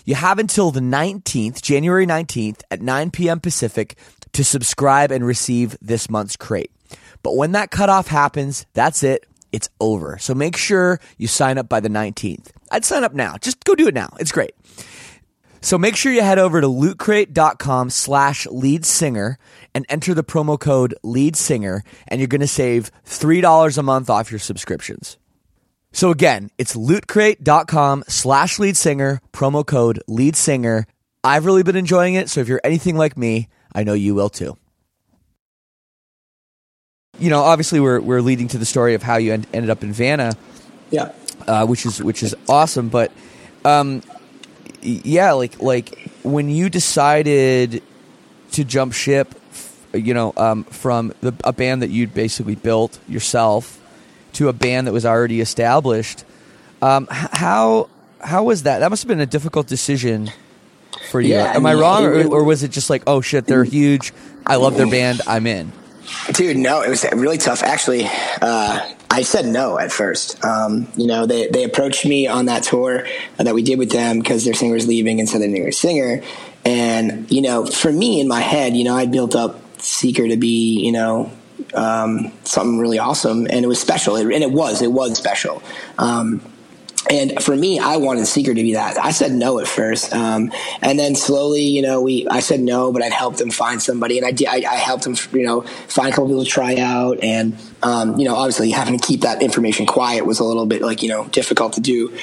You 0.03 0.15
have 0.15 0.39
until 0.39 0.71
the 0.71 0.79
19th, 0.79 1.61
January 1.61 2.07
19th 2.07 2.61
at 2.71 2.81
9 2.81 3.11
p.m. 3.11 3.39
Pacific 3.39 3.99
to 4.33 4.43
subscribe 4.43 5.11
and 5.11 5.23
receive 5.23 5.77
this 5.79 6.09
month's 6.09 6.37
crate. 6.37 6.71
But 7.25 7.37
when 7.37 7.53
that 7.53 7.71
cutoff 7.71 8.05
happens, 8.05 8.67
that's 8.75 9.01
it. 9.01 9.25
It's 9.51 9.67
over. 9.79 10.19
So 10.19 10.35
make 10.35 10.55
sure 10.55 10.99
you 11.17 11.25
sign 11.27 11.57
up 11.57 11.67
by 11.67 11.79
the 11.79 11.89
19th. 11.89 12.51
I'd 12.69 12.85
sign 12.85 13.03
up 13.03 13.15
now. 13.15 13.37
Just 13.41 13.63
go 13.63 13.73
do 13.73 13.87
it 13.87 13.95
now. 13.95 14.13
It's 14.19 14.31
great. 14.31 14.51
So 15.59 15.79
make 15.79 15.95
sure 15.95 16.11
you 16.11 16.21
head 16.21 16.37
over 16.37 16.61
to 16.61 16.67
lootcrate.com 16.67 17.89
slash 17.89 18.45
lead 18.45 18.85
singer 18.85 19.39
and 19.73 19.87
enter 19.89 20.13
the 20.13 20.23
promo 20.23 20.59
code 20.59 20.93
lead 21.01 21.35
singer 21.35 21.83
and 22.07 22.21
you're 22.21 22.27
going 22.27 22.41
to 22.41 22.47
save 22.47 22.91
$3 23.07 23.77
a 23.79 23.81
month 23.81 24.11
off 24.11 24.29
your 24.29 24.37
subscriptions. 24.37 25.17
So 25.93 26.11
again, 26.11 26.51
it's 26.59 26.75
lootcrate.com 26.75 28.03
slash 28.07 28.59
lead 28.59 28.77
singer, 28.77 29.19
promo 29.33 29.65
code 29.65 29.99
lead 30.07 30.35
singer. 30.35 30.85
I've 31.23 31.47
really 31.47 31.63
been 31.63 31.75
enjoying 31.75 32.13
it. 32.13 32.29
So 32.29 32.39
if 32.41 32.47
you're 32.47 32.61
anything 32.63 32.97
like 32.97 33.17
me, 33.17 33.49
I 33.73 33.83
know 33.83 33.93
you 33.93 34.13
will 34.13 34.29
too. 34.29 34.59
You 37.19 37.29
know, 37.29 37.41
obviously, 37.41 37.79
we're 37.79 37.99
we're 38.01 38.21
leading 38.21 38.47
to 38.49 38.57
the 38.57 38.65
story 38.65 38.93
of 38.93 39.01
how 39.03 39.17
you 39.17 39.33
en- 39.33 39.45
ended 39.53 39.69
up 39.69 39.83
in 39.83 39.93
Vanna, 39.93 40.35
Yeah. 40.91 41.11
uh, 41.47 41.65
which 41.65 41.85
is 41.85 42.01
which 42.03 42.23
is 42.23 42.35
awesome. 42.49 42.89
But 42.89 43.11
um, 43.63 44.01
yeah, 44.81 45.31
like 45.33 45.61
like 45.61 46.11
when 46.23 46.49
you 46.49 46.69
decided 46.69 47.81
to 48.51 48.63
jump 48.63 48.93
ship, 48.93 49.33
f- 49.51 49.87
you 49.93 50.13
know, 50.13 50.33
um, 50.37 50.63
from 50.65 51.13
the, 51.21 51.33
a 51.43 51.53
band 51.53 51.81
that 51.83 51.89
you'd 51.89 52.13
basically 52.13 52.55
built 52.55 52.99
yourself 53.07 53.79
to 54.33 54.49
a 54.49 54.53
band 54.53 54.87
that 54.87 54.91
was 54.93 55.05
already 55.05 55.39
established, 55.39 56.25
um, 56.81 57.07
h- 57.11 57.29
how 57.31 57.89
how 58.19 58.43
was 58.43 58.63
that? 58.63 58.79
That 58.79 58.89
must 58.89 59.03
have 59.03 59.07
been 59.07 59.21
a 59.21 59.25
difficult 59.25 59.67
decision 59.67 60.31
for 61.11 61.21
you. 61.21 61.29
Yeah, 61.35 61.53
Am 61.55 61.65
I 61.65 61.71
I 61.71 61.75
wrong, 61.75 62.03
it- 62.03 62.25
or, 62.25 62.39
or 62.39 62.43
was 62.43 62.63
it 62.63 62.71
just 62.71 62.89
like, 62.89 63.03
oh 63.07 63.21
shit, 63.21 63.45
they're 63.47 63.63
huge. 63.63 64.11
I 64.45 64.57
love 64.57 64.75
their 64.75 64.89
band. 64.89 65.21
I'm 65.27 65.47
in. 65.47 65.71
Dude, 66.33 66.57
no, 66.57 66.81
it 66.81 66.89
was 66.89 67.05
really 67.13 67.37
tough. 67.37 67.63
Actually, 67.63 68.05
uh, 68.41 68.93
I 69.09 69.21
said 69.21 69.45
no 69.45 69.79
at 69.79 69.91
first. 69.91 70.43
Um, 70.43 70.87
you 70.95 71.07
know, 71.07 71.25
they, 71.25 71.47
they 71.47 71.63
approached 71.63 72.05
me 72.05 72.27
on 72.27 72.45
that 72.45 72.63
tour 72.63 73.07
that 73.37 73.53
we 73.55 73.63
did 73.63 73.79
with 73.79 73.91
them 73.91 74.19
because 74.19 74.43
their 74.45 74.53
singer 74.53 74.73
was 74.73 74.87
leaving 74.87 75.19
and 75.19 75.29
so 75.29 75.39
they 75.39 75.47
needed 75.47 75.67
a 75.67 75.71
singer. 75.71 76.21
And, 76.65 77.31
you 77.31 77.41
know, 77.41 77.65
for 77.65 77.91
me 77.91 78.19
in 78.19 78.27
my 78.27 78.41
head, 78.41 78.75
you 78.75 78.83
know, 78.83 78.95
I 78.95 79.05
built 79.05 79.35
up 79.35 79.61
Seeker 79.79 80.27
to 80.27 80.37
be, 80.37 80.83
you 80.83 80.91
know, 80.91 81.31
um, 81.73 82.31
something 82.43 82.79
really 82.79 82.99
awesome 82.99 83.45
and 83.49 83.63
it 83.63 83.67
was 83.67 83.79
special. 83.79 84.15
It, 84.15 84.25
and 84.25 84.43
it 84.43 84.51
was, 84.51 84.81
it 84.81 84.91
was 84.91 85.17
special. 85.17 85.61
Um, 85.97 86.41
and 87.09 87.43
for 87.43 87.55
me, 87.55 87.79
I 87.79 87.97
wanted 87.97 88.25
Seeker 88.25 88.53
to 88.53 88.61
be 88.61 88.73
that. 88.73 88.97
I 88.97 89.11
said 89.11 89.31
no 89.31 89.59
at 89.59 89.67
first, 89.67 90.13
um, 90.13 90.51
and 90.81 90.97
then 90.97 91.15
slowly, 91.15 91.61
you 91.61 91.81
know, 91.81 92.01
we 92.01 92.27
I 92.27 92.39
said 92.39 92.59
no, 92.59 92.91
but 92.91 93.01
I'd 93.03 93.13
help 93.13 93.37
them 93.37 93.51
find 93.51 93.81
somebody, 93.81 94.17
and 94.17 94.25
I 94.25 94.31
did. 94.31 94.47
I, 94.47 94.57
I 94.69 94.75
helped 94.75 95.03
them, 95.03 95.15
you 95.33 95.45
know, 95.45 95.61
find 95.61 96.09
a 96.09 96.11
couple 96.11 96.27
people 96.27 96.43
to 96.43 96.49
try 96.49 96.77
out, 96.77 97.23
and 97.23 97.55
um, 97.83 98.17
you 98.19 98.25
know, 98.25 98.35
obviously 98.35 98.71
having 98.71 98.97
to 98.97 99.05
keep 99.05 99.21
that 99.21 99.41
information 99.41 99.85
quiet 99.85 100.25
was 100.25 100.39
a 100.39 100.43
little 100.43 100.65
bit 100.65 100.81
like 100.81 101.03
you 101.03 101.09
know 101.09 101.27
difficult 101.27 101.73
to 101.73 101.81
do. 101.81 102.15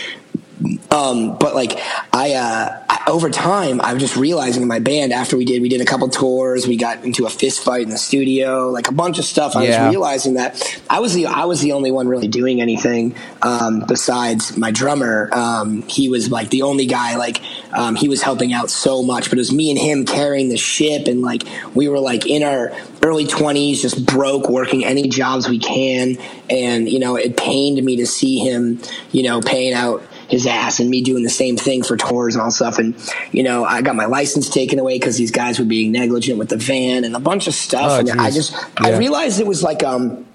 Um, 0.91 1.39
but 1.39 1.55
like 1.55 1.79
I, 2.13 2.35
uh, 2.35 2.85
I, 2.89 3.05
over 3.09 3.31
time, 3.31 3.81
I 3.81 3.95
was 3.95 4.03
just 4.03 4.17
realizing 4.17 4.63
in 4.63 4.69
my 4.69 4.79
band 4.79 5.13
after 5.13 5.37
we 5.37 5.45
did, 5.45 5.61
we 5.63 5.69
did 5.69 5.81
a 5.81 5.85
couple 5.85 6.09
tours, 6.09 6.67
we 6.67 6.77
got 6.77 7.05
into 7.05 7.27
a 7.27 7.31
fist 7.31 7.65
fight 7.65 7.83
in 7.83 7.89
the 7.91 7.99
studio, 7.99 8.71
like 8.71 8.89
a 8.89 8.93
bunch 8.93 9.19
of 9.19 9.25
stuff. 9.25 9.57
I 9.57 9.65
Yeah. 9.65 9.87
was 9.87 9.91
realizing 9.91 10.35
that 10.35 10.81
I 10.89 11.01
was 11.01 11.15
the, 11.15 11.27
I 11.27 11.47
was 11.47 11.61
the 11.61 11.73
only 11.73 11.91
one 11.91 12.07
really 12.07 12.29
doing 12.29 12.61
anything, 12.61 13.15
um, 13.43 13.85
besides 13.89 14.57
my 14.57 14.71
drummer. 14.71 15.31
Um, 15.33 15.83
he 15.89 16.09
was 16.09 16.31
like 16.31 16.51
the 16.51 16.63
only 16.63 16.87
guy, 16.87 17.17
like, 17.17 17.41
um, 17.73 17.95
he 17.97 18.09
was 18.09 18.23
helping 18.23 18.53
out 18.53 18.71
so 18.71 19.03
much, 19.03 19.31
but 19.31 19.39
it 19.39 19.41
was 19.41 19.53
me 19.53 19.71
and 19.71 19.79
him 19.79 20.05
carrying 20.05 20.49
the 20.49 20.59
ship. 20.59 21.07
And 21.09 21.23
like, 21.23 21.43
we 21.75 21.89
were 21.89 21.99
like 21.99 22.27
in 22.27 22.43
our 22.43 22.73
early 23.03 23.27
twenties, 23.27 23.83
just 23.83 24.05
broke 24.07 24.49
working 24.49 24.85
any 24.85 25.09
jobs 25.09 25.49
we 25.49 25.59
can. 25.59 26.19
And, 26.49 26.89
you 26.89 26.99
know, 27.01 27.17
it 27.17 27.37
pained 27.37 27.83
me 27.83 27.97
to 27.97 28.07
see 28.07 28.39
him, 28.39 28.81
you 29.11 29.23
know, 29.25 29.41
paying 29.41 29.73
out, 29.73 30.05
his 30.33 30.47
ass 30.47 30.81
and 30.81 30.89
me 30.89 31.03
doing 31.03 31.23
the 31.23 31.29
same 31.29 31.59
thing 31.59 31.83
for 31.83 31.95
tours 31.95 32.35
and 32.35 32.43
all 32.43 32.51
stuff. 32.51 32.79
And, 32.79 32.97
you 33.33 33.43
know, 33.43 33.67
I 33.67 33.83
got 33.83 33.97
my 33.97 34.07
license 34.07 34.49
taken 34.49 34.79
away 34.79 34.99
because 34.99 35.19
these 35.19 35.31
guys 35.31 35.59
were 35.59 35.67
being 35.67 35.93
negligent 35.93 36.39
with 36.39 36.49
the 36.49 36.57
van 36.57 37.05
and 37.05 37.15
a 37.15 37.21
bunch 37.21 37.49
of 37.49 37.55
stuff. 37.55 37.91
Oh, 37.91 37.99
and 38.01 38.19
I 38.19 38.31
geez. 38.31 38.49
just, 38.49 38.81
I 38.81 38.97
realized 38.97 39.41
it 39.41 39.47
was 39.47 39.63
like, 39.63 39.83
um, 39.85 40.27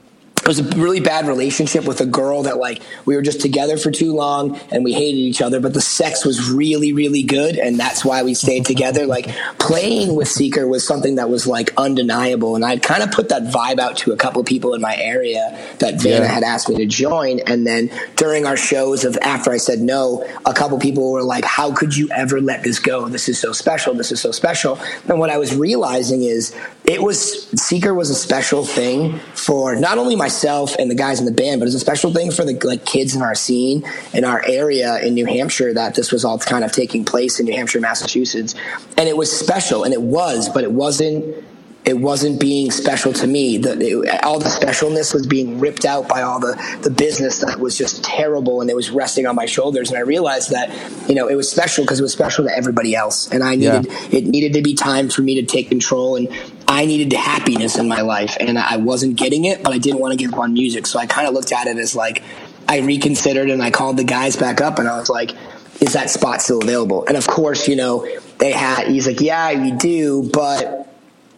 was 0.47 0.59
a 0.59 0.63
really 0.77 0.99
bad 0.99 1.27
relationship 1.27 1.85
with 1.85 1.99
a 2.01 2.05
girl 2.05 2.43
that 2.43 2.57
like 2.57 2.81
we 3.05 3.15
were 3.15 3.21
just 3.21 3.41
together 3.41 3.77
for 3.77 3.91
too 3.91 4.13
long 4.15 4.57
and 4.71 4.83
we 4.83 4.93
hated 4.93 5.17
each 5.17 5.41
other 5.41 5.59
but 5.59 5.73
the 5.73 5.81
sex 5.81 6.25
was 6.25 6.49
really 6.49 6.93
really 6.93 7.23
good 7.23 7.57
and 7.57 7.79
that's 7.79 8.05
why 8.05 8.23
we 8.23 8.33
stayed 8.33 8.65
together. 8.73 9.05
Like 9.05 9.27
playing 9.59 10.15
with 10.15 10.27
seeker 10.27 10.67
was 10.67 10.85
something 10.87 11.15
that 11.15 11.29
was 11.29 11.45
like 11.47 11.73
undeniable 11.77 12.55
and 12.55 12.63
i'd 12.63 12.81
kind 12.81 13.03
of 13.03 13.11
put 13.11 13.29
that 13.29 13.43
vibe 13.43 13.79
out 13.79 13.97
to 13.97 14.11
a 14.13 14.15
couple 14.15 14.43
people 14.43 14.73
in 14.73 14.81
my 14.81 14.95
area 14.97 15.57
that 15.79 16.01
vanna 16.01 16.25
Yeah. 16.25 16.31
had 16.31 16.43
asked 16.43 16.69
me 16.69 16.75
to 16.77 16.85
join 16.85 17.39
and 17.47 17.67
then 17.67 17.91
during 18.15 18.45
our 18.45 18.55
shows 18.57 19.03
of 19.03 19.17
after 19.21 19.51
i 19.51 19.57
said 19.57 19.79
no 19.79 20.25
a 20.45 20.53
couple 20.53 20.79
people 20.79 21.11
were 21.11 21.23
like 21.23 21.43
how 21.43 21.73
could 21.73 21.95
you 21.95 22.09
ever 22.11 22.39
let 22.39 22.63
this 22.63 22.79
go? 22.79 23.07
This 23.09 23.27
is 23.29 23.39
so 23.39 23.51
special. 23.51 23.93
This 23.93 24.11
is 24.11 24.21
so 24.21 24.31
special. 24.31 24.79
And 25.09 25.19
what 25.19 25.29
i 25.29 25.37
was 25.37 25.55
realizing 25.55 26.23
is 26.23 26.55
it 26.85 27.01
was 27.03 27.47
seeker 27.61 27.93
was 27.93 28.09
a 28.09 28.15
special 28.15 28.63
thing 28.63 29.19
for 29.33 29.75
not 29.75 29.97
only 29.97 30.15
myself 30.15 30.36
and 30.43 30.89
the 30.89 30.95
guys 30.95 31.19
in 31.19 31.25
the 31.25 31.31
band 31.31 31.59
but 31.59 31.65
it's 31.65 31.75
a 31.75 31.79
special 31.79 32.13
thing 32.13 32.31
for 32.31 32.45
the 32.45 32.53
like 32.63 32.85
kids 32.85 33.15
in 33.15 33.21
our 33.21 33.35
scene 33.35 33.83
in 34.13 34.23
our 34.23 34.43
area 34.47 34.99
in 34.99 35.13
new 35.13 35.25
hampshire 35.25 35.73
that 35.73 35.95
this 35.95 36.11
was 36.11 36.23
all 36.23 36.38
kind 36.39 36.63
of 36.63 36.71
taking 36.71 37.03
place 37.03 37.39
in 37.39 37.45
new 37.45 37.53
hampshire 37.53 37.79
massachusetts. 37.79 38.55
And 38.97 39.07
it 39.07 39.17
was 39.17 39.31
special 39.31 39.83
and 39.83 39.93
it 39.93 40.01
was 40.01 40.49
but 40.49 40.63
it 40.63 40.71
wasn't 40.71 41.43
it 41.88 41.97
wasn't 41.97 42.39
being 42.39 42.69
special 42.69 43.13
to 43.13 43.25
me. 43.25 43.57
The, 43.57 43.79
it, 43.79 44.23
all 44.25 44.39
the 44.39 44.49
specialness 44.49 45.13
was 45.13 45.25
being 45.25 45.59
ripped 45.59 45.85
out 45.85 46.09
by 46.09 46.21
all 46.21 46.39
the, 46.39 46.53
the 46.83 46.89
business 46.89 47.39
that 47.39 47.59
was 47.59 47.77
just 47.77 48.03
terrible 48.03 48.59
and 48.59 48.69
it 48.69 48.75
was 48.75 48.91
resting 48.91 49.25
on 49.25 49.35
my 49.35 49.45
shoulders. 49.45 49.89
And 49.89 49.97
I 49.97 50.01
realized 50.01 50.51
that, 50.51 50.69
you 51.07 51.15
know, 51.15 51.27
it 51.27 51.35
was 51.35 51.49
special 51.49 51.85
because 51.85 51.99
it 51.99 52.03
was 52.03 52.11
special 52.11 52.43
to 52.45 52.51
everybody 52.55 52.93
else. 52.93 53.31
And 53.31 53.41
I 53.41 53.53
Yeah. 53.53 53.79
needed, 53.79 54.13
it 54.13 54.25
needed 54.25 54.53
to 54.53 54.61
be 54.61 54.73
time 54.75 55.07
for 55.09 55.21
me 55.21 55.35
to 55.35 55.43
take 55.43 55.69
control 55.69 56.17
and 56.17 56.27
I 56.67 56.85
needed 56.85 57.13
happiness 57.13 57.77
in 57.77 57.88
my 57.88 58.01
life 58.01 58.35
and 58.39 58.59
I 58.59 58.75
wasn't 58.77 59.15
getting 59.15 59.45
it, 59.45 59.63
but 59.63 59.71
I 59.73 59.77
didn't 59.77 59.99
want 59.99 60.11
to 60.11 60.17
give 60.17 60.33
up 60.33 60.39
on 60.39 60.51
music. 60.53 60.85
So 60.88 60.99
I 60.99 61.05
kind 61.05 61.25
of 61.27 61.33
looked 61.33 61.53
at 61.53 61.67
it 61.67 61.77
as 61.77 61.95
like, 61.95 62.21
I 62.67 62.79
reconsidered 62.79 63.49
and 63.49 63.63
I 63.63 63.71
called 63.71 63.95
the 63.95 64.03
guys 64.03 64.35
back 64.35 64.59
up 64.59 64.77
and 64.79 64.89
I 64.89 64.99
was 64.99 65.09
like, 65.09 65.31
is 65.79 65.93
that 65.93 66.09
spot 66.09 66.41
still 66.41 66.61
available? 66.61 67.05
And 67.07 67.15
of 67.15 67.25
course, 67.27 67.69
you 67.69 67.77
know, 67.77 68.05
they 68.39 68.51
had, 68.51 68.88
he's 68.88 69.07
like, 69.07 69.21
yeah, 69.21 69.53
we 69.61 69.71
do, 69.71 70.29
but 70.33 70.86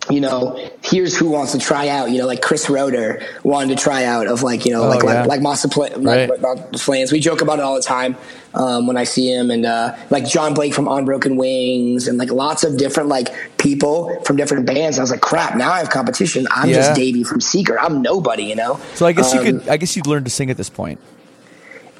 you 0.09 0.19
know, 0.19 0.57
here's 0.83 1.15
who 1.15 1.29
wants 1.29 1.51
to 1.51 1.59
try 1.59 1.87
out. 1.89 2.09
You 2.11 2.17
know, 2.19 2.25
like 2.25 2.41
Chris 2.41 2.65
Roetter 2.65 3.23
wanted 3.43 3.77
to 3.77 3.83
try 3.83 4.05
out 4.05 4.27
of 4.27 4.41
like, 4.43 4.65
you 4.65 4.71
know, 4.71 4.83
Oh, 4.83 4.89
like, 4.89 5.03
yeah. 5.03 5.19
like 5.21 5.27
like 5.27 5.41
Massa 5.41 5.69
Pla- 5.69 5.89
Right. 5.97 6.29
like, 6.29 6.41
like 6.41 6.77
Flans. 6.79 7.11
We 7.11 7.19
joke 7.19 7.41
about 7.41 7.59
it 7.59 7.63
all 7.63 7.75
the 7.75 7.81
time 7.81 8.15
um, 8.55 8.87
when 8.87 8.97
I 8.97 9.03
see 9.03 9.31
him, 9.31 9.51
and 9.51 9.65
uh, 9.65 9.95
like 10.09 10.27
John 10.27 10.53
Blake 10.53 10.73
from 10.73 10.87
Unbroken 10.87 11.35
Wings, 11.37 12.07
and 12.07 12.17
like 12.17 12.31
lots 12.31 12.63
of 12.63 12.77
different 12.77 13.09
like 13.09 13.29
people 13.57 14.19
from 14.25 14.35
different 14.37 14.65
bands. 14.65 14.97
I 14.97 15.01
was 15.01 15.11
like, 15.11 15.21
crap, 15.21 15.55
now 15.55 15.71
I 15.71 15.77
have 15.79 15.89
competition. 15.91 16.47
I'm 16.49 16.69
Yeah. 16.69 16.75
just 16.77 16.95
Davey 16.95 17.23
from 17.23 17.39
Seeker. 17.41 17.79
I'm 17.79 18.01
nobody, 18.01 18.43
you 18.43 18.55
know. 18.55 18.79
So 18.95 19.05
I 19.05 19.11
guess 19.11 19.33
you 19.33 19.39
Um, 19.41 19.45
could. 19.45 19.69
I 19.69 19.77
guess 19.77 19.95
you'd 19.95 20.07
learn 20.07 20.23
to 20.23 20.29
sing 20.29 20.49
at 20.49 20.57
this 20.57 20.69
point. 20.69 20.99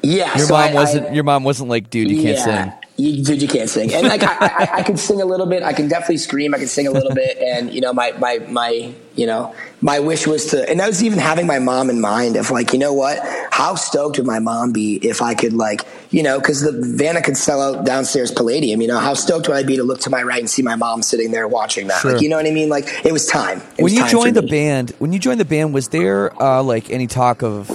Yeah, 0.02 0.36
Your 0.38 0.46
so 0.46 0.54
mom 0.54 0.62
I- 0.62 0.70
I- 0.70 0.74
wasn't. 0.74 1.14
your 1.14 1.24
mom 1.24 1.44
wasn't 1.44 1.68
like, 1.68 1.90
dude, 1.90 2.10
you 2.10 2.22
can't 2.22 2.38
sing. 2.38 2.72
You, 3.00 3.24
dude, 3.24 3.42
you 3.42 3.48
can't 3.48 3.68
sing. 3.68 3.92
And 3.92 4.06
like 4.06 4.22
I, 4.22 4.36
I, 4.40 4.68
I 4.78 4.82
can 4.82 4.96
sing 4.96 5.22
a 5.22 5.24
little 5.24 5.46
bit. 5.46 5.62
I 5.62 5.72
can 5.72 5.88
definitely 5.88 6.18
scream. 6.18 6.54
I 6.54 6.58
can 6.58 6.66
sing 6.66 6.86
a 6.86 6.90
little 6.90 7.14
bit. 7.14 7.38
And 7.38 7.72
you 7.72 7.80
know, 7.80 7.92
my 7.92 8.12
my 8.12 8.38
my 8.48 8.92
you 9.16 9.26
know, 9.26 9.54
my 9.80 10.00
wish 10.00 10.26
was 10.26 10.46
to. 10.46 10.68
And 10.68 10.80
I 10.80 10.86
was 10.86 11.02
even 11.02 11.18
having 11.18 11.46
my 11.46 11.58
mom 11.58 11.90
in 11.90 12.00
mind 12.00 12.36
of 12.36 12.50
like, 12.50 12.72
you 12.72 12.78
know 12.78 12.92
what? 12.92 13.18
How 13.50 13.74
stoked 13.74 14.18
would 14.18 14.26
my 14.26 14.38
mom 14.38 14.72
be 14.72 14.96
if 14.96 15.20
I 15.20 15.34
could 15.34 15.52
like, 15.52 15.82
you 16.10 16.22
know, 16.22 16.38
because 16.38 16.62
the 16.62 16.72
Vanna 16.72 17.20
could 17.20 17.36
sell 17.36 17.60
out 17.60 17.84
downstairs 17.84 18.30
Palladium. 18.30 18.80
You 18.80 18.88
know, 18.88 18.98
how 18.98 19.14
stoked 19.14 19.48
would 19.48 19.56
I 19.56 19.62
be 19.62 19.76
to 19.76 19.82
look 19.82 20.00
to 20.00 20.10
my 20.10 20.22
right 20.22 20.40
and 20.40 20.48
see 20.48 20.62
my 20.62 20.76
mom 20.76 21.02
sitting 21.02 21.32
there 21.32 21.46
watching 21.48 21.88
that? 21.88 22.00
Sure. 22.00 22.12
Like, 22.12 22.22
you 22.22 22.28
know 22.28 22.36
what 22.36 22.46
I 22.46 22.50
mean? 22.50 22.68
Like, 22.68 22.86
it 23.04 23.12
was 23.12 23.26
time. 23.26 23.58
It 23.58 23.82
when 23.82 23.84
was 23.84 23.94
you 23.94 24.00
time 24.00 24.10
joined 24.10 24.36
the 24.36 24.42
band, 24.42 24.90
when 24.98 25.12
you 25.12 25.18
joined 25.18 25.40
the 25.40 25.44
band, 25.44 25.74
was 25.74 25.88
there 25.88 26.40
uh, 26.42 26.62
like 26.62 26.90
any 26.90 27.06
talk 27.06 27.42
of 27.42 27.70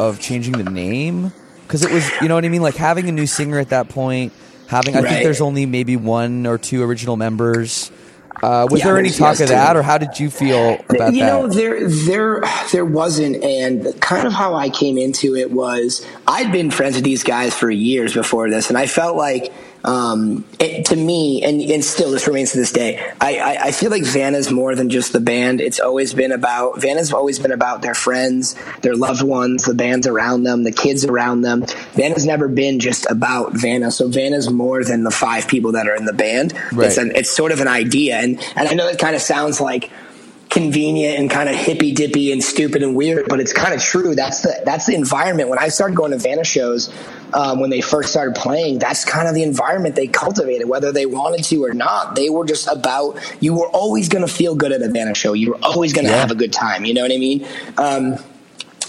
of 0.00 0.20
changing 0.20 0.52
the 0.52 0.70
name? 0.70 1.32
Because 1.62 1.82
it 1.82 1.90
was, 1.90 2.08
you 2.20 2.28
know 2.28 2.36
what 2.36 2.44
I 2.44 2.48
mean, 2.48 2.62
like 2.62 2.76
having 2.76 3.08
a 3.08 3.12
new 3.12 3.26
singer 3.26 3.58
at 3.58 3.70
that 3.70 3.88
point. 3.88 4.32
Having, 4.68 4.96
I 4.96 5.02
think 5.02 5.22
there's 5.24 5.40
only 5.40 5.66
maybe 5.66 5.96
one 5.96 6.46
or 6.46 6.58
two 6.58 6.82
original 6.82 7.16
members. 7.16 7.90
Uh, 8.42 8.66
was 8.70 8.80
Yeah, 8.80 8.86
there 8.86 8.98
any 8.98 9.10
talk 9.10 9.32
of 9.34 9.38
too. 9.38 9.46
that, 9.46 9.76
or 9.76 9.82
how 9.82 9.96
did 9.96 10.20
you 10.20 10.28
feel 10.28 10.74
about 10.90 11.08
it? 11.08 11.14
you 11.14 11.20
that? 11.20 11.26
know 11.26 11.46
there 11.48 11.88
there 11.88 12.42
there 12.70 12.84
wasn't 12.84 13.42
and 13.42 13.98
kind 14.02 14.26
of 14.26 14.32
how 14.34 14.54
i 14.54 14.68
came 14.68 14.98
into 14.98 15.34
it 15.34 15.50
was 15.50 16.04
i'd 16.28 16.52
been 16.52 16.70
friends 16.70 16.96
with 16.96 17.04
these 17.04 17.24
guys 17.24 17.54
for 17.54 17.70
years 17.70 18.12
before 18.12 18.50
this 18.50 18.68
and 18.68 18.76
i 18.76 18.86
felt 18.86 19.16
like 19.16 19.54
um, 19.86 20.44
it, 20.58 20.86
to 20.86 20.96
me 20.96 21.42
and, 21.42 21.60
and 21.62 21.84
still 21.84 22.10
this 22.10 22.26
remains 22.26 22.52
to 22.52 22.58
this 22.58 22.72
day 22.72 22.98
I, 23.20 23.36
I, 23.36 23.58
I 23.66 23.72
feel 23.72 23.90
like 23.90 24.04
vanna's 24.04 24.50
more 24.50 24.74
than 24.74 24.90
just 24.90 25.12
the 25.12 25.20
band. 25.20 25.60
It's 25.60 25.80
always 25.80 26.12
been 26.12 26.32
about 26.32 26.80
vanna's 26.80 27.12
always 27.12 27.38
been 27.38 27.52
about 27.52 27.82
their 27.82 27.94
friends 27.94 28.56
their 28.82 28.96
loved 28.96 29.22
ones 29.22 29.64
the 29.64 29.74
bands 29.74 30.06
around 30.06 30.42
them 30.42 30.64
the 30.64 30.72
kids 30.72 31.04
around 31.04 31.42
them. 31.42 31.64
Vanna's 31.94 32.26
never 32.26 32.48
been 32.48 32.80
just 32.80 33.06
about 33.10 33.52
vanna. 33.52 33.90
So 33.90 34.08
vanna's 34.08 34.50
more 34.50 34.84
than 34.84 35.04
the 35.04 35.10
five 35.10 35.48
people 35.48 35.72
that 35.72 35.86
are 35.86 35.94
in 35.94 36.04
the 36.04 36.12
band. 36.12 36.52
Right. 36.72 36.88
it's, 36.88 36.98
an, 36.98 37.12
it's 37.14 37.30
sort 37.30 37.52
of 37.52 37.60
an 37.60 37.68
idea. 37.68 38.16
And, 38.16 38.40
and 38.56 38.68
i 38.68 38.74
know 38.74 38.88
it 38.88 38.98
kind 38.98 39.14
of 39.14 39.22
sounds 39.22 39.60
like 39.60 39.90
convenient 40.50 41.18
and 41.18 41.30
kind 41.30 41.48
of 41.48 41.54
hippy 41.54 41.92
dippy 41.92 42.32
and 42.32 42.42
stupid 42.42 42.82
and 42.82 42.94
weird, 42.94 43.26
but 43.28 43.40
it's 43.40 43.52
kind 43.52 43.74
of 43.74 43.80
true. 43.82 44.14
That's 44.14 44.40
the 44.42 44.62
that's 44.64 44.86
the 44.86 44.94
environment. 44.94 45.48
When 45.48 45.58
I 45.58 45.68
started 45.68 45.96
going 45.96 46.12
to 46.12 46.18
Vanna 46.18 46.44
shows, 46.44 46.92
um, 47.34 47.60
when 47.60 47.70
they 47.70 47.80
first 47.80 48.10
started 48.10 48.34
playing, 48.36 48.78
that's 48.78 49.04
kind 49.04 49.28
of 49.28 49.34
the 49.34 49.42
environment 49.42 49.96
they 49.96 50.06
cultivated, 50.06 50.68
whether 50.68 50.92
they 50.92 51.06
wanted 51.06 51.44
to 51.44 51.64
or 51.64 51.74
not. 51.74 52.14
They 52.14 52.30
were 52.30 52.44
just 52.46 52.68
about. 52.68 53.18
You 53.40 53.54
were 53.54 53.68
always 53.68 54.08
going 54.08 54.26
to 54.26 54.32
feel 54.32 54.54
good 54.54 54.72
at 54.72 54.82
a 54.82 54.88
Vanna 54.88 55.14
show. 55.14 55.32
You 55.32 55.50
were 55.50 55.58
always 55.62 55.92
going 55.92 56.06
to 56.06 56.12
Yeah. 56.12 56.20
have 56.20 56.30
a 56.30 56.36
good 56.36 56.52
time. 56.52 56.84
You 56.84 56.94
know 56.94 57.02
what 57.02 57.12
I 57.12 57.18
mean? 57.18 57.46
Um, 57.76 58.16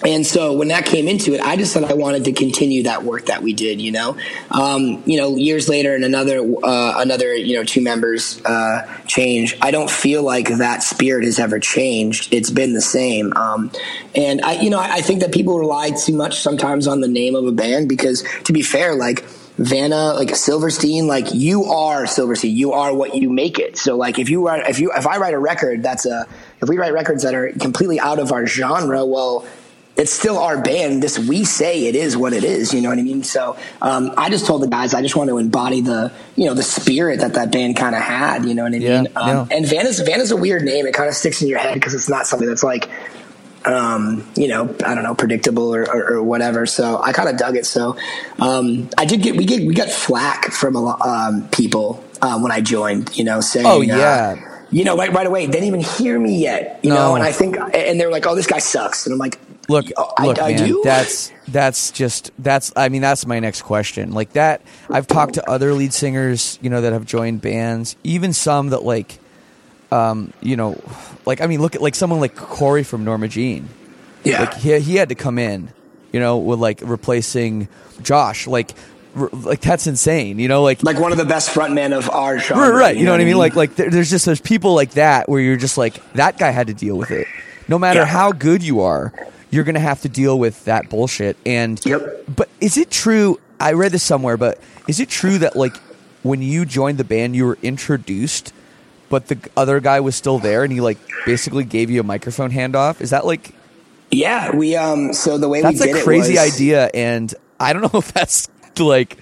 and 0.06 0.26
so 0.26 0.54
when 0.54 0.68
that 0.68 0.86
came 0.86 1.08
into 1.08 1.34
it, 1.34 1.42
I 1.42 1.56
just 1.56 1.74
said 1.74 1.84
I 1.84 1.94
wanted 1.94 2.26
to 2.26 2.32
continue 2.32 2.84
that 2.84 3.04
work 3.04 3.26
that 3.26 3.42
we 3.42 3.54
did. 3.54 3.82
You 3.82 3.92
know, 3.92 4.18
um, 4.52 5.02
you 5.06 5.18
know, 5.18 5.36
years 5.36 5.68
later, 5.68 5.96
and 5.96 6.06
another 6.06 6.40
uh, 6.40 6.94
another 6.98 7.36
you 7.36 7.56
know 7.56 7.64
two 7.64 7.82
members 7.82 8.40
uh, 8.46 8.86
change. 9.08 9.58
I 9.62 9.72
don't 9.72 9.90
feel 9.90 10.22
like 10.22 10.50
that 10.58 10.84
spirit 10.84 11.24
has 11.26 11.40
ever 11.40 11.60
changed. 11.60 12.34
It's 12.34 12.52
been 12.52 12.74
the 12.74 12.82
same. 12.82 13.34
Um, 13.34 13.72
and 14.16 14.42
I, 14.42 14.62
you 14.62 14.70
know, 14.70 14.80
I, 14.80 14.96
I 14.96 15.02
think 15.02 15.22
that 15.22 15.32
people 15.32 15.58
rely 15.58 15.92
too 15.92 16.14
much 16.14 16.40
sometimes 16.40 16.88
on 16.88 17.02
the 17.02 17.08
name 17.08 17.36
of 17.36 17.46
a 17.46 17.52
band 17.52 17.90
because, 17.90 18.24
to 18.46 18.54
be 18.54 18.62
fair, 18.62 18.96
like. 18.96 19.26
Vanna, 19.60 20.14
like 20.14 20.36
Silverstein, 20.36 21.08
like 21.08 21.34
you 21.34 21.64
are 21.64 22.06
Silverstein. 22.06 22.56
You 22.56 22.74
are 22.74 22.94
what 22.94 23.16
you 23.16 23.32
make 23.32 23.58
it. 23.58 23.76
So 23.76 23.98
like 23.98 24.20
if 24.20 24.30
you 24.30 24.46
write, 24.46 24.70
if 24.70 24.78
you, 24.78 24.92
if 24.96 25.08
I 25.08 25.18
write 25.18 25.34
a 25.34 25.40
record, 25.40 25.82
that's 25.82 26.06
a, 26.06 26.28
if 26.62 26.70
we 26.70 26.78
write 26.78 26.94
records 26.94 27.24
that 27.24 27.34
are 27.34 27.52
completely 27.54 28.00
out 28.00 28.20
of 28.20 28.32
our 28.32 28.46
genre, 28.46 29.04
well, 29.04 29.48
it's 29.98 30.14
still 30.14 30.38
our 30.38 30.62
band. 30.62 31.02
This 31.04 31.18
we 31.18 31.44
say 31.44 31.88
it 31.88 31.96
is 31.96 32.16
what 32.16 32.34
it 32.34 32.44
is. 32.44 32.74
You 32.74 32.82
know 32.82 32.90
what 32.90 33.00
I 33.00 33.04
mean? 33.04 33.24
So 33.24 33.58
um, 33.82 34.12
I 34.18 34.30
just 34.30 34.46
told 34.46 34.62
the 34.62 34.68
guys 34.68 34.94
I 34.94 35.02
just 35.02 35.16
want 35.16 35.30
to 35.30 35.38
embody 35.38 35.82
the 35.82 36.12
you 36.36 36.46
know 36.46 36.54
the 36.54 36.64
spirit 36.64 37.20
that 37.22 37.34
that 37.34 37.52
band 37.52 37.76
kind 37.78 37.96
of 37.96 38.02
had. 38.02 38.46
You 38.46 38.54
know 38.54 38.64
what 38.64 38.74
I 38.74 38.78
Yeah, 38.78 39.02
mean? 39.02 39.12
Um, 39.16 39.28
yeah. 39.28 39.48
And 39.58 39.66
Vanna's 39.66 40.00
Vanna's 40.00 40.32
a 40.32 40.38
weird 40.38 40.64
name. 40.64 40.86
It 40.86 40.94
kind 40.94 41.10
of 41.10 41.16
sticks 41.16 41.42
in 41.42 41.48
your 41.48 41.60
head 41.60 41.74
because 41.74 41.94
it's 41.94 42.10
not 42.10 42.28
something 42.28 42.48
that's 42.48 42.64
like 42.64 42.90
um, 43.66 44.26
you 44.38 44.48
know, 44.48 44.74
I 44.86 44.96
don't 44.96 45.04
know, 45.04 45.14
predictable 45.16 45.76
or, 45.76 45.84
or, 45.84 46.14
or 46.14 46.24
whatever. 46.24 46.66
So 46.66 47.02
I 47.02 47.12
kind 47.12 47.28
of 47.28 47.36
dug 47.38 47.58
it. 47.58 47.66
So 47.66 47.98
um, 48.40 48.90
I 48.98 49.04
did 49.06 49.22
get 49.22 49.36
we 49.36 49.46
get 49.46 49.66
we 49.68 49.74
got 49.74 49.90
flack 49.90 50.52
from 50.52 50.76
a 50.76 50.80
lot 50.82 51.02
um, 51.02 51.50
people 51.50 52.02
um, 52.22 52.44
when 52.44 52.52
I 52.52 52.62
joined. 52.62 53.18
You 53.18 53.26
know, 53.26 53.42
saying, 53.42 53.66
Oh, 53.68 53.80
uh, 53.80 53.84
yeah. 53.84 54.64
you 54.72 54.86
know, 54.86 54.96
right 54.96 55.12
right 55.12 55.28
away. 55.28 55.48
They 55.48 55.52
didn't 55.54 55.68
even 55.68 55.82
hear 55.82 56.18
me 56.18 56.40
yet. 56.42 56.80
You 56.84 56.92
No. 56.92 56.96
know, 56.96 57.16
and 57.16 57.24
I 57.26 57.32
think 57.34 57.58
and 57.58 58.00
they're 58.00 58.12
like, 58.12 58.26
"Oh, 58.26 58.36
this 58.36 58.48
guy 58.48 58.60
sucks," 58.60 59.06
and 59.06 59.12
I'm 59.12 59.20
like, 59.20 59.38
Look, 59.70 59.88
"Oh, 59.98 60.14
I, 60.18 60.26
look, 60.26 60.42
I 60.42 60.54
man. 60.54 60.68
do." 60.68 60.82
That's 60.84 61.32
that's 61.48 61.92
just 61.92 62.32
that's. 62.40 62.72
I 62.76 62.90
mean, 62.90 63.02
that's 63.02 63.26
my 63.26 63.40
next 63.40 63.64
question. 63.64 64.12
Like 64.12 64.34
that, 64.34 64.62
I've 64.90 65.08
talked 65.08 65.34
to 65.36 65.50
other 65.50 65.74
lead 65.74 65.94
singers, 65.94 66.58
you 66.62 66.70
know, 66.70 66.82
that 66.82 66.94
have 66.94 67.06
joined 67.06 67.42
bands, 67.42 67.96
even 68.04 68.32
some 68.34 68.70
that 68.70 68.84
like, 68.84 69.20
um, 69.92 70.32
you 70.42 70.56
know, 70.56 70.82
like 71.26 71.42
I 71.42 71.48
mean, 71.48 71.62
look 71.62 71.76
at 71.76 71.82
like 71.82 71.96
someone 71.96 72.20
like 72.20 72.36
Corey 72.36 72.84
from 72.84 73.04
Norma 73.04 73.28
Jean. 73.28 73.68
yeah. 74.24 74.42
Like 74.42 74.54
he 74.56 74.80
he 74.80 74.96
had 74.96 75.10
to 75.10 75.16
come 75.16 75.38
in, 75.38 75.70
you 76.12 76.20
know, 76.20 76.38
with 76.38 76.60
like 76.60 76.80
replacing 76.84 77.68
Josh. 78.02 78.48
Like, 78.48 78.72
r- 79.16 79.30
like 79.34 79.60
that's 79.62 79.86
insane. 79.88 80.40
You 80.40 80.48
know, 80.48 80.64
like 80.64 80.82
like 80.84 80.98
one 81.00 81.12
of 81.12 81.18
the 81.18 81.26
best 81.26 81.50
frontmen 81.50 81.92
of 81.98 82.10
our 82.10 82.40
genre. 82.40 82.70
Right, 82.70 82.80
right. 82.80 82.98
You 82.98 83.04
know 83.06 83.12
what 83.12 83.20
I 83.22 83.26
mean? 83.26 83.38
Like, 83.38 83.56
like 83.56 83.76
there, 83.76 83.90
there's 83.90 84.10
just 84.10 84.26
there's 84.26 84.42
people 84.42 84.76
like 84.76 84.92
that 84.92 85.28
where 85.28 85.42
you're 85.42 85.58
just 85.58 85.78
like 85.78 86.02
that 86.14 86.38
guy 86.38 86.52
had 86.52 86.68
to 86.68 86.74
deal 86.74 86.98
with 86.98 87.12
it. 87.12 87.28
No 87.68 87.78
matter 87.78 88.06
how 88.06 88.32
good 88.32 88.64
you 88.64 88.80
are, 88.82 89.12
you're 89.50 89.64
gonna 89.64 89.80
have 89.80 90.02
to 90.02 90.10
deal 90.10 90.38
with 90.38 90.66
that 90.66 90.90
bullshit. 90.90 91.38
And 91.46 91.84
Yep. 91.86 92.26
But 92.36 92.50
is 92.60 92.78
it 92.78 92.92
true? 92.92 93.40
I 93.60 93.74
read 93.74 93.92
this 93.92 94.04
somewhere, 94.04 94.38
but 94.38 94.60
is 94.88 95.00
it 95.00 95.10
true 95.10 95.38
that 95.40 95.56
like 95.56 95.76
when 96.24 96.42
you 96.42 96.66
joined 96.66 96.98
the 96.98 97.04
band, 97.04 97.36
you 97.36 97.46
were 97.46 97.58
introduced, 97.62 98.54
but 99.10 99.28
the 99.28 99.38
other 99.56 99.80
guy 99.80 100.00
was 100.00 100.16
still 100.16 100.40
there, 100.40 100.64
and 100.64 100.72
he 100.72 100.82
like 100.82 100.98
basically 101.26 101.64
gave 101.64 101.90
you 101.90 102.00
a 102.02 102.04
microphone 102.04 102.52
handoff? 102.52 103.02
Is 103.02 103.12
that 103.12 103.26
like 103.26 103.54
yeah, 104.12 104.56
we 104.56 104.76
um. 104.76 105.14
So 105.14 105.38
the 105.38 105.50
way 105.50 105.62
that's 105.62 105.80
we 105.80 105.88
did 105.88 105.98
a 105.98 106.04
crazy 106.04 106.34
was, 106.34 106.54
idea? 106.54 106.90
And 106.94 107.34
I 107.60 107.74
don't 107.74 107.82
know 107.82 108.00
if 108.00 108.14
that's 108.14 108.50
like 108.80 109.18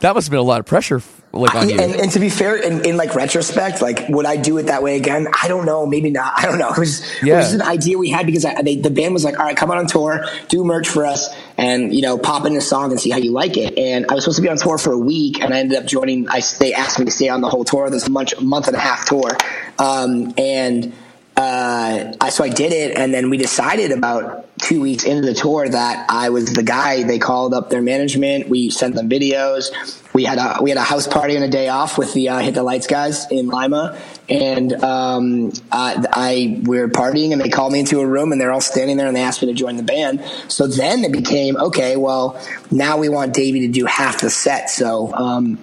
that 0.00 0.14
must 0.14 0.26
have 0.26 0.30
been 0.30 0.40
a 0.40 0.42
lot 0.42 0.60
of 0.60 0.66
pressure, 0.66 1.02
like 1.32 1.54
on 1.54 1.68
you. 1.68 1.80
And, 1.80 1.94
and 1.94 2.10
to 2.12 2.20
be 2.20 2.28
fair, 2.28 2.56
in, 2.56 2.84
in 2.84 2.96
like 2.96 3.14
retrospect, 3.14 3.80
like 3.80 4.08
would 4.08 4.26
I 4.26 4.36
do 4.36 4.58
it 4.58 4.64
that 4.64 4.82
way 4.82 4.96
again? 4.96 5.26
I 5.42 5.48
don't 5.48 5.64
know. 5.64 5.86
Maybe 5.86 6.10
not. 6.10 6.32
I 6.36 6.46
don't 6.46 6.58
know. 6.58 6.70
It 6.70 6.78
was, 6.78 7.00
it 7.22 7.32
was 7.34 7.50
just 7.50 7.54
an 7.54 7.62
idea 7.62 7.98
we 7.98 8.10
had 8.10 8.26
because 8.26 8.44
I, 8.44 8.62
they, 8.62 8.76
the 8.76 8.90
band 8.90 9.14
was 9.14 9.24
like, 9.24 9.38
"All 9.38 9.46
right, 9.46 9.56
come 9.56 9.70
out 9.70 9.78
on 9.78 9.86
tour, 9.86 10.24
do 10.48 10.64
merch 10.64 10.88
for 10.88 11.06
us, 11.06 11.34
and 11.56 11.94
you 11.94 12.02
know, 12.02 12.18
pop 12.18 12.44
in 12.46 12.56
a 12.56 12.60
song 12.60 12.90
and 12.90 13.00
see 13.00 13.10
how 13.10 13.18
you 13.18 13.32
like 13.32 13.56
it." 13.56 13.78
And 13.78 14.06
I 14.10 14.14
was 14.14 14.24
supposed 14.24 14.36
to 14.36 14.42
be 14.42 14.48
on 14.48 14.56
tour 14.56 14.78
for 14.78 14.92
a 14.92 14.98
week, 14.98 15.40
and 15.40 15.54
I 15.54 15.58
ended 15.60 15.78
up 15.78 15.86
joining. 15.86 16.28
I 16.28 16.42
they 16.58 16.74
asked 16.74 16.98
me 16.98 17.06
to 17.06 17.10
stay 17.10 17.28
on 17.28 17.40
the 17.40 17.48
whole 17.48 17.64
tour, 17.64 17.88
this 17.88 18.08
month 18.08 18.40
month 18.40 18.68
and 18.68 18.76
a 18.76 18.80
half 18.80 19.06
tour, 19.06 19.30
um, 19.78 20.34
and 20.36 20.92
uh, 21.36 22.12
I 22.20 22.28
so 22.28 22.44
I 22.44 22.50
did 22.50 22.72
it, 22.72 22.96
and 22.96 23.12
then 23.12 23.30
we 23.30 23.38
decided 23.38 23.90
about 23.90 24.46
two 24.58 24.82
weeks 24.82 25.04
into 25.04 25.22
the 25.22 25.32
tour 25.32 25.66
that 25.66 26.06
I 26.10 26.28
was 26.28 26.52
the 26.52 26.62
guy. 26.62 27.04
They 27.04 27.18
called 27.18 27.54
up 27.54 27.70
their 27.70 27.80
management. 27.80 28.48
We 28.48 28.68
sent 28.68 28.94
them 28.94 29.08
videos. 29.08 29.70
We 30.12 30.24
had 30.24 30.36
a 30.36 30.62
we 30.62 30.68
had 30.68 30.76
a 30.76 30.82
house 30.82 31.06
party 31.06 31.36
on 31.36 31.42
a 31.42 31.48
day 31.48 31.68
off 31.68 31.96
with 31.96 32.12
the 32.12 32.28
uh, 32.28 32.40
Hit 32.40 32.54
the 32.54 32.62
Lights 32.62 32.86
guys 32.86 33.30
in 33.30 33.48
Lima, 33.48 33.98
and 34.28 34.72
um, 34.84 35.52
I, 35.70 36.04
I 36.12 36.60
we 36.64 36.78
were 36.78 36.88
partying, 36.88 37.32
and 37.32 37.40
they 37.40 37.48
called 37.48 37.72
me 37.72 37.80
into 37.80 38.00
a 38.00 38.06
room, 38.06 38.32
and 38.32 38.40
they're 38.40 38.52
all 38.52 38.60
standing 38.60 38.98
there, 38.98 39.06
and 39.06 39.16
they 39.16 39.22
asked 39.22 39.40
me 39.40 39.48
to 39.48 39.54
join 39.54 39.76
the 39.76 39.82
band. 39.82 40.22
So 40.48 40.66
then 40.66 41.02
it 41.02 41.12
became 41.12 41.56
okay. 41.56 41.96
Well, 41.96 42.38
now 42.70 42.98
we 42.98 43.08
want 43.08 43.32
Davey 43.32 43.60
to 43.60 43.68
do 43.68 43.86
half 43.86 44.20
the 44.20 44.30
set. 44.30 44.68
So. 44.68 45.12
Um, 45.14 45.58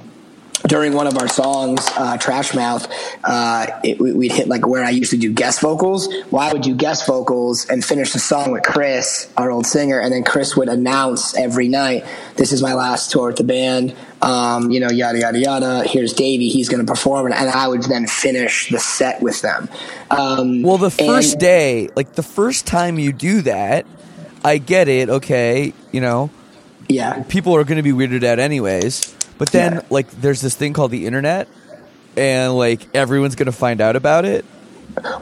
during 0.68 0.94
one 0.94 1.08
of 1.08 1.18
our 1.18 1.28
songs, 1.28 1.80
uh, 1.96 2.18
Trash 2.18 2.54
Mouth, 2.54 2.88
uh, 3.24 3.68
it, 3.84 4.00
we- 4.00 4.12
we'd 4.14 4.32
hit 4.32 4.48
like 4.48 4.68
where 4.68 4.84
I 4.84 4.90
used 4.90 5.12
to 5.12 5.18
do 5.18 5.32
guest 5.32 5.62
vocals. 5.62 6.14
Why 6.30 6.50
I 6.50 6.54
would 6.54 6.62
do 6.62 6.76
guest 6.76 7.08
vocals 7.08 7.66
and 7.68 7.84
finish 7.84 8.14
the 8.14 8.20
song 8.20 8.52
with 8.52 8.64
Chris, 8.64 9.30
our 9.38 9.50
old 9.52 9.66
singer, 9.66 10.00
and 10.00 10.12
then 10.14 10.24
Chris 10.24 10.56
would 10.58 10.68
announce 10.70 11.36
every 11.38 11.68
night, 11.70 12.04
"This 12.36 12.52
is 12.52 12.62
my 12.62 12.74
last 12.74 13.12
tour 13.12 13.28
with 13.28 13.38
the 13.38 13.44
band." 13.44 13.94
Um, 14.22 14.70
you 14.70 14.82
know, 14.82 14.90
yada 14.90 15.20
yada 15.20 15.40
yada. 15.40 15.84
Here's 15.88 16.12
Davey; 16.14 16.50
he's 16.50 16.68
going 16.68 16.86
to 16.86 16.92
perform, 16.92 17.26
and, 17.28 17.36
and 17.36 17.50
I 17.50 17.68
would 17.68 17.84
then 17.84 18.06
finish 18.06 18.70
the 18.70 18.80
set 18.80 19.22
with 19.22 19.42
them. 19.42 19.70
Um, 20.12 20.62
Well, 20.62 20.78
the 20.78 20.92
first 20.92 21.34
and- 21.34 21.42
day, 21.42 21.90
like 21.96 22.14
the 22.16 22.24
first 22.24 22.66
time 22.68 23.00
you 23.00 23.14
do 23.14 23.42
that, 23.44 23.86
I 24.44 24.58
get 24.58 24.88
it. 24.90 25.10
Okay, 25.10 25.74
you 25.94 26.02
know, 26.02 26.30
yeah, 26.90 27.24
people 27.30 27.56
are 27.56 27.64
going 27.64 27.78
to 27.78 27.84
be 27.84 27.94
weirded 27.94 28.24
out 28.26 28.40
anyways. 28.40 29.16
But 29.40 29.52
then, 29.52 29.74
Yeah. 29.74 29.82
like, 29.90 30.12
there's 30.22 30.42
this 30.42 30.54
thing 30.54 30.74
called 30.74 30.92
the 30.92 31.08
internet, 31.08 31.48
and 32.16 32.56
like 32.56 32.82
everyone's 32.94 33.36
going 33.36 33.48
to 33.48 33.52
find 33.52 33.82
out 33.82 33.96
about 33.96 34.26
it. 34.26 34.46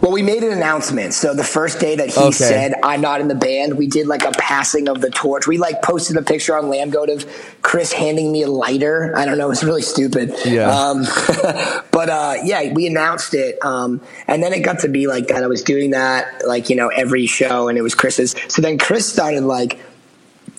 Well, 0.01 0.11
we 0.11 0.23
made 0.23 0.41
an 0.43 0.51
announcement. 0.53 1.13
So 1.13 1.35
the 1.35 1.43
first 1.43 1.79
day 1.79 1.97
that 1.97 2.09
he 2.09 2.19
Okay. 2.19 2.31
said, 2.31 2.73
I'm 2.83 3.01
not 3.01 3.21
in 3.21 3.27
the 3.27 3.35
band, 3.35 3.77
we 3.77 3.85
did 3.85 4.07
like 4.07 4.23
a 4.23 4.31
passing 4.31 4.87
of 4.89 5.01
the 5.01 5.11
torch. 5.11 5.45
We 5.45 5.57
like 5.59 5.83
posted 5.83 6.17
a 6.17 6.23
picture 6.23 6.57
on 6.57 6.65
Lambgoat 6.65 7.13
of 7.13 7.25
Chris 7.61 7.91
handing 7.91 8.31
me 8.31 8.41
a 8.41 8.47
lighter. 8.47 9.13
I 9.15 9.25
don't 9.25 9.37
know. 9.37 9.45
It 9.45 9.49
was 9.49 9.63
really 9.63 9.83
stupid. 9.83 10.33
Yeah. 10.45 10.71
Um, 10.71 11.03
but 11.91 12.09
uh, 12.09 12.35
yeah, 12.43 12.73
we 12.73 12.87
announced 12.87 13.35
it. 13.35 13.63
Um, 13.63 14.01
and 14.25 14.41
then 14.41 14.51
it 14.53 14.61
got 14.61 14.79
to 14.79 14.87
be 14.87 15.05
like 15.05 15.27
that. 15.27 15.43
I 15.43 15.47
was 15.47 15.61
doing 15.61 15.91
that 15.91 16.47
like, 16.47 16.69
you 16.71 16.75
know, 16.75 16.87
every 16.87 17.27
show 17.27 17.67
and 17.67 17.77
it 17.77 17.81
was 17.81 17.93
Chris's. 17.93 18.35
So 18.47 18.61
then 18.63 18.79
Chris 18.79 19.07
started 19.11 19.43
like, 19.43 19.77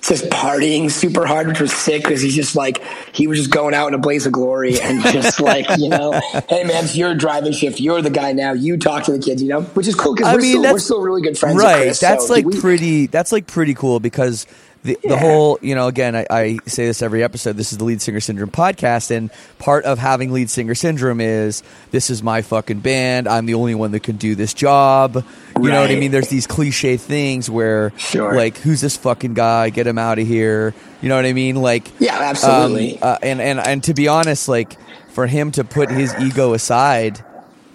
just 0.00 0.24
partying 0.26 0.90
super 0.90 1.26
hard, 1.26 1.46
which 1.48 1.60
was 1.60 1.72
sick 1.72 2.02
because 2.02 2.20
he's 2.20 2.34
just 2.34 2.56
like 2.56 2.82
he 3.12 3.26
was 3.26 3.38
just 3.38 3.50
going 3.50 3.74
out 3.74 3.88
in 3.88 3.94
a 3.94 3.98
blaze 3.98 4.26
of 4.26 4.32
glory 4.32 4.80
and 4.80 5.02
just 5.02 5.40
like 5.40 5.66
you 5.78 5.88
know, 5.88 6.12
hey 6.48 6.64
man, 6.64 6.84
it's 6.84 6.96
your 6.96 7.14
driving 7.14 7.52
shift. 7.52 7.80
You're 7.80 8.02
the 8.02 8.10
guy 8.10 8.32
now. 8.32 8.52
You 8.52 8.76
talk 8.76 9.04
to 9.04 9.12
the 9.12 9.18
kids, 9.18 9.42
you 9.42 9.48
know, 9.48 9.62
which 9.62 9.86
is 9.86 9.94
cool 9.94 10.14
because 10.14 10.34
we're, 10.34 10.40
mean, 10.40 10.58
still, 10.58 10.72
we're 10.72 10.78
still 10.78 11.02
really 11.02 11.22
good 11.22 11.38
friends. 11.38 11.56
with 11.56 11.64
right? 11.64 11.82
Chris, 11.82 12.00
that's 12.00 12.26
so 12.28 12.32
like 12.32 12.44
we- 12.44 12.60
pretty. 12.60 13.06
That's 13.06 13.32
like 13.32 13.46
pretty 13.46 13.74
cool 13.74 14.00
because 14.00 14.46
the 14.84 14.96
the 15.02 15.16
whole 15.16 15.58
you 15.60 15.74
know 15.74 15.88
again 15.88 16.14
I, 16.14 16.26
I 16.30 16.58
say 16.66 16.86
this 16.86 17.02
every 17.02 17.22
episode. 17.24 17.56
This 17.56 17.72
is 17.72 17.78
the 17.78 17.84
lead 17.84 18.00
singer 18.00 18.20
syndrome 18.20 18.50
podcast, 18.50 19.10
and 19.10 19.30
part 19.58 19.84
of 19.84 19.98
having 19.98 20.32
lead 20.32 20.50
singer 20.50 20.74
syndrome 20.74 21.20
is 21.20 21.62
this 21.90 22.10
is 22.10 22.22
my 22.22 22.42
fucking 22.42 22.80
band. 22.80 23.26
I'm 23.28 23.46
the 23.46 23.54
only 23.54 23.74
one 23.74 23.90
that 23.92 24.00
can 24.04 24.16
do 24.16 24.34
this 24.34 24.54
job. 24.54 25.24
You 25.60 25.68
know 25.70 25.80
what 25.80 25.90
I 25.90 25.96
mean? 25.96 26.10
There's 26.12 26.28
these 26.28 26.46
cliche 26.46 26.96
things 26.96 27.50
where 27.50 27.92
Sure. 27.96 28.34
like 28.36 28.56
who's 28.58 28.80
this 28.80 28.96
fucking 28.96 29.34
guy? 29.34 29.70
Get 29.70 29.86
him 29.86 29.98
out 29.98 30.18
of 30.18 30.26
here. 30.26 30.74
You 31.02 31.08
know 31.08 31.16
what 31.16 31.26
I 31.26 31.32
mean? 31.32 31.56
Like 31.56 31.88
Yeah, 32.00 32.16
absolutely. 32.18 32.94
Um, 33.00 33.08
uh, 33.14 33.18
and 33.22 33.40
and 33.40 33.58
and 33.60 33.84
to 33.84 33.94
be 33.94 34.08
honest, 34.08 34.48
like 34.48 34.76
for 35.10 35.26
him 35.26 35.50
to 35.52 35.64
put 35.64 35.90
his 35.90 36.14
ego 36.20 36.52
aside. 36.54 37.24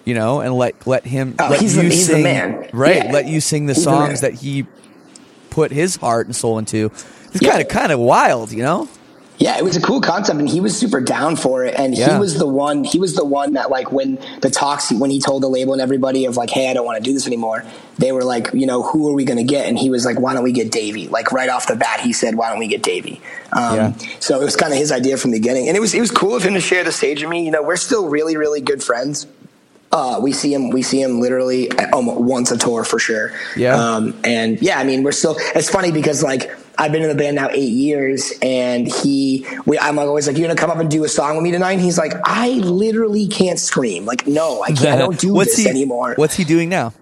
You 0.06 0.16
know, 0.16 0.42
and 0.42 0.54
let 0.54 0.86
let 0.86 1.06
him 1.06 1.36
Oh, 1.40 1.48
let 1.50 1.62
he's 1.62 1.76
you 1.78 1.84
the- 1.84 1.90
he's 1.90 2.08
the 2.08 2.14
sing 2.16 2.24
man. 2.24 2.70
right. 2.74 3.06
Yeah. 3.06 3.12
Let 3.14 3.28
you 3.28 3.40
sing 3.40 3.68
the 3.68 3.74
He's 3.74 3.84
songs 3.86 4.22
man. 4.22 4.32
that 4.32 4.40
he 4.40 4.66
put 5.54 5.72
his 5.72 5.96
heart 5.98 6.26
and 6.26 6.36
soul 6.36 6.58
into. 6.58 6.92
It's 7.32 7.42
Yeah. 7.42 7.52
kind 7.52 7.62
of 7.62 7.68
kind 7.68 7.92
of 7.92 8.00
wild, 8.00 8.52
you 8.52 8.64
know. 8.64 8.88
Yeah, 9.40 9.58
it 9.58 9.64
was 9.64 9.76
a 9.76 9.82
cool 9.82 10.00
concept, 10.00 10.40
and 10.40 10.48
he 10.48 10.62
was 10.62 10.78
super 10.78 11.02
down 11.02 11.36
for 11.36 11.64
it. 11.66 11.74
And 11.78 11.96
Yeah. 11.98 12.14
he 12.14 12.20
was 12.20 12.38
the 12.38 12.46
one. 12.48 12.84
He 12.84 13.00
was 13.00 13.16
the 13.16 13.26
one 13.26 13.54
that 13.54 13.70
like 13.72 13.92
when 13.92 14.18
the 14.42 14.50
talks 14.50 14.92
when 14.92 15.10
he 15.10 15.20
told 15.20 15.42
the 15.44 15.50
label 15.50 15.74
and 15.74 15.82
everybody 15.82 16.26
of 16.26 16.38
like, 16.38 16.50
"Hey, 16.52 16.70
I 16.70 16.74
don't 16.74 16.86
want 16.86 16.98
to 16.98 17.04
do 17.04 17.14
this 17.14 17.26
anymore." 17.28 17.64
They 17.98 18.12
were 18.12 18.24
like, 18.24 18.50
"You 18.54 18.66
know, 18.68 18.84
who 18.84 19.10
are 19.10 19.14
we 19.14 19.26
going 19.26 19.38
to 19.38 19.44
get?" 19.44 19.68
And 19.68 19.78
he 19.78 19.90
was 19.90 20.06
like, 20.06 20.20
"Why 20.20 20.34
don't 20.34 20.44
we 20.44 20.52
get 20.52 20.72
Davey?" 20.72 21.08
Like 21.08 21.32
right 21.32 21.50
off 21.50 21.68
the 21.68 21.76
bat, 21.76 22.00
he 22.02 22.14
said, 22.14 22.36
"Why 22.36 22.50
don't 22.50 22.60
we 22.60 22.68
get 22.68 22.84
Davey?" 22.84 23.22
Um, 23.52 23.76
Yeah. 23.76 23.92
So 24.20 24.40
it 24.40 24.46
was 24.46 24.56
kind 24.56 24.72
of 24.72 24.78
his 24.80 24.92
idea 24.92 25.18
from 25.18 25.32
the 25.32 25.40
beginning, 25.40 25.68
and 25.68 25.76
it 25.76 25.80
was 25.82 25.94
it 25.94 26.00
was 26.00 26.12
cool 26.12 26.36
of 26.36 26.44
him 26.44 26.54
to 26.54 26.62
share 26.62 26.84
the 26.84 26.92
stage 26.92 27.22
with 27.22 27.30
me. 27.30 27.44
You 27.44 27.52
know, 27.52 27.64
we're 27.64 27.76
still 27.76 28.08
really 28.10 28.38
really 28.38 28.62
good 28.62 28.82
friends. 28.84 29.26
Uh, 29.94 30.20
we 30.20 30.32
see 30.32 30.52
him. 30.52 30.72
We 30.72 30.82
see 30.82 31.02
him 31.02 31.22
literally 31.22 31.72
almost 31.92 32.20
once 32.20 32.52
a 32.52 32.58
tour 32.58 32.84
for 32.84 32.98
sure. 32.98 33.32
Yeah. 33.56 33.76
Um, 33.76 34.20
and 34.24 34.60
yeah, 34.60 34.80
I 34.80 34.84
mean, 34.84 35.04
we're 35.04 35.12
still. 35.12 35.36
It's 35.54 35.70
funny 35.70 35.92
because 35.92 36.24
like 36.24 36.52
I've 36.80 36.92
been 36.92 37.04
in 37.04 37.10
the 37.10 37.16
band 37.16 37.36
now 37.36 37.50
eight 37.52 37.72
years, 37.72 38.34
and 38.42 38.88
he. 38.88 39.46
We, 39.68 39.78
I'm 39.78 40.00
always 40.00 40.28
like, 40.28 40.36
"You're 40.36 40.48
gonna 40.48 40.60
come 40.60 40.72
up 40.72 40.80
and 40.80 40.90
do 40.90 41.04
a 41.04 41.08
song 41.08 41.36
with 41.36 41.44
me 41.44 41.52
tonight?" 41.52 41.74
And 41.74 41.82
he's 41.82 42.00
like, 42.00 42.14
"I 42.26 42.54
literally 42.54 43.28
can't 43.28 43.60
scream. 43.60 44.06
Like, 44.06 44.26
no, 44.26 44.64
I 44.64 44.70
can't. 44.70 44.88
I 44.88 44.96
don't 45.06 45.20
do 45.20 45.32
what's 45.32 45.56
this 45.56 45.66
he 45.66 45.70
anymore." 45.70 46.16
What's 46.18 46.36
he 46.36 46.44
doing 46.44 46.70
now? 46.70 46.94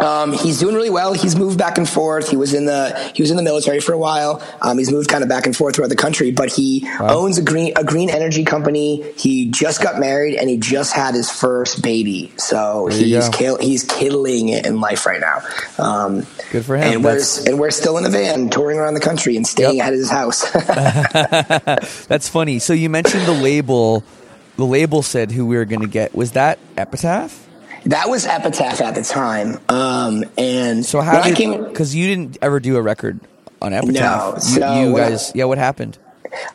Um, 0.00 0.32
he's 0.32 0.58
doing 0.58 0.74
really 0.74 0.88
well. 0.90 1.12
He's 1.12 1.36
moved 1.36 1.58
back 1.58 1.76
and 1.76 1.86
forth. 1.88 2.30
He 2.30 2.36
was 2.36 2.54
in 2.54 2.64
the 2.64 2.98
he 3.14 3.22
was 3.22 3.30
in 3.30 3.36
the 3.36 3.42
military 3.42 3.78
for 3.80 3.92
a 3.92 3.98
while. 3.98 4.42
Um, 4.62 4.78
he's 4.78 4.90
moved 4.90 5.08
kind 5.10 5.22
of 5.22 5.28
back 5.28 5.44
and 5.44 5.54
forth 5.54 5.76
throughout 5.76 5.90
the 5.90 5.96
country, 5.96 6.30
but 6.32 6.50
he 6.50 6.88
owns 6.98 7.36
a 7.36 7.42
green 7.42 7.74
a 7.76 7.84
green 7.84 8.08
energy 8.08 8.44
company. 8.44 9.02
He 9.18 9.50
just 9.50 9.82
got 9.82 10.00
married 10.00 10.36
and 10.36 10.48
he 10.48 10.56
just 10.56 10.94
had 10.94 11.14
his 11.14 11.30
first 11.30 11.82
baby. 11.82 12.32
So 12.38 12.88
There 12.90 12.98
he's 12.98 13.28
kill, 13.28 13.58
he's 13.58 13.84
killing 13.84 14.48
it 14.48 14.64
in 14.66 14.80
life 14.80 15.04
right 15.04 15.20
now. 15.20 15.42
Um, 15.78 16.26
Good 16.50 16.64
for 16.64 16.76
him. 16.76 16.84
And 16.94 17.04
we're 17.04 17.20
and 17.46 17.58
we're 17.60 17.70
still 17.70 17.98
in 17.98 18.06
a 18.06 18.10
van 18.10 18.48
touring 18.48 18.78
around 18.78 18.94
the 18.94 19.00
country 19.00 19.36
and 19.36 19.46
staying 19.46 19.76
Yep. 19.76 19.86
at 19.86 19.92
his 19.92 20.10
house. 20.10 20.50
That's 22.06 22.28
funny. 22.28 22.58
So 22.60 22.72
you 22.72 22.88
mentioned 22.88 23.26
the 23.26 23.32
label. 23.32 24.04
The 24.56 24.64
label 24.66 25.02
said 25.02 25.32
who 25.32 25.46
we 25.46 25.56
were 25.56 25.64
going 25.64 25.80
to 25.82 25.86
get. 25.88 26.14
Was 26.14 26.32
that 26.32 26.58
Epitaph? 26.76 27.41
That 27.86 28.08
was 28.08 28.26
Epitaph 28.26 28.80
at 28.80 28.94
the 28.94 29.02
time. 29.02 29.58
Um, 29.68 30.24
and 30.38 30.84
So 30.84 31.00
how 31.00 31.14
when 31.14 31.22
I 31.22 31.28
did? 31.28 31.36
came, 31.36 31.64
Because 31.64 31.94
you 31.94 32.06
didn't 32.06 32.38
ever 32.42 32.60
do 32.60 32.76
a 32.76 32.82
record 32.82 33.20
on 33.60 33.72
Epitaph. 33.72 34.34
No. 34.34 34.38
So 34.38 34.74
you, 34.74 34.88
you 34.90 34.96
I- 34.96 35.08
guys. 35.10 35.32
yeah. 35.34 35.44
What 35.44 35.58
happened? 35.58 35.98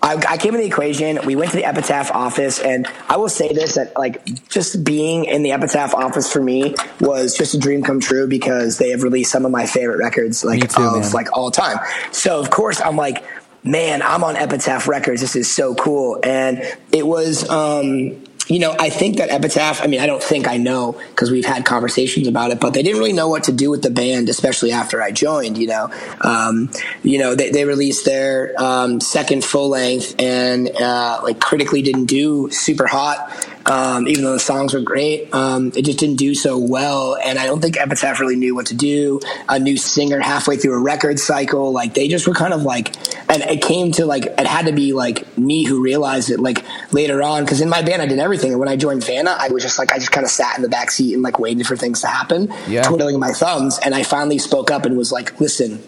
I, 0.01 0.15
I 0.27 0.37
came 0.37 0.55
in 0.55 0.61
the 0.61 0.65
equation. 0.65 1.19
We 1.23 1.35
went 1.35 1.51
to 1.51 1.57
the 1.57 1.65
Epitaph 1.65 2.09
office, 2.11 2.59
and 2.59 2.87
I 3.09 3.17
will 3.17 3.29
say 3.29 3.53
this: 3.53 3.75
that 3.75 3.95
like 3.95 4.25
just 4.49 4.83
being 4.83 5.25
in 5.25 5.43
the 5.43 5.51
Epitaph 5.51 5.93
office 5.93 6.33
for 6.33 6.41
me 6.41 6.73
was 6.99 7.37
just 7.37 7.53
a 7.53 7.59
dream 7.59 7.83
come 7.83 7.99
true 7.99 8.27
because 8.27 8.79
they 8.79 8.89
have 8.89 9.03
released 9.03 9.31
some 9.31 9.45
of 9.45 9.51
my 9.51 9.67
favorite 9.67 9.99
records, 9.99 10.43
like 10.43 10.67
too, 10.71 10.81
of 10.81 11.01
man. 11.01 11.11
like 11.11 11.27
all 11.37 11.51
time. 11.51 11.77
So 12.11 12.39
of 12.39 12.49
course 12.49 12.81
I'm 12.81 12.95
like, 12.95 13.23
man, 13.63 14.01
I'm 14.01 14.23
on 14.23 14.35
Epitaph 14.35 14.87
Records. 14.87 15.21
This 15.21 15.35
is 15.35 15.47
so 15.47 15.75
cool, 15.75 16.19
and 16.23 16.63
it 16.91 17.05
was. 17.05 17.47
um 17.47 18.23
you 18.47 18.59
know, 18.59 18.75
I 18.79 18.89
think 18.89 19.17
that 19.17 19.29
Epitaph, 19.29 19.81
I 19.81 19.87
mean, 19.87 19.99
I 19.99 20.05
don't 20.05 20.23
think 20.23 20.47
I 20.47 20.57
know 20.57 20.99
because 21.09 21.31
we've 21.31 21.45
had 21.45 21.65
conversations 21.65 22.27
about 22.27 22.51
it, 22.51 22.59
but 22.59 22.73
they 22.73 22.83
didn't 22.83 22.99
really 22.99 23.13
know 23.13 23.27
what 23.27 23.43
to 23.45 23.51
do 23.51 23.69
with 23.69 23.81
the 23.81 23.89
band, 23.89 24.29
especially 24.29 24.71
after 24.71 25.01
I 25.01 25.11
joined, 25.11 25.57
you 25.57 25.67
know. 25.67 25.91
Um, 26.21 26.69
you 27.03 27.19
know, 27.19 27.35
they, 27.35 27.49
they 27.51 27.65
released 27.65 28.05
their 28.05 28.53
um, 28.61 29.01
second 29.01 29.43
full 29.43 29.69
length 29.69 30.15
and 30.19 30.69
uh, 30.69 31.19
like 31.23 31.39
critically 31.39 31.81
didn't 31.81 32.05
do 32.05 32.49
super 32.51 32.87
hot, 32.87 33.47
um, 33.67 34.07
even 34.07 34.23
though 34.23 34.31
the 34.33 34.39
songs 34.39 34.73
were 34.73 34.79
great. 34.81 35.33
Um, 35.33 35.71
it 35.75 35.83
just 35.83 35.99
didn't 35.99 36.15
do 36.17 36.33
so 36.35 36.57
well. 36.57 37.17
And 37.23 37.37
I 37.37 37.45
don't 37.45 37.61
think 37.61 37.77
Epitaph 37.77 38.19
really 38.19 38.35
knew 38.35 38.55
what 38.55 38.67
to 38.67 38.75
do. 38.75 39.19
A 39.49 39.59
new 39.59 39.77
singer 39.77 40.19
halfway 40.19 40.57
through 40.57 40.73
a 40.75 40.79
record 40.81 41.19
cycle, 41.19 41.71
like 41.71 41.93
they 41.93 42.07
just 42.07 42.27
were 42.27 42.33
kind 42.33 42.53
of 42.53 42.63
like, 42.63 42.95
and 43.29 43.41
it 43.43 43.61
came 43.61 43.91
to 43.93 44.05
like, 44.05 44.25
it 44.25 44.47
had 44.47 44.67
to 44.67 44.71
be 44.71 44.93
like 44.93 45.37
me 45.37 45.63
who 45.65 45.81
realized 45.81 46.29
it 46.29 46.39
like 46.39 46.63
later 46.93 47.21
on 47.21 47.43
because 47.43 47.59
in 47.61 47.69
my 47.69 47.81
band 47.81 48.01
I 48.01 48.05
did 48.05 48.19
everything. 48.19 48.51
And 48.51 48.59
when 48.59 48.69
I 48.69 48.75
joined 48.77 49.03
Vanna, 49.03 49.35
I 49.37 49.49
was 49.49 49.63
just 49.63 49.77
like, 49.79 49.91
I 49.91 49.95
just 49.99 50.11
kind 50.11 50.23
of 50.25 50.31
sat 50.31 50.55
in 50.55 50.61
the 50.63 50.69
back 50.69 50.89
seat 50.91 51.13
and 51.13 51.21
like 51.21 51.37
waited 51.39 51.67
for 51.67 51.75
things 51.75 52.01
to 52.01 52.07
happen, 52.07 52.53
Yeah. 52.67 52.83
twiddling 52.83 53.19
my 53.19 53.31
thumbs. 53.33 53.79
And 53.79 53.93
I 53.93 54.03
finally 54.03 54.37
spoke 54.37 54.71
up 54.71 54.85
and 54.85 54.97
was 54.97 55.11
like, 55.11 55.39
listen, 55.41 55.83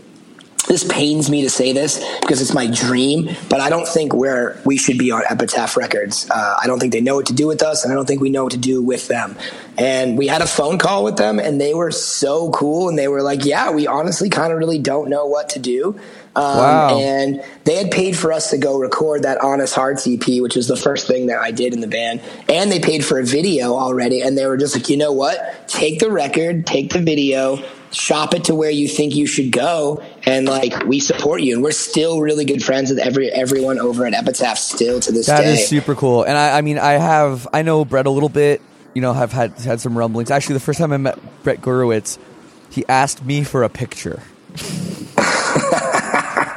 this 0.70 0.84
pains 0.84 1.32
me 1.32 1.42
to 1.42 1.50
say 1.50 1.74
this 1.74 1.98
because 2.22 2.42
it's 2.42 2.54
my 2.54 2.68
dream, 2.68 3.36
but 3.50 3.60
I 3.60 3.70
don't 3.70 3.88
think 3.88 4.14
we're 4.14 4.56
we 4.66 4.78
should 4.78 5.00
be 5.00 5.12
on 5.12 5.24
Epitaph 5.28 5.76
Records. 5.76 6.30
Uh, 6.30 6.58
I 6.62 6.68
don't 6.68 6.80
think 6.80 6.94
they 6.94 7.02
know 7.02 7.16
what 7.16 7.26
to 7.26 7.34
do 7.34 7.48
with 7.48 7.64
us, 7.64 7.84
and 7.84 7.92
I 7.92 7.96
don't 7.96 8.06
think 8.06 8.22
we 8.22 8.30
know 8.30 8.44
what 8.44 8.52
to 8.52 8.60
do 8.60 8.82
with 8.82 9.08
them. 9.08 9.36
And 9.80 10.16
we 10.16 10.28
had 10.28 10.44
a 10.44 10.48
phone 10.48 10.78
call 10.78 11.04
with 11.04 11.18
them, 11.18 11.40
and 11.40 11.60
they 11.60 11.74
were 11.74 11.90
so 11.90 12.52
cool, 12.52 12.88
and 12.88 13.00
they 13.00 13.08
were 13.08 13.24
like, 13.24 13.46
"Yeah, 13.46 13.72
we 13.72 13.88
honestly 13.88 14.30
kind 14.30 14.54
of 14.54 14.60
really 14.60 14.78
don't 14.78 15.10
know 15.10 15.26
what 15.26 15.50
to 15.50 15.60
do." 15.60 16.00
Um, 16.36 16.58
Wow. 16.58 17.00
And 17.00 17.44
they 17.64 17.76
had 17.76 17.90
paid 17.90 18.16
for 18.16 18.32
us 18.32 18.52
to 18.52 18.60
go 18.60 18.78
record 18.78 19.24
that 19.24 19.42
Honest 19.42 19.74
Hearts 19.74 20.08
EP, 20.08 20.40
which 20.40 20.56
was 20.56 20.68
the 20.68 20.78
first 20.78 21.08
thing 21.08 21.26
that 21.28 21.40
I 21.40 21.50
did 21.50 21.74
in 21.74 21.82
the 21.82 21.88
band. 21.88 22.22
And 22.48 22.72
they 22.72 22.80
paid 22.80 23.04
for 23.04 23.20
a 23.20 23.26
video 23.26 23.74
already. 23.74 24.22
And 24.22 24.38
they 24.38 24.46
were 24.46 24.56
just 24.56 24.76
like, 24.76 24.90
you 24.90 24.98
know 24.98 25.12
what? 25.12 25.68
Take 25.68 26.00
the 26.00 26.12
record, 26.12 26.68
take 26.68 26.94
the 26.94 27.00
video, 27.00 27.58
shop 27.92 28.34
it 28.34 28.46
to 28.46 28.56
where 28.56 28.70
you 28.70 28.88
think 28.88 29.16
you 29.16 29.26
should 29.26 29.52
go. 29.52 30.04
And 30.26 30.48
like, 30.48 30.86
we 30.86 31.00
support 31.00 31.42
you. 31.42 31.56
And 31.56 31.64
we're 31.64 31.72
still 31.72 32.22
really 32.22 32.46
good 32.46 32.64
friends 32.64 32.90
with 32.90 33.00
every 33.00 33.32
everyone 33.32 33.80
over 33.80 34.06
at 34.06 34.14
Epitaph 34.14 34.58
still 34.58 35.00
to 35.00 35.12
this 35.12 35.28
That 35.28 35.42
day. 35.42 35.54
is 35.54 35.68
super 35.68 35.96
cool. 35.96 36.24
And 36.24 36.38
I, 36.38 36.58
I 36.58 36.62
mean, 36.62 36.78
I 36.78 36.94
have, 36.94 37.48
I 37.54 37.62
know 37.64 37.86
Brett 37.86 38.06
a 38.06 38.12
little 38.12 38.30
bit. 38.30 38.62
You 38.96 39.02
know, 39.02 39.14
have 39.14 39.32
had 39.32 39.52
had 39.60 39.80
some 39.80 39.98
rumblings. 39.98 40.32
Actually, 40.32 40.54
the 40.56 40.60
first 40.62 40.80
time 40.80 40.92
I 40.92 40.98
met 40.98 41.20
Brett 41.44 41.62
Gurewitz, 41.62 42.18
he 42.72 42.84
asked 42.90 43.24
me 43.24 43.44
for 43.44 43.64
a 43.64 43.70
picture, 43.70 44.22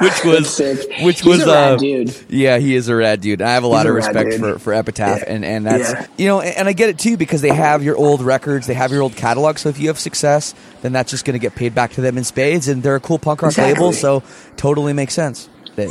which 0.03 0.23
was 0.25 0.59
which 1.01 1.21
He's 1.21 1.25
was 1.25 1.41
a 1.43 1.45
rad 1.47 1.73
uh, 1.73 1.77
dude. 1.77 2.15
Yeah, 2.29 2.57
he 2.59 2.75
is 2.75 2.87
a 2.89 2.95
rad 2.95 3.21
dude. 3.21 3.41
I 3.41 3.53
have 3.53 3.63
a 3.63 3.67
lot 3.67 3.85
a 3.85 3.89
of 3.89 3.95
rad 3.95 4.15
respect 4.15 4.39
for 4.39 4.59
for 4.59 4.73
Epitaph, 4.73 5.19
Yeah. 5.19 5.33
and 5.33 5.45
and 5.45 5.65
that's 5.65 5.91
Yeah. 5.91 6.07
you 6.17 6.27
know, 6.27 6.41
and, 6.41 6.67
I 6.67 6.73
get 6.73 6.89
it 6.89 6.99
too 6.99 7.17
because 7.17 7.41
they 7.41 7.53
have 7.53 7.83
your 7.83 7.95
old 7.97 8.21
records, 8.21 8.67
they 8.67 8.73
have 8.73 8.91
your 8.91 9.01
old 9.01 9.15
catalog. 9.15 9.57
So 9.57 9.69
if 9.69 9.79
you 9.79 9.87
have 9.87 9.99
success, 9.99 10.53
then 10.81 10.91
that's 10.93 11.09
just 11.11 11.25
going 11.25 11.33
to 11.33 11.39
get 11.39 11.55
paid 11.55 11.73
back 11.73 11.91
to 11.93 12.01
them 12.01 12.17
in 12.17 12.23
spades, 12.23 12.67
and 12.67 12.83
they're 12.83 12.95
a 12.95 12.99
cool 12.99 13.19
punk 13.19 13.41
rock 13.41 13.51
Exactly. 13.51 13.73
label, 13.73 13.93
so 13.93 14.23
totally 14.57 14.93
makes 14.93 15.13
sense. 15.13 15.49
I, 15.75 15.87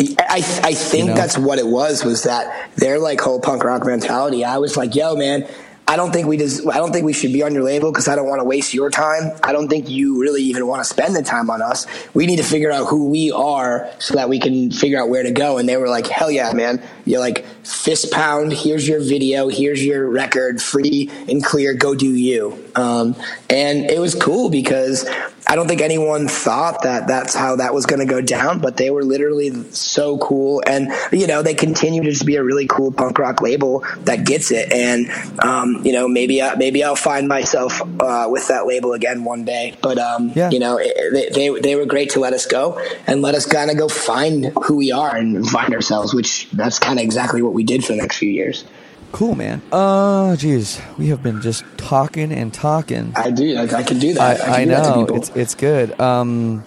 I 0.62 0.74
think 0.74 1.06
You 1.06 1.10
know? 1.10 1.14
that's 1.16 1.36
what 1.36 1.58
it 1.58 1.66
was. 1.66 2.04
Was 2.04 2.22
that 2.22 2.70
their 2.76 3.00
like 3.00 3.20
whole 3.20 3.40
punk 3.40 3.64
rock 3.64 3.84
mentality? 3.84 4.44
I 4.44 4.58
was 4.58 4.76
like, 4.76 4.94
"Yo, 4.94 5.16
man, 5.16 5.48
I 5.86 5.96
don't 5.96 6.12
think 6.12 6.26
we 6.26 6.36
just, 6.36 6.66
I 6.66 6.78
don't 6.78 6.92
think 6.92 7.04
we 7.04 7.12
should 7.12 7.32
be 7.32 7.42
on 7.42 7.52
your 7.52 7.64
label 7.64 7.90
because 7.90 8.08
I 8.08 8.14
don't 8.14 8.28
want 8.28 8.40
to 8.40 8.44
waste 8.44 8.72
your 8.72 8.88
time. 8.88 9.32
I 9.42 9.52
don't 9.52 9.68
think 9.68 9.90
you 9.90 10.20
really 10.20 10.42
even 10.44 10.66
want 10.66 10.80
to 10.80 10.84
spend 10.84 11.14
the 11.14 11.22
time 11.22 11.50
on 11.50 11.60
us. 11.60 11.86
We 12.14 12.26
need 12.26 12.36
to 12.36 12.44
figure 12.44 12.70
out 12.70 12.86
who 12.86 13.10
we 13.10 13.30
are 13.32 13.90
so 13.98 14.14
that 14.14 14.28
we 14.28 14.38
can 14.38 14.70
figure 14.70 15.00
out 15.00 15.08
where 15.08 15.22
to 15.22 15.32
go." 15.32 15.58
And 15.58 15.68
they 15.68 15.76
were 15.76 15.88
like, 15.88 16.06
"Hell 16.06 16.30
yeah, 16.30 16.52
man! 16.52 16.82
You're 17.04 17.20
like 17.20 17.44
fist 17.64 18.10
pound. 18.12 18.52
Here's 18.52 18.88
your 18.88 19.00
video. 19.00 19.48
Here's 19.48 19.84
your 19.84 20.08
record, 20.08 20.62
free 20.62 21.10
and 21.28 21.44
clear. 21.44 21.74
Go 21.74 21.94
do 21.94 22.14
you." 22.14 22.56
Um, 22.74 23.16
and 23.50 23.90
it 23.90 24.00
was 24.00 24.14
cool 24.14 24.50
because 24.50 25.08
I 25.46 25.56
don't 25.56 25.68
think 25.68 25.80
anyone 25.80 26.28
thought 26.28 26.82
that 26.82 27.08
that's 27.08 27.34
how 27.34 27.56
that 27.56 27.74
was 27.74 27.84
going 27.84 28.00
to 28.00 28.06
go 28.06 28.20
down, 28.20 28.60
but 28.60 28.76
they 28.76 28.90
were 28.90 29.02
literally 29.02 29.50
so 29.72 30.16
cool. 30.18 30.62
And, 30.66 30.92
you 31.10 31.26
know, 31.26 31.42
they 31.42 31.54
continue 31.54 32.02
to 32.02 32.10
just 32.10 32.24
be 32.24 32.36
a 32.36 32.44
really 32.44 32.66
cool 32.66 32.92
punk 32.92 33.18
rock 33.18 33.42
label 33.42 33.84
that 34.04 34.24
gets 34.24 34.50
it. 34.50 34.72
And, 34.72 35.10
um, 35.40 35.82
you 35.84 35.92
know, 35.92 36.08
maybe, 36.08 36.40
I, 36.40 36.54
maybe 36.54 36.82
I'll 36.84 36.96
find 36.96 37.28
myself, 37.28 37.82
uh, 38.00 38.28
with 38.30 38.48
that 38.48 38.66
label 38.66 38.92
again 38.92 39.24
one 39.24 39.44
day. 39.44 39.76
But, 39.82 39.98
um, 39.98 40.32
Yeah. 40.34 40.50
you 40.50 40.58
know, 40.58 40.78
it, 40.80 40.94
they, 41.12 41.28
they, 41.50 41.60
they 41.60 41.76
were 41.76 41.86
great 41.86 42.10
to 42.10 42.20
let 42.20 42.32
us 42.32 42.46
go 42.46 42.80
and 43.06 43.20
let 43.20 43.34
us 43.34 43.44
kind 43.44 43.70
of 43.70 43.76
go 43.76 43.88
find 43.88 44.46
who 44.64 44.76
we 44.76 44.92
are 44.92 45.14
and 45.14 45.46
find 45.46 45.74
ourselves, 45.74 46.14
which 46.14 46.48
that's 46.52 46.78
kind 46.78 46.98
of 46.98 47.04
exactly 47.04 47.42
what 47.42 47.52
we 47.52 47.64
did 47.64 47.84
for 47.84 47.92
the 47.92 47.98
next 47.98 48.18
few 48.18 48.30
years. 48.30 48.64
Cool, 49.12 49.34
man. 49.34 49.60
Oh, 49.70 50.34
geez, 50.36 50.80
we 50.98 51.08
have 51.08 51.22
been 51.22 51.42
just 51.42 51.64
talking 51.76 52.32
and 52.32 52.52
talking. 52.52 53.12
I 53.14 53.30
do. 53.30 53.56
I, 53.56 53.64
I 53.64 53.82
can 53.82 53.98
do 53.98 54.14
that. 54.14 54.40
can 54.40 54.50
I 54.50 54.64
do 54.64 54.70
know 54.70 55.00
people. 55.04 55.16
it's 55.16 55.28
it's 55.30 55.54
good. 55.54 55.98
Um, 56.00 56.64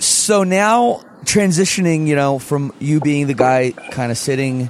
so 0.00 0.42
now 0.44 1.04
transitioning, 1.24 2.06
you 2.06 2.16
know, 2.16 2.38
from 2.38 2.72
you 2.80 3.00
being 3.00 3.28
the 3.28 3.34
guy 3.34 3.72
kind 3.90 4.10
of 4.10 4.18
sitting, 4.18 4.68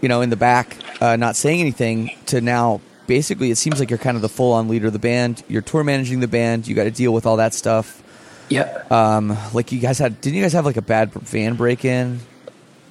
you 0.00 0.08
know, 0.08 0.20
in 0.20 0.30
the 0.30 0.36
back, 0.36 0.76
uh, 1.00 1.16
not 1.16 1.36
saying 1.36 1.60
anything, 1.60 2.10
to 2.26 2.40
now 2.40 2.80
basically 3.06 3.50
it 3.50 3.56
seems 3.56 3.80
like 3.80 3.90
you're 3.90 3.98
kind 3.98 4.16
of 4.16 4.22
the 4.22 4.28
full 4.28 4.52
on 4.52 4.68
leader 4.68 4.86
of 4.86 4.92
the 4.92 4.98
band. 5.00 5.42
You're 5.48 5.62
tour 5.62 5.82
managing 5.82 6.20
the 6.20 6.28
band. 6.28 6.68
You 6.68 6.74
got 6.76 6.84
to 6.84 6.90
deal 6.92 7.12
with 7.12 7.26
all 7.26 7.38
that 7.38 7.52
stuff. 7.52 8.02
yeah. 8.48 8.84
Um, 8.90 9.36
like 9.52 9.72
you 9.72 9.80
guys 9.80 9.98
had, 9.98 10.20
didn't 10.20 10.36
you 10.36 10.42
guys 10.42 10.52
have 10.52 10.64
like 10.64 10.76
a 10.76 10.82
bad 10.82 11.12
van 11.12 11.56
break 11.56 11.84
in? 11.84 12.20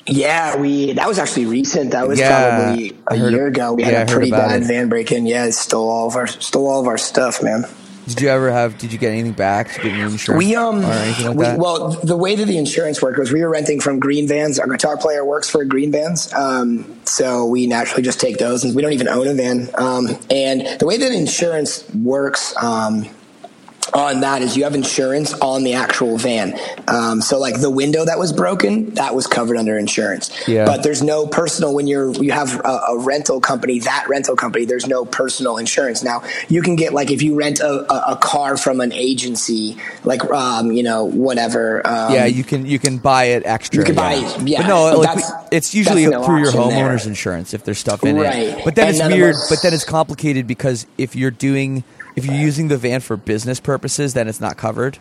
Yeah, 0.10 0.58
we 0.58 0.94
that 0.94 1.08
was 1.08 1.20
actually 1.20 1.46
recent. 1.46 1.92
That 1.92 2.08
was 2.08 2.20
Yeah, 2.20 2.66
probably 2.66 2.98
a 3.08 3.18
heard 3.18 3.32
year 3.32 3.48
ago. 3.48 3.74
We 3.74 3.84
had 3.84 3.94
heard 3.94 4.10
a 4.10 4.12
pretty 4.12 4.32
bad 4.32 4.62
it. 4.64 4.66
van 4.66 4.90
break 4.90 5.12
in. 5.12 5.26
Yeah, 5.26 5.46
it 5.46 5.54
stole 5.54 5.90
all 5.90 6.08
of 6.08 6.16
our 6.16 6.28
stole 6.28 6.68
all 6.68 6.82
of 6.82 6.88
our 6.88 6.98
stuff, 6.98 7.44
man. 7.44 7.66
Did 8.08 8.22
you 8.22 8.30
ever 8.30 8.52
have? 8.52 8.78
Did 8.80 8.92
you 8.92 8.98
get 8.98 9.12
anything 9.12 9.34
back? 9.34 9.68
Did 9.68 9.84
you 9.84 9.92
get 9.92 10.00
any 10.00 10.12
insurance 10.12 10.44
We 10.44 10.56
um, 10.56 10.82
like 10.82 11.20
we, 11.20 11.46
well, 11.58 11.90
the 12.04 12.18
way 12.18 12.34
that 12.36 12.46
the 12.46 12.58
insurance 12.58 13.04
worked 13.04 13.20
was 13.20 13.32
we 13.32 13.44
were 13.44 13.50
renting 13.50 13.80
from 13.80 14.00
Green 14.00 14.28
Vans. 14.28 14.58
Our 14.58 14.68
guitar 14.68 14.98
player 14.98 15.24
works 15.24 15.48
for 15.48 15.64
Green 15.64 15.92
Vans, 15.92 16.34
um, 16.34 17.00
so 17.06 17.46
we 17.46 17.68
naturally 17.68 18.02
just 18.02 18.20
take 18.20 18.40
those, 18.40 18.64
and 18.64 18.76
we 18.76 18.82
don't 18.82 18.94
even 18.94 19.08
own 19.08 19.28
a 19.28 19.34
van. 19.36 19.70
Um, 19.76 20.08
and 20.32 20.80
the 20.80 20.88
way 20.88 20.98
that 20.98 21.12
insurance 21.12 21.88
works. 21.94 22.56
Um, 22.62 23.08
on 23.94 24.22
that 24.22 24.42
is 24.42 24.56
you 24.58 24.64
have 24.64 24.76
insurance 24.76 25.34
on 25.36 25.64
the 25.64 25.74
actual 25.74 26.18
van. 26.18 26.58
Um, 26.88 27.22
so 27.22 27.40
like 27.40 27.60
the 27.62 27.70
window 27.70 28.06
that 28.06 28.18
was 28.20 28.32
broken, 28.34 28.94
that 28.96 29.16
was 29.16 29.28
covered 29.28 29.58
under 29.58 29.78
insurance. 29.78 30.30
Yeah. 30.48 30.66
But 30.66 30.84
there's 30.84 31.02
no 31.04 31.28
personal 31.28 31.74
when 31.74 31.88
you're 31.88 32.12
you 32.24 32.32
have 32.32 32.60
a, 32.66 32.80
a 32.90 33.00
rental 33.00 33.40
company. 33.42 33.80
That 33.80 34.06
rental 34.10 34.36
company, 34.36 34.66
there's 34.66 34.88
no 34.88 35.06
personal 35.06 35.58
insurance. 35.58 36.04
Now 36.04 36.24
you 36.48 36.62
can 36.62 36.76
get 36.76 36.94
like 36.94 37.12
if 37.12 37.22
you 37.22 37.36
rent 37.36 37.60
a, 37.60 37.92
a, 37.92 38.14
a 38.14 38.16
car 38.18 38.58
from 38.58 38.82
an 38.82 38.92
agency, 38.94 39.78
like 40.04 40.24
um, 40.32 40.72
you 40.72 40.84
know 40.84 41.06
whatever. 41.06 41.86
Um, 41.86 42.14
yeah, 42.14 42.26
you 42.26 42.44
can 42.44 42.66
you 42.66 42.80
can 42.80 42.98
buy 42.98 43.26
it 43.26 43.46
extra. 43.46 43.80
You 43.80 43.86
can 43.86 43.96
buy- 43.96 44.16
yeah, 44.44 44.62
but 44.62 44.68
no, 44.68 45.00
like 45.00 45.20
it's 45.52 45.74
usually 45.74 46.06
no 46.08 46.24
through 46.24 46.40
your 46.40 46.48
option 46.48 46.70
there. 46.70 46.88
homeowner's 46.90 47.06
insurance 47.08 47.54
if 47.54 47.64
there's 47.64 47.80
stuff 47.80 48.04
in 48.04 48.18
it. 48.18 48.64
But 48.64 48.76
then 48.76 48.88
And 48.90 48.98
it's 48.98 49.08
weird. 49.16 49.36
us- 49.36 49.50
But 49.50 49.62
then 49.62 49.74
it's 49.74 49.86
complicated 49.86 50.48
because 50.48 50.86
if 50.98 51.16
you're 51.16 51.32
doing 51.32 51.84
if 52.20 52.26
you're 52.26 52.36
using 52.36 52.68
the 52.68 52.78
van 52.78 53.02
for 53.02 53.18
business 53.18 53.60
purposes, 53.60 54.14
then 54.14 54.28
it's 54.28 54.40
not 54.40 54.58
covered. 54.58 54.98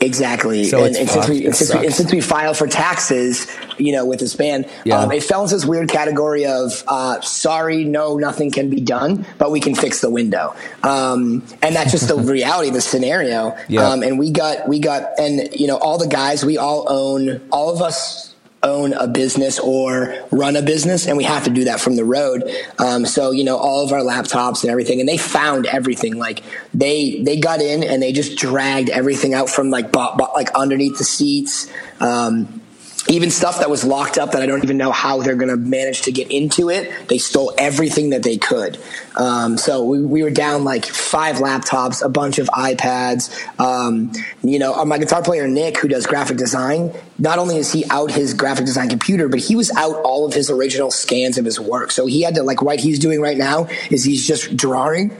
Exactly. 0.00 0.64
So 0.64 0.84
and, 0.84 0.96
and 0.96 1.08
since 1.08 1.28
we 1.28 1.46
and 1.46 1.54
since, 1.54 1.72
we, 1.72 1.86
and 1.86 1.94
since 1.94 2.12
we 2.12 2.20
file 2.20 2.52
for 2.52 2.66
taxes, 2.66 3.46
you 3.78 3.92
know, 3.92 4.04
with 4.04 4.18
this 4.20 4.34
band, 4.34 4.68
Yeah. 4.84 4.98
um, 4.98 5.12
it 5.12 5.22
fell 5.22 5.42
into 5.42 5.54
this 5.54 5.64
weird 5.64 5.88
category 5.88 6.46
of 6.46 6.82
uh, 6.88 7.20
sorry, 7.20 7.84
no, 7.84 8.16
nothing 8.18 8.50
can 8.50 8.68
be 8.70 8.80
done, 8.80 9.24
but 9.38 9.50
we 9.50 9.60
can 9.60 9.74
fix 9.74 10.00
the 10.00 10.10
window. 10.10 10.54
Um, 10.82 11.44
and 11.62 11.74
that's 11.76 11.92
just 11.92 12.08
the 12.08 12.16
reality 12.38 12.68
of 12.68 12.74
the 12.74 12.80
scenario. 12.80 13.56
Yeah. 13.68 13.88
Um, 13.88 14.02
and 14.02 14.18
we 14.18 14.30
got 14.30 14.68
we 14.68 14.78
got 14.80 15.18
and 15.18 15.48
you 15.54 15.68
know 15.68 15.76
all 15.76 15.96
the 15.96 16.08
guys 16.08 16.44
we 16.44 16.58
all 16.58 16.86
own 16.88 17.40
all 17.50 17.72
of 17.72 17.80
us 17.80 18.33
own 18.64 18.92
a 18.94 19.06
business 19.06 19.58
or 19.60 20.14
run 20.32 20.56
a 20.56 20.62
business 20.62 21.06
and 21.06 21.16
we 21.16 21.24
have 21.24 21.44
to 21.44 21.50
do 21.50 21.64
that 21.64 21.78
from 21.80 21.96
the 21.96 22.04
road. 22.04 22.42
Um, 22.78 23.06
so 23.06 23.30
you 23.30 23.44
know 23.44 23.56
all 23.56 23.84
of 23.84 23.92
our 23.92 24.00
laptops 24.00 24.62
and 24.62 24.70
everything 24.70 25.00
and 25.00 25.08
they 25.08 25.16
found 25.16 25.66
everything. 25.66 26.18
Like 26.18 26.42
they 26.72 27.22
they 27.22 27.38
got 27.38 27.60
in 27.60 27.84
and 27.84 28.02
they 28.02 28.12
just 28.12 28.36
dragged 28.36 28.90
everything 28.90 29.34
out 29.34 29.48
from 29.48 29.70
like 29.70 29.92
bo- 29.92 30.16
bo- 30.16 30.32
like 30.34 30.50
underneath 30.54 30.98
the 30.98 31.04
seats. 31.04 31.70
Um, 32.00 32.62
even 33.08 33.30
stuff 33.30 33.58
that 33.58 33.68
was 33.68 33.84
locked 33.84 34.16
up 34.16 34.32
that 34.32 34.42
I 34.42 34.46
don't 34.46 34.64
even 34.64 34.76
know 34.76 34.90
how 34.90 35.20
they're 35.20 35.36
going 35.36 35.50
to 35.50 35.56
manage 35.56 36.02
to 36.02 36.12
get 36.12 36.30
into 36.30 36.70
it. 36.70 37.08
They 37.08 37.18
stole 37.18 37.52
everything 37.58 38.10
that 38.10 38.22
they 38.22 38.38
could. 38.38 38.78
Um, 39.16 39.58
so 39.58 39.84
we, 39.84 40.02
we 40.02 40.22
were 40.22 40.30
down 40.30 40.64
like 40.64 40.86
five 40.86 41.36
laptops, 41.36 42.04
a 42.04 42.08
bunch 42.08 42.38
of 42.38 42.48
iPads. 42.48 43.30
Um, 43.60 44.12
you 44.42 44.58
know, 44.58 44.74
uh, 44.74 44.84
my 44.84 44.98
guitar 44.98 45.22
player 45.22 45.46
Nick, 45.46 45.78
who 45.78 45.88
does 45.88 46.06
graphic 46.06 46.38
design, 46.38 46.92
not 47.18 47.38
only 47.38 47.58
is 47.58 47.72
he 47.72 47.84
out 47.90 48.10
his 48.10 48.32
graphic 48.32 48.64
design 48.64 48.88
computer, 48.88 49.28
but 49.28 49.38
he 49.38 49.54
was 49.54 49.70
out 49.72 49.96
all 49.96 50.26
of 50.26 50.32
his 50.32 50.50
original 50.50 50.90
scans 50.90 51.36
of 51.36 51.44
his 51.44 51.60
work. 51.60 51.90
So 51.90 52.06
he 52.06 52.22
had 52.22 52.34
to 52.36 52.42
like 52.42 52.62
what 52.62 52.80
he's 52.80 52.98
doing 52.98 53.20
right 53.20 53.36
now 53.38 53.68
is 53.90 54.04
he's 54.04 54.26
just 54.26 54.56
drawing 54.56 55.16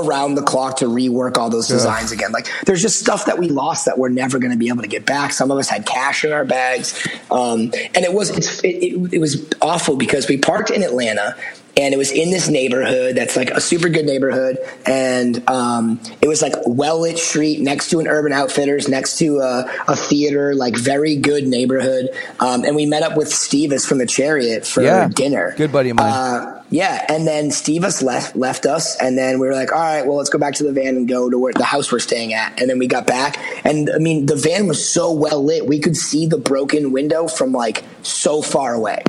around 0.00 0.34
the 0.34 0.42
clock 0.42 0.78
to 0.78 0.86
rework 0.86 1.36
all 1.36 1.50
those 1.50 1.68
designs 1.68 2.12
again. 2.12 2.32
Like 2.32 2.48
there's 2.66 2.82
just 2.82 2.98
stuff 2.98 3.26
that 3.26 3.38
we 3.38 3.48
lost 3.48 3.84
that 3.86 3.98
we're 3.98 4.08
never 4.08 4.38
going 4.38 4.52
to 4.52 4.58
be 4.58 4.68
able 4.68 4.82
to 4.82 4.88
get 4.88 5.06
back. 5.06 5.32
Some 5.32 5.50
of 5.50 5.58
us 5.58 5.68
had 5.68 5.86
cash 5.86 6.24
in 6.24 6.32
our 6.32 6.44
bags, 6.44 7.06
um, 7.30 7.72
and 7.94 8.04
it 8.04 8.12
was 8.12 8.30
it's, 8.30 8.62
it, 8.64 8.68
it, 8.68 9.14
it 9.14 9.18
was 9.18 9.48
awful 9.62 9.96
because 9.96 10.28
we 10.28 10.36
parked 10.38 10.70
in 10.70 10.82
Atlanta. 10.82 11.36
And 11.78 11.92
it 11.92 11.98
was 11.98 12.10
in 12.10 12.30
this 12.30 12.48
neighborhood 12.48 13.16
that's 13.16 13.36
like 13.36 13.50
a 13.50 13.60
super 13.60 13.90
good 13.90 14.06
neighborhood, 14.06 14.56
and 14.86 15.46
um, 15.46 16.00
it 16.22 16.26
was 16.26 16.40
like 16.40 16.54
well 16.64 17.02
lit 17.02 17.18
street 17.18 17.60
next 17.60 17.90
to 17.90 18.00
an 18.00 18.08
Urban 18.08 18.32
Outfitters, 18.32 18.88
next 18.88 19.18
to 19.18 19.40
a, 19.40 19.70
a 19.86 19.94
theater, 19.94 20.54
like 20.54 20.74
very 20.74 21.16
good 21.16 21.46
neighborhood. 21.46 22.08
Um, 22.40 22.64
and 22.64 22.76
we 22.76 22.86
met 22.86 23.02
up 23.02 23.14
with 23.14 23.28
Stevis 23.28 23.86
from 23.86 23.98
the 23.98 24.06
Chariot 24.06 24.66
for 24.66 24.82
Yeah. 24.82 25.08
dinner. 25.08 25.52
Good 25.58 25.70
buddy 25.70 25.90
of 25.90 25.96
mine. 25.96 26.10
Uh, 26.10 26.62
yeah, 26.70 27.04
and 27.08 27.26
then 27.26 27.50
Stevis 27.50 28.02
left 28.02 28.34
left 28.34 28.66
us, 28.66 29.00
and 29.00 29.16
then 29.16 29.38
we 29.38 29.46
were 29.46 29.54
like, 29.54 29.72
all 29.72 29.78
right, 29.78 30.04
well, 30.04 30.16
let's 30.16 30.30
go 30.30 30.38
back 30.38 30.54
to 30.54 30.64
the 30.64 30.72
van 30.72 30.96
and 30.96 31.06
go 31.06 31.30
to 31.30 31.38
where 31.38 31.52
the 31.52 31.64
house 31.64 31.92
we're 31.92 32.00
staying 32.00 32.32
at. 32.34 32.60
And 32.60 32.68
then 32.68 32.78
we 32.78 32.88
got 32.88 33.06
back, 33.06 33.38
and 33.64 33.90
I 33.90 33.98
mean, 33.98 34.26
the 34.26 34.36
van 34.36 34.66
was 34.66 34.86
so 34.86 35.12
well 35.12 35.42
lit, 35.42 35.66
we 35.66 35.78
could 35.78 35.96
see 35.96 36.26
the 36.26 36.38
broken 36.38 36.90
window 36.92 37.28
from 37.28 37.52
like 37.52 37.84
so 38.02 38.42
far 38.42 38.74
away. 38.74 39.02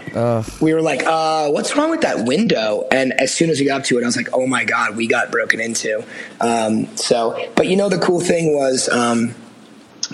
We 0.61 0.73
were 0.73 0.81
like, 0.81 1.03
uh, 1.05 1.49
what's 1.49 1.75
wrong 1.75 1.89
with 1.89 2.01
that 2.01 2.25
window? 2.27 2.87
And 2.91 3.13
as 3.13 3.33
soon 3.33 3.49
as 3.49 3.59
we 3.59 3.65
got 3.65 3.81
up 3.81 3.85
to 3.87 3.97
it, 3.97 4.03
I 4.03 4.05
was 4.05 4.17
like, 4.17 4.29
oh 4.33 4.45
my 4.45 4.63
god, 4.63 4.95
we 4.95 5.07
got 5.07 5.31
broken 5.31 5.59
into. 5.59 6.05
Um, 6.39 6.95
so, 6.95 7.49
but 7.55 7.67
you 7.67 7.75
know, 7.75 7.89
the 7.89 7.99
cool 7.99 8.19
thing 8.19 8.55
was. 8.55 8.87
Um, 8.89 9.33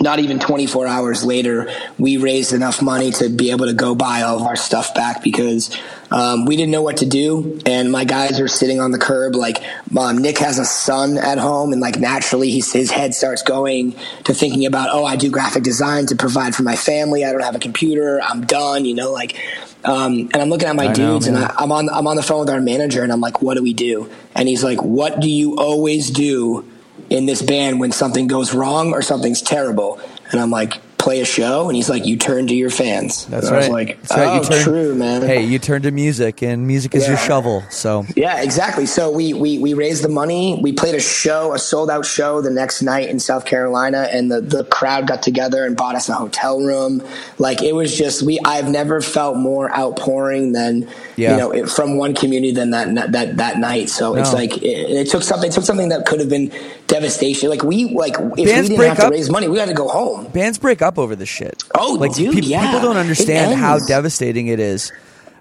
not 0.00 0.18
even 0.18 0.38
24 0.38 0.86
hours 0.86 1.24
later, 1.24 1.70
we 1.98 2.16
raised 2.16 2.52
enough 2.52 2.82
money 2.82 3.10
to 3.12 3.28
be 3.28 3.50
able 3.50 3.66
to 3.66 3.74
go 3.74 3.94
buy 3.94 4.22
all 4.22 4.36
of 4.36 4.42
our 4.42 4.56
stuff 4.56 4.94
back 4.94 5.22
because 5.22 5.76
um, 6.10 6.46
we 6.46 6.56
didn't 6.56 6.72
know 6.72 6.82
what 6.82 6.98
to 6.98 7.06
do. 7.06 7.60
And 7.64 7.92
my 7.92 8.04
guys 8.04 8.40
are 8.40 8.48
sitting 8.48 8.80
on 8.80 8.90
the 8.90 8.98
curb. 8.98 9.34
Like, 9.34 9.62
um, 9.96 10.18
Nick 10.18 10.38
has 10.38 10.58
a 10.58 10.64
son 10.64 11.16
at 11.16 11.38
home, 11.38 11.72
and 11.72 11.80
like 11.80 11.98
naturally, 11.98 12.50
he's, 12.50 12.72
his 12.72 12.90
head 12.90 13.14
starts 13.14 13.42
going 13.42 13.96
to 14.24 14.34
thinking 14.34 14.66
about, 14.66 14.90
oh, 14.92 15.04
I 15.04 15.16
do 15.16 15.30
graphic 15.30 15.62
design 15.62 16.06
to 16.06 16.16
provide 16.16 16.54
for 16.54 16.62
my 16.62 16.76
family. 16.76 17.24
I 17.24 17.32
don't 17.32 17.42
have 17.42 17.56
a 17.56 17.60
computer. 17.60 18.20
I'm 18.22 18.44
done, 18.44 18.84
you 18.84 18.94
know, 18.94 19.12
like. 19.12 19.40
Um, 19.84 20.30
and 20.32 20.36
I'm 20.36 20.48
looking 20.48 20.66
at 20.66 20.76
my 20.76 20.84
I 20.84 20.88
know, 20.88 20.94
dudes, 20.94 21.26
and. 21.26 21.36
I, 21.36 21.54
I'm 21.58 21.70
on 21.70 21.90
I'm 21.90 22.06
on 22.06 22.16
the 22.16 22.22
phone 22.22 22.40
with 22.40 22.48
our 22.48 22.58
manager, 22.58 23.02
and 23.02 23.12
I'm 23.12 23.20
like, 23.20 23.42
"What 23.42 23.58
do 23.58 23.62
we 23.62 23.74
do?" 23.74 24.08
And 24.34 24.48
he's 24.48 24.64
like, 24.64 24.82
"What 24.82 25.20
do 25.20 25.28
you 25.28 25.58
always 25.58 26.10
do 26.10 26.64
in 27.10 27.26
this 27.26 27.42
band 27.42 27.80
when 27.80 27.92
something 27.92 28.26
goes 28.26 28.54
wrong 28.54 28.92
or 28.92 29.02
something's 29.02 29.42
terrible?" 29.42 30.00
And 30.30 30.40
I'm 30.40 30.50
like, 30.50 30.80
"Play 31.04 31.20
a 31.20 31.24
show." 31.24 31.68
And 31.68 31.76
he's 31.76 31.88
like, 31.90 32.04
"You 32.06 32.16
turn 32.16 32.46
to 32.48 32.54
your 32.54 32.70
fans." 32.70 33.26
That's 33.26 33.46
and 33.46 33.52
right. 33.56 33.64
I 33.64 33.68
was 33.68 33.68
like, 33.68 34.00
That's 34.02 34.10
right. 34.16 34.26
"Oh, 34.28 34.34
You 34.36 34.44
turn- 34.48 34.64
true, 34.64 34.94
man." 34.94 35.22
Hey, 35.22 35.42
you 35.44 35.58
turn 35.58 35.82
to 35.82 35.90
music, 35.90 36.42
and 36.42 36.66
music 36.66 36.94
is 36.94 37.06
your 37.06 37.16
shovel. 37.18 37.62
So 37.70 38.06
Yeah, 38.16 38.42
exactly. 38.42 38.86
So 38.86 39.10
we, 39.10 39.34
we 39.34 39.58
we 39.58 39.74
raised 39.74 40.02
the 40.02 40.08
money. 40.08 40.58
We 40.62 40.72
played 40.72 40.94
a 40.94 41.00
show, 41.00 41.52
a 41.54 41.58
sold 41.58 41.90
out 41.90 42.04
show 42.06 42.40
the 42.40 42.50
next 42.50 42.82
night 42.82 43.08
in 43.08 43.18
South 43.20 43.44
Carolina, 43.44 44.08
and 44.10 44.30
the, 44.32 44.40
the 44.40 44.64
crowd 44.64 45.06
got 45.06 45.22
together 45.22 45.64
and 45.66 45.76
bought 45.76 45.94
us 45.94 46.08
a 46.08 46.14
hotel 46.14 46.60
room. 46.60 47.02
Like 47.38 47.62
it 47.62 47.74
was 47.74 47.96
just 47.96 48.22
we. 48.22 48.38
I've 48.44 48.68
never 48.70 49.00
felt 49.00 49.36
more 49.36 49.70
outpouring 49.76 50.52
than 50.52 50.88
Yeah. 51.16 51.32
you 51.32 51.36
know 51.36 51.50
it, 51.52 51.68
from 51.68 51.96
one 51.98 52.14
community 52.14 52.52
than 52.52 52.70
that 52.70 53.12
that 53.12 53.36
that 53.36 53.58
night. 53.58 53.88
So 53.90 54.16
it's 54.16 54.32
like 54.32 54.56
it, 54.58 54.90
it 55.00 55.10
took 55.10 55.22
something. 55.22 55.50
It 55.50 55.54
took 55.54 55.64
something 55.64 55.90
that 55.90 56.06
could 56.06 56.20
have 56.20 56.28
been 56.30 56.50
devastation. 56.86 57.50
Like 57.50 57.62
we 57.62 57.86
like 57.94 58.14
if 58.36 58.46
Bands 58.48 58.70
we 58.70 58.76
didn't 58.76 58.88
have 58.88 58.96
to 58.98 59.06
up- 59.06 59.12
raise 59.12 59.30
money, 59.30 59.48
we 59.48 59.58
had 59.58 59.68
to 59.68 59.74
go 59.74 59.88
home. 59.88 60.26
bands 60.32 60.58
break 60.58 60.82
up 60.82 60.93
over 60.98 61.16
this 61.16 61.28
shit. 61.28 61.62
Oh, 61.74 61.94
like 61.94 62.14
dude, 62.14 62.34
peop- 62.34 62.44
yeah. 62.46 62.64
people 62.66 62.80
don't 62.80 62.96
understand 62.96 63.58
how 63.58 63.78
devastating 63.78 64.48
it 64.48 64.60
is. 64.60 64.92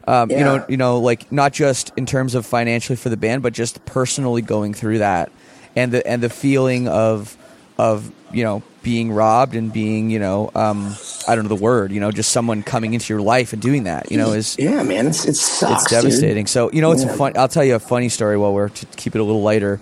Um, 0.05 0.29
You 0.31 0.39
know, 0.39 0.65
you 0.67 0.77
know, 0.77 0.99
like 0.99 1.31
not 1.31 1.53
just 1.53 1.91
in 1.95 2.05
terms 2.05 2.35
of 2.35 2.45
financially 2.45 2.97
for 2.97 3.09
the 3.09 3.17
band, 3.17 3.41
but 3.43 3.53
just 3.53 3.83
personally 3.85 4.41
going 4.41 4.73
through 4.73 4.97
that, 4.99 5.31
and 5.75 5.91
the 5.91 6.05
and 6.05 6.21
the 6.21 6.29
feeling 6.29 6.87
of 6.87 7.37
of 7.77 8.11
you 8.33 8.43
know 8.43 8.61
being 8.81 9.13
robbed 9.13 9.55
and 9.55 9.71
being 9.71 10.09
you 10.09 10.19
know 10.19 10.51
um, 10.55 10.93
I 11.27 11.35
don't 11.35 11.45
know 11.45 11.55
the 11.55 11.61
word 11.63 11.93
you 11.93 12.01
know 12.01 12.11
just 12.11 12.31
someone 12.33 12.63
coming 12.63 12.93
into 12.93 13.13
your 13.13 13.21
life 13.21 13.53
and 13.53 13.61
doing 13.61 13.85
that 13.85 14.11
you 14.11 14.17
know 14.17 14.33
is 14.33 14.57
Yeah, 14.59 14.83
man, 14.83 15.07
it's 15.07 15.25
it 15.25 15.35
sucks. 15.37 15.83
it's 15.83 15.91
devastating. 15.91 16.43
dude. 16.43 16.49
So 16.49 16.69
you 16.73 16.81
know, 16.81 16.91
it's 16.91 17.03
a 17.03 17.13
fun. 17.13 17.37
I'll 17.37 17.47
tell 17.47 17.63
you 17.63 17.75
a 17.75 17.79
funny 17.79 18.09
story 18.09 18.37
while 18.37 18.53
we're 18.53 18.69
to 18.69 18.85
keep 18.97 19.15
it 19.15 19.19
a 19.19 19.23
little 19.23 19.41
lighter. 19.41 19.79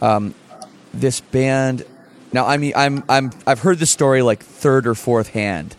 Um, 0.00 0.34
this 0.94 1.20
band. 1.20 1.84
Now 2.32 2.46
I 2.46 2.56
mean 2.56 2.72
I'm 2.76 3.04
I'm 3.08 3.30
I've 3.46 3.60
heard 3.60 3.78
this 3.78 3.90
story 3.90 4.22
like 4.22 4.42
third 4.42 4.86
or 4.86 4.94
fourth 4.94 5.28
hand. 5.28 5.76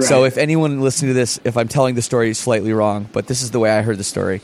So 0.00 0.22
if 0.24 0.38
anyone 0.38 0.80
listening 0.80 1.10
to 1.10 1.14
this, 1.14 1.40
if 1.42 1.56
I'm 1.56 1.66
telling 1.66 1.96
the 1.96 2.02
story 2.02 2.32
slightly 2.34 2.72
wrong, 2.72 3.08
but 3.12 3.26
this 3.26 3.42
is 3.42 3.50
the 3.50 3.58
way 3.58 3.70
I 3.70 3.82
heard 3.82 3.98
the 3.98 4.04
story. 4.04 4.40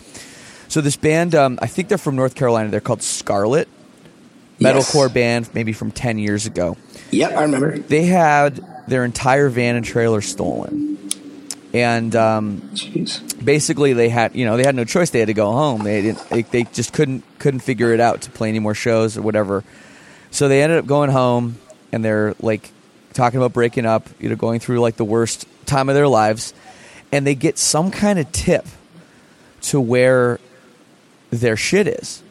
So 0.66 0.81
this 0.81 0.97
band, 0.97 1.37
um, 1.37 1.61
I 1.62 1.69
think 1.69 1.87
they're 1.87 1.99
from 1.99 2.16
North 2.16 2.35
Carolina. 2.35 2.69
They're 2.70 2.81
called 2.81 3.01
Scarlet, 3.03 3.69
Yes. 4.59 4.74
metalcore 4.93 5.12
band, 5.12 5.49
maybe 5.55 5.73
from 5.73 5.93
ten 5.93 6.19
years 6.19 6.47
ago 6.47 6.77
Yep, 7.12 7.33
I 7.33 7.43
remember. 7.43 7.78
they 7.78 8.05
had 8.07 8.59
their 8.89 9.05
entire 9.05 9.49
van 9.51 9.77
and 9.77 9.85
trailer 9.85 10.20
stolen 10.20 10.99
and 11.74 12.16
um, 12.16 12.70
basically 13.45 13.93
they 13.93 14.09
had 14.09 14.35
you 14.35 14.47
know 14.47 14.57
they 14.57 14.65
had 14.65 14.74
no 14.74 14.85
choice 14.85 15.11
they 15.11 15.19
had 15.19 15.27
to 15.28 15.35
go 15.35 15.53
home 15.53 15.83
they 15.85 16.01
didn't 16.01 16.28
they, 16.31 16.43
they 16.43 16.65
just 16.65 16.93
couldn't 16.93 17.23
couldn't 17.39 17.61
figure 17.61 17.93
it 17.93 18.01
out 18.01 18.23
to 18.23 18.31
play 18.31 18.49
any 18.49 18.59
more 18.61 18.74
shows 18.74 19.19
or 19.19 19.23
whatever 19.23 19.62
so 20.37 20.49
they 20.49 20.63
ended 20.63 20.79
up 20.79 20.87
going 20.87 21.11
home 21.11 21.57
and 21.93 22.05
they're 22.05 22.35
like 22.41 22.71
talking 23.15 23.39
about 23.39 23.53
breaking 23.53 23.87
up 23.87 24.09
you 24.21 24.29
know 24.29 24.37
going 24.37 24.61
through 24.61 24.81
like 24.81 24.97
the 24.97 25.05
worst 25.05 25.47
time 25.65 25.89
of 25.89 25.95
their 25.95 26.09
lives 26.09 26.53
and 27.11 27.27
they 27.27 27.35
get 27.35 27.57
some 27.59 27.91
kind 27.91 28.19
of 28.19 28.31
tip 28.33 28.67
to 29.63 29.81
where 29.81 30.39
their 31.31 31.57
shit 31.57 31.87
is 31.87 32.23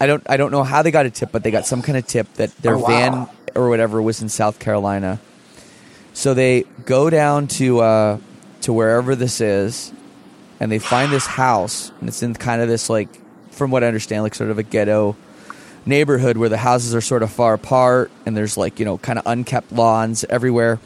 I 0.00 0.06
don't 0.06 0.22
I 0.28 0.36
don't 0.36 0.50
know 0.50 0.62
how 0.62 0.82
they 0.82 0.90
got 0.90 1.06
a 1.06 1.10
tip, 1.10 1.32
but 1.32 1.42
they 1.42 1.50
got 1.50 1.66
some 1.66 1.80
kind 1.82 1.96
of 1.96 2.06
tip 2.06 2.30
that 2.34 2.54
their 2.58 2.74
Oh, 2.74 2.80
wow. 2.80 2.86
van 2.86 3.28
or 3.54 3.68
whatever 3.70 4.02
was 4.02 4.20
in 4.20 4.28
South 4.28 4.58
Carolina. 4.58 5.18
So 6.12 6.34
they 6.34 6.64
go 6.84 7.08
down 7.08 7.46
to 7.58 7.80
uh, 7.80 8.18
to 8.62 8.72
wherever 8.72 9.14
this 9.16 9.40
is, 9.40 9.92
and 10.60 10.70
they 10.70 10.78
find 10.78 11.10
this 11.10 11.26
house, 11.26 11.92
and 12.00 12.08
it's 12.08 12.22
in 12.22 12.34
kind 12.34 12.60
of 12.60 12.68
this 12.68 12.90
like, 12.90 13.08
from 13.52 13.70
what 13.70 13.82
I 13.84 13.86
understand, 13.86 14.22
like 14.22 14.34
sort 14.34 14.50
of 14.50 14.58
a 14.58 14.62
ghetto 14.62 15.16
neighborhood 15.86 16.36
where 16.36 16.48
the 16.48 16.58
houses 16.58 16.94
are 16.94 17.00
sort 17.00 17.22
of 17.22 17.30
far 17.30 17.54
apart, 17.54 18.10
and 18.24 18.36
there's 18.36 18.56
like 18.56 18.78
you 18.78 18.84
know 18.84 18.98
kind 18.98 19.18
of 19.18 19.26
unkept 19.26 19.72
lawns 19.72 20.24
everywhere. 20.24 20.78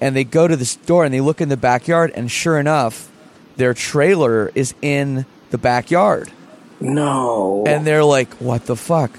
And 0.00 0.16
they 0.16 0.24
go 0.24 0.48
to 0.48 0.56
this 0.56 0.74
door 0.74 1.04
and 1.04 1.14
they 1.14 1.20
look 1.20 1.40
in 1.40 1.48
the 1.48 1.56
backyard, 1.56 2.12
and 2.14 2.30
sure 2.30 2.58
enough, 2.58 3.10
their 3.56 3.74
trailer 3.74 4.50
is 4.54 4.74
in 4.82 5.26
the 5.50 5.58
backyard. 5.58 6.32
No. 6.80 7.62
And 7.66 7.86
they're 7.86 8.02
like, 8.02 8.32
what 8.34 8.66
the 8.66 8.74
fuck? 8.74 9.12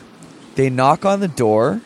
They 0.55 0.69
knock 0.69 1.05
on 1.05 1.21
the 1.21 1.29
door, 1.29 1.81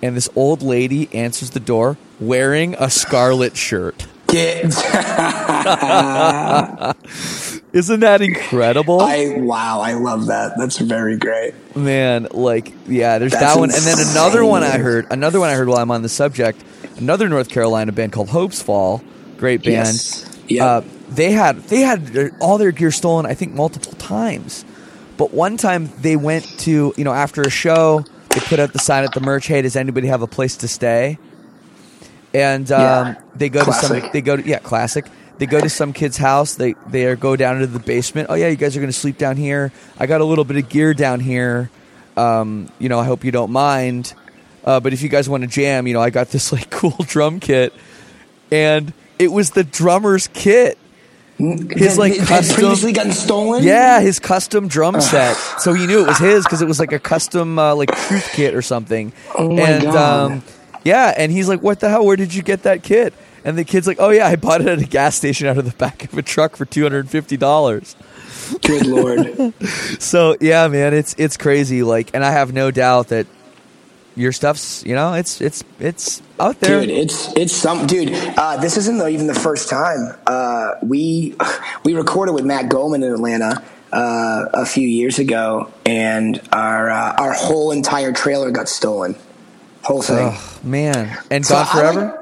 and 0.00 0.16
this 0.16 0.28
old 0.36 0.62
lady 0.62 1.12
answers 1.12 1.50
the 1.50 1.60
door 1.60 1.96
wearing 2.20 2.76
a 2.78 2.88
scarlet 2.88 3.56
shirt. 3.56 4.06
Get. 4.28 4.72
Isn't 7.72 8.00
that 8.00 8.20
incredible? 8.20 9.00
I 9.00 9.36
wow, 9.38 9.80
I 9.80 9.94
love 9.94 10.26
that. 10.26 10.58
That's 10.58 10.76
very 10.78 11.16
great. 11.16 11.54
Man, 11.74 12.28
like, 12.30 12.72
yeah, 12.86 13.18
there's 13.18 13.32
That's 13.32 13.54
that 13.54 13.58
one. 13.58 13.70
And 13.70 13.82
then 13.82 13.98
another 14.10 14.44
one 14.44 14.62
I 14.62 14.76
heard, 14.78 15.06
another 15.10 15.40
one 15.40 15.48
I 15.48 15.54
heard 15.54 15.68
while 15.68 15.78
I'm 15.78 15.90
on 15.90 16.02
the 16.02 16.08
subject, 16.10 16.62
another 16.98 17.28
North 17.30 17.48
Carolina 17.48 17.90
band 17.92 18.12
called 18.12 18.28
Hopesfall, 18.28 19.02
great 19.38 19.62
band. 19.62 19.86
Yes. 19.86 20.28
Yep. 20.48 20.62
Uh, 20.62 20.88
they 21.08 21.32
had 21.32 21.62
they 21.64 21.80
had 21.80 22.06
their, 22.08 22.36
all 22.40 22.58
their 22.58 22.72
gear 22.72 22.90
stolen, 22.90 23.24
I 23.24 23.32
think, 23.34 23.54
multiple 23.54 23.92
times. 23.92 24.66
But 25.16 25.32
one 25.32 25.56
time 25.56 25.90
they 26.00 26.16
went 26.16 26.44
to, 26.60 26.92
you 26.96 27.04
know, 27.04 27.12
after 27.12 27.40
a 27.40 27.50
show, 27.50 28.04
they 28.30 28.40
put 28.40 28.58
out 28.58 28.72
the 28.74 28.78
sign 28.80 29.04
at 29.04 29.14
the 29.14 29.20
merch, 29.20 29.46
hey, 29.46 29.62
does 29.62 29.76
anybody 29.76 30.08
have 30.08 30.20
a 30.20 30.26
place 30.26 30.58
to 30.58 30.68
stay? 30.68 31.18
and 32.34 32.70
um, 32.72 32.80
Yeah. 32.80 33.14
they 33.34 33.48
go 33.48 33.64
to 33.64 33.72
some. 33.72 34.02
They 34.12 34.20
go 34.20 34.36
to 34.36 34.42
yeah, 34.46 34.58
classic. 34.58 35.06
They 35.42 35.46
go 35.46 35.60
to 35.60 35.68
some 35.68 35.92
kid's 35.92 36.18
house. 36.18 36.54
They 36.54 36.76
they 36.86 37.04
are, 37.06 37.16
go 37.16 37.34
down 37.34 37.56
into 37.56 37.66
the 37.66 37.80
basement. 37.80 38.28
Oh 38.30 38.34
yeah, 38.34 38.46
you 38.46 38.54
guys 38.54 38.76
are 38.76 38.78
going 38.78 38.92
to 38.92 38.96
sleep 38.96 39.18
down 39.18 39.36
here. 39.36 39.72
I 39.98 40.06
got 40.06 40.20
a 40.20 40.24
little 40.24 40.44
bit 40.44 40.56
of 40.56 40.68
gear 40.68 40.94
down 40.94 41.18
here. 41.18 41.68
Um, 42.16 42.70
you 42.78 42.88
know, 42.88 43.00
I 43.00 43.04
hope 43.04 43.24
you 43.24 43.32
don't 43.32 43.50
mind. 43.50 44.14
Uh, 44.64 44.78
but 44.78 44.92
if 44.92 45.02
you 45.02 45.08
guys 45.08 45.28
want 45.28 45.42
to 45.42 45.48
jam, 45.48 45.88
you 45.88 45.94
know, 45.94 46.00
I 46.00 46.10
got 46.10 46.28
this 46.28 46.52
like 46.52 46.70
cool 46.70 46.94
drum 47.00 47.40
kit, 47.40 47.72
and 48.52 48.92
it 49.18 49.32
was 49.32 49.50
the 49.50 49.64
drummer's 49.64 50.28
kit. 50.28 50.78
His 51.38 51.98
like 51.98 52.14
had 52.18 52.28
custom, 52.28 52.54
previously 52.54 52.92
gotten 52.92 53.10
stolen. 53.10 53.64
yeah, 53.64 54.00
his 54.00 54.20
custom 54.20 54.68
drum 54.68 55.00
set. 55.00 55.34
So 55.58 55.72
he 55.72 55.88
knew 55.88 56.02
it 56.02 56.06
was 56.06 56.18
his 56.18 56.44
because 56.44 56.62
it 56.62 56.68
was 56.68 56.78
like 56.78 56.92
a 56.92 57.00
custom 57.00 57.58
uh, 57.58 57.74
like 57.74 57.90
truth 58.06 58.30
kit 58.32 58.54
or 58.54 58.62
something. 58.62 59.12
Oh 59.36 59.50
my 59.50 59.62
and 59.62 59.82
God. 59.82 60.30
um, 60.30 60.42
yeah, 60.84 61.12
and 61.16 61.32
he's 61.32 61.48
like, 61.48 61.62
"What 61.62 61.80
the 61.80 61.88
hell? 61.88 62.06
Where 62.06 62.14
did 62.14 62.32
you 62.32 62.44
get 62.44 62.62
that 62.62 62.84
kit?" 62.84 63.12
And 63.44 63.58
the 63.58 63.64
kid's 63.64 63.86
like, 63.86 63.98
"Oh 64.00 64.10
yeah, 64.10 64.26
I 64.26 64.36
bought 64.36 64.60
it 64.60 64.68
at 64.68 64.78
a 64.78 64.84
gas 64.86 65.16
station 65.16 65.48
out 65.48 65.58
of 65.58 65.64
the 65.64 65.76
back 65.76 66.04
of 66.04 66.16
a 66.16 66.22
truck 66.22 66.56
for 66.56 66.64
two 66.64 66.82
hundred 66.82 67.00
and 67.00 67.10
fifty 67.10 67.36
dollars." 67.36 67.96
Good 68.62 68.86
lord. 68.86 69.52
So 69.98 70.36
yeah, 70.40 70.68
man, 70.68 70.94
it's 70.94 71.14
it's 71.18 71.36
crazy. 71.36 71.82
Like, 71.82 72.10
and 72.14 72.24
I 72.24 72.30
have 72.32 72.52
no 72.52 72.70
doubt 72.70 73.08
that 73.08 73.26
your 74.14 74.32
stuff's 74.32 74.84
you 74.84 74.94
know 74.94 75.14
it's 75.14 75.40
it's 75.40 75.64
it's 75.78 76.22
out 76.38 76.60
there. 76.60 76.80
Dude, 76.80 76.90
it's 76.90 77.32
it's 77.36 77.52
some 77.52 77.86
dude. 77.86 78.12
Uh, 78.36 78.58
this 78.58 78.76
isn't 78.76 78.98
though 78.98 79.08
even 79.08 79.26
the 79.26 79.34
first 79.34 79.68
time. 79.70 80.16
Uh, 80.26 80.74
we 80.82 81.34
we 81.84 81.94
recorded 81.94 82.32
with 82.32 82.44
Matt 82.44 82.68
Goldman 82.68 83.02
in 83.02 83.12
Atlanta 83.12 83.62
uh, 83.92 84.46
a 84.54 84.66
few 84.66 84.86
years 84.86 85.18
ago, 85.18 85.72
and 85.86 86.40
our 86.52 86.90
uh, 86.90 87.14
our 87.18 87.32
whole 87.32 87.70
entire 87.72 88.12
trailer 88.12 88.50
got 88.50 88.68
stolen. 88.68 89.16
Whole 89.82 90.02
thing. 90.02 90.30
Oh 90.32 90.58
man, 90.62 91.16
and 91.30 91.46
So 91.46 91.54
gone 91.54 91.66
forever. 91.66 92.21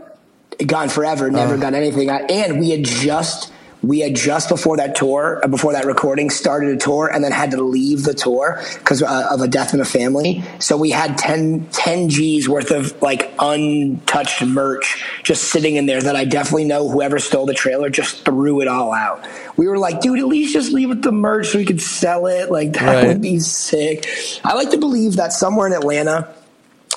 Gone 0.67 0.89
forever. 0.89 1.31
Never 1.31 1.57
got 1.57 1.75
anything. 1.75 2.09
out. 2.11 2.31
And 2.31 2.59
we 2.61 2.71
had 2.71 2.85
just 2.85 3.53
we 3.83 4.01
had 4.01 4.15
just 4.15 4.51
before 4.51 4.77
that 4.77 4.95
tour, 4.95 5.41
uh, 5.43 5.49
before 5.49 5.73
that 5.73 5.87
recording, 5.87 6.29
started 6.29 6.69
a 6.69 6.77
tour, 6.77 7.09
and 7.11 7.25
then 7.25 7.33
had 7.33 7.53
to 7.53 7.63
leave 7.63 8.03
the 8.03 8.13
tour 8.13 8.63
because 8.75 9.03
uh, 9.03 9.29
of 9.31 9.41
a 9.41 9.49
death 9.49 9.73
in 9.73 9.81
a 9.81 9.87
family. 9.87 10.45
So 10.59 10.77
we 10.77 10.91
had 10.91 11.17
10, 11.17 11.67
10 11.73 12.11
G's 12.11 12.47
worth 12.47 12.73
of 12.73 13.01
like 13.01 13.33
untouched 13.39 14.43
merch 14.45 15.03
just 15.23 15.45
sitting 15.45 15.77
in 15.77 15.87
there 15.87 16.03
that 16.03 16.15
I 16.15 16.27
definitely 16.27 16.65
know 16.67 16.91
whoever 16.91 17.19
stole 17.19 17.47
the 17.47 17.55
trailer 17.55 17.89
just 17.89 18.23
threw 18.23 18.61
it 18.61 18.69
all 18.69 18.93
out. 18.93 19.27
We 19.57 19.67
were 19.67 19.79
like, 19.79 20.03
dude, 20.03 20.19
at 20.19 20.27
least 20.27 20.53
just 20.53 20.73
leave 20.73 20.91
it 20.91 21.01
the 21.01 21.13
merch 21.13 21.49
so 21.49 21.59
we 21.59 21.65
could 21.65 21.81
sell 21.81 22.27
it. 22.27 22.51
Like 22.51 22.75
that 22.75 22.83
Right. 22.97 23.07
would 23.09 23.23
be 23.23 23.39
sick. 23.41 24.07
I 24.45 24.55
like 24.57 24.71
to 24.73 24.79
believe 24.79 25.17
that 25.17 25.33
somewhere 25.33 25.67
in 25.67 25.73
Atlanta 25.73 26.29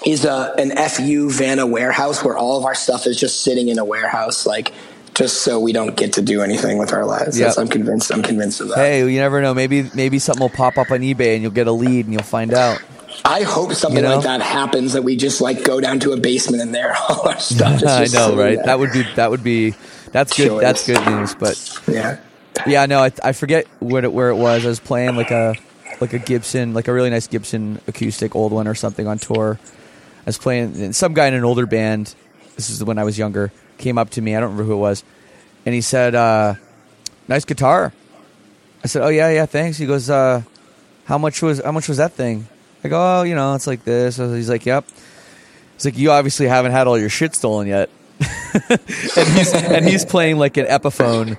is 0.05 0.25
a, 0.25 0.53
an 0.57 0.75
FU 0.89 1.29
Vanna 1.31 1.65
warehouse 1.65 2.23
where 2.23 2.37
all 2.37 2.57
of 2.57 2.65
our 2.65 2.75
stuff 2.75 3.07
is 3.07 3.19
just 3.19 3.41
sitting 3.41 3.69
in 3.69 3.79
a 3.79 3.85
warehouse, 3.85 4.45
like 4.45 4.73
just 5.13 5.43
so 5.43 5.59
we 5.59 5.73
don't 5.73 5.95
get 5.95 6.13
to 6.13 6.21
do 6.21 6.41
anything 6.41 6.77
with 6.77 6.91
our 6.93 7.05
lives. 7.05 7.37
Yep. 7.39 7.47
That's- 7.49 7.57
I'm 7.57 7.67
convinced. 7.67 8.11
I'm 8.11 8.23
convinced 8.23 8.61
of 8.61 8.69
that. 8.69 8.77
Hey, 8.77 8.99
you 9.09 9.19
never 9.19 9.41
know. 9.41 9.53
Maybe 9.53 9.89
maybe 9.93 10.19
something 10.19 10.41
will 10.41 10.49
pop 10.49 10.77
up 10.77 10.91
on 10.91 10.99
eBay 11.01 11.33
and 11.33 11.41
you'll 11.41 11.51
get 11.51 11.67
a 11.67 11.71
lead 11.71 12.05
and 12.05 12.13
you'll 12.13 12.23
find 12.23 12.53
out. 12.53 12.81
I 13.25 13.43
hope 13.43 13.73
something 13.73 13.97
You 14.03 14.09
know? 14.09 14.15
like 14.15 14.23
that 14.25 14.41
happens. 14.41 14.93
That 14.93 15.03
we 15.03 15.15
just 15.15 15.39
like 15.39 15.63
go 15.63 15.79
down 15.79 15.99
to 16.01 16.13
a 16.13 16.17
basement 16.19 16.63
and 16.63 16.73
there 16.73 16.95
all 17.09 17.27
our 17.29 17.39
stuff. 17.39 17.81
Is 17.81 17.83
I 17.87 18.05
know, 18.05 18.35
right? 18.35 18.55
there. 18.55 18.65
That 18.65 18.79
would 18.79 18.91
be 18.91 19.03
that 19.15 19.29
would 19.29 19.43
be 19.43 19.75
that's 20.11 20.35
good. 20.35 20.61
That's 20.61 20.85
good 20.85 21.05
news. 21.07 21.35
But 21.35 21.79
yeah. 21.87 22.19
yeah, 22.65 22.85
no, 22.87 22.99
I, 22.99 23.11
I 23.23 23.31
forget 23.33 23.67
what 23.79 24.03
it, 24.03 24.11
where 24.11 24.29
it 24.29 24.35
was. 24.35 24.65
I 24.65 24.69
was 24.69 24.79
playing 24.79 25.15
like 25.15 25.31
a 25.31 25.55
like 26.01 26.13
a 26.13 26.19
Gibson, 26.19 26.73
like 26.73 26.87
a 26.87 26.93
really 26.93 27.11
nice 27.11 27.27
Gibson 27.27 27.79
acoustic 27.87 28.35
old 28.35 28.51
one 28.51 28.67
or 28.67 28.75
something 28.75 29.07
on 29.07 29.19
tour. 29.19 29.59
I 30.23 30.27
was 30.27 30.37
playing. 30.37 30.75
and 30.81 30.95
Some 30.95 31.13
guy 31.13 31.27
in 31.27 31.33
an 31.33 31.43
older 31.43 31.65
band. 31.65 32.15
This 32.55 32.69
is 32.69 32.83
when 32.83 32.97
I 32.97 33.03
was 33.03 33.17
younger. 33.17 33.51
Came 33.77 33.97
up 33.97 34.09
to 34.11 34.21
me. 34.21 34.35
I 34.35 34.39
don't 34.39 34.51
remember 34.51 34.63
who 34.63 34.73
it 34.73 34.81
was, 34.81 35.03
and 35.65 35.75
he 35.75 35.81
said, 35.81 36.15
uh, 36.15 36.55
"Nice 37.27 37.43
guitar." 37.45 37.91
I 38.83 38.87
said, 38.87 39.01
"Oh 39.01 39.09
yeah, 39.09 39.29
yeah, 39.29 39.45
thanks." 39.45 39.77
He 39.77 39.85
goes, 39.85 40.09
uh, 40.09 40.43
"How 41.05 41.17
much 41.17 41.41
was 41.41 41.61
how 41.63 41.71
much 41.71 41.87
was 41.89 41.97
that 41.97 42.13
thing?" 42.13 42.47
I 42.83 42.87
go, 42.89 43.19
"Oh, 43.19 43.23
you 43.23 43.35
know, 43.35 43.55
it's 43.55 43.67
like 43.67 43.83
this." 43.83 44.17
He's 44.17 44.49
like, 44.49 44.65
"Yep." 44.65 44.85
He's 45.75 45.85
like, 45.85 45.97
"You 45.97 46.11
obviously 46.11 46.47
haven't 46.47 46.71
had 46.71 46.87
all 46.87 46.97
your 46.97 47.09
shit 47.09 47.35
stolen 47.35 47.67
yet." 47.67 47.89
and 48.69 49.27
he's 49.29 49.53
and 49.53 49.85
he's 49.85 50.05
playing 50.05 50.37
like 50.37 50.55
an 50.57 50.67
Epiphone, 50.67 51.37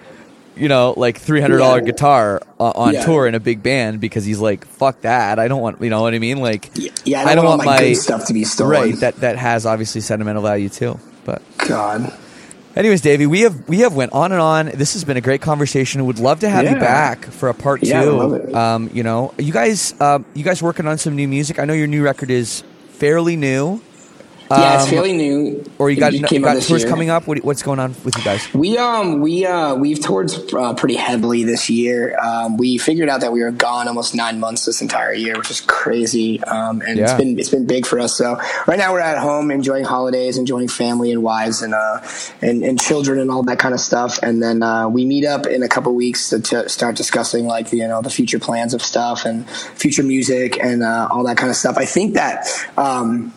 you 0.56 0.68
know, 0.68 0.94
like 0.96 1.18
three 1.18 1.40
hundred 1.40 1.58
dollar 1.58 1.78
Yeah. 1.78 1.84
guitar 1.86 2.42
uh, 2.60 2.70
on 2.74 2.94
Yeah. 2.94 3.04
tour 3.04 3.26
in 3.26 3.34
a 3.34 3.40
big 3.40 3.62
band 3.62 4.00
because 4.00 4.24
he's 4.24 4.38
like, 4.40 4.66
"Fuck 4.66 5.00
that! 5.02 5.38
I 5.38 5.48
don't 5.48 5.60
want," 5.60 5.80
you 5.82 5.90
know 5.90 6.02
what 6.02 6.14
I 6.14 6.18
mean? 6.18 6.38
Like, 6.38 6.70
Yeah, 7.04 7.24
I 7.26 7.34
don't, 7.34 7.44
want, 7.44 7.64
my, 7.64 7.78
good 7.78 7.96
stuff 7.96 8.26
to 8.26 8.32
be 8.34 8.44
stolen. 8.44 8.72
right. 8.72 8.96
That 9.00 9.16
that 9.16 9.36
has 9.36 9.66
obviously 9.66 10.00
sentimental 10.00 10.42
value 10.42 10.68
too. 10.68 10.98
But 11.24 11.42
God. 11.66 12.12
anyways, 12.76 13.00
Davey, 13.00 13.26
we 13.26 13.40
have 13.40 13.68
we 13.68 13.78
have 13.80 13.94
went 13.94 14.12
on 14.12 14.30
and 14.32 14.40
on. 14.40 14.66
This 14.74 14.92
has 14.92 15.04
been 15.04 15.16
a 15.16 15.20
great 15.20 15.40
conversation. 15.40 16.04
Would 16.06 16.18
love 16.18 16.40
to 16.40 16.48
have 16.48 16.64
you 16.70 16.76
back 16.78 17.24
for 17.24 17.48
a 17.48 17.54
part 17.54 17.82
Yeah, 17.82 18.02
I 18.02 18.04
two. 18.04 18.10
love 18.12 18.32
it. 18.34 18.54
Um, 18.54 18.90
you 18.92 19.02
know, 19.02 19.32
you 19.38 19.52
guys, 19.52 19.94
um, 20.00 20.24
you 20.34 20.44
guys 20.44 20.62
working 20.62 20.86
on 20.86 20.98
some 20.98 21.16
new 21.16 21.26
music. 21.28 21.58
I 21.58 21.64
know 21.64 21.72
your 21.74 21.86
new 21.88 22.02
record 22.04 22.30
is 22.30 22.62
fairly 22.90 23.36
new. 23.36 23.80
Yeah, 24.50 24.74
it's 24.74 24.84
Um, 24.84 24.90
fairly 24.90 25.12
new. 25.14 25.64
Or 25.78 25.90
you 25.90 25.96
got 25.98 26.12
you 26.12 26.20
got 26.20 26.62
tours 26.62 26.82
year. 26.82 26.88
coming 26.88 27.08
up. 27.10 27.26
What, 27.26 27.42
what's 27.44 27.62
going 27.62 27.78
on 27.80 27.94
with 28.04 28.16
you 28.16 28.22
guys? 28.22 28.52
We 28.52 28.76
um 28.76 29.20
we 29.20 29.46
uh 29.46 29.74
we've 29.74 29.98
toured 30.00 30.30
uh, 30.54 30.74
pretty 30.74 30.96
heavily 30.96 31.44
this 31.44 31.70
year. 31.70 32.16
Um, 32.18 32.56
we 32.58 32.76
figured 32.78 33.08
out 33.08 33.22
that 33.22 33.32
we 33.32 33.42
were 33.42 33.50
gone 33.50 33.88
almost 33.88 34.14
nine 34.14 34.38
months 34.40 34.66
this 34.66 34.82
entire 34.82 35.14
year, 35.14 35.36
which 35.38 35.50
is 35.50 35.60
crazy. 35.62 36.42
Um, 36.44 36.82
and 36.82 36.98
it's 37.00 37.12
Yeah. 37.12 37.16
been 37.16 37.38
it's 37.38 37.48
been 37.48 37.66
big 37.66 37.86
for 37.86 37.98
us. 37.98 38.16
So 38.16 38.38
right 38.66 38.78
now 38.78 38.92
we're 38.92 39.00
at 39.00 39.18
home 39.18 39.50
enjoying 39.50 39.84
holidays, 39.84 40.36
enjoying 40.36 40.68
family 40.68 41.10
and 41.10 41.22
wives 41.22 41.62
and 41.62 41.74
uh 41.74 42.00
and, 42.42 42.62
and 42.62 42.78
children 42.78 43.18
and 43.18 43.30
all 43.30 43.42
that 43.44 43.58
kind 43.58 43.72
of 43.74 43.80
stuff. 43.80 44.18
And 44.22 44.42
then 44.42 44.62
uh, 44.62 44.88
we 44.88 45.06
meet 45.06 45.24
up 45.24 45.46
in 45.46 45.62
a 45.62 45.68
couple 45.68 45.94
weeks 45.94 46.28
to, 46.30 46.40
to 46.40 46.68
start 46.68 46.96
discussing 46.96 47.46
like 47.46 47.70
the, 47.70 47.78
you 47.78 47.88
know 47.88 48.02
the 48.02 48.10
future 48.10 48.38
plans 48.38 48.74
of 48.74 48.82
stuff 48.82 49.24
and 49.24 49.48
future 49.48 50.02
music 50.02 50.58
and 50.62 50.82
uh, 50.82 51.08
all 51.10 51.24
that 51.24 51.38
kind 51.38 51.50
of 51.50 51.56
stuff. 51.56 51.78
I 51.78 51.86
think 51.86 52.14
that. 52.14 52.46
Um, 52.76 53.32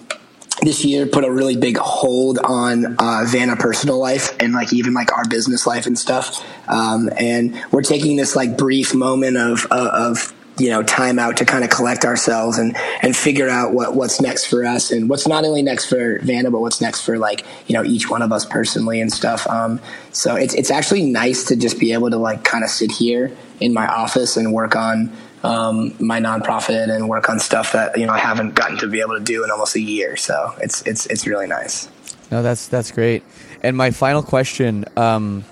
this 0.62 0.84
year 0.84 1.06
put 1.06 1.24
a 1.24 1.32
really 1.32 1.56
big 1.56 1.78
hold 1.78 2.40
on 2.40 2.96
uh, 2.98 3.26
Vanna 3.28 3.56
personal 3.56 4.00
life 4.00 4.36
and 4.40 4.54
like 4.54 4.74
even 4.74 4.94
like 4.94 5.16
our 5.16 5.26
business 5.28 5.68
life 5.68 5.86
and 5.86 5.98
stuff. 5.98 6.44
Um, 6.68 7.10
and 7.18 7.62
we're 7.72 7.84
taking 7.84 8.16
this 8.16 8.36
like 8.36 8.58
brief 8.58 8.94
moment 8.96 9.38
of 9.38 9.68
uh, 9.72 9.90
of 9.94 10.34
you 10.60 10.70
know 10.70 10.82
time 10.82 11.20
out 11.20 11.38
to 11.38 11.46
kind 11.46 11.64
of 11.64 11.70
collect 11.70 12.04
ourselves 12.06 12.58
and 12.58 12.76
and 13.02 13.16
figure 13.16 13.48
out 13.48 13.74
what 13.74 13.96
what's 13.96 14.20
next 14.20 14.48
for 14.48 14.66
us 14.66 14.92
and 14.92 15.10
what's 15.10 15.28
not 15.28 15.46
only 15.46 15.62
next 15.62 15.86
for 15.86 16.20
Vanna 16.20 16.50
but 16.50 16.60
what's 16.60 16.82
next 16.82 17.02
for 17.02 17.18
like 17.18 17.46
you 17.68 17.74
know 17.74 17.84
each 17.84 18.10
one 18.10 18.22
of 18.22 18.32
us 18.32 18.46
personally 18.46 19.00
and 19.00 19.12
stuff. 19.12 19.48
Um, 19.48 19.80
so 20.12 20.36
it's 20.36 20.54
it's 20.56 20.72
actually 20.72 21.04
nice 21.04 21.44
to 21.46 21.56
just 21.56 21.80
be 21.80 21.94
able 21.94 22.10
to 22.10 22.18
like 22.18 22.44
kind 22.44 22.64
of 22.64 22.70
sit 22.70 22.92
here 22.92 23.32
in 23.60 23.74
my 23.74 23.88
office 23.88 24.38
and 24.38 24.54
work 24.54 24.76
on 24.76 25.12
um, 25.48 25.94
my 26.00 26.20
nonprofit 26.20 26.94
and 26.94 27.08
work 27.08 27.30
on 27.30 27.40
stuff 27.40 27.72
that 27.72 27.98
you 27.98 28.06
know 28.06 28.14
I 28.14 28.20
haven't 28.20 28.54
gotten 28.54 28.78
to 28.80 28.88
be 28.88 29.00
able 29.00 29.18
to 29.18 29.24
do 29.24 29.44
in 29.44 29.52
almost 29.52 29.76
a 29.76 29.82
year. 29.82 30.18
So 30.18 30.54
it's 30.60 30.82
it's 30.86 31.06
it's 31.08 31.26
really 31.26 31.48
nice. 31.48 31.90
No, 32.32 32.44
that's 32.44 32.68
that's 32.68 32.92
great. 32.92 33.24
And 33.64 33.78
my 33.78 33.92
final 33.92 34.22
question: 34.22 34.86
um, 34.98 35.46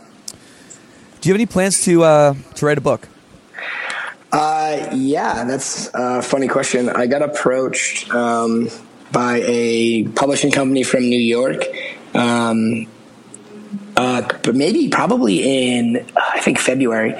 Do 1.22 1.30
you 1.30 1.34
have 1.34 1.40
any 1.40 1.46
plans 1.46 1.84
to 1.86 2.04
uh, 2.04 2.34
to 2.56 2.66
write 2.66 2.78
a 2.78 2.82
book? 2.82 3.08
Uh, 4.32 4.90
yeah, 4.94 5.46
that's 5.46 5.90
a 5.94 6.22
funny 6.22 6.48
question. 6.48 6.90
I 6.90 7.08
got 7.08 7.22
approached 7.22 8.14
um, 8.14 8.70
by 9.14 9.42
a 9.46 10.08
publishing 10.10 10.52
company 10.52 10.84
from 10.84 11.04
New 11.10 11.20
York. 11.20 11.64
Um, 12.14 12.88
uh, 13.96 14.22
but 14.44 14.56
maybe 14.56 14.90
probably 14.90 15.78
in 15.78 16.06
uh, 16.18 16.22
I 16.34 16.42
think 16.42 16.60
February 16.60 17.16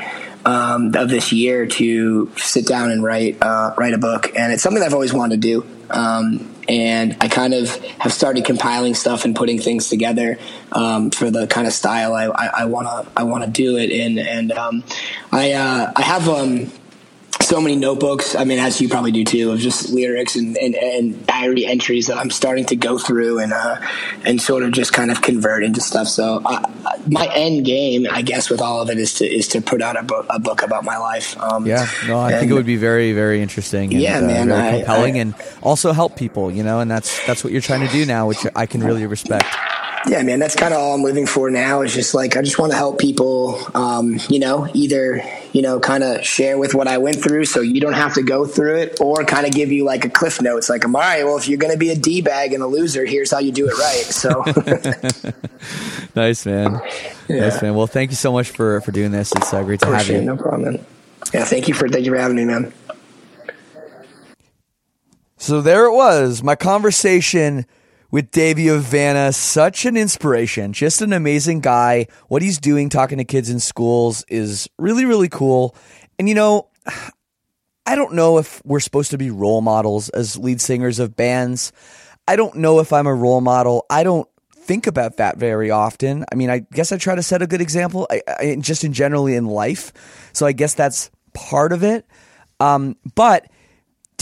um, 0.46 0.96
of 0.96 1.10
this 1.10 1.32
year 1.32 1.66
to 1.66 2.32
sit 2.38 2.68
down 2.68 2.92
and 2.92 3.04
write 3.04 3.42
uh, 3.42 3.74
write 3.78 3.94
a 3.94 3.98
book, 3.98 4.32
and 4.36 4.54
it's 4.54 4.64
something 4.64 4.82
I've 4.82 4.94
always 4.94 5.14
wanted 5.14 5.42
to 5.42 5.48
do. 5.48 5.66
Um, 5.90 6.52
and 6.68 7.16
I 7.22 7.28
kind 7.28 7.54
of 7.54 7.76
have 8.00 8.12
started 8.12 8.44
compiling 8.44 8.96
stuff 8.96 9.24
and 9.24 9.36
putting 9.36 9.60
things 9.60 9.88
together 9.88 10.40
um, 10.72 11.12
for 11.12 11.30
the 11.30 11.46
kind 11.46 11.68
of 11.68 11.74
style 11.74 12.14
I 12.16 12.66
want 12.66 12.88
to 12.88 13.12
I 13.16 13.24
want 13.24 13.44
to 13.44 13.50
do 13.50 13.78
it 13.78 13.92
in, 13.92 14.18
and 14.18 14.52
um, 14.52 14.84
I 15.32 15.54
uh, 15.54 15.92
I 15.96 16.02
have. 16.02 16.30
Um, 16.30 16.72
so 17.46 17.62
many 17.62 17.76
notebooks. 17.76 18.36
I 18.36 18.44
mean, 18.44 18.60
as 18.60 18.82
you 18.82 18.90
probably 18.90 19.12
do 19.12 19.24
too, 19.24 19.52
of 19.52 19.60
just 19.60 19.90
lyrics 19.90 20.36
and, 20.36 20.58
and, 20.58 20.76
and 20.76 21.26
diary 21.28 21.66
entries 21.66 22.08
that 22.08 22.18
I'm 22.18 22.30
starting 22.32 22.66
to 22.66 22.76
go 22.76 22.98
through 22.98 23.40
and 23.40 23.54
uh, 23.54 23.78
and 24.24 24.42
sort 24.42 24.64
of 24.64 24.72
just 24.72 24.94
kind 24.94 25.12
of 25.12 25.22
convert 25.22 25.64
into 25.64 25.82
stuff. 25.82 26.08
So 26.08 26.42
uh, 26.46 26.62
my 27.08 27.30
end 27.34 27.66
game, 27.66 28.08
I 28.10 28.22
guess, 28.22 28.50
with 28.50 28.62
all 28.62 28.82
of 28.82 28.90
it 28.90 28.98
is 28.98 29.14
to 29.16 29.26
is 29.26 29.48
to 29.50 29.62
put 29.62 29.82
out 29.82 29.98
a 29.98 30.04
book, 30.04 30.26
a 30.30 30.40
book 30.40 30.64
about 30.64 30.84
my 30.84 30.98
life. 30.98 31.38
Um, 31.40 31.66
Yeah, 31.66 31.88
no, 32.08 32.20
I 32.20 32.34
think 32.40 32.52
it 32.52 32.54
would 32.56 32.66
be 32.66 32.78
very, 32.78 33.14
very 33.14 33.42
interesting. 33.42 33.94
And, 33.94 34.02
Yeah, 34.02 34.18
uh, 34.18 34.22
man, 34.22 34.48
very 34.50 34.62
I- 34.68 34.78
compelling, 34.78 35.16
I- 35.16 35.20
and 35.20 35.34
also 35.62 35.94
help 35.94 36.16
people. 36.16 36.52
You 36.52 36.64
know, 36.64 36.80
and 36.80 36.90
that's 36.90 37.26
that's 37.28 37.44
what 37.44 37.54
you're 37.54 37.62
trying 37.62 37.86
to 37.86 37.92
do 37.94 38.06
now, 38.06 38.28
which 38.28 38.40
I 38.56 38.66
can 38.66 38.84
really 38.84 39.06
respect. 39.06 39.46
Yeah, 40.08 40.22
man, 40.24 40.40
that's 40.40 40.56
kind 40.56 40.74
of 40.74 40.80
all 40.80 40.94
I'm 40.94 41.04
living 41.04 41.26
for 41.26 41.50
now. 41.50 41.82
Is 41.82 41.94
just 41.94 42.14
like 42.14 42.38
I 42.38 42.42
just 42.42 42.60
want 42.60 42.72
to 42.72 42.78
help 42.78 43.00
people, 43.00 43.60
um, 43.74 44.20
you 44.30 44.40
know, 44.40 44.68
either 44.74 45.24
you 45.56 45.62
know, 45.62 45.80
kind 45.80 46.04
of 46.04 46.22
share 46.26 46.58
with 46.58 46.74
what 46.76 46.86
I 46.86 46.98
went 46.98 47.24
through, 47.24 47.46
so 47.46 47.62
you 47.62 47.80
don't 47.80 47.94
have 47.94 48.14
to 48.16 48.22
go 48.22 48.46
through 48.46 48.76
it, 48.76 48.98
or 49.00 49.24
kind 49.24 49.48
of 49.48 49.54
give 49.54 49.72
you 49.72 49.86
like 49.86 50.04
a 50.04 50.10
cliff 50.10 50.42
notes, 50.42 50.70
like, 50.70 50.84
I'm 50.84 50.94
all 50.94 51.02
right. 51.02 51.24
Well, 51.24 51.38
if 51.38 51.48
you're 51.48 51.58
going 51.58 51.72
to 51.72 51.80
be 51.80 51.92
a 51.92 51.96
d 51.96 52.22
bag 52.22 52.52
and 52.52 52.62
a 52.62 52.68
loser, 52.68 53.06
here's 53.06 53.32
how 53.32 53.40
you 53.40 53.54
do 53.54 53.70
it 53.70 53.78
right. 53.78 54.04
So, 54.04 54.44
nice 56.16 56.46
man, 56.46 56.82
yeah. 57.30 57.40
nice 57.40 57.62
man. 57.62 57.74
Well, 57.74 57.88
thank 57.88 58.12
you 58.12 58.18
so 58.18 58.34
much 58.34 58.50
for 58.50 58.82
for 58.82 58.92
doing 58.92 59.12
this. 59.12 59.32
It's 59.34 59.54
uh, 59.54 59.64
great 59.64 59.80
to 59.80 59.88
have 59.88 60.10
you. 60.10 60.22
No 60.22 60.36
problem. 60.36 60.74
Man. 60.74 60.86
Yeah, 61.34 61.46
thank 61.46 61.70
you 61.70 61.74
for 61.74 61.88
thank 61.88 62.06
you 62.06 62.12
for 62.12 62.18
having 62.18 62.36
me, 62.36 62.44
man. 62.44 62.74
So 65.38 65.62
there 65.62 65.86
it 65.86 65.94
was, 65.94 66.44
my 66.44 66.56
conversation 66.56 67.66
with 68.16 68.32
Davey 68.32 68.70
of 68.70 68.82
Vanna. 68.82 69.34
Such 69.34 69.84
an 69.84 69.98
inspiration, 69.98 70.72
just 70.72 71.02
an 71.02 71.12
amazing 71.12 71.60
guy. 71.60 72.08
What 72.30 72.42
he's 72.42 72.60
doing, 72.60 72.88
talking 72.88 73.18
to 73.18 73.26
kids 73.26 73.50
in 73.50 73.60
schools, 73.60 74.24
is 74.30 74.70
really, 74.80 75.04
really 75.04 75.28
cool. 75.28 75.76
And 76.18 76.30
you 76.30 76.34
know, 76.34 76.70
I 77.86 77.96
don't 77.96 78.14
know 78.14 78.38
if 78.38 78.62
we're 78.64 78.80
supposed 78.80 79.12
to 79.12 79.18
be 79.18 79.32
role 79.32 79.60
models 79.60 80.08
as 80.08 80.38
lead 80.38 80.62
singers 80.62 80.98
of 80.98 81.18
bands. 81.18 81.74
I 82.26 82.38
don't 82.38 82.56
know 82.56 82.80
if 82.80 82.94
I'm 82.94 83.06
a 83.06 83.14
role 83.14 83.42
model. 83.42 83.86
I 83.90 84.04
don't 84.04 84.30
think 84.54 84.88
about 84.88 85.18
that 85.18 85.36
very 85.36 85.70
often. 85.70 86.24
I 86.32 86.36
mean, 86.36 86.50
I 86.50 86.60
guess 86.72 86.94
I 86.94 86.98
try 86.98 87.16
to 87.16 87.22
set 87.22 87.42
a 87.42 87.48
good 87.48 87.60
example, 87.60 88.08
I, 88.10 88.22
I, 88.28 88.56
just 88.62 88.86
in 88.86 88.94
generally 88.94 89.36
in 89.36 89.46
life. 89.46 89.92
So 90.32 90.46
I 90.46 90.54
guess 90.54 90.74
that's 90.74 91.12
part 91.34 91.74
of 91.74 91.84
it. 91.84 92.06
Um, 92.62 92.96
but 93.14 93.46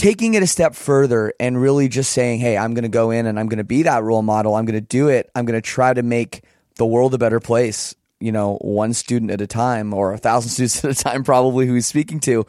taking 0.04 0.34
it 0.34 0.42
a 0.42 0.46
step 0.46 0.74
further 0.74 1.32
and 1.40 1.58
really 1.58 1.88
just 1.88 2.12
saying, 2.12 2.38
hey, 2.38 2.58
I'm 2.58 2.74
going 2.74 2.82
to 2.82 2.90
go 2.90 3.10
in 3.10 3.24
and 3.24 3.40
I'm 3.40 3.48
going 3.48 3.56
to 3.56 3.64
be 3.64 3.84
that 3.84 4.02
role 4.02 4.20
model. 4.20 4.54
I'm 4.54 4.66
going 4.66 4.78
to 4.78 4.86
do 4.86 5.08
it. 5.08 5.30
I'm 5.34 5.46
going 5.46 5.58
to 5.58 5.66
try 5.66 5.94
to 5.94 6.02
make 6.02 6.44
the 6.76 6.84
world 6.84 7.14
a 7.14 7.18
better 7.18 7.40
place, 7.40 7.94
you 8.20 8.30
know, 8.30 8.58
one 8.60 8.92
student 8.92 9.30
at 9.30 9.40
a 9.40 9.46
time 9.46 9.94
or 9.94 10.12
a 10.12 10.18
thousand 10.18 10.50
students 10.68 10.84
at 10.84 10.90
a 10.90 10.94
time, 10.94 11.24
probably 11.24 11.66
who 11.66 11.72
he's 11.72 11.86
speaking 11.86 12.20
to, 12.20 12.44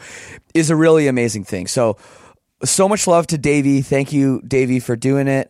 is 0.53 0.69
a 0.69 0.75
really 0.75 1.07
amazing 1.07 1.45
thing. 1.45 1.67
So, 1.67 1.95
so 2.65 2.89
much 2.89 3.07
love 3.07 3.25
to 3.27 3.37
Davey. 3.37 3.81
Thank 3.81 4.11
you, 4.11 4.41
Davey, 4.45 4.81
for 4.81 4.97
doing 4.97 5.29
it. 5.29 5.49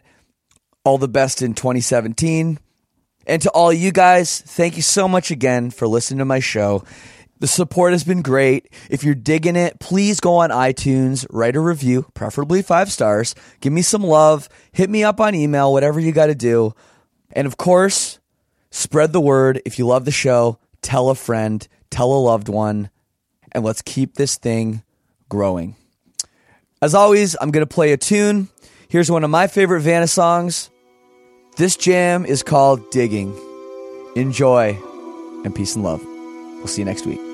All 0.83 0.99
the 0.99 1.07
best 1.07 1.41
in 1.41 1.55
2017. 1.55 2.59
And 3.25 3.41
to 3.41 3.49
all 3.49 3.73
you 3.73 3.91
guys, 3.91 4.41
thank 4.41 4.75
you 4.75 4.83
so 4.83 5.07
much 5.07 5.31
again 5.31 5.71
for 5.71 5.87
listening 5.87 6.19
to 6.19 6.25
my 6.25 6.39
show. 6.39 6.83
The 7.39 7.47
support 7.47 7.91
has 7.91 8.03
been 8.03 8.21
great. 8.21 8.69
If 8.89 9.03
you're 9.03 9.13
digging 9.13 9.57
it, 9.57 9.79
please 9.79 10.19
go 10.19 10.37
on 10.37 10.51
iTunes, 10.51 11.25
write 11.29 11.55
a 11.55 11.59
review, 11.59 12.05
preferably 12.13 12.61
five 12.61 12.91
stars. 12.91 13.35
Give 13.59 13.73
me 13.73 13.81
some 13.81 14.03
love. 14.03 14.47
Hit 14.71 14.89
me 14.89 15.03
up 15.03 15.19
on 15.19 15.35
email, 15.35 15.73
whatever 15.73 15.99
you 15.99 16.13
got 16.13 16.27
to 16.27 16.35
do. 16.35 16.73
And 17.31 17.45
of 17.45 17.57
course, 17.57 18.19
spread 18.71 19.11
the 19.11 19.19
word. 19.19 19.61
If 19.65 19.77
you 19.77 19.85
love 19.85 20.05
the 20.05 20.11
show, 20.11 20.59
tell 20.81 21.09
a 21.09 21.15
friend, 21.15 21.67
tell 21.89 22.13
a 22.13 22.15
loved 22.15 22.47
one, 22.47 22.89
and 23.51 23.65
let's 23.65 23.81
keep 23.81 24.13
this 24.13 24.37
thing 24.37 24.83
growing. 25.27 25.75
As 26.81 26.95
always, 26.95 27.35
I'm 27.41 27.51
going 27.51 27.65
to 27.65 27.73
play 27.73 27.91
a 27.91 27.97
tune. 27.97 28.47
Here's 28.87 29.11
one 29.11 29.23
of 29.23 29.29
my 29.29 29.47
favorite 29.47 29.81
Vanna 29.81 30.07
songs. 30.07 30.69
This 31.57 31.75
jam 31.75 32.25
is 32.25 32.43
called 32.43 32.91
Digging. 32.91 33.37
Enjoy 34.15 34.77
and 35.43 35.53
peace 35.53 35.75
and 35.75 35.83
love. 35.83 36.03
We'll 36.03 36.67
see 36.67 36.81
you 36.81 36.85
next 36.85 37.05
week. 37.05 37.24